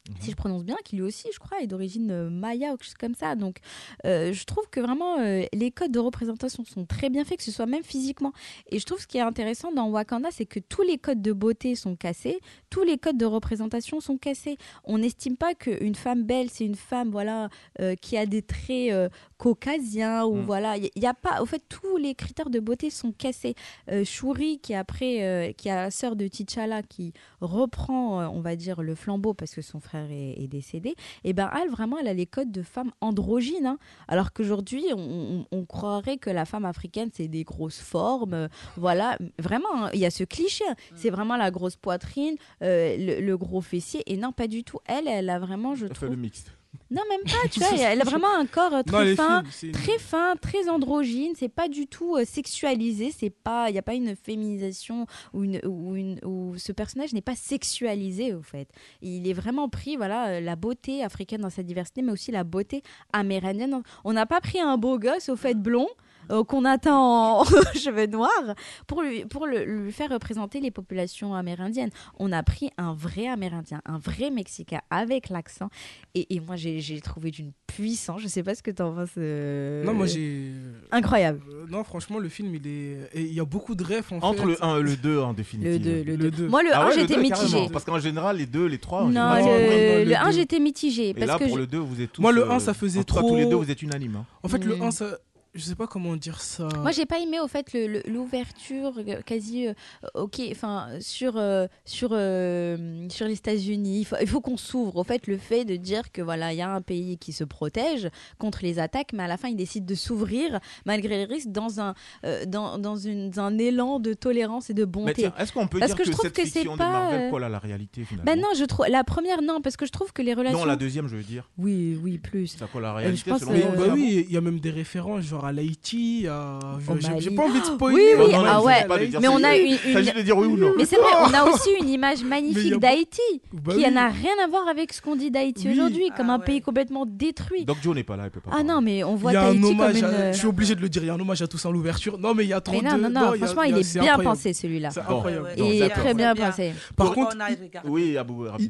Huerta, 0.07 0.21
si 0.23 0.31
je 0.31 0.35
prononce 0.35 0.63
bien, 0.63 0.75
qui 0.83 0.95
lui 0.95 1.03
aussi, 1.03 1.27
je 1.33 1.39
crois, 1.39 1.59
est 1.61 1.67
d'origine 1.67 2.11
euh, 2.11 2.29
maya 2.29 2.73
ou 2.73 2.77
quelque 2.77 2.85
chose 2.85 2.93
comme 2.95 3.15
ça. 3.15 3.35
Donc, 3.35 3.57
euh, 4.05 4.33
je 4.33 4.43
trouve 4.45 4.67
que 4.69 4.79
vraiment, 4.79 5.19
euh, 5.19 5.43
les 5.53 5.71
codes 5.71 5.91
de 5.91 5.99
représentation 5.99 6.63
sont 6.65 6.85
très 6.85 7.09
bien 7.09 7.23
faits, 7.25 7.37
que 7.37 7.43
ce 7.43 7.51
soit 7.51 7.65
même 7.65 7.83
physiquement. 7.83 8.33
Et 8.69 8.79
je 8.79 8.85
trouve 8.85 8.99
ce 8.99 9.07
qui 9.07 9.17
est 9.17 9.21
intéressant 9.21 9.71
dans 9.71 9.89
Wakanda, 9.89 10.29
c'est 10.31 10.45
que 10.45 10.59
tous 10.59 10.81
les 10.81 10.97
codes 10.97 11.21
de 11.21 11.33
beauté 11.33 11.75
sont 11.75 11.95
cassés, 11.95 12.39
tous 12.69 12.83
les 12.83 12.97
codes 12.97 13.17
de 13.17 13.25
représentation 13.25 13.99
sont 13.99 14.17
cassés. 14.17 14.57
On 14.83 14.97
n'estime 14.97 15.37
pas 15.37 15.53
qu'une 15.53 15.95
femme 15.95 16.23
belle, 16.23 16.49
c'est 16.49 16.65
une 16.65 16.75
femme 16.75 17.11
voilà, 17.11 17.49
euh, 17.81 17.95
qui 17.95 18.17
a 18.17 18.25
des 18.25 18.41
traits 18.41 19.11
caucasiens, 19.37 20.25
ou 20.25 20.37
Mm. 20.37 20.45
voilà. 20.45 20.77
Il 20.77 20.89
y, 20.95 21.05
a 21.05 21.13
pas, 21.13 21.41
au 21.41 21.45
fait, 21.45 21.63
tous 21.69 21.97
les 21.97 22.15
critères 22.15 22.49
de 22.49 22.59
beauté 22.59 22.89
sont 22.89 23.11
cassés. 23.11 23.55
Shuri, 24.03 24.59
qui 24.59 24.73
est 24.73 24.75
après, 24.75 25.53
qui 25.57 25.69
est 25.69 25.75
la 25.75 25.91
sœur 25.91 26.15
de 26.15 26.27
T'Challa, 26.27 26.83
qui 26.83 27.13
reprend, 27.41 28.27
on 28.27 28.41
va 28.41 28.55
dire, 28.55 28.81
le 28.81 28.95
flambeau 28.95 29.33
parce 29.33 29.53
que 29.53 29.61
son 29.61 29.79
frère 29.79 29.96
est, 30.09 30.41
est 30.43 30.47
décédé, 30.47 30.95
et 31.23 31.33
ben 31.33 31.49
elle, 31.61 31.69
vraiment, 31.69 31.97
elle 31.97 32.07
a 32.07 32.13
les 32.13 32.25
codes 32.25 32.51
de 32.51 32.61
femme 32.61 32.91
androgyne. 33.01 33.65
hein. 33.65 33.77
alors 34.07 34.31
qu'aujourd'hui, 34.33 34.83
on, 34.95 34.99
on- 34.99 35.45
on 35.51 35.65
croirait 35.65 36.17
que 36.17 36.29
la 36.29 36.45
femme 36.45 36.65
africaine, 36.65 37.09
c'est 37.13 37.27
des 37.27 37.43
grosses 37.43 37.79
formes. 37.81 38.33
euh, 38.33 38.47
voilà, 38.75 39.17
vraiment, 39.39 39.85
hein, 39.85 39.89
il 39.93 39.99
y 39.99 40.05
a 40.05 40.11
ce 40.11 40.23
cliché. 40.23 40.63
hein. 40.69 40.75
C'est 40.95 41.09
vraiment 41.09 41.37
la 41.37 41.51
grosse 41.51 41.75
poitrine, 41.75 42.35
euh, 42.61 42.95
le, 42.97 43.25
le 43.25 43.37
gros 43.37 43.61
fessier, 43.61 44.03
et 44.05 44.17
non, 44.17 44.31
pas 44.31 44.47
du 44.47 44.63
tout. 44.63 44.79
Elle, 44.85 45.07
elle 45.07 45.29
a 45.29 45.39
vraiment, 45.39 45.75
je 45.75 45.85
Elle 45.85 45.89
fait 45.89 45.93
trouve. 45.95 46.09
le 46.09 46.15
mixte. 46.17 46.51
Non, 46.89 47.01
même 47.09 47.23
pas, 47.23 47.49
tu 47.49 47.59
vois, 47.59 47.77
elle 47.77 47.99
a 47.99 48.05
vraiment 48.05 48.33
un 48.33 48.45
corps 48.45 48.73
euh, 48.73 48.81
Non, 48.87 48.99
très 48.99 49.15
fin, 49.15 49.43
films, 49.43 49.71
très 49.73 49.97
fin, 49.99 50.35
très 50.37 50.69
androgyne, 50.69 51.33
c'est 51.35 51.49
pas 51.49 51.67
du 51.67 51.85
tout 51.85 52.15
euh, 52.15 52.23
sexualisé, 52.23 53.11
c'est 53.11 53.29
pas 53.29 53.69
il 53.69 53.75
y 53.75 53.77
a 53.77 53.81
pas 53.81 53.93
une 53.93 54.15
féminisation 54.15 55.05
ou 55.33 55.43
une 55.43 55.59
ou 55.65 55.95
une 55.95 56.19
ou 56.23 56.55
ce 56.57 56.71
personnage 56.71 57.11
n'est 57.11 57.21
pas 57.21 57.35
sexualisé 57.35 58.33
au 58.33 58.41
fait. 58.41 58.69
Il 59.01 59.27
est 59.27 59.33
vraiment 59.33 59.67
pris 59.67 59.97
voilà 59.97 60.27
euh, 60.27 60.39
la 60.39 60.55
beauté 60.55 61.03
africaine 61.03 61.41
dans 61.41 61.49
sa 61.49 61.61
diversité 61.63 62.01
mais 62.01 62.13
aussi 62.13 62.31
la 62.31 62.45
beauté 62.45 62.83
amérindienne. 63.11 63.81
On 64.05 64.13
n'a 64.13 64.25
pas 64.25 64.39
pris 64.39 64.61
un 64.61 64.77
beau 64.77 64.97
gosse 64.97 65.27
au 65.27 65.35
fait 65.35 65.55
blond 65.55 65.89
euh, 66.31 66.43
qu'on 66.43 66.65
atteint 66.65 66.95
en 66.97 67.43
cheveux 67.75 68.07
noirs 68.07 68.55
pour 68.87 69.01
lui, 69.01 69.25
pour 69.25 69.45
le- 69.47 69.63
lui 69.63 69.91
faire 69.91 70.09
représenter 70.09 70.59
les 70.59 70.71
populations 70.71 71.33
amérindiennes. 71.33 71.89
On 72.19 72.31
a 72.31 72.43
pris 72.43 72.69
un 72.77 72.93
vrai 72.93 73.27
Amérindien, 73.27 73.81
un 73.85 73.97
vrai 73.97 74.29
Mexicain 74.29 74.81
avec 74.89 75.29
l'accent. 75.29 75.69
Et, 76.15 76.35
et 76.35 76.39
moi, 76.39 76.55
j'ai 76.55 77.01
trouvé 77.01 77.31
d'une 77.31 77.51
puissance. 77.67 78.21
Je 78.21 78.27
sais 78.27 78.43
pas 78.43 78.55
ce 78.55 78.63
que 78.63 78.71
tu 78.71 78.81
en 78.81 78.93
penses. 78.93 79.09
euh, 79.17 79.83
Non, 79.83 79.93
moi 79.93 80.05
j'ai. 80.07 80.51
Incroyable. 80.91 81.41
Euh, 81.51 81.65
non, 81.69 81.83
franchement, 81.83 82.17
le 82.19 82.29
film, 82.29 82.53
il 82.55 82.65
est. 82.67 83.09
et 83.13 83.21
Il 83.21 83.33
y 83.33 83.39
a 83.39 83.45
beaucoup 83.45 83.75
de 83.75 83.83
rêves 83.83 84.07
en 84.11 84.17
Entre 84.17 84.41
fait. 84.43 84.45
le 84.47 84.63
1 84.63 84.79
et 84.79 84.83
le 84.83 84.95
2 84.95 85.19
en 85.19 85.33
définitive. 85.33 85.73
Le 85.73 85.79
deux, 85.79 86.03
le 86.03 86.15
Le 86.15 86.17
deux. 86.17 86.31
deux. 86.31 86.47
Moi, 86.47 86.63
le 86.63 86.69
Ah 86.73 86.81
1, 86.81 86.85
ouais, 86.89 86.95
le 86.95 87.01
j'étais 87.01 87.27
carrément, 87.29 87.69
Parce 87.69 87.85
qu'en 87.85 87.99
général, 87.99 88.37
les 88.37 88.45
deux, 88.45 88.65
les 88.65 88.77
trois. 88.79 89.01
en 89.03 89.05
Non, 89.09 89.35
général, 89.35 89.43
le, 89.45 90.03
le 90.03 90.09
le 90.09 90.15
1, 90.15 90.25
deux. 90.25 90.31
j'étais 90.31 90.59
mitigée. 90.59 91.09
Et 91.09 91.13
Parce 91.13 91.27
là, 91.27 91.37
que 91.37 91.43
pour 91.45 91.55
je- 91.55 91.61
le 91.61 91.67
2, 91.67 91.77
vous 91.77 92.01
êtes 92.01 92.11
tous. 92.11 92.21
Moi, 92.21 92.31
le 92.31 92.41
euh, 92.43 92.51
1, 92.51 92.59
ça 92.59 92.73
faisait 92.73 93.03
trop. 93.03 93.21
tous 93.27 93.35
les 93.35 93.45
deux, 93.45 93.55
vous 93.55 93.69
êtes 93.71 93.81
unanimes. 93.81 94.15
hein. 94.17 94.25
En 94.43 94.47
fait, 94.47 94.63
le 94.63 94.75
Mm. 94.77 94.81
1, 94.83 94.91
ça. 94.91 95.17
Je 95.53 95.61
sais 95.61 95.75
pas 95.75 95.87
comment 95.87 96.15
dire 96.15 96.41
ça. 96.41 96.67
Moi, 96.81 96.91
j'ai 96.91 97.05
pas 97.05 97.19
aimé 97.19 97.39
au 97.39 97.47
fait 97.47 97.75
l'ouverture 98.07 98.93
euh, 98.97 99.21
quasi, 99.25 99.67
euh, 99.67 99.73
ok, 100.13 100.41
enfin 100.51 100.89
sur 100.99 101.33
euh, 101.37 101.67
sur 101.85 102.09
euh, 102.11 103.07
sur 103.09 103.27
les 103.27 103.33
États-Unis. 103.33 104.07
Il 104.21 104.27
faut, 104.27 104.41
qu'on 104.41 104.57
s'ouvre 104.57 104.97
au 104.97 105.03
fait 105.03 105.27
le 105.27 105.37
fait 105.37 105.65
de 105.65 105.75
dire 105.75 106.11
que 106.11 106.21
voilà, 106.21 106.53
il 106.53 106.57
y 106.57 106.61
a 106.61 106.69
un 106.69 106.81
pays 106.81 107.17
qui 107.17 107.33
se 107.33 107.43
protège 107.43 108.09
contre 108.37 108.59
les 108.63 108.79
attaques, 108.79 109.13
mais 109.13 109.23
à 109.23 109.27
la 109.27 109.37
fin, 109.37 109.47
il 109.49 109.55
décide 109.55 109.85
de 109.85 109.95
s'ouvrir 109.95 110.59
malgré 110.85 111.17
les 111.17 111.25
risques 111.25 111.49
dans 111.51 111.79
un 111.79 111.93
euh, 112.23 112.45
dans, 112.45 112.77
dans 112.77 112.95
une, 112.95 113.29
dans 113.29 113.43
un 113.43 113.57
élan 113.57 113.99
de 113.99 114.13
tolérance 114.13 114.69
et 114.69 114.73
de 114.73 114.85
bonté. 114.85 115.29
est-ce 115.37 115.51
qu'on 115.51 115.67
peut 115.67 115.79
Parce 115.79 115.91
dire 115.95 115.97
que 115.97 116.03
que, 116.03 116.07
je 116.07 116.11
trouve 116.11 116.25
cette 116.25 116.35
que 116.35 116.43
c'est 116.43 116.59
fiction 116.59 116.73
de 116.73 116.77
pas, 116.77 116.89
Marvel 116.91 117.31
colle 117.31 117.43
à 117.43 117.49
la 117.49 117.59
réalité 117.59 118.03
finalement? 118.03 118.31
Ben 118.31 118.39
non, 118.39 118.49
je 118.55 118.63
trouve 118.65 118.87
la 118.87 119.03
première 119.03 119.41
non 119.41 119.61
parce 119.61 119.77
que 119.77 119.85
je 119.85 119.91
trouve 119.91 120.13
que 120.13 120.21
les 120.21 120.33
relations. 120.33 120.59
Non, 120.59 120.65
la 120.65 120.75
deuxième, 120.75 121.07
je 121.07 121.15
veux 121.15 121.23
dire. 121.23 121.49
Oui, 121.57 121.97
oui, 122.01 122.17
plus. 122.17 122.47
Ça 122.47 122.67
colle 122.71 122.85
à 122.85 122.89
la 122.89 122.93
réalité. 122.95 123.23
je 123.25 123.29
pense, 123.31 123.39
selon 123.41 123.51
Bah 123.51 123.85
ah 123.89 123.93
oui, 123.93 124.25
il 124.27 124.33
y 124.33 124.37
a 124.37 124.41
même 124.41 124.59
des 124.59 124.71
références. 124.71 125.23
Genre, 125.23 125.36
genre 125.37 125.45
à 125.45 125.51
l'Haïti, 125.53 126.25
à... 126.29 126.59
Au 126.87 127.19
j'ai- 127.19 127.31
pas 127.31 127.43
envie 127.43 127.59
de 127.59 127.65
Oui, 127.65 127.73
spoiler. 127.75 128.15
oui, 128.17 128.31
Non, 128.31 128.37
non, 128.39 128.43
ah 128.47 128.61
ouais. 128.61 128.87
Mais 129.21 129.27
on 129.27 129.43
a 129.43 129.55
une, 129.55 129.77
Il 129.85 129.93
s'agit 129.93 130.13
de 130.13 130.21
dire 130.21 130.37
oui 130.37 130.47
ou 130.47 130.57
non. 130.57 130.73
Mais 130.77 130.85
c'est 130.85 130.95
vrai, 130.97 131.11
on 131.21 131.33
a 131.33 131.43
aussi 131.49 131.69
une 131.79 131.89
image 131.89 132.23
magnifique 132.23 132.77
d'Haïti 132.79 133.21
Bah 133.53 133.73
qui 133.73 133.85
oui. 133.85 133.91
n'a 133.91 134.09
rien 134.09 134.31
à 134.43 134.47
voir 134.47 134.67
avec 134.67 134.93
ce 134.93 135.01
qu'on 135.01 135.15
dit 135.15 135.31
d'Haïti 135.31 135.67
Oui. 135.67 135.73
aujourd'hui, 135.73 136.09
comme 136.15 136.29
Ah 136.29 136.33
un 136.35 136.39
ouais. 136.39 136.45
pays 136.45 136.61
complètement 136.61 137.05
détruit. 137.05 137.65
Doc 137.65 137.77
Joe 137.81 137.95
n'est 137.95 138.03
pas 138.03 138.15
là, 138.17 138.23
il 138.25 138.31
peut 138.31 138.39
pas. 138.39 138.51
Ah 138.53 138.63
non, 138.63 138.81
mais 138.81 139.03
on 139.03 139.15
Il 139.15 139.21
voit 139.21 139.33
y 139.33 139.35
a 139.35 139.41
un 139.43 139.45
Tahiti 139.47 139.61
comme 139.61 139.71
hommage, 139.79 139.97
une. 139.99 140.05
à- 140.05 140.31
je 140.31 140.37
suis 140.37 140.47
obligé 140.47 140.75
de 140.75 140.81
le 140.81 140.89
dire, 140.89 141.03
il 141.03 141.07
y 141.07 141.09
a 141.09 141.13
un 141.13 141.19
hommage 141.19 141.41
à 141.41 141.47
Toussaint 141.47 141.71
l'ouverture. 141.71 142.17
Non, 142.17 142.33
mais 142.33 142.43
il 142.45 142.49
y 142.49 142.53
a 142.53 142.61
trop 142.61 142.73
Mais 142.75 142.81
de. 142.81 142.85
non, 142.95 143.09
non, 143.09 143.09
non, 143.09 143.33
franchement, 143.33 143.63
il 143.63 143.77
est 143.77 143.99
bien 143.99 144.17
pensé 144.19 144.53
celui-là. 144.53 144.89
C'est 144.91 145.03
Bon. 145.05 145.17
incroyable. 145.17 145.49
Il 145.57 145.81
est 145.81 145.89
très 145.89 146.13
bien 146.13 146.35
pensé. 146.35 146.73
Par 146.95 147.11
contre. 147.13 147.37
Oui, 147.85 148.17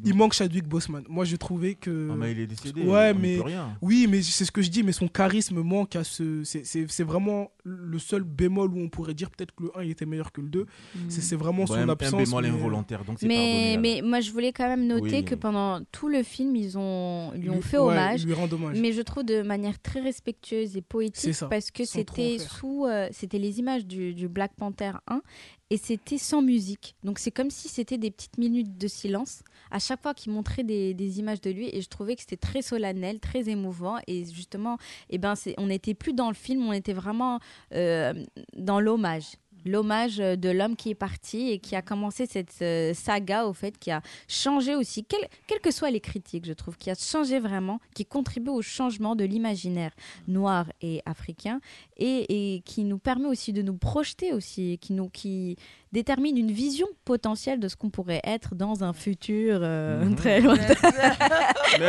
il, 0.03 0.13
manque 0.15 0.34
Chadwick 0.34 0.68
Boseman. 0.68 1.03
Moi, 1.09 1.26
je 1.26 1.36
trouvais 1.36 1.76
que. 1.76 2.09
Ah, 2.11 2.15
mais 2.18 2.32
il 2.32 2.39
est 2.41 2.47
décédé. 2.47 2.82
Ouais, 2.84 3.13
mais-. 3.13 3.39
Oui, 3.82 4.07
mais 4.09 4.22
c'est 4.22 4.45
ce 4.45 4.51
que 4.51 4.61
je 4.61 4.70
dis, 4.70 4.84
mais 4.84 4.91
son 4.91 5.07
charisme 5.07 5.61
manque 5.61 5.95
à 5.95 6.03
ce. 6.03 6.43
C'est- 6.63 7.03
vraiment 7.03 7.51
le 7.63 7.99
seul 7.99 8.23
bémol 8.23 8.71
où 8.73 8.79
on 8.79 8.89
pourrait 8.89 9.13
dire 9.13 9.29
peut-être 9.31 9.53
que 9.55 9.63
le 9.63 9.71
1 9.77 9.83
il 9.83 9.91
était 9.91 10.05
meilleur 10.05 10.31
que 10.31 10.41
le 10.41 10.49
2. 10.49 10.65
C'est 11.09 11.21
c'est 11.21 11.35
vraiment 11.35 11.63
Bon, 11.63 11.67
son 11.67 11.73
un, 11.75 11.89
absence. 11.89 12.13
un 12.13 12.17
bémol 12.23 12.43
mais- 12.43 12.49
involontaire, 12.49 13.03
donc 13.05 13.17
c'est 13.19 13.27
Mais, 13.27 13.77
mais 13.79 14.01
moi, 14.03 14.19
je 14.21 14.31
voulais 14.31 14.51
quand 14.53 14.67
même 14.67 14.88
noter 14.88 15.17
Oui. 15.17 15.25
que 15.25 15.35
pendant 15.35 15.81
tout 15.91 16.07
le 16.07 16.23
film, 16.23 16.55
ils, 16.55 16.77
ont, 16.77 17.31
ils 17.35 17.41
lui 17.41 17.49
ont 17.49 17.55
Lui- 17.55 17.61
fait 17.61 17.77
ouais, 17.77 17.84
hommage. 17.91 18.25
lui 18.25 18.34
hommage. 18.34 18.77
Mais 18.79 18.91
je 18.93 19.01
trouve 19.01 19.23
de 19.23 19.41
manière 19.41 19.79
très 19.81 19.99
respectueuse 20.01 20.71
et 20.71 20.73
C'est 20.79 20.81
poétique 20.81 21.34
ça, 21.34 21.47
parce 21.47 21.71
que 21.71 21.85
c'était 21.85 22.38
sous, 22.39 22.85
euh, 22.85 23.07
c'était 23.11 23.39
les 23.39 23.59
images 23.59 23.85
du, 23.85 24.13
du 24.13 24.27
Black 24.27 24.53
Panther 24.55 24.91
1 25.07 25.21
et 25.69 25.77
c'était 25.77 26.17
sans 26.17 26.41
musique. 26.41 26.95
Donc 27.03 27.19
c'est 27.19 27.31
comme 27.31 27.49
si 27.49 27.67
c'était 27.67 27.97
des 27.97 28.11
petites 28.11 28.38
minutes 28.38 28.77
de 28.77 28.88
silence 28.88 29.41
à 29.72 29.80
chaque 29.80 30.02
fois 30.02 30.14
qu'il 30.14 30.31
montrait 30.31 30.64
des, 30.64 31.19
images 31.19 31.41
de 31.41 31.49
lui 31.49 31.69
et 31.73 31.81
je 31.81 31.88
trouvais 31.89 32.15
que 32.15 32.22
c'était 32.22 32.38
très 32.38 32.61
solennel, 32.61 33.19
très 33.19 33.49
émouvant 33.49 33.98
et 34.07 34.26
justement, 34.26 34.77
eh 35.10 35.18
ben, 35.18 35.34
on 35.57 35.68
n'était 35.68 35.94
plus 35.94 36.14
dans 36.14 36.27
le 36.27 36.35
film, 36.35 36.68
on 36.68 36.73
était 36.73 36.94
vraiment 36.94 37.39
euh, 37.73 38.14
dans 38.56 38.80
l'hommage. 38.80 39.26
L'hommage 39.65 40.18
de 40.18 40.49
l'homme 40.49 40.76
qui 40.77 40.91
est 40.91 40.95
parti 40.95 41.49
et 41.49 41.60
qui 41.60 41.76
a 41.76 41.81
commencé 41.81 42.26
cette 42.26 42.53
euh, 42.61 42.94
saga, 42.94 43.48
au 43.48 43.53
fait, 43.53 43.77
qui 43.77 43.91
a 43.91 44.02
changé 44.27 44.76
aussi, 44.76 45.03
quel- 45.03 45.27
quelles 45.45 45.60
que 45.60 45.72
soient 45.72 45.91
les 45.91 45.99
critiques, 45.99 46.45
je 46.45 46.53
trouve, 46.53 46.77
qui 46.77 46.89
a 46.89 46.95
changé 46.95 47.39
vraiment, 47.39 47.81
qui 47.94 48.06
contribue 48.06 48.52
au 48.52 48.61
changement 48.61 49.15
de 49.15 49.26
l'imaginaire 49.26 49.91
noir 50.27 50.68
et 50.81 51.02
africain 51.06 51.60
et, 51.98 52.53
et 52.56 52.61
qui 52.61 52.85
nous 52.85 52.99
permet 52.99 53.27
aussi 53.27 53.52
de 53.52 53.61
nous 53.61 53.76
projeter 53.76 54.31
aussi, 54.31 54.77
qui 54.80 54.94
nous 54.94 55.10
qui 55.10 55.57
détermine 55.91 56.38
une 56.38 56.51
vision 56.51 56.88
potentielle 57.05 57.59
de 57.59 57.68
ce 57.68 57.76
qu'on 57.76 57.89
pourrait 57.89 58.22
être 58.23 58.55
dans 58.55 58.84
un 58.84 58.93
futur 58.93 59.59
euh, 59.61 60.03
Mhm. 60.05 60.15
très 60.15 60.41
lointain. 60.41 60.73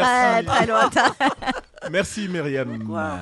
Ah, 0.02 0.40
Merci. 0.42 0.46
très 0.46 0.66
lointain. 0.66 1.14
Merci 1.90 2.28
Myriam. 2.32 2.84
Quoi 2.84 3.18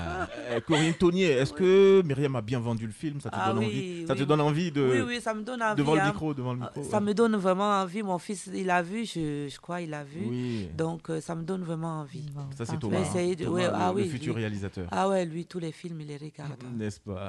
Euh, 0.50 0.60
Corinne 0.66 0.94
Tonier, 0.94 1.26
est-ce 1.30 1.52
que 1.52 2.02
Myriam 2.04 2.36
a 2.36 2.40
bien 2.42 2.58
vendu 2.60 2.86
le 2.86 2.92
film? 2.92 3.20
Ça 3.20 3.30
te 3.30 3.36
Ah 3.38 3.48
donne 3.52 3.58
oui, 3.58 3.64
envie 3.66 4.06
Ça 4.06 4.12
oui, 4.14 4.18
te 4.20 4.24
donne 4.24 4.40
envie 4.40 4.70
de 4.72 4.82
Oui, 4.82 5.00
oui, 5.06 5.20
ça 5.20 5.34
me 5.34 5.42
donne 5.42 5.62
envie. 5.62 5.76
devant 5.76 5.94
le 5.94 6.00
hein. 6.00 6.06
micro, 6.06 6.34
devant 6.34 6.52
le 6.54 6.60
micro. 6.60 6.82
Ça 6.84 7.00
me 7.00 7.12
donne 7.14 7.36
vraiment 7.36 7.70
envie. 7.82 8.02
Mon 8.02 8.18
fils, 8.18 8.48
il 8.54 8.70
a 8.70 8.82
vu, 8.82 9.04
je, 9.04 9.48
je 9.48 9.58
crois, 9.60 9.80
il 9.80 9.92
a 9.94 10.04
vu. 10.04 10.20
Oui. 10.26 10.68
Donc, 10.76 11.10
euh, 11.10 11.20
ça 11.20 11.34
me 11.34 11.42
donne 11.42 11.62
vraiment 11.62 12.00
envie. 12.00 12.26
Ça 12.56 12.64
c'est. 12.64 12.78
Thomas, 12.78 12.98
hein. 12.98 13.34
Thomas, 13.38 13.60
le, 13.62 13.70
ah 13.74 13.92
le 13.94 14.02
oui, 14.02 14.08
futur 14.08 14.34
lui. 14.34 14.42
réalisateur. 14.42 14.86
Ah 14.90 15.08
ouais, 15.08 15.24
lui, 15.24 15.46
tous 15.46 15.58
les 15.58 15.72
films, 15.72 16.00
il 16.00 16.08
les 16.08 16.16
regarde. 16.16 16.62
N'est-ce 16.76 17.00
pas? 17.00 17.26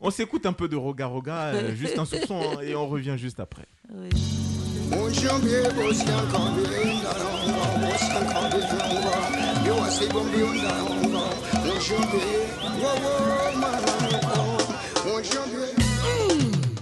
On 0.00 0.10
s'écoute 0.10 0.46
un 0.46 0.52
peu 0.52 0.68
de 0.68 0.76
Roga 0.76 1.06
Roga, 1.06 1.74
juste 1.74 1.98
un 1.98 2.04
soupçon, 2.04 2.40
et 2.68 2.76
on 2.76 2.86
revient 2.86 3.16
juste 3.16 3.40
après. 3.40 3.66
Oui. 3.94 4.08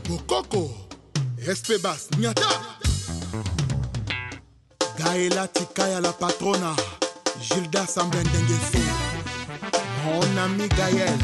Bokoko, 0.08 0.70
Espebas, 1.46 2.08
Nyata. 2.18 2.42
Gaëla 4.98 5.48
Tikaya 5.48 6.00
la 6.00 6.12
patrona, 6.12 6.74
Gilda. 7.40 7.84
Mon 10.04 10.42
ami 10.42 10.68
Gaël. 10.68 11.18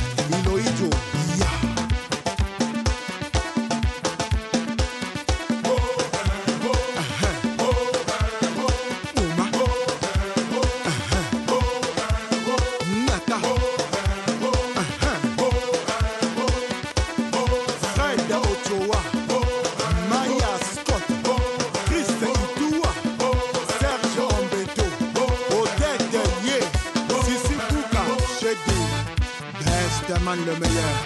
Le 30.44 30.52
meilleur, 30.58 30.96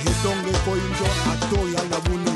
et 0.00 0.14
donc 0.22 0.36
les 0.46 0.58
Koinjo 0.64 1.04
Atoya 1.32 1.82
Labuni. 1.90 2.35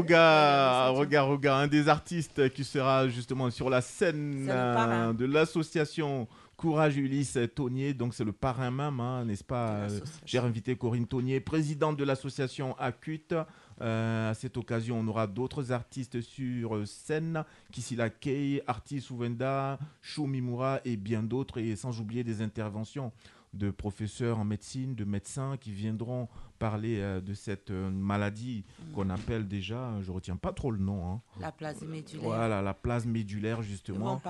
Roga 0.00 1.22
Roga, 1.22 1.56
un 1.56 1.66
des 1.66 1.88
artistes 1.88 2.50
qui 2.52 2.64
sera 2.64 3.08
justement 3.08 3.50
sur 3.50 3.68
la 3.68 3.80
scène 3.80 4.46
euh, 4.48 5.12
de 5.12 5.26
l'association 5.26 6.26
Courage 6.56 6.96
Ulysse 6.96 7.38
Tonier, 7.54 7.94
donc 7.94 8.14
c'est 8.14 8.24
le 8.24 8.32
parrain 8.32 8.70
même, 8.70 9.00
hein, 9.00 9.24
n'est-ce 9.24 9.44
pas 9.44 9.70
euh. 9.70 10.00
J'ai 10.26 10.38
invité 10.38 10.76
Corinne 10.76 11.06
Tonier, 11.06 11.40
présidente 11.40 11.96
de 11.96 12.04
l'association 12.04 12.76
Acute. 12.78 13.34
Euh, 13.80 14.30
à 14.30 14.34
cette 14.34 14.56
occasion, 14.58 15.00
on 15.00 15.08
aura 15.08 15.26
d'autres 15.26 15.72
artistes 15.72 16.20
sur 16.20 16.86
scène, 16.86 17.44
Kisila 17.72 18.10
Kei, 18.10 18.62
Artis 18.66 19.00
Souvenda, 19.00 19.78
Shu 20.02 20.26
Mimura 20.26 20.80
et 20.84 20.96
bien 20.96 21.22
d'autres, 21.22 21.58
et 21.58 21.76
sans 21.76 21.98
oublier 21.98 22.24
des 22.24 22.42
interventions 22.42 23.10
de 23.54 23.70
professeurs 23.70 24.38
en 24.38 24.44
médecine, 24.44 24.94
de 24.94 25.04
médecins 25.04 25.56
qui 25.56 25.72
viendront 25.72 26.28
parler 26.60 27.00
euh, 27.00 27.20
de 27.22 27.32
cette 27.32 27.70
euh, 27.70 27.90
maladie 27.90 28.64
qu'on 28.94 29.08
appelle 29.08 29.48
déjà, 29.48 30.00
je 30.02 30.12
retiens 30.12 30.36
pas 30.36 30.52
trop 30.52 30.70
le 30.70 30.78
nom, 30.78 31.10
hein. 31.10 31.22
La 31.40 31.50
place 31.50 31.80
médulaire. 31.80 32.22
voilà, 32.22 32.60
la 32.60 32.74
plasme 32.74 33.10
médulaire 33.10 33.62
justement. 33.62 34.20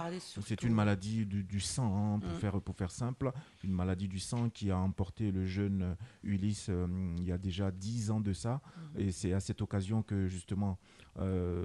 C'est 0.46 0.62
une 0.62 0.72
maladie 0.72 1.26
du, 1.26 1.42
du 1.42 1.60
sang, 1.60 2.14
hein, 2.14 2.20
pour, 2.20 2.30
Mm. 2.30 2.34
faire, 2.40 2.60
pour 2.60 2.76
faire 2.76 2.90
simple. 2.92 3.32
Une 3.64 3.72
maladie 3.72 4.06
du 4.06 4.20
sang 4.20 4.48
qui 4.48 4.70
a 4.70 4.78
emporté 4.78 5.32
le 5.32 5.44
jeune 5.44 5.82
euh, 5.82 5.94
Ulysse 6.22 6.68
euh, 6.70 6.86
il 7.18 7.24
y 7.24 7.32
a 7.32 7.38
déjà 7.38 7.72
10 7.72 8.12
ans 8.12 8.20
de 8.20 8.32
ça. 8.32 8.62
Mhm. 8.94 9.00
Et 9.00 9.10
c'est 9.10 9.32
à 9.32 9.40
cette 9.40 9.60
occasion 9.60 10.02
que 10.02 10.28
justement 10.28 10.78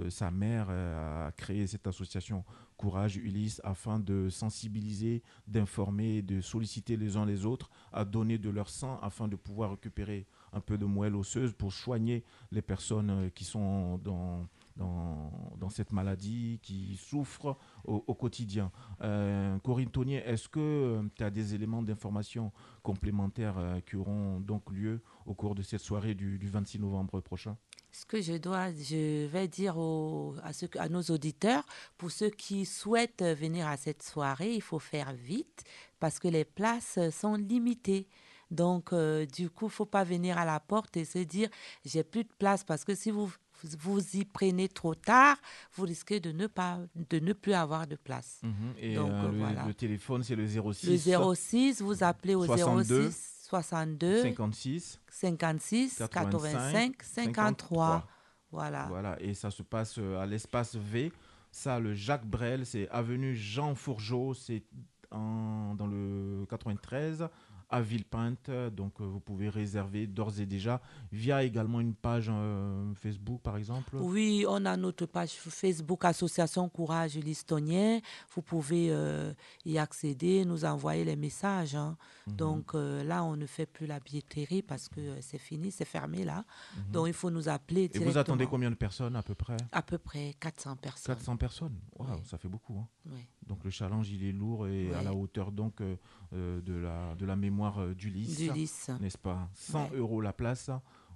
sa 0.10 0.32
mère 0.32 0.70
a 0.70 1.32
créé 1.32 1.66
cette 1.68 1.88
association 1.88 2.44
Courage, 2.78 3.16
Ulysse, 3.16 3.62
afin 3.64 4.00
de 4.00 4.28
sensibiliser, 4.30 5.24
d'informer, 5.48 6.22
de 6.24 6.42
solliciter 6.42 6.98
les 6.98 7.16
uns 7.16 7.26
les 7.26 7.46
autres 7.46 7.70
à 7.94 8.04
donner 8.04 8.38
de 8.38 8.50
leur 8.50 8.68
sang 8.70 9.00
afin 9.02 9.30
de 9.30 9.38
pouvoir 9.38 9.70
récupérer 9.72 10.26
un 10.56 10.62
peu 10.62 10.78
de 10.78 10.86
moelle 10.86 11.16
osseuse 11.16 11.54
pour 11.54 11.74
soigner 11.74 12.24
les 12.52 12.62
personnes 12.62 13.10
euh, 13.10 13.30
qui 13.30 13.44
sont 13.44 13.98
dans, 13.98 14.48
dans, 14.78 15.32
dans 15.60 15.70
cette 15.70 15.92
maladie, 15.92 16.60
qui 16.64 16.96
souffrent 16.96 17.58
au, 17.84 18.14
quotidien. 18.16 18.72
Euh, 19.02 19.60
Corinne 19.60 19.90
Tonier, 19.90 20.24
est-ce 20.26 20.48
que 20.48 21.02
tu 21.16 21.24
as 21.24 21.30
des 21.30 21.54
éléments 21.54 21.84
d'information 21.84 22.52
complémentaires 22.82 23.58
euh, 23.58 23.80
qui 23.82 23.98
auront 23.98 24.40
donc 24.40 24.72
lieu 24.72 25.02
au 25.26 25.34
cours 25.34 25.56
de 25.56 25.62
cette 25.62 25.82
soirée 25.82 26.16
du, 26.16 26.40
du 26.40 26.48
26 26.48 26.80
novembre 26.80 27.20
prochain? 27.20 27.58
Ce 27.92 28.06
que 28.06 28.22
je 28.22 28.34
dois, 28.34 28.72
je 28.72 29.26
vais 29.28 29.48
dire 29.48 29.78
à 29.78 30.90
nos 30.90 31.02
auditeurs, 31.04 31.66
pour 31.98 32.12
ceux 32.12 32.30
qui 32.30 32.66
souhaitent 32.66 33.24
venir 33.24 33.68
à 33.68 33.78
cette 33.78 34.04
soirée, 34.04 34.54
il 34.54 34.62
faut 34.62 34.80
faire 34.80 35.14
vite 35.14 35.64
parce 36.02 36.20
que 36.20 36.28
les 36.28 36.44
places 36.44 37.00
sont 37.12 37.36
limitées. 37.36 38.10
Donc, 38.56 38.94
euh, 38.94 39.26
du 39.26 39.50
coup, 39.50 39.70
faut 39.70 39.86
pas 39.86 40.04
venir 40.04 40.38
à 40.38 40.46
la 40.46 40.60
porte 40.60 40.98
et 40.98 41.06
se 41.06 41.20
dire 41.20 41.50
j'ai 41.86 42.04
plus 42.04 42.24
de 42.24 42.34
place 42.40 42.64
parce 42.64 42.84
que 42.84 42.96
si 42.96 43.12
vous 43.12 43.32
vous 43.80 44.02
y 44.16 44.26
prenez 44.26 44.68
trop 44.68 44.96
tard, 44.96 45.38
vous 45.74 45.84
risquez 45.86 46.20
de 46.20 46.32
ne 46.32 46.48
pas 46.48 46.80
de 46.96 47.20
ne 47.20 47.34
plus 47.34 47.54
avoir 47.54 47.88
de 47.88 47.96
place. 47.96 48.42
Mhm. 48.44 48.74
Et 48.78 48.96
Donc, 48.96 49.12
euh, 49.12 49.32
le, 49.32 49.38
voilà. 49.38 49.66
le 49.66 49.74
téléphone, 49.74 50.24
c'est 50.24 50.36
le 50.36 50.48
06 50.48 50.88
Le 50.88 51.34
06, 51.36 51.82
vous 51.82 52.04
appelez 52.04 52.36
au 52.36 52.46
62, 52.46 53.10
06 53.10 53.36
62 53.48 54.22
56 54.24 55.00
56 55.10 56.04
85 56.12 57.02
53. 57.02 58.08
Voilà. 58.52 58.86
Voilà, 58.88 59.22
et 59.22 59.34
ça 59.34 59.52
se 59.52 59.64
passe 59.64 59.96
euh, 59.98 60.20
à 60.20 60.26
l'espace 60.26 60.76
V. 60.76 61.12
Ça, 61.52 61.80
le 61.80 61.94
Jacques 61.94 62.26
Brel, 62.26 62.66
c'est 62.66 62.88
avenue 62.90 63.36
Jean 63.36 63.76
Fourgeau, 63.76 64.34
c'est 64.34 64.64
dans 65.12 65.88
le 65.90 66.46
93 66.50 67.28
à 67.70 67.82
Villepinte. 67.82 68.50
Donc, 68.76 69.00
euh, 69.02 69.06
vous 69.06 69.20
pouvez 69.20 69.50
réserver 69.50 70.08
d'ores 70.08 70.40
et 70.40 70.46
déjà 70.46 70.82
via 71.12 71.44
également 71.44 71.80
une 71.82 71.94
page 71.96 72.28
euh, 72.30 72.94
Facebook, 72.96 73.42
par 73.42 73.58
exemple. 73.58 73.96
Oui, 73.98 74.46
on 74.48 74.66
a 74.66 74.78
notre 74.78 75.06
page 75.06 75.32
Facebook 75.32 76.06
Association 76.06 76.68
Courage 76.70 77.16
Listonien. 77.18 78.00
Vous 78.34 78.42
pouvez 78.42 78.88
euh, 78.92 79.34
y 79.66 79.78
accéder, 79.78 80.46
nous 80.46 80.66
envoyer 80.66 81.04
les 81.06 81.16
messages. 81.16 81.76
hein. 81.76 81.98
Mhm. 82.28 82.36
Donc 82.36 82.74
là, 82.74 83.24
on 83.24 83.36
ne 83.36 83.46
fait 83.46 83.66
plus 83.66 83.86
la 83.88 84.00
billetterie 84.00 84.62
parce 84.62 84.88
que 84.90 85.22
c'est 85.22 85.38
fini, 85.38 85.72
c'est 85.72 85.86
fermé 85.86 86.24
là. 86.24 86.44
Mhm. 86.78 86.92
Donc 86.92 87.08
il 87.08 87.14
faut 87.14 87.30
nous 87.30 87.50
appeler 87.50 87.90
Et 87.94 88.00
vous 88.00 88.18
attendez 88.18 88.48
combien 88.48 88.70
de 88.72 88.76
personnes 88.76 89.16
à 89.16 89.24
peu 89.24 89.36
près? 89.36 89.58
À 89.72 89.82
peu 89.82 89.98
près 89.98 90.34
400 90.40 90.76
personnes. 90.78 91.16
400 91.16 91.38
personnes? 91.38 91.80
Waouh, 91.98 92.10
Oui. 92.16 92.22
ça 92.26 92.38
fait 92.38 92.48
beaucoup. 92.48 92.78
hein. 92.80 92.88
Oui. 93.08 93.28
Donc 93.48 93.64
le 93.64 93.70
challenge, 93.70 94.10
il 94.10 94.24
est 94.24 94.32
lourd 94.32 94.68
et 94.68 94.94
à 94.94 95.04
la 95.04 95.14
hauteur 95.14 95.52
donc 95.52 95.80
euh, 95.82 95.96
euh, 96.34 96.62
de, 96.62 96.74
la, 96.74 97.14
de 97.16 97.26
la 97.26 97.36
mémoire 97.36 97.80
euh, 97.80 97.94
d'Ulysse. 97.94 98.38
D'Ulysse. 98.40 98.90
N'est-ce 99.00 99.18
pas? 99.18 99.50
100 99.54 99.84
Ouais. 99.92 99.98
euros 99.98 100.22
la 100.22 100.34
place. 100.34 100.72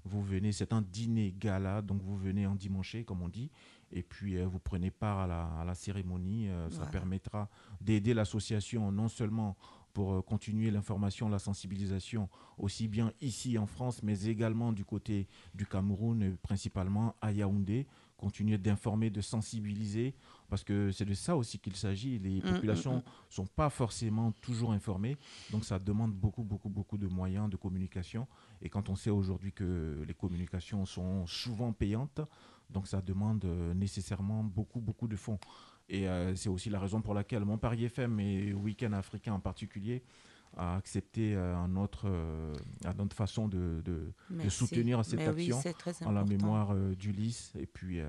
Vous 0.06 0.22
venez, 0.22 0.51
c'est 0.53 0.72
un 0.72 0.81
dîner 0.81 1.34
gala, 1.38 1.81
donc 1.81 2.01
vous 2.01 2.15
venez 2.18 2.45
en 2.47 2.56
dimanche, 2.56 2.95
comme 3.06 3.22
on 3.22 3.27
dit, 3.27 3.51
et 3.91 4.01
puis 4.01 4.38
euh, 4.38 4.47
vous 4.47 4.60
prenez 4.60 4.91
part 4.91 5.19
à 5.19 5.27
la, 5.27 5.43
à 5.60 5.65
la 5.65 5.76
cérémonie. 5.76 6.47
euh, 6.49 6.69
ça 6.69 6.85
permettra 6.85 7.49
d'aider 7.81 8.14
l'association 8.14 8.91
non 8.93 9.10
seulement 9.10 9.57
pour 9.91 10.23
continuer 10.23 10.72
l'information, 10.72 11.27
la 11.27 11.39
sensibilisation, 11.39 12.30
aussi 12.57 12.88
bien 12.88 13.11
ici 13.22 13.57
en 13.57 13.65
France, 13.65 14.01
mais 14.03 14.23
également 14.26 14.72
du 14.72 14.85
côté 14.85 15.27
du 15.53 15.65
Cameroun, 15.65 16.38
principalement 16.43 17.15
à 17.22 17.31
Yaoundé, 17.34 17.85
continuer 18.15 18.57
d'informer, 18.57 19.10
de 19.10 19.19
sensibiliser, 19.22 20.14
parce 20.49 20.63
que 20.63 20.91
c'est 20.91 21.05
de 21.05 21.13
ça 21.13 21.35
aussi 21.38 21.59
qu'il 21.59 21.76
s'agit. 21.76 22.19
Les 22.19 22.41
Mm, 22.41 22.47
mm, 22.49 22.53
populations 22.53 22.97
mm. 22.97 23.03
sont 23.30 23.45
pas 23.47 23.69
forcément 23.69 24.31
toujours 24.34 24.71
informées, 24.71 25.15
donc 25.51 25.63
ça 25.65 25.80
demande 25.80 26.11
beaucoup, 26.13 26.43
beaucoup, 26.43 26.69
beaucoup 26.69 26.97
de 26.97 27.07
moyens 27.07 27.49
de 27.49 27.55
communication. 27.57 28.27
Et 28.61 28.69
quand 28.69 28.89
on 28.89 28.95
sait 28.95 29.09
aujourd'hui 29.11 29.53
que 29.53 30.03
les 30.07 30.13
communications 30.13 30.85
sont 30.85 31.26
souvent 31.27 31.71
payantes, 31.73 32.21
donc 32.69 32.88
ça 32.88 33.01
demande 33.01 33.45
euh, 33.45 33.73
nécessairement 33.73 34.43
beaucoup, 34.43 34.80
beaucoup 34.80 35.07
de 35.07 35.15
fonds. 35.15 35.39
Et 35.88 36.07
euh, 36.07 36.35
c'est 36.35 36.49
aussi 36.49 36.69
la 36.69 36.80
raison 36.80 37.01
pour 37.01 37.13
laquelle 37.15 37.43
Mon 37.45 37.57
Paris 37.57 37.84
FM 37.85 38.19
et 38.19 38.53
Week-end 38.53 38.93
africain 38.93 39.34
en 39.34 39.39
particulier 39.39 40.03
a 40.57 40.76
accepté 40.76 41.35
euh, 41.35 41.55
un 41.57 41.76
autre, 41.76 42.03
euh, 42.05 42.53
à 42.85 42.93
notre 42.93 43.15
façon 43.15 43.47
de, 43.47 43.81
de- 43.85 43.91
de 43.91 44.13
Merci. 44.30 44.49
soutenir 44.51 45.03
cette 45.05 45.19
Mais 45.19 45.30
oui, 45.30 45.41
action 45.45 45.59
c'est 45.61 45.73
très 45.77 46.03
en 46.05 46.11
la 46.11 46.23
mémoire 46.26 46.76
d'Ulysse. 46.76 47.53
Et 47.57 47.65
puis, 47.65 47.99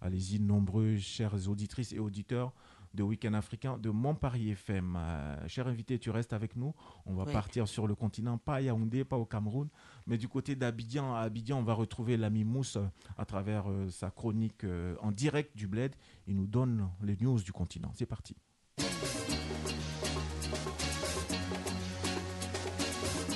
allez-y, 0.00 0.40
nombreux 0.40 0.96
chères 0.96 1.48
auditrices 1.48 1.92
et 1.92 1.98
auditeurs 1.98 2.52
de 2.94 3.02
Week-end 3.02 3.34
africain 3.34 3.76
de 3.76 3.90
Montparis 3.90 4.50
FM. 4.52 4.96
Euh, 4.96 5.48
cher 5.48 5.66
invité, 5.66 5.98
tu 5.98 6.08
restes 6.10 6.32
avec 6.32 6.56
nous. 6.56 6.74
On 7.04 7.14
va 7.14 7.24
Oui. 7.24 7.32
partir 7.32 7.68
sur 7.68 7.86
le 7.86 7.94
continent, 7.94 8.38
pas 8.38 8.54
à 8.54 8.60
Yaoundé, 8.62 9.04
pas 9.04 9.16
au 9.18 9.26
Cameroun, 9.26 9.68
mais 10.06 10.16
du 10.16 10.28
côté 10.28 10.56
d'Abidjan. 10.56 11.14
À 11.14 11.20
Abidjan, 11.20 11.58
on 11.58 11.62
va 11.62 11.74
retrouver 11.74 12.16
l'ami 12.16 12.44
Mousse 12.44 12.76
euh, 12.76 12.86
à 13.18 13.26
travers 13.26 13.70
euh, 13.70 13.90
sa 13.90 14.10
chronique 14.10 14.64
euh, 14.64 14.96
en 15.02 15.12
direct 15.12 15.54
du 15.56 15.66
Bled. 15.66 15.94
Il 16.26 16.36
nous 16.36 16.46
donne 16.46 16.88
les 17.02 17.16
news 17.20 17.38
du 17.40 17.52
continent. 17.52 17.92
C'est 17.94 18.06
parti. 18.06 18.34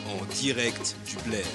En 0.09 0.24
direct 0.41 0.97
du 1.07 1.16
bled. 1.28 1.47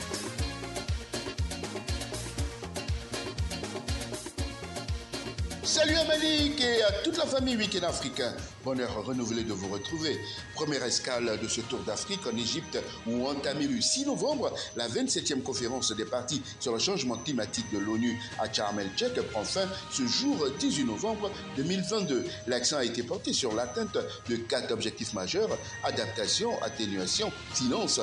Salut 5.65 5.95
à 5.95 6.15
et 6.15 6.83
à 6.83 6.91
toute 7.03 7.17
la 7.17 7.25
famille 7.25 7.57
Week-end 7.57 7.87
africain. 7.87 8.31
Bonheur 8.63 9.03
renouvelé 9.03 9.43
de 9.43 9.51
vous 9.51 9.67
retrouver. 9.67 10.19
Première 10.53 10.83
escale 10.83 11.39
de 11.41 11.47
ce 11.47 11.61
tour 11.61 11.79
d'Afrique 11.79 12.19
en 12.31 12.37
Égypte 12.37 12.77
où 13.07 13.27
entamé 13.27 13.65
le 13.65 13.81
6 13.81 14.05
novembre 14.05 14.53
la 14.75 14.87
27e 14.87 15.41
conférence 15.41 15.91
des 15.91 16.05
partis 16.05 16.43
sur 16.59 16.73
le 16.73 16.77
changement 16.77 17.17
climatique 17.17 17.65
de 17.73 17.79
l'ONU 17.79 18.15
à 18.39 18.51
Sharm 18.51 18.79
el-Sheikh 18.79 19.19
prend 19.31 19.43
fin 19.43 19.67
ce 19.89 20.05
jour 20.05 20.37
18 20.59 20.83
novembre 20.83 21.31
2022. 21.57 22.25
L'accent 22.45 22.77
a 22.77 22.85
été 22.85 23.01
porté 23.01 23.33
sur 23.33 23.55
l'atteinte 23.55 23.97
de 24.29 24.35
quatre 24.35 24.71
objectifs 24.71 25.13
majeurs 25.13 25.57
adaptation, 25.83 26.61
atténuation, 26.61 27.31
finance, 27.53 28.01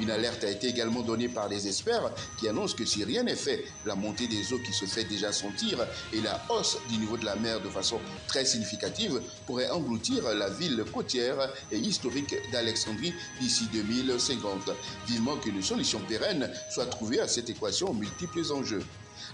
Une 0.00 0.10
alerte 0.10 0.44
a 0.44 0.50
été 0.50 0.68
également 0.68 1.02
donnée 1.02 1.28
par 1.28 1.48
les 1.48 1.66
experts 1.66 2.12
qui 2.36 2.46
annoncent 2.46 2.76
que 2.76 2.84
si 2.84 3.04
rien 3.04 3.22
n'est 3.22 3.36
fait, 3.36 3.64
la 3.86 3.94
montée 3.94 4.28
des 4.28 4.52
eaux 4.52 4.58
qui 4.58 4.72
se 4.72 4.84
fait 4.84 5.04
déjà 5.04 5.32
sentir 5.32 5.86
et 6.12 6.20
la 6.20 6.44
hausse 6.50 6.78
du 6.88 6.98
niveau 6.98 7.16
de 7.16 7.24
la 7.24 7.36
mer 7.36 7.60
de 7.62 7.70
façon 7.70 8.02
très 8.26 8.44
significative 8.44 9.22
pourrait 9.46 9.70
engloutir 9.70 10.24
la 10.34 10.50
ville 10.50 10.84
côtière 10.92 11.52
et 11.70 11.78
historique 11.78 12.34
d'Alexandrie 12.50 13.14
d'ici 13.40 13.68
2050. 13.72 14.70
Vivement 15.06 15.38
qu'une 15.38 15.62
solution 15.62 16.00
pérenne 16.00 16.52
soit 16.68 16.86
trouvée 16.86 17.20
à 17.20 17.28
cette 17.28 17.48
équation 17.48 17.88
aux 17.88 17.94
multiples 17.94 18.42
enjeux. 18.52 18.84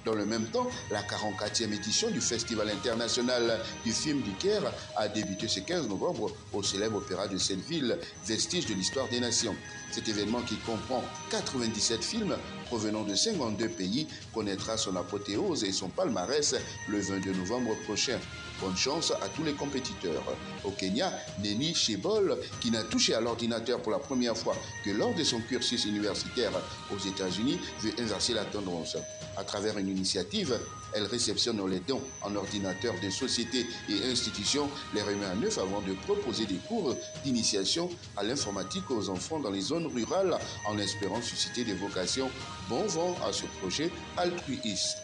Dans 0.04 0.14
le 0.14 0.26
même 0.26 0.44
temps, 0.46 0.66
la 0.90 1.02
44e 1.02 1.72
édition 1.72 2.10
du 2.10 2.20
Festival 2.20 2.68
international 2.68 3.58
du 3.84 3.92
film 3.92 4.20
du 4.20 4.32
Caire 4.32 4.70
a 4.96 5.08
débuté 5.08 5.48
ce 5.48 5.60
15 5.60 5.88
novembre 5.88 6.30
au 6.52 6.62
célèbre 6.62 6.98
opéra 6.98 7.26
de 7.26 7.38
cette 7.38 7.60
ville, 7.60 7.98
vestige 8.26 8.66
de 8.66 8.74
l'histoire 8.74 9.08
des 9.08 9.20
nations. 9.20 9.56
Cet 9.92 10.08
événement 10.08 10.42
qui 10.42 10.56
comprend 10.56 11.02
97 11.30 12.04
films 12.04 12.36
provenant 12.66 13.04
de 13.04 13.14
52 13.14 13.68
pays 13.68 14.06
connaîtra 14.34 14.76
son 14.76 14.94
apothéose 14.96 15.64
et 15.64 15.72
son 15.72 15.88
palmarès 15.88 16.54
le 16.88 17.00
22 17.00 17.32
novembre 17.32 17.74
prochain. 17.84 18.18
Bonne 18.60 18.76
chance 18.76 19.10
à 19.10 19.28
tous 19.28 19.42
les 19.42 19.54
compétiteurs. 19.54 20.24
Au 20.64 20.70
Kenya, 20.70 21.12
Neni 21.42 21.74
Shebol, 21.74 22.38
qui 22.60 22.70
n'a 22.70 22.82
touché 22.84 23.14
à 23.14 23.20
l'ordinateur 23.20 23.80
pour 23.80 23.92
la 23.92 23.98
première 23.98 24.36
fois 24.36 24.56
que 24.84 24.90
lors 24.90 25.14
de 25.14 25.24
son 25.24 25.40
cursus 25.40 25.86
universitaire 25.86 26.52
aux 26.90 26.98
États-Unis, 26.98 27.58
veut 27.80 27.92
inverser 27.98 28.34
la 28.34 28.44
tendance. 28.44 28.96
À 29.36 29.42
travers 29.42 29.78
une 29.78 29.88
initiative, 29.88 30.58
elle 30.94 31.06
réceptionne 31.06 31.64
les 31.68 31.80
dons 31.80 32.02
en 32.22 32.36
ordinateur 32.36 32.94
des 33.00 33.10
sociétés 33.10 33.66
et 33.88 34.04
institutions, 34.04 34.70
les 34.94 35.02
remet 35.02 35.26
à 35.26 35.34
neuf 35.34 35.58
avant 35.58 35.82
de 35.82 35.92
proposer 35.92 36.46
des 36.46 36.58
cours 36.68 36.94
d'initiation 37.24 37.90
à 38.16 38.22
l'informatique 38.22 38.88
aux 38.90 39.08
enfants 39.08 39.40
dans 39.40 39.50
les 39.50 39.60
zones 39.60 39.86
rurales 39.86 40.38
en 40.66 40.78
espérant 40.78 41.20
susciter 41.20 41.64
des 41.64 41.74
vocations. 41.74 42.30
Bon 42.68 42.86
vent 42.86 43.16
à 43.26 43.32
ce 43.32 43.46
projet 43.60 43.90
altruiste. 44.16 44.98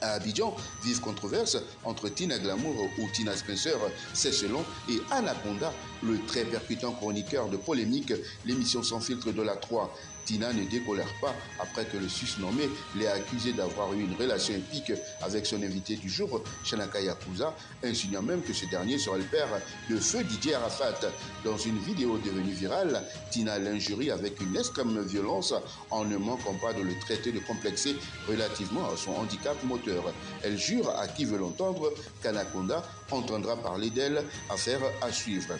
À 0.00 0.12
Abidjan, 0.12 0.54
vive 0.84 1.00
controverse 1.00 1.56
entre 1.82 2.08
Tina 2.08 2.38
Glamour 2.38 2.88
ou 2.98 3.08
Tina 3.12 3.36
Spencer, 3.36 3.76
c'est 4.14 4.30
selon, 4.30 4.64
et 4.88 5.00
Anaconda, 5.10 5.72
le 6.04 6.24
très 6.26 6.44
percutant 6.44 6.92
chroniqueur 6.92 7.48
de 7.48 7.56
polémique, 7.56 8.12
l'émission 8.44 8.84
sans 8.84 9.00
filtre 9.00 9.32
de 9.32 9.42
la 9.42 9.56
3. 9.56 9.92
Tina 10.28 10.52
ne 10.52 10.64
décolère 10.64 11.14
pas 11.22 11.34
après 11.58 11.86
que 11.86 11.96
le 11.96 12.06
susnommé 12.06 12.68
l'ait 12.96 13.06
accusé 13.06 13.54
d'avoir 13.54 13.94
eu 13.94 14.02
une 14.02 14.14
relation 14.14 14.52
épique 14.52 14.92
avec 15.22 15.46
son 15.46 15.62
invité 15.62 15.96
du 15.96 16.10
jour, 16.10 16.44
Shanaka 16.62 17.00
Yakuza, 17.00 17.56
insinuant 17.82 18.20
même 18.20 18.42
que 18.42 18.52
ce 18.52 18.66
dernier 18.66 18.98
serait 18.98 19.20
le 19.20 19.24
père 19.24 19.48
de 19.88 19.96
feu 19.96 20.22
Didier 20.24 20.56
Arafat. 20.56 21.00
Dans 21.46 21.56
une 21.56 21.78
vidéo 21.78 22.18
devenue 22.18 22.52
virale, 22.52 23.02
Tina 23.30 23.58
l'injurie 23.58 24.10
avec 24.10 24.38
une 24.42 24.54
extrême 24.54 25.00
violence 25.06 25.54
en 25.90 26.04
ne 26.04 26.18
manquant 26.18 26.56
pas 26.56 26.74
de 26.74 26.82
le 26.82 26.92
traiter 26.98 27.32
de 27.32 27.38
complexé 27.38 27.96
relativement 28.28 28.86
à 28.92 28.98
son 28.98 29.12
handicap 29.12 29.56
moteur. 29.64 30.12
Elle 30.42 30.58
jure 30.58 30.90
à 30.90 31.08
qui 31.08 31.24
veut 31.24 31.38
l'entendre 31.38 31.90
qu'Anaconda 32.22 32.86
entendra 33.10 33.56
parler 33.56 33.88
d'elle, 33.88 34.22
affaire 34.50 34.82
à 35.00 35.10
suivre. 35.10 35.54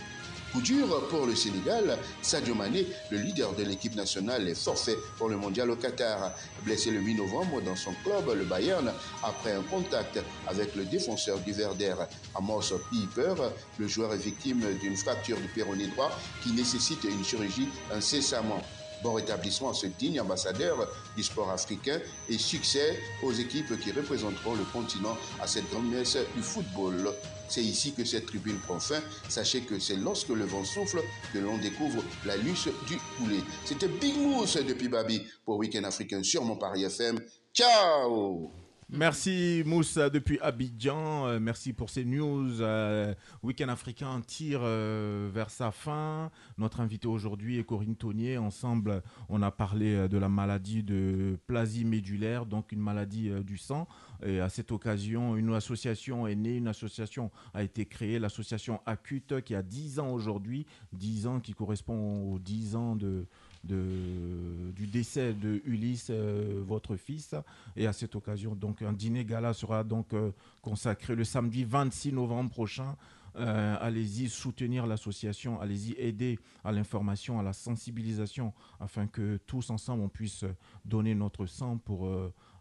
Coup 0.53 0.62
dur 0.62 1.07
pour 1.09 1.27
le 1.27 1.35
Sénégal, 1.35 1.99
Sadio 2.23 2.55
Mané, 2.55 2.87
le 3.11 3.19
leader 3.19 3.55
de 3.55 3.65
l'équipe 3.65 3.95
nationale, 3.95 4.49
est 4.49 4.55
forfait 4.55 4.97
pour 5.19 5.29
le 5.29 5.37
mondial 5.37 5.70
au 5.70 5.77
Qatar. 5.77 6.33
Blessé 6.65 6.91
le 6.91 7.01
8 7.01 7.16
novembre 7.16 7.61
dans 7.61 7.77
son 7.77 7.93
club, 8.03 8.31
le 8.35 8.45
Bayern, 8.45 8.91
après 9.23 9.53
un 9.53 9.62
contact 9.62 10.19
avec 10.47 10.75
le 10.75 10.87
défenseur 10.87 11.39
du 11.41 11.53
Verder, 11.53 11.95
Amos 12.35 12.73
Piper, 12.91 13.35
le 13.79 13.87
joueur 13.87 14.15
est 14.15 14.19
victime 14.19 14.65
d'une 14.81 14.97
fracture 14.97 15.37
du 15.37 15.49
péroné 15.49 15.87
droit 15.89 16.11
qui 16.43 16.53
nécessite 16.53 17.05
une 17.05 17.23
chirurgie 17.23 17.69
incessamment. 17.93 18.62
Bon 19.03 19.15
rétablissement 19.15 19.70
à 19.70 19.75
ce 19.75 19.87
digne 19.87 20.20
ambassadeur 20.20 20.89
du 21.16 21.23
sport 21.23 21.51
africain 21.51 22.01
et 22.29 22.39
succès 22.39 22.99
aux 23.23 23.33
équipes 23.33 23.79
qui 23.81 23.93
représenteront 23.93 24.55
le 24.55 24.65
continent 24.73 25.16
à 25.41 25.47
cette 25.47 25.69
grande 25.70 25.91
messe 25.91 26.19
du 26.35 26.43
football. 26.43 27.12
C'est 27.49 27.62
ici 27.62 27.95
que 27.95 28.05
cette 28.05 28.27
tribune 28.27 28.59
prend 28.59 28.79
fin. 28.79 29.01
Sachez 29.29 29.62
que 29.62 29.79
c'est 29.79 29.97
lorsque 29.97 30.29
le 30.29 30.45
vent 30.45 30.65
souffle 30.65 31.03
que 31.33 31.39
l'on 31.39 31.57
découvre 31.59 32.03
la 32.27 32.37
luce 32.37 32.69
du 32.87 32.99
poulet. 33.16 33.41
C'était 33.65 33.89
Big 33.89 34.16
Mousse 34.16 34.57
depuis 34.57 34.89
Babi 34.89 35.23
pour 35.45 35.57
Week-end 35.57 35.85
africain 35.85 36.23
sur 36.23 36.45
mon 36.45 36.57
Paris 36.57 36.85
FM. 36.85 37.20
Ciao 37.55 38.51
Merci 38.90 39.62
Moussa 39.66 40.09
depuis 40.09 40.39
Abidjan. 40.40 41.27
Euh, 41.27 41.39
merci 41.39 41.74
pour 41.74 41.90
ces 41.90 42.06
news. 42.06 42.62
Euh, 42.62 43.15
Week-end 43.43 43.69
africain 43.69 44.23
tire 44.27 44.60
euh, 44.62 45.28
vers 45.31 45.51
sa 45.51 45.73
fin. 45.73 46.31
Notre 46.56 46.81
invité 46.81 47.06
aujourd'hui 47.06 47.59
est 47.59 47.65
Corinne 47.65 47.97
Tonnier. 47.97 48.39
Ensemble, 48.39 49.02
on 49.28 49.43
a 49.43 49.51
parlé 49.51 49.94
euh, 49.94 50.09
de 50.09 50.16
la 50.16 50.31
maladie 50.31 50.82
de 50.82 51.39
plasie 51.47 51.85
médulaire, 51.85 52.47
donc 52.47 52.73
une 52.73 52.81
maladie 52.81 53.31
du 53.44 53.59
sang. 53.59 53.86
Et 54.24 54.40
à 54.40 54.48
cette 54.48 54.73
occasion, 54.73 55.36
une 55.36 55.52
association 55.52 56.27
est 56.27 56.35
née, 56.35 56.56
une 56.56 56.69
association 56.69 57.31
a 57.52 57.62
été 57.62 57.85
créée, 57.85 58.19
l'association 58.19 58.81
Acute, 58.86 59.43
qui 59.43 59.55
a 59.55 59.62
10 59.62 59.98
ans 59.98 60.10
aujourd'hui, 60.12 60.65
10 60.94 61.27
ans 61.27 61.40
qui 61.40 61.52
correspond 61.52 62.32
aux 62.32 62.39
10 62.39 62.74
ans 62.74 62.97
de, 62.97 63.27
de- 63.65 64.71
du 64.77 64.87
décès 64.87 65.33
de 65.33 65.61
Ulysse, 65.65 66.09
euh, 66.11 66.63
votre 66.67 66.97
fils. 66.97 67.35
Et 67.77 67.87
à 67.87 67.93
cette 67.93 68.15
occasion, 68.17 68.55
donc, 68.55 68.83
un 68.83 68.93
dîner 68.93 69.25
gala 69.25 69.53
sera 69.55 69.85
donc 69.85 70.13
euh, 70.15 70.31
consacré 70.63 71.15
le 71.15 71.25
samedi 71.25 71.65
26 71.65 72.13
novembre 72.13 72.51
prochain. 72.51 72.97
Euh, 73.37 73.77
allez-y 73.81 74.29
soutenir 74.29 74.87
l'association, 74.87 75.61
allez-y 75.61 75.93
aider 75.99 76.39
à 76.65 76.73
l'information, 76.73 77.39
à 77.39 77.43
la 77.43 77.53
sensibilisation, 77.53 78.53
afin 78.81 79.07
que 79.07 79.39
tous 79.47 79.71
ensemble 79.71 80.03
on 80.03 80.09
puisse 80.09 80.45
donner 80.85 81.15
notre 81.15 81.47
sang 81.47 81.77
pour 81.79 82.09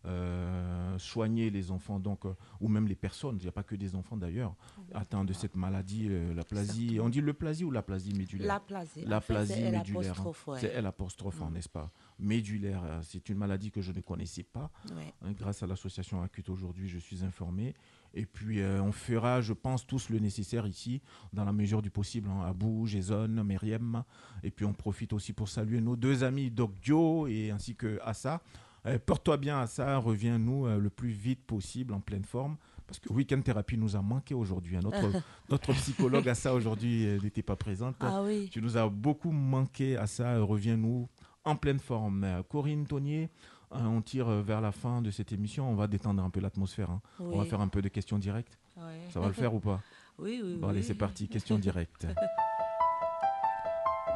euh, 0.08 0.98
soigner 0.98 1.50
les 1.50 1.70
enfants, 1.72 2.00
donc, 2.00 2.26
euh, 2.26 2.34
ou 2.62 2.68
même 2.70 2.88
les 2.88 2.96
personnes, 2.96 3.38
il 3.40 3.44
n'y 3.44 3.48
a 3.50 3.52
pas 3.52 3.64
que 3.64 3.76
des 3.76 3.94
enfants 3.96 4.18
d'ailleurs, 4.18 4.56
atteints 4.94 5.26
de 5.26 5.34
cette 5.34 5.56
maladie, 5.56 6.08
euh, 6.10 6.34
la 6.34 6.44
plasie. 6.44 6.98
On 7.02 7.10
dit 7.10 7.22
le 7.22 7.34
plasie 7.34 7.64
ou 7.66 7.72
la 7.72 7.82
plasie 7.84 8.14
médulaire 8.14 8.48
La 8.48 8.60
plasie. 8.60 9.04
La 9.06 9.20
fait, 9.22 9.34
plasie 9.34 9.62
médulaire. 9.70 10.20
hein. 10.22 10.56
C'est 10.60 10.74
L 10.74 10.86
apostrophe, 10.86 11.42
hein, 11.42 11.50
Mm. 11.50 11.54
n'est-ce 11.54 11.70
pas? 11.70 11.92
Médulaire, 12.20 12.82
c'est 13.04 13.30
une 13.30 13.38
maladie 13.38 13.72
que 13.72 13.82
je 13.82 13.92
ne 13.92 14.02
connaissais 14.02 14.44
pas. 14.44 14.72
Ouais. 14.96 15.14
Hein, 15.22 15.34
Grâce 15.38 15.62
à 15.64 15.68
l'association 15.68 16.22
Acute 16.22 16.50
aujourd'hui, 16.50 16.88
je 16.88 16.98
suis 16.98 17.24
informé. 17.24 17.76
Et 18.14 18.26
puis, 18.26 18.62
euh, 18.62 18.82
on 18.82 18.92
fera, 18.92 19.42
je 19.42 19.54
pense, 19.54 19.86
tous 19.86 20.10
le 20.10 20.18
nécessaire 20.20 20.66
ici, 20.66 21.02
dans 21.34 21.44
la 21.46 21.52
mesure 21.54 21.82
du 21.82 21.92
possible, 21.92 22.30
hein, 22.30 22.42
Abou, 22.48 22.88
Jason, 22.88 23.28
Myriam. 23.44 24.04
Et 24.44 24.50
puis, 24.52 24.66
on 24.66 24.74
profite 24.74 25.14
aussi 25.14 25.34
pour 25.34 25.50
saluer 25.50 25.82
nos 25.82 25.96
deux 25.96 26.24
amis, 26.24 26.50
Doc 26.50 26.74
Dio 26.82 27.28
et 27.28 27.52
ainsi 27.52 27.76
que 27.76 28.00
Assa. 28.04 28.42
Euh, 28.88 28.98
Porte-toi 29.06 29.38
bien, 29.38 29.60
Assa. 29.60 29.98
Reviens-nous 29.98 30.66
euh, 30.66 30.80
le 30.80 30.90
plus 30.90 31.10
vite 31.10 31.46
possible, 31.46 31.94
en 31.94 32.00
pleine 32.00 32.24
forme. 32.24 32.58
Parce 32.88 33.00
que 33.00 33.12
Weekend 33.12 33.44
Thérapie 33.44 33.78
nous 33.78 33.96
a 33.98 34.02
manqué 34.02 34.34
aujourd'hui. 34.34 34.78
hein. 34.78 34.82
Notre, 34.84 35.12
notre 35.50 35.74
psychologue 35.74 36.28
Assa 36.30 36.54
aujourd'hui 36.54 37.06
euh, 37.06 37.20
n'était 37.22 37.42
pas 37.44 37.56
présente. 37.58 37.96
Ah 38.00 38.22
oui. 38.24 38.48
Tu 38.52 38.62
nous 38.62 38.78
as 38.78 38.88
beaucoup 38.88 39.32
manqué, 39.32 39.98
Assa. 39.98 40.40
Reviens-nous 40.40 41.10
en 41.44 41.56
pleine 41.58 41.80
forme. 41.80 42.24
Euh, 42.24 42.44
Corinne 42.44 42.86
Tonnier, 42.88 43.30
euh, 43.74 43.80
on 43.84 44.02
tire 44.02 44.28
vers 44.30 44.62
la 44.62 44.72
fin 44.72 45.02
de 45.02 45.12
cette 45.12 45.34
émission. 45.34 45.70
On 45.70 45.76
va 45.76 45.88
détendre 45.88 46.24
un 46.24 46.30
peu 46.30 46.40
l'atmosphère. 46.40 46.90
hein. 46.92 47.02
On 47.20 47.32
va 47.32 47.44
Oui. 47.44 47.50
faire 47.50 47.60
un 47.60 47.68
peu 47.68 47.82
de 47.82 47.90
questions 47.90 48.20
directes. 48.20 48.58
Ouais. 48.78 49.02
Ça 49.12 49.20
va 49.20 49.28
le 49.28 49.34
faire 49.34 49.54
ou 49.54 49.60
pas? 49.60 49.82
Oui, 50.20 50.42
oui, 50.44 50.56
Bon, 50.60 50.70
allez, 50.70 50.80
oui. 50.80 50.84
c'est 50.84 50.96
parti. 50.96 51.28
Questions 51.28 51.60
directes. 51.60 52.08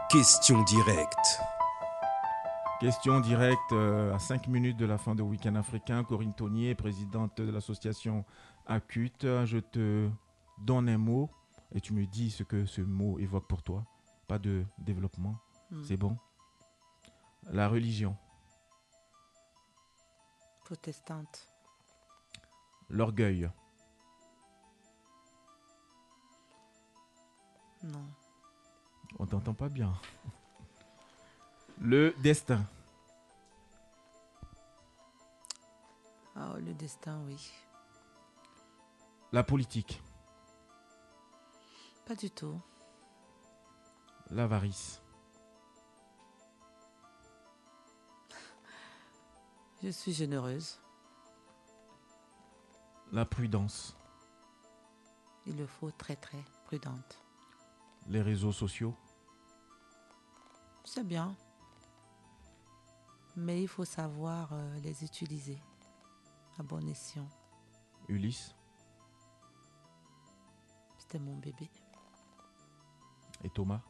Question 0.10 0.64
directe. 0.64 1.40
Question 2.82 3.20
directe 3.20 3.74
euh, 3.74 4.12
à 4.12 4.18
5 4.18 4.48
minutes 4.48 4.78
de 4.78 4.86
la 4.88 4.98
fin 4.98 5.14
de 5.14 5.22
Week-end 5.22 5.54
africain. 5.54 6.04
Corinne 6.04 6.34
Tonnier, 6.34 6.74
présidente 6.74 7.40
de 7.40 7.52
l'association 7.52 8.26
Acute. 8.66 9.22
Je 9.46 9.60
te 9.60 10.10
donne 10.58 10.90
un 10.90 10.98
mot 10.98 11.30
et 11.74 11.80
tu 11.80 11.94
me 11.94 12.08
dis 12.08 12.32
ce 12.32 12.42
que 12.42 12.66
ce 12.66 12.82
mot 12.82 13.20
évoque 13.20 13.48
pour 13.48 13.62
toi. 13.62 13.84
Pas 14.28 14.40
de 14.40 14.66
développement. 14.80 15.36
Hmm. 15.70 15.84
C'est 15.84 15.98
bon? 15.98 16.18
La 17.52 17.68
religion, 17.68 18.16
Protestante. 20.64 21.48
l'orgueil, 22.90 23.50
Non. 27.84 28.06
on 29.20 29.26
t'entend 29.26 29.54
pas 29.56 29.70
bien. 29.70 29.94
Le 31.82 32.14
destin, 32.22 32.64
Ah, 36.36 36.54
le 36.60 36.74
destin, 36.74 37.20
oui. 37.28 37.52
la 39.32 39.44
politique, 39.44 40.02
Pas 42.06 42.16
du 42.16 42.30
tout. 42.32 42.60
l'avarice, 44.30 45.02
Je 49.84 49.90
suis 49.90 50.14
généreuse. 50.14 50.80
la 53.12 53.26
prudence, 53.26 53.98
Il 55.48 55.58
le 55.58 55.66
faut 55.68 55.92
très, 55.92 56.16
très 56.16 56.44
prudente. 56.66 57.20
les 58.08 58.22
réseaux 58.22 58.52
sociaux, 58.54 58.96
C'est 60.86 61.04
bien. 61.06 61.36
Mais 63.36 63.62
il 63.62 63.68
faut 63.68 63.86
savoir 63.86 64.50
euh, 64.54 64.80
les 64.80 65.04
utiliser 65.04 65.58
à 66.60 66.64
bon 66.64 66.88
escient. 66.90 67.28
Ulysse 68.08 68.56
C'était 70.98 71.20
mon 71.20 71.38
bébé. 71.38 71.70
et 73.44 73.50
Thomas 73.50 73.82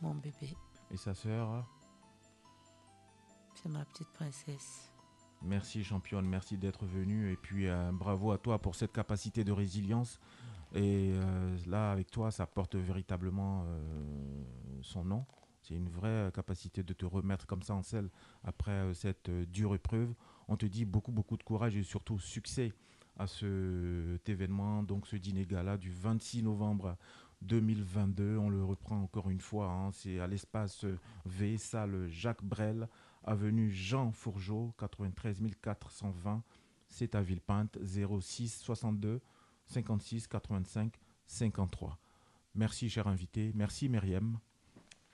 Mon 0.00 0.14
bébé. 0.14 0.56
et 0.90 0.96
sa 0.96 1.14
sœur. 1.14 1.66
C'est 3.54 3.68
ma 3.68 3.84
petite 3.86 4.08
princesse. 4.12 4.90
Merci 5.40 5.82
championne, 5.82 6.26
merci 6.26 6.56
d'être 6.58 6.84
venue 6.84 7.32
et 7.32 7.36
puis 7.36 7.68
euh, 7.68 7.90
bravo 7.92 8.30
à 8.32 8.38
toi 8.38 8.60
pour 8.60 8.74
cette 8.74 8.92
capacité 8.92 9.44
de 9.44 9.52
résilience. 9.52 10.20
Et 10.74 11.12
euh, 11.14 11.58
là, 11.66 11.90
avec 11.92 12.10
toi, 12.10 12.30
ça 12.30 12.46
porte 12.46 12.76
véritablement 12.76 13.64
euh, 13.66 14.44
son 14.82 15.04
nom. 15.04 15.26
C'est 15.62 15.74
une 15.74 15.88
vraie 15.88 16.30
capacité 16.34 16.82
de 16.82 16.92
te 16.92 17.04
remettre 17.04 17.46
comme 17.46 17.62
ça 17.62 17.74
en 17.74 17.82
selle 17.82 18.10
après 18.44 18.72
euh, 18.72 18.94
cette 18.94 19.28
euh, 19.28 19.46
dure 19.46 19.74
épreuve. 19.74 20.12
On 20.48 20.56
te 20.56 20.66
dit 20.66 20.84
beaucoup, 20.84 21.12
beaucoup 21.12 21.36
de 21.36 21.42
courage 21.44 21.76
et 21.76 21.82
surtout 21.84 22.18
succès 22.18 22.72
à 23.16 23.26
cet 23.26 24.28
événement, 24.28 24.82
donc 24.82 25.06
ce 25.06 25.16
dîner 25.16 25.44
gala 25.46 25.76
du 25.76 25.90
26 25.90 26.42
novembre 26.42 26.96
2022. 27.42 28.38
On 28.38 28.48
le 28.48 28.64
reprend 28.64 29.00
encore 29.00 29.30
une 29.30 29.40
fois. 29.40 29.68
hein. 29.70 29.92
C'est 29.92 30.18
à 30.18 30.26
l'espace 30.26 30.84
V, 31.26 31.58
salle 31.58 32.08
Jacques 32.08 32.42
Brel, 32.42 32.88
avenue 33.22 33.70
Jean 33.70 34.12
Fourgeau, 34.12 34.74
93 34.78 35.40
420. 35.62 36.42
C'est 36.88 37.14
à 37.14 37.22
Villepinte, 37.22 37.78
06 37.84 38.58
62 38.58 39.20
56 39.66 40.26
85 40.26 40.98
53. 41.26 41.98
Merci, 42.54 42.90
cher 42.90 43.06
invité. 43.06 43.52
Merci, 43.54 43.88
Myriam. 43.88 44.38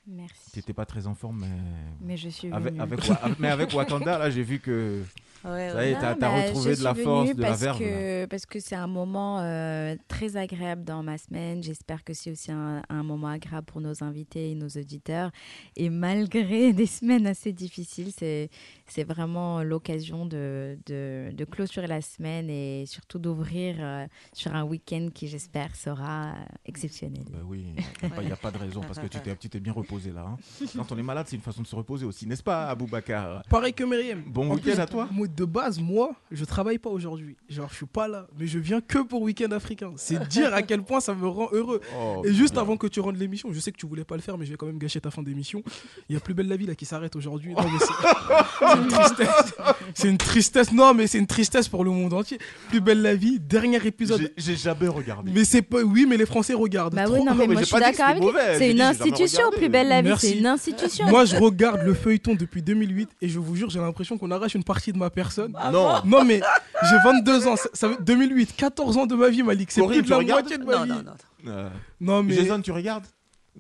Merci. 0.09 0.53
Tu 0.53 0.59
n'étais 0.59 0.73
pas 0.73 0.87
très 0.87 1.07
en 1.07 1.15
forme, 1.15 1.41
mais. 1.41 1.61
Mais 2.01 2.17
je 2.17 2.29
suis 2.29 2.49
venue. 2.49 2.81
avec, 2.81 3.01
mais 3.39 3.49
avec 3.49 3.75
Wakanda, 3.75 4.19
là, 4.19 4.31
j'ai 4.31 4.43
vu 4.43 4.59
que. 4.59 5.03
Ouais, 5.45 5.71
ça 5.71 5.87
y 5.87 5.91
est, 5.91 6.01
t'as 6.01 6.15
bah, 6.17 6.31
as 6.31 6.47
retrouvé 6.47 6.75
de 6.75 6.83
la 6.83 6.95
force, 6.95 7.35
de 7.35 7.43
la 7.43 7.53
verve. 7.53 7.79
Que, 7.79 8.27
parce 8.27 8.45
que 8.45 8.59
c'est 8.59 8.75
un 8.75 8.89
moment 8.89 9.39
euh, 9.39 9.95
très 10.09 10.37
agréable 10.37 10.83
dans 10.83 11.05
ma 11.05 11.17
semaine. 11.17 11.63
J'espère 11.63 12.03
que 12.03 12.13
c'est 12.13 12.33
aussi 12.33 12.51
un, 12.51 12.83
un 12.89 13.03
moment 13.05 13.29
agréable 13.29 13.67
pour 13.67 13.81
nos 13.81 14.03
invités 14.03 14.51
et 14.51 14.55
nos 14.57 14.69
auditeurs. 14.69 15.31
Et 15.77 15.91
malgré 15.91 16.73
des 16.73 16.87
semaines 16.87 17.27
assez 17.27 17.53
difficiles, 17.53 18.11
c'est 18.17 18.51
c'est 18.89 19.05
vraiment 19.05 19.63
l'occasion 19.63 20.27
de, 20.27 20.79
de, 20.87 21.31
de 21.33 21.45
clôturer 21.45 21.87
la 21.87 22.01
semaine 22.01 22.51
et 22.51 22.85
surtout 22.87 23.19
d'ouvrir 23.19 23.77
euh, 23.79 24.07
sur 24.33 24.55
un 24.55 24.65
week-end 24.65 25.09
qui, 25.15 25.29
j'espère, 25.29 25.77
sera 25.77 26.31
euh, 26.31 26.45
exceptionnel. 26.67 27.25
Bah 27.31 27.39
oui, 27.45 27.67
il 28.03 28.27
n'y 28.27 28.33
a, 28.33 28.37
pas 28.37 28.51
de 28.51 28.59
raison 28.59 28.81
parce 28.81 28.99
que 28.99 29.07
tu 29.07 29.49
t'es 29.49 29.61
bien 29.61 29.73
reposé. 29.73 29.98
Reposer 29.99 30.13
là. 30.15 30.27
hein. 30.27 30.67
Quand 30.77 30.93
on 30.93 30.99
est 30.99 31.03
malade, 31.03 31.27
c'est 31.29 31.37
une 31.37 31.43
façon 31.43 31.63
de 31.63 31.67
se 31.67 31.75
reposer 31.77 32.07
aussi, 32.07 32.27
n'est-ce 32.27 32.43
pas, 32.43 32.67
Aboubacar 32.67 33.43
Pareil 33.49 33.73
que 33.73 33.85
Myriam. 33.85 34.23
Bon 34.27 34.51
En 34.51 34.55
week-end 34.55 34.79
à 34.81 34.87
toi. 34.87 35.09
Moi, 35.11 35.27
de 35.29 35.45
base, 35.45 35.79
moi, 35.81 36.11
je 36.31 36.45
travaille 36.45 36.79
pas 36.79 36.91
aujourd'hui. 36.91 37.37
Genre, 37.49 37.69
je 37.71 37.77
suis 37.77 37.87
pas 37.87 38.09
là, 38.09 38.27
mais 38.39 38.47
je 38.47 38.59
viens 38.59 38.81
que 38.81 38.99
pour 38.99 39.23
Week-end 39.23 39.51
africain. 39.53 39.93
C'est 39.97 40.27
dire 40.29 40.55
à 40.55 40.63
quel 40.63 40.83
point 40.83 41.01
ça 41.01 41.15
me 41.15 41.27
rend 41.27 41.49
heureux. 41.53 41.81
Oh, 41.99 42.23
Et 42.25 42.33
juste 42.33 42.55
bien. 42.55 42.63
avant 42.63 42.77
que 42.77 42.87
tu 42.87 43.01
rendes 43.01 43.17
l'émission, 43.17 43.49
je 43.53 43.61
sais 43.61 43.73
que 43.73 43.77
tu 43.77 43.87
voulais 43.87 44.05
pas 44.05 44.17
le 44.17 44.23
faire, 44.23 44.39
mais 44.39 44.45
je 44.47 44.51
vais 44.53 44.57
quand 44.57 44.67
même 44.67 44.79
gâcher 44.79 45.01
ta 45.01 45.11
fin 45.11 45.23
d'émission. 45.23 45.63
Il 46.09 46.15
y 46.15 46.17
a 46.17 46.21
plus 46.21 46.35
belle 46.35 46.49
la 46.49 46.57
vie 46.57 46.67
là 46.67 46.75
qui 46.75 46.85
s'arrête 46.87 47.15
aujourd'hui. 47.17 47.55
C'est- 47.59 48.79
une 48.79 48.89
tristesse. 48.89 49.55
C'est 49.95 50.09
une 50.09 50.19
tristesse. 50.19 50.73
Non, 50.73 50.95
mais 50.95 51.07
c'est 51.07 51.19
une 51.19 51.27
tristesse 51.27 51.69
pour 51.69 51.85
le 51.85 51.91
monde 51.91 52.13
entier. 52.13 52.39
Plus 52.69 52.81
belle 52.81 53.03
la 53.03 53.15
vie, 53.15 53.39
dernier 53.41 53.85
épisode. 53.87 54.33
J'ai- 54.37 54.57
jamais 54.57 54.89
regardé. 54.89 55.31
Mais 55.33 55.45
c'est 55.45 55.63
pas. 55.63 55.83
Oui, 55.83 56.05
mais 56.09 56.17
les 56.17 56.27
Français 56.27 56.55
regardent. 56.55 56.95
Bah 56.95 57.05
oui, 57.09 57.23
non, 57.23 57.35
mais, 57.35 57.47
mais 57.47 57.55
moi 57.55 57.63
je 57.63 57.67
suis 57.67 57.79
d'accord 57.79 58.15
C'est 58.57 58.71
une 58.73 58.81
institution, 58.81 59.51
plus 59.57 59.69
belle 59.69 59.88
la 59.89 60.03
vie, 60.03 60.09
Merci. 60.09 60.29
c'est 60.29 60.37
une 60.39 60.47
institution. 60.47 61.07
Moi, 61.09 61.25
je 61.25 61.37
regarde 61.37 61.83
le 61.83 61.95
feuilleton 61.95 62.35
depuis 62.35 62.63
2008 62.63 63.09
et 63.23 63.29
je 63.29 63.39
vous 63.39 63.57
jure, 63.57 63.71
j'ai 63.71 63.81
l'impression 63.81 64.19
qu'on 64.19 64.31
arrache 64.31 64.55
une 64.55 64.65
partie 64.65 64.93
de 64.93 64.99
ma 64.99 65.11
personne. 65.11 65.53
Non. 65.73 65.95
Non, 66.05 66.25
mais 66.25 66.41
j'ai 66.89 66.97
22 67.05 67.47
ans. 67.49 67.57
Ça, 67.57 67.69
ça 67.73 67.89
veut- 67.89 67.97
2008, 68.01 68.55
14 68.57 68.97
ans 68.97 69.07
de 69.07 69.15
ma 69.15 69.29
vie, 69.29 69.43
Malik. 69.43 69.71
C'est 69.71 69.85
plus 69.87 69.97
de 69.97 70.03
tu 70.03 70.11
la 70.11 70.17
regardes 70.19 70.41
moitié 70.43 70.59
de 70.59 70.65
ma 70.65 70.77
Non, 70.79 70.83
vie. 70.85 70.91
non, 70.91 71.03
non. 71.45 71.51
Euh, 71.53 71.69
Non, 72.01 72.23
mais, 72.23 72.35
Jason, 72.35 72.61
tu 72.61 72.73
regardes? 72.73 73.05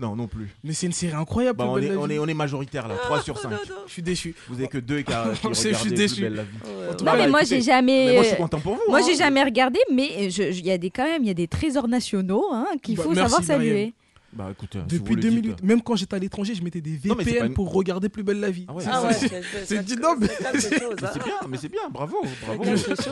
Non, 0.00 0.14
non 0.14 0.28
plus. 0.28 0.48
mais 0.62 0.74
c'est 0.74 0.86
une 0.86 0.92
série 0.92 1.14
incroyable. 1.16 1.58
Bah, 1.58 1.64
on, 1.66 1.76
est, 1.78 1.88
la 1.88 1.98
on, 1.98 2.06
vie. 2.06 2.14
est, 2.14 2.18
on 2.20 2.26
est 2.28 2.34
majoritaire 2.34 2.86
là, 2.86 2.94
3 3.02 3.20
sur 3.20 3.36
5. 3.36 3.50
Je 3.88 3.92
suis 3.92 4.02
déçu. 4.02 4.32
Vous 4.48 4.54
avez 4.54 4.68
que 4.68 4.78
deux 4.78 4.98
qui, 4.98 5.12
qui 5.12 5.48
Je 5.52 5.74
suis 5.74 5.90
déçu. 5.90 6.20
Belle 6.22 6.34
la 6.34 6.42
vie. 6.44 6.48
Non, 7.00 7.04
cas, 7.04 7.16
mais 7.16 7.28
moi 7.28 7.42
j'ai 7.42 7.60
jamais. 7.60 8.06
mais 8.06 8.12
moi, 8.14 8.22
je 8.22 8.28
suis 8.28 8.36
content 8.36 8.60
pour 8.60 8.74
vous. 8.76 8.82
Moi 8.88 9.00
hein. 9.00 9.02
j'ai 9.04 9.16
jamais 9.16 9.42
regardé, 9.42 9.80
mais 9.92 10.28
il 10.28 10.64
y 10.64 10.70
a 10.70 10.78
des 10.78 10.90
quand 10.90 11.02
même 11.02 11.22
il 11.24 11.26
y 11.26 11.32
a 11.32 11.34
des 11.34 11.48
trésors 11.48 11.88
nationaux 11.88 12.44
hein, 12.52 12.66
qu'il 12.80 12.94
Bah, 12.96 13.02
faut 13.02 13.10
merci, 13.10 13.22
savoir 13.32 13.42
saluer. 13.44 13.92
Bah 14.32 14.48
écoute, 14.52 14.76
euh, 14.76 14.82
Depuis 14.86 15.14
le 15.14 15.22
2008, 15.22 15.40
dites, 15.48 15.62
même 15.62 15.80
quand 15.82 15.96
j'étais 15.96 16.14
à 16.14 16.18
l'étranger, 16.18 16.54
je 16.54 16.62
mettais 16.62 16.82
des 16.82 16.96
VPN 16.96 17.46
une- 17.46 17.54
pour 17.54 17.72
regarder 17.72 18.08
Plus 18.10 18.22
belle 18.22 18.40
la 18.40 18.50
vie. 18.50 18.66
Ah 18.68 18.74
ouais, 18.74 18.82
C'est- 18.84 18.90
Ah 18.92 19.02
ouais, 19.02 19.12
c'est- 19.64 19.82
dit 19.82 19.96
non, 19.96 20.16
mais- 20.20 20.26
hein. 20.28 20.52
bien, 21.24 21.34
mais 21.48 21.56
c'est 21.56 21.68
bien, 21.70 21.88
bravo, 21.90 22.18
bravo, 22.42 22.62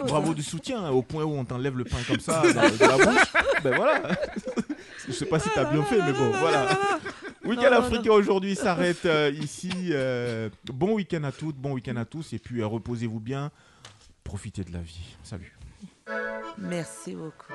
bravo 0.07 0.31
hein. 0.31 0.35
du 0.35 0.43
soutien 0.43 0.85
hein, 0.85 0.91
au 0.91 1.01
point 1.03 1.25
où 1.25 1.31
on 1.33 1.45
t'enlève 1.45 1.77
le 1.77 1.85
pain 1.85 1.97
comme 2.07 2.21
ça 2.21 2.43
dans, 2.43 2.49
de 2.49 2.79
la 2.81 2.97
bouche. 3.07 3.33
ben 3.65 3.75
voilà. 3.77 4.03
Je 5.09 5.13
sais 5.13 5.25
pas 5.27 5.39
si 5.39 5.49
t'as 5.55 5.65
bien 5.73 5.83
fait, 5.85 5.99
mais 6.03 6.13
bon, 6.13 6.31
voilà. 6.33 6.69
Week-end 7.45 7.73
africain 7.73 8.11
aujourd'hui 8.11 8.55
s'arrête 8.55 9.07
euh, 9.07 9.31
ici. 9.41 9.71
euh, 9.93 10.51
bon 10.65 10.95
week-end 10.95 11.25
à 11.25 11.33
toutes, 11.33 11.57
bon 11.57 11.73
week-end 11.73 11.97
à 11.97 12.05
tous, 12.05 12.35
et 12.35 12.39
puis 12.39 12.61
euh, 12.61 12.67
reposez-vous 12.67 13.21
bien, 13.21 13.51
profitez 14.23 14.65
de 14.65 14.73
la 14.73 14.81
vie. 14.81 15.17
Salut. 15.23 15.57
Merci 16.59 17.15
beaucoup. 17.15 17.55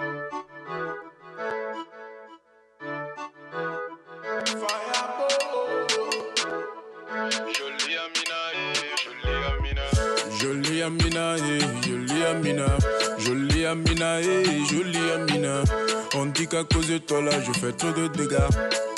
Amina, 13.72 14.20
eh, 14.20 14.66
jolie 14.68 15.14
Amina. 15.14 15.81
On 16.14 16.26
dit 16.26 16.46
qu'à 16.46 16.64
cause 16.66 16.88
de 16.88 16.98
toi 16.98 17.22
là, 17.22 17.32
je 17.42 17.58
fais 17.58 17.72
trop 17.72 17.92
de 17.92 18.08
dégâts. 18.10 18.36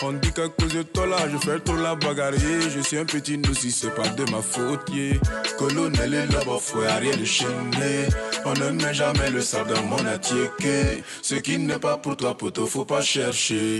On 0.01 0.13
dit 0.13 0.33
qu'à 0.33 0.49
cause 0.49 0.73
de 0.73 0.81
toi 0.81 1.05
là, 1.05 1.17
je 1.31 1.37
fais 1.37 1.59
trop 1.59 1.75
la 1.75 1.93
bagarre. 1.95 2.33
Je 2.33 2.79
suis 2.81 2.97
un 2.97 3.05
petit 3.05 3.39
si 3.53 3.71
c'est 3.71 3.93
pas 3.93 4.07
de 4.07 4.29
ma 4.31 4.41
faute. 4.41 4.81
Yeah. 4.91 5.17
Colonel 5.59 6.13
et 6.13 6.25
le 6.25 6.39
faut 6.59 6.79
rien 6.79 7.15
de 7.15 7.23
chaîner. 7.23 8.07
On 8.45 8.53
ne 8.53 8.71
met 8.71 8.93
jamais 8.93 9.29
le 9.29 9.41
sable 9.41 9.73
dans 9.73 9.83
mon 9.83 10.05
attiéké. 10.07 11.03
Ce 11.21 11.35
qui 11.35 11.57
n'est 11.59 11.77
pas 11.79 11.97
pour 11.97 12.17
toi, 12.17 12.35
poteau, 12.35 12.65
faut 12.65 12.83
pas 12.83 13.01
chercher. 13.01 13.77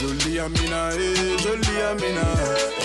Jolie 0.00 0.40
Amina, 0.40 0.90
eh, 0.94 1.38
jolie 1.42 1.80
Amina, 1.88 2.26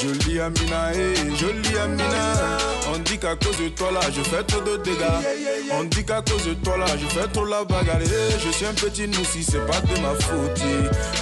jolie 0.01 0.39
Amina, 0.39 0.91
eh, 0.93 1.35
jolie 1.35 1.77
Amina. 1.83 2.57
On 2.93 2.99
dit 2.99 3.17
qu'à 3.17 3.35
cause 3.35 3.57
de 3.57 3.69
toi 3.69 3.91
là, 3.91 4.01
je 4.15 4.21
fais 4.21 4.43
trop 4.43 4.61
de 4.61 4.77
dégâts. 4.77 5.71
On 5.71 5.83
dit 5.83 6.05
qu'à 6.05 6.21
cause 6.21 6.45
de 6.45 6.53
toi 6.53 6.77
là, 6.77 6.85
je 6.97 7.07
fais 7.07 7.27
trop 7.27 7.45
la 7.45 7.63
bagarre. 7.63 7.99
Eh, 8.01 8.39
Je 8.39 8.51
suis 8.51 8.65
un 8.65 8.73
petit 8.73 9.09
si 9.25 9.43
c'est 9.43 9.65
pas 9.65 9.81
de 9.89 10.01
ma 10.01 10.13
faute. 10.15 10.63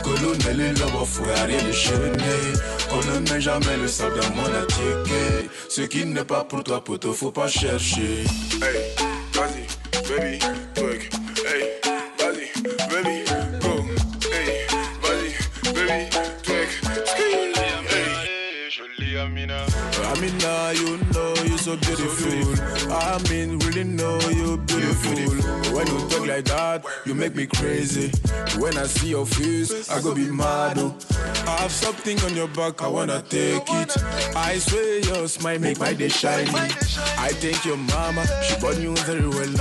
Colonel 0.04 0.62
et 0.62 0.70
le 0.70 1.06
faut 1.06 1.24
rien 1.24 1.46
de. 1.46 1.74
On 2.92 2.98
ne 2.98 3.20
met 3.30 3.42
jamais 3.42 3.78
le 3.78 3.88
sable 3.88 4.20
dans 4.20 4.36
mon 4.36 4.46
attiéké. 4.46 5.50
Ce 5.70 5.82
qui 5.82 6.06
n'est 6.06 6.24
pas 6.24 6.44
pour 6.44 6.64
toi, 6.64 6.84
poteau, 6.84 7.14
faut 7.14 7.32
pas 7.32 7.48
chercher. 7.48 8.24
Hey, 8.62 8.96
vas-y, 9.34 9.66
baby, 10.08 10.40
twerk. 10.74 11.10
Hey, 11.46 11.64
vas-y, 12.20 12.48
baby, 12.90 13.24
go. 13.62 13.86
Hey, 14.32 14.66
vas-y, 15.02 15.74
baby, 15.74 16.10
twerk. 16.44 16.70
Hey, 17.90 18.70
jolie 18.70 19.18
Amina. 19.18 19.66
Amina, 20.14 20.74
you 20.74 20.98
know 21.14 21.34
you're 21.46 21.58
so 21.58 21.76
beautiful. 21.78 22.56
I 22.92 23.20
mean, 23.30 23.60
really 23.60 23.84
know 23.84 24.20
you're 24.30 24.58
beautiful. 24.58 25.16
When 25.76 25.88
you 25.88 26.00
talk 26.10 26.26
like 26.28 26.46
that, 26.46 26.86
make 27.16 27.36
me 27.36 27.48
crazy. 27.48 28.12
When 28.60 28.78
I 28.78 28.86
see 28.86 29.10
your 29.10 29.26
face, 29.26 29.90
I 29.90 30.02
go 30.02 30.14
be 30.14 30.30
mad. 30.30 30.78
oh. 30.78 30.96
I 31.48 31.62
have 31.62 31.72
something 31.72 32.20
on 32.22 32.36
your 32.36 32.48
back, 32.50 32.82
I 32.82 32.88
wanna 32.88 33.22
take 33.30 33.64
it. 33.68 33.98
I 34.36 34.58
swear 34.58 35.00
your 35.00 35.28
smile 35.28 35.60
make 35.60 35.80
my 35.80 35.94
day 35.94 36.10
shiny. 36.10 36.50
I 37.18 37.30
thank 37.42 37.66
your 37.66 37.78
mama, 37.78 38.26
she 38.44 38.60
born 38.60 38.82
you 38.82 38.96
very 39.06 39.28
well. 39.28 39.54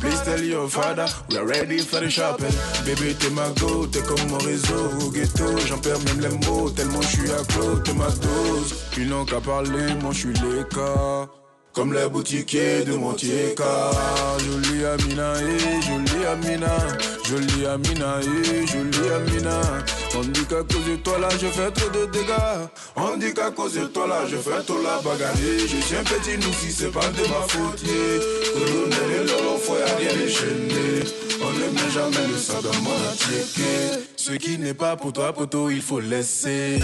Please 0.00 0.20
tell 0.22 0.40
your 0.40 0.68
father, 0.68 1.06
we 1.28 1.38
are 1.38 1.46
ready 1.46 1.78
for 1.78 2.00
the 2.00 2.10
shopping. 2.10 2.52
Baby, 2.84 3.14
t'es 3.14 3.30
ma 3.30 3.48
go, 3.60 3.86
t'es 3.86 4.02
comme 4.02 4.28
mon 4.30 4.38
réseau 4.38 4.90
au 5.00 5.10
ghetto. 5.10 5.56
J'en 5.66 5.78
perds 5.78 6.00
même 6.04 6.20
les 6.20 6.46
mots, 6.46 6.70
tellement 6.70 7.02
je 7.02 7.08
suis 7.08 7.30
accro, 7.32 7.76
t'es 7.80 7.94
ma 7.94 8.08
dose. 8.10 8.74
Ils 8.96 9.08
n'ont 9.08 9.24
qu'à 9.24 9.40
parler, 9.40 9.94
moi 10.00 10.12
je 10.12 10.18
suis 10.18 10.32
l'écart. 10.34 11.41
Comme 11.72 11.94
les 11.94 12.06
boutiquiers 12.08 12.84
de 12.84 12.92
Montieka 12.94 13.90
Jolie 14.38 14.84
Amina, 14.84 15.32
eh, 15.40 15.80
jolie 15.80 16.26
Amina. 16.26 16.76
Jolie 17.24 17.66
Amina, 17.66 18.20
eh, 18.20 18.66
jolie 18.66 19.10
Amina. 19.10 19.60
On 20.14 20.20
dit 20.20 20.44
qu'à 20.44 20.62
cause 20.62 20.84
de 20.86 20.96
toi 20.96 21.18
là 21.18 21.28
je 21.30 21.46
fais 21.46 21.70
trop 21.70 21.88
de 21.88 22.04
dégâts. 22.12 22.68
On 22.96 23.16
dit 23.16 23.32
qu'à 23.32 23.50
cause 23.50 23.74
de 23.74 23.86
toi 23.86 24.06
là 24.06 24.26
je 24.30 24.36
fais 24.36 24.62
trop 24.66 24.82
la 24.82 25.00
bagarre. 25.00 25.34
Je 25.36 25.96
un 25.96 26.04
petit 26.04 26.36
nous 26.36 26.52
si 26.52 26.70
c'est 26.70 26.92
pas 26.92 27.08
de 27.08 27.22
ma 27.22 27.46
faute. 27.48 27.82
Colonel 28.52 29.22
et 29.22 29.26
l'or, 29.26 29.58
faut 29.58 29.76
y 29.76 30.04
rien 30.04 30.14
déchaîner 30.14 31.04
On 31.40 31.52
ne 31.52 31.72
met 31.72 31.90
jamais 31.90 32.28
le 32.30 32.36
sable 32.36 32.64
dans 32.64 32.82
mon 32.82 32.90
Ce 34.16 34.32
qui 34.32 34.58
n'est 34.58 34.74
pas 34.74 34.96
pour 34.96 35.12
toi 35.12 35.32
poteau 35.32 35.70
il 35.70 35.80
faut 35.80 36.00
laisser 36.00 36.80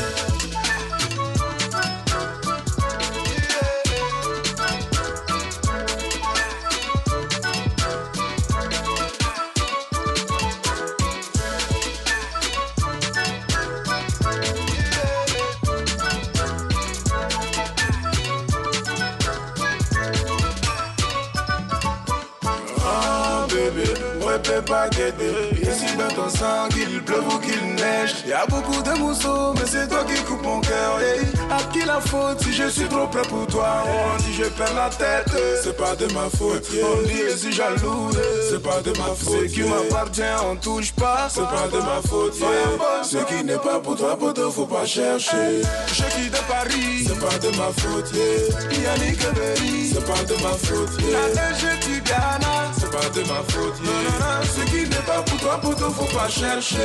t'es 24.59 24.71
pas 24.71 24.89
guetté 24.89 25.61
Ici 25.63 25.97
dans 25.97 26.15
ton 26.15 26.29
sang 26.29 26.69
qu'il 26.71 27.03
pleuve 27.03 27.27
ou 27.27 27.39
qu'il 27.39 27.75
neige. 27.75 28.25
Y'a 28.27 28.47
beaucoup 28.47 28.83
de 28.83 28.99
mousseaux 28.99 29.53
mais 29.55 29.67
c'est 29.67 29.89
toi 29.89 30.05
qui 30.05 30.23
coupe 30.25 30.43
mon 30.43 30.61
cœur. 30.61 31.01
Hey. 31.01 31.27
À 31.51 31.63
qui 31.73 31.85
la 31.85 32.01
faute 32.01 32.43
si 32.43 32.53
je 32.53 32.69
suis 32.69 32.89
trop 32.89 33.07
près 33.07 33.23
pour 33.23 33.47
toi? 33.47 33.85
On 33.87 34.17
dit 34.23 34.35
je 34.35 34.45
perds 34.45 34.75
la 34.75 34.89
tête, 34.91 35.31
c'est 35.63 35.77
pas 35.77 35.95
de 35.97 36.07
ma 36.13 36.29
faute. 36.31 36.67
On 36.73 37.03
dit 37.07 37.23
je 37.31 37.37
suis 37.37 37.53
jaloux, 37.53 38.11
c'est 38.49 38.63
pas 38.63 38.81
de 38.81 38.91
ma 38.91 39.15
faute. 39.15 39.49
Ce 39.49 39.55
qui 39.55 39.63
m'appartient 39.63 40.23
on 40.45 40.57
touche 40.57 40.93
pas, 40.93 41.29
c'est 41.29 41.41
pas 41.41 41.69
de 41.73 41.79
ma 41.79 42.01
faute. 42.07 42.39
Yeah. 42.39 43.03
Ce 43.03 43.19
qui 43.19 43.45
n'est 43.45 43.59
pas 43.59 43.81
pour 43.81 43.97
toi 43.97 44.17
poteau 44.17 44.51
faut 44.51 44.67
pas 44.67 44.87
chercher. 44.87 45.63
Je 45.89 45.95
quitte 45.95 46.33
de 46.33 46.39
Paris, 46.49 47.07
c'est 47.07 47.19
pas 47.19 47.39
de 47.39 47.57
ma 47.57 47.71
faute. 47.77 48.13
Yeah. 48.15 48.91
Yannick 48.91 49.19
Berry, 49.35 49.93
c'est 49.93 50.05
pas 50.05 50.25
de 50.25 50.35
ma 50.43 50.55
faute. 50.57 51.01
Yeah. 51.01 51.19
La 51.19 51.51
neige 51.51 51.87
du 51.87 52.01
Ghana, 52.01 52.73
c'est 52.79 52.91
pas 52.91 53.09
de 53.11 53.21
ma 53.21 53.43
faute. 53.49 53.79
Yeah. 53.83 53.99
non, 53.99 54.19
non, 54.19 54.41
non, 54.41 54.48
Ce 54.55 54.63
qui 54.71 54.83
n'est 54.89 55.07
pas 55.07 55.23
pour 55.23 55.39
toi 55.41 55.61
poteau 55.61 55.91
faut 55.91 56.17
pas 56.17 56.29
chercher 56.29 56.77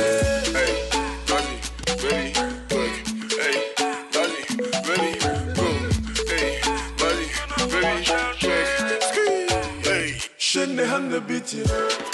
Hey, 0.54 0.74
vas-y, 1.26 1.56
baby, 2.02 2.32
twerk. 2.68 2.94
Hey, 3.42 3.56
vas-y, 4.12 4.40
baby, 4.86 5.10
go. 5.54 5.66
Hey, 6.30 6.60
vas-y, 6.98 7.26
baby. 7.72 8.04
Ski. 9.08 9.26
Hey, 9.88 10.06
shake 10.38 10.76
the 10.76 10.86
hand 10.86 11.10
the 11.10 11.20
beat 11.20 11.52
yeah. 11.52 12.13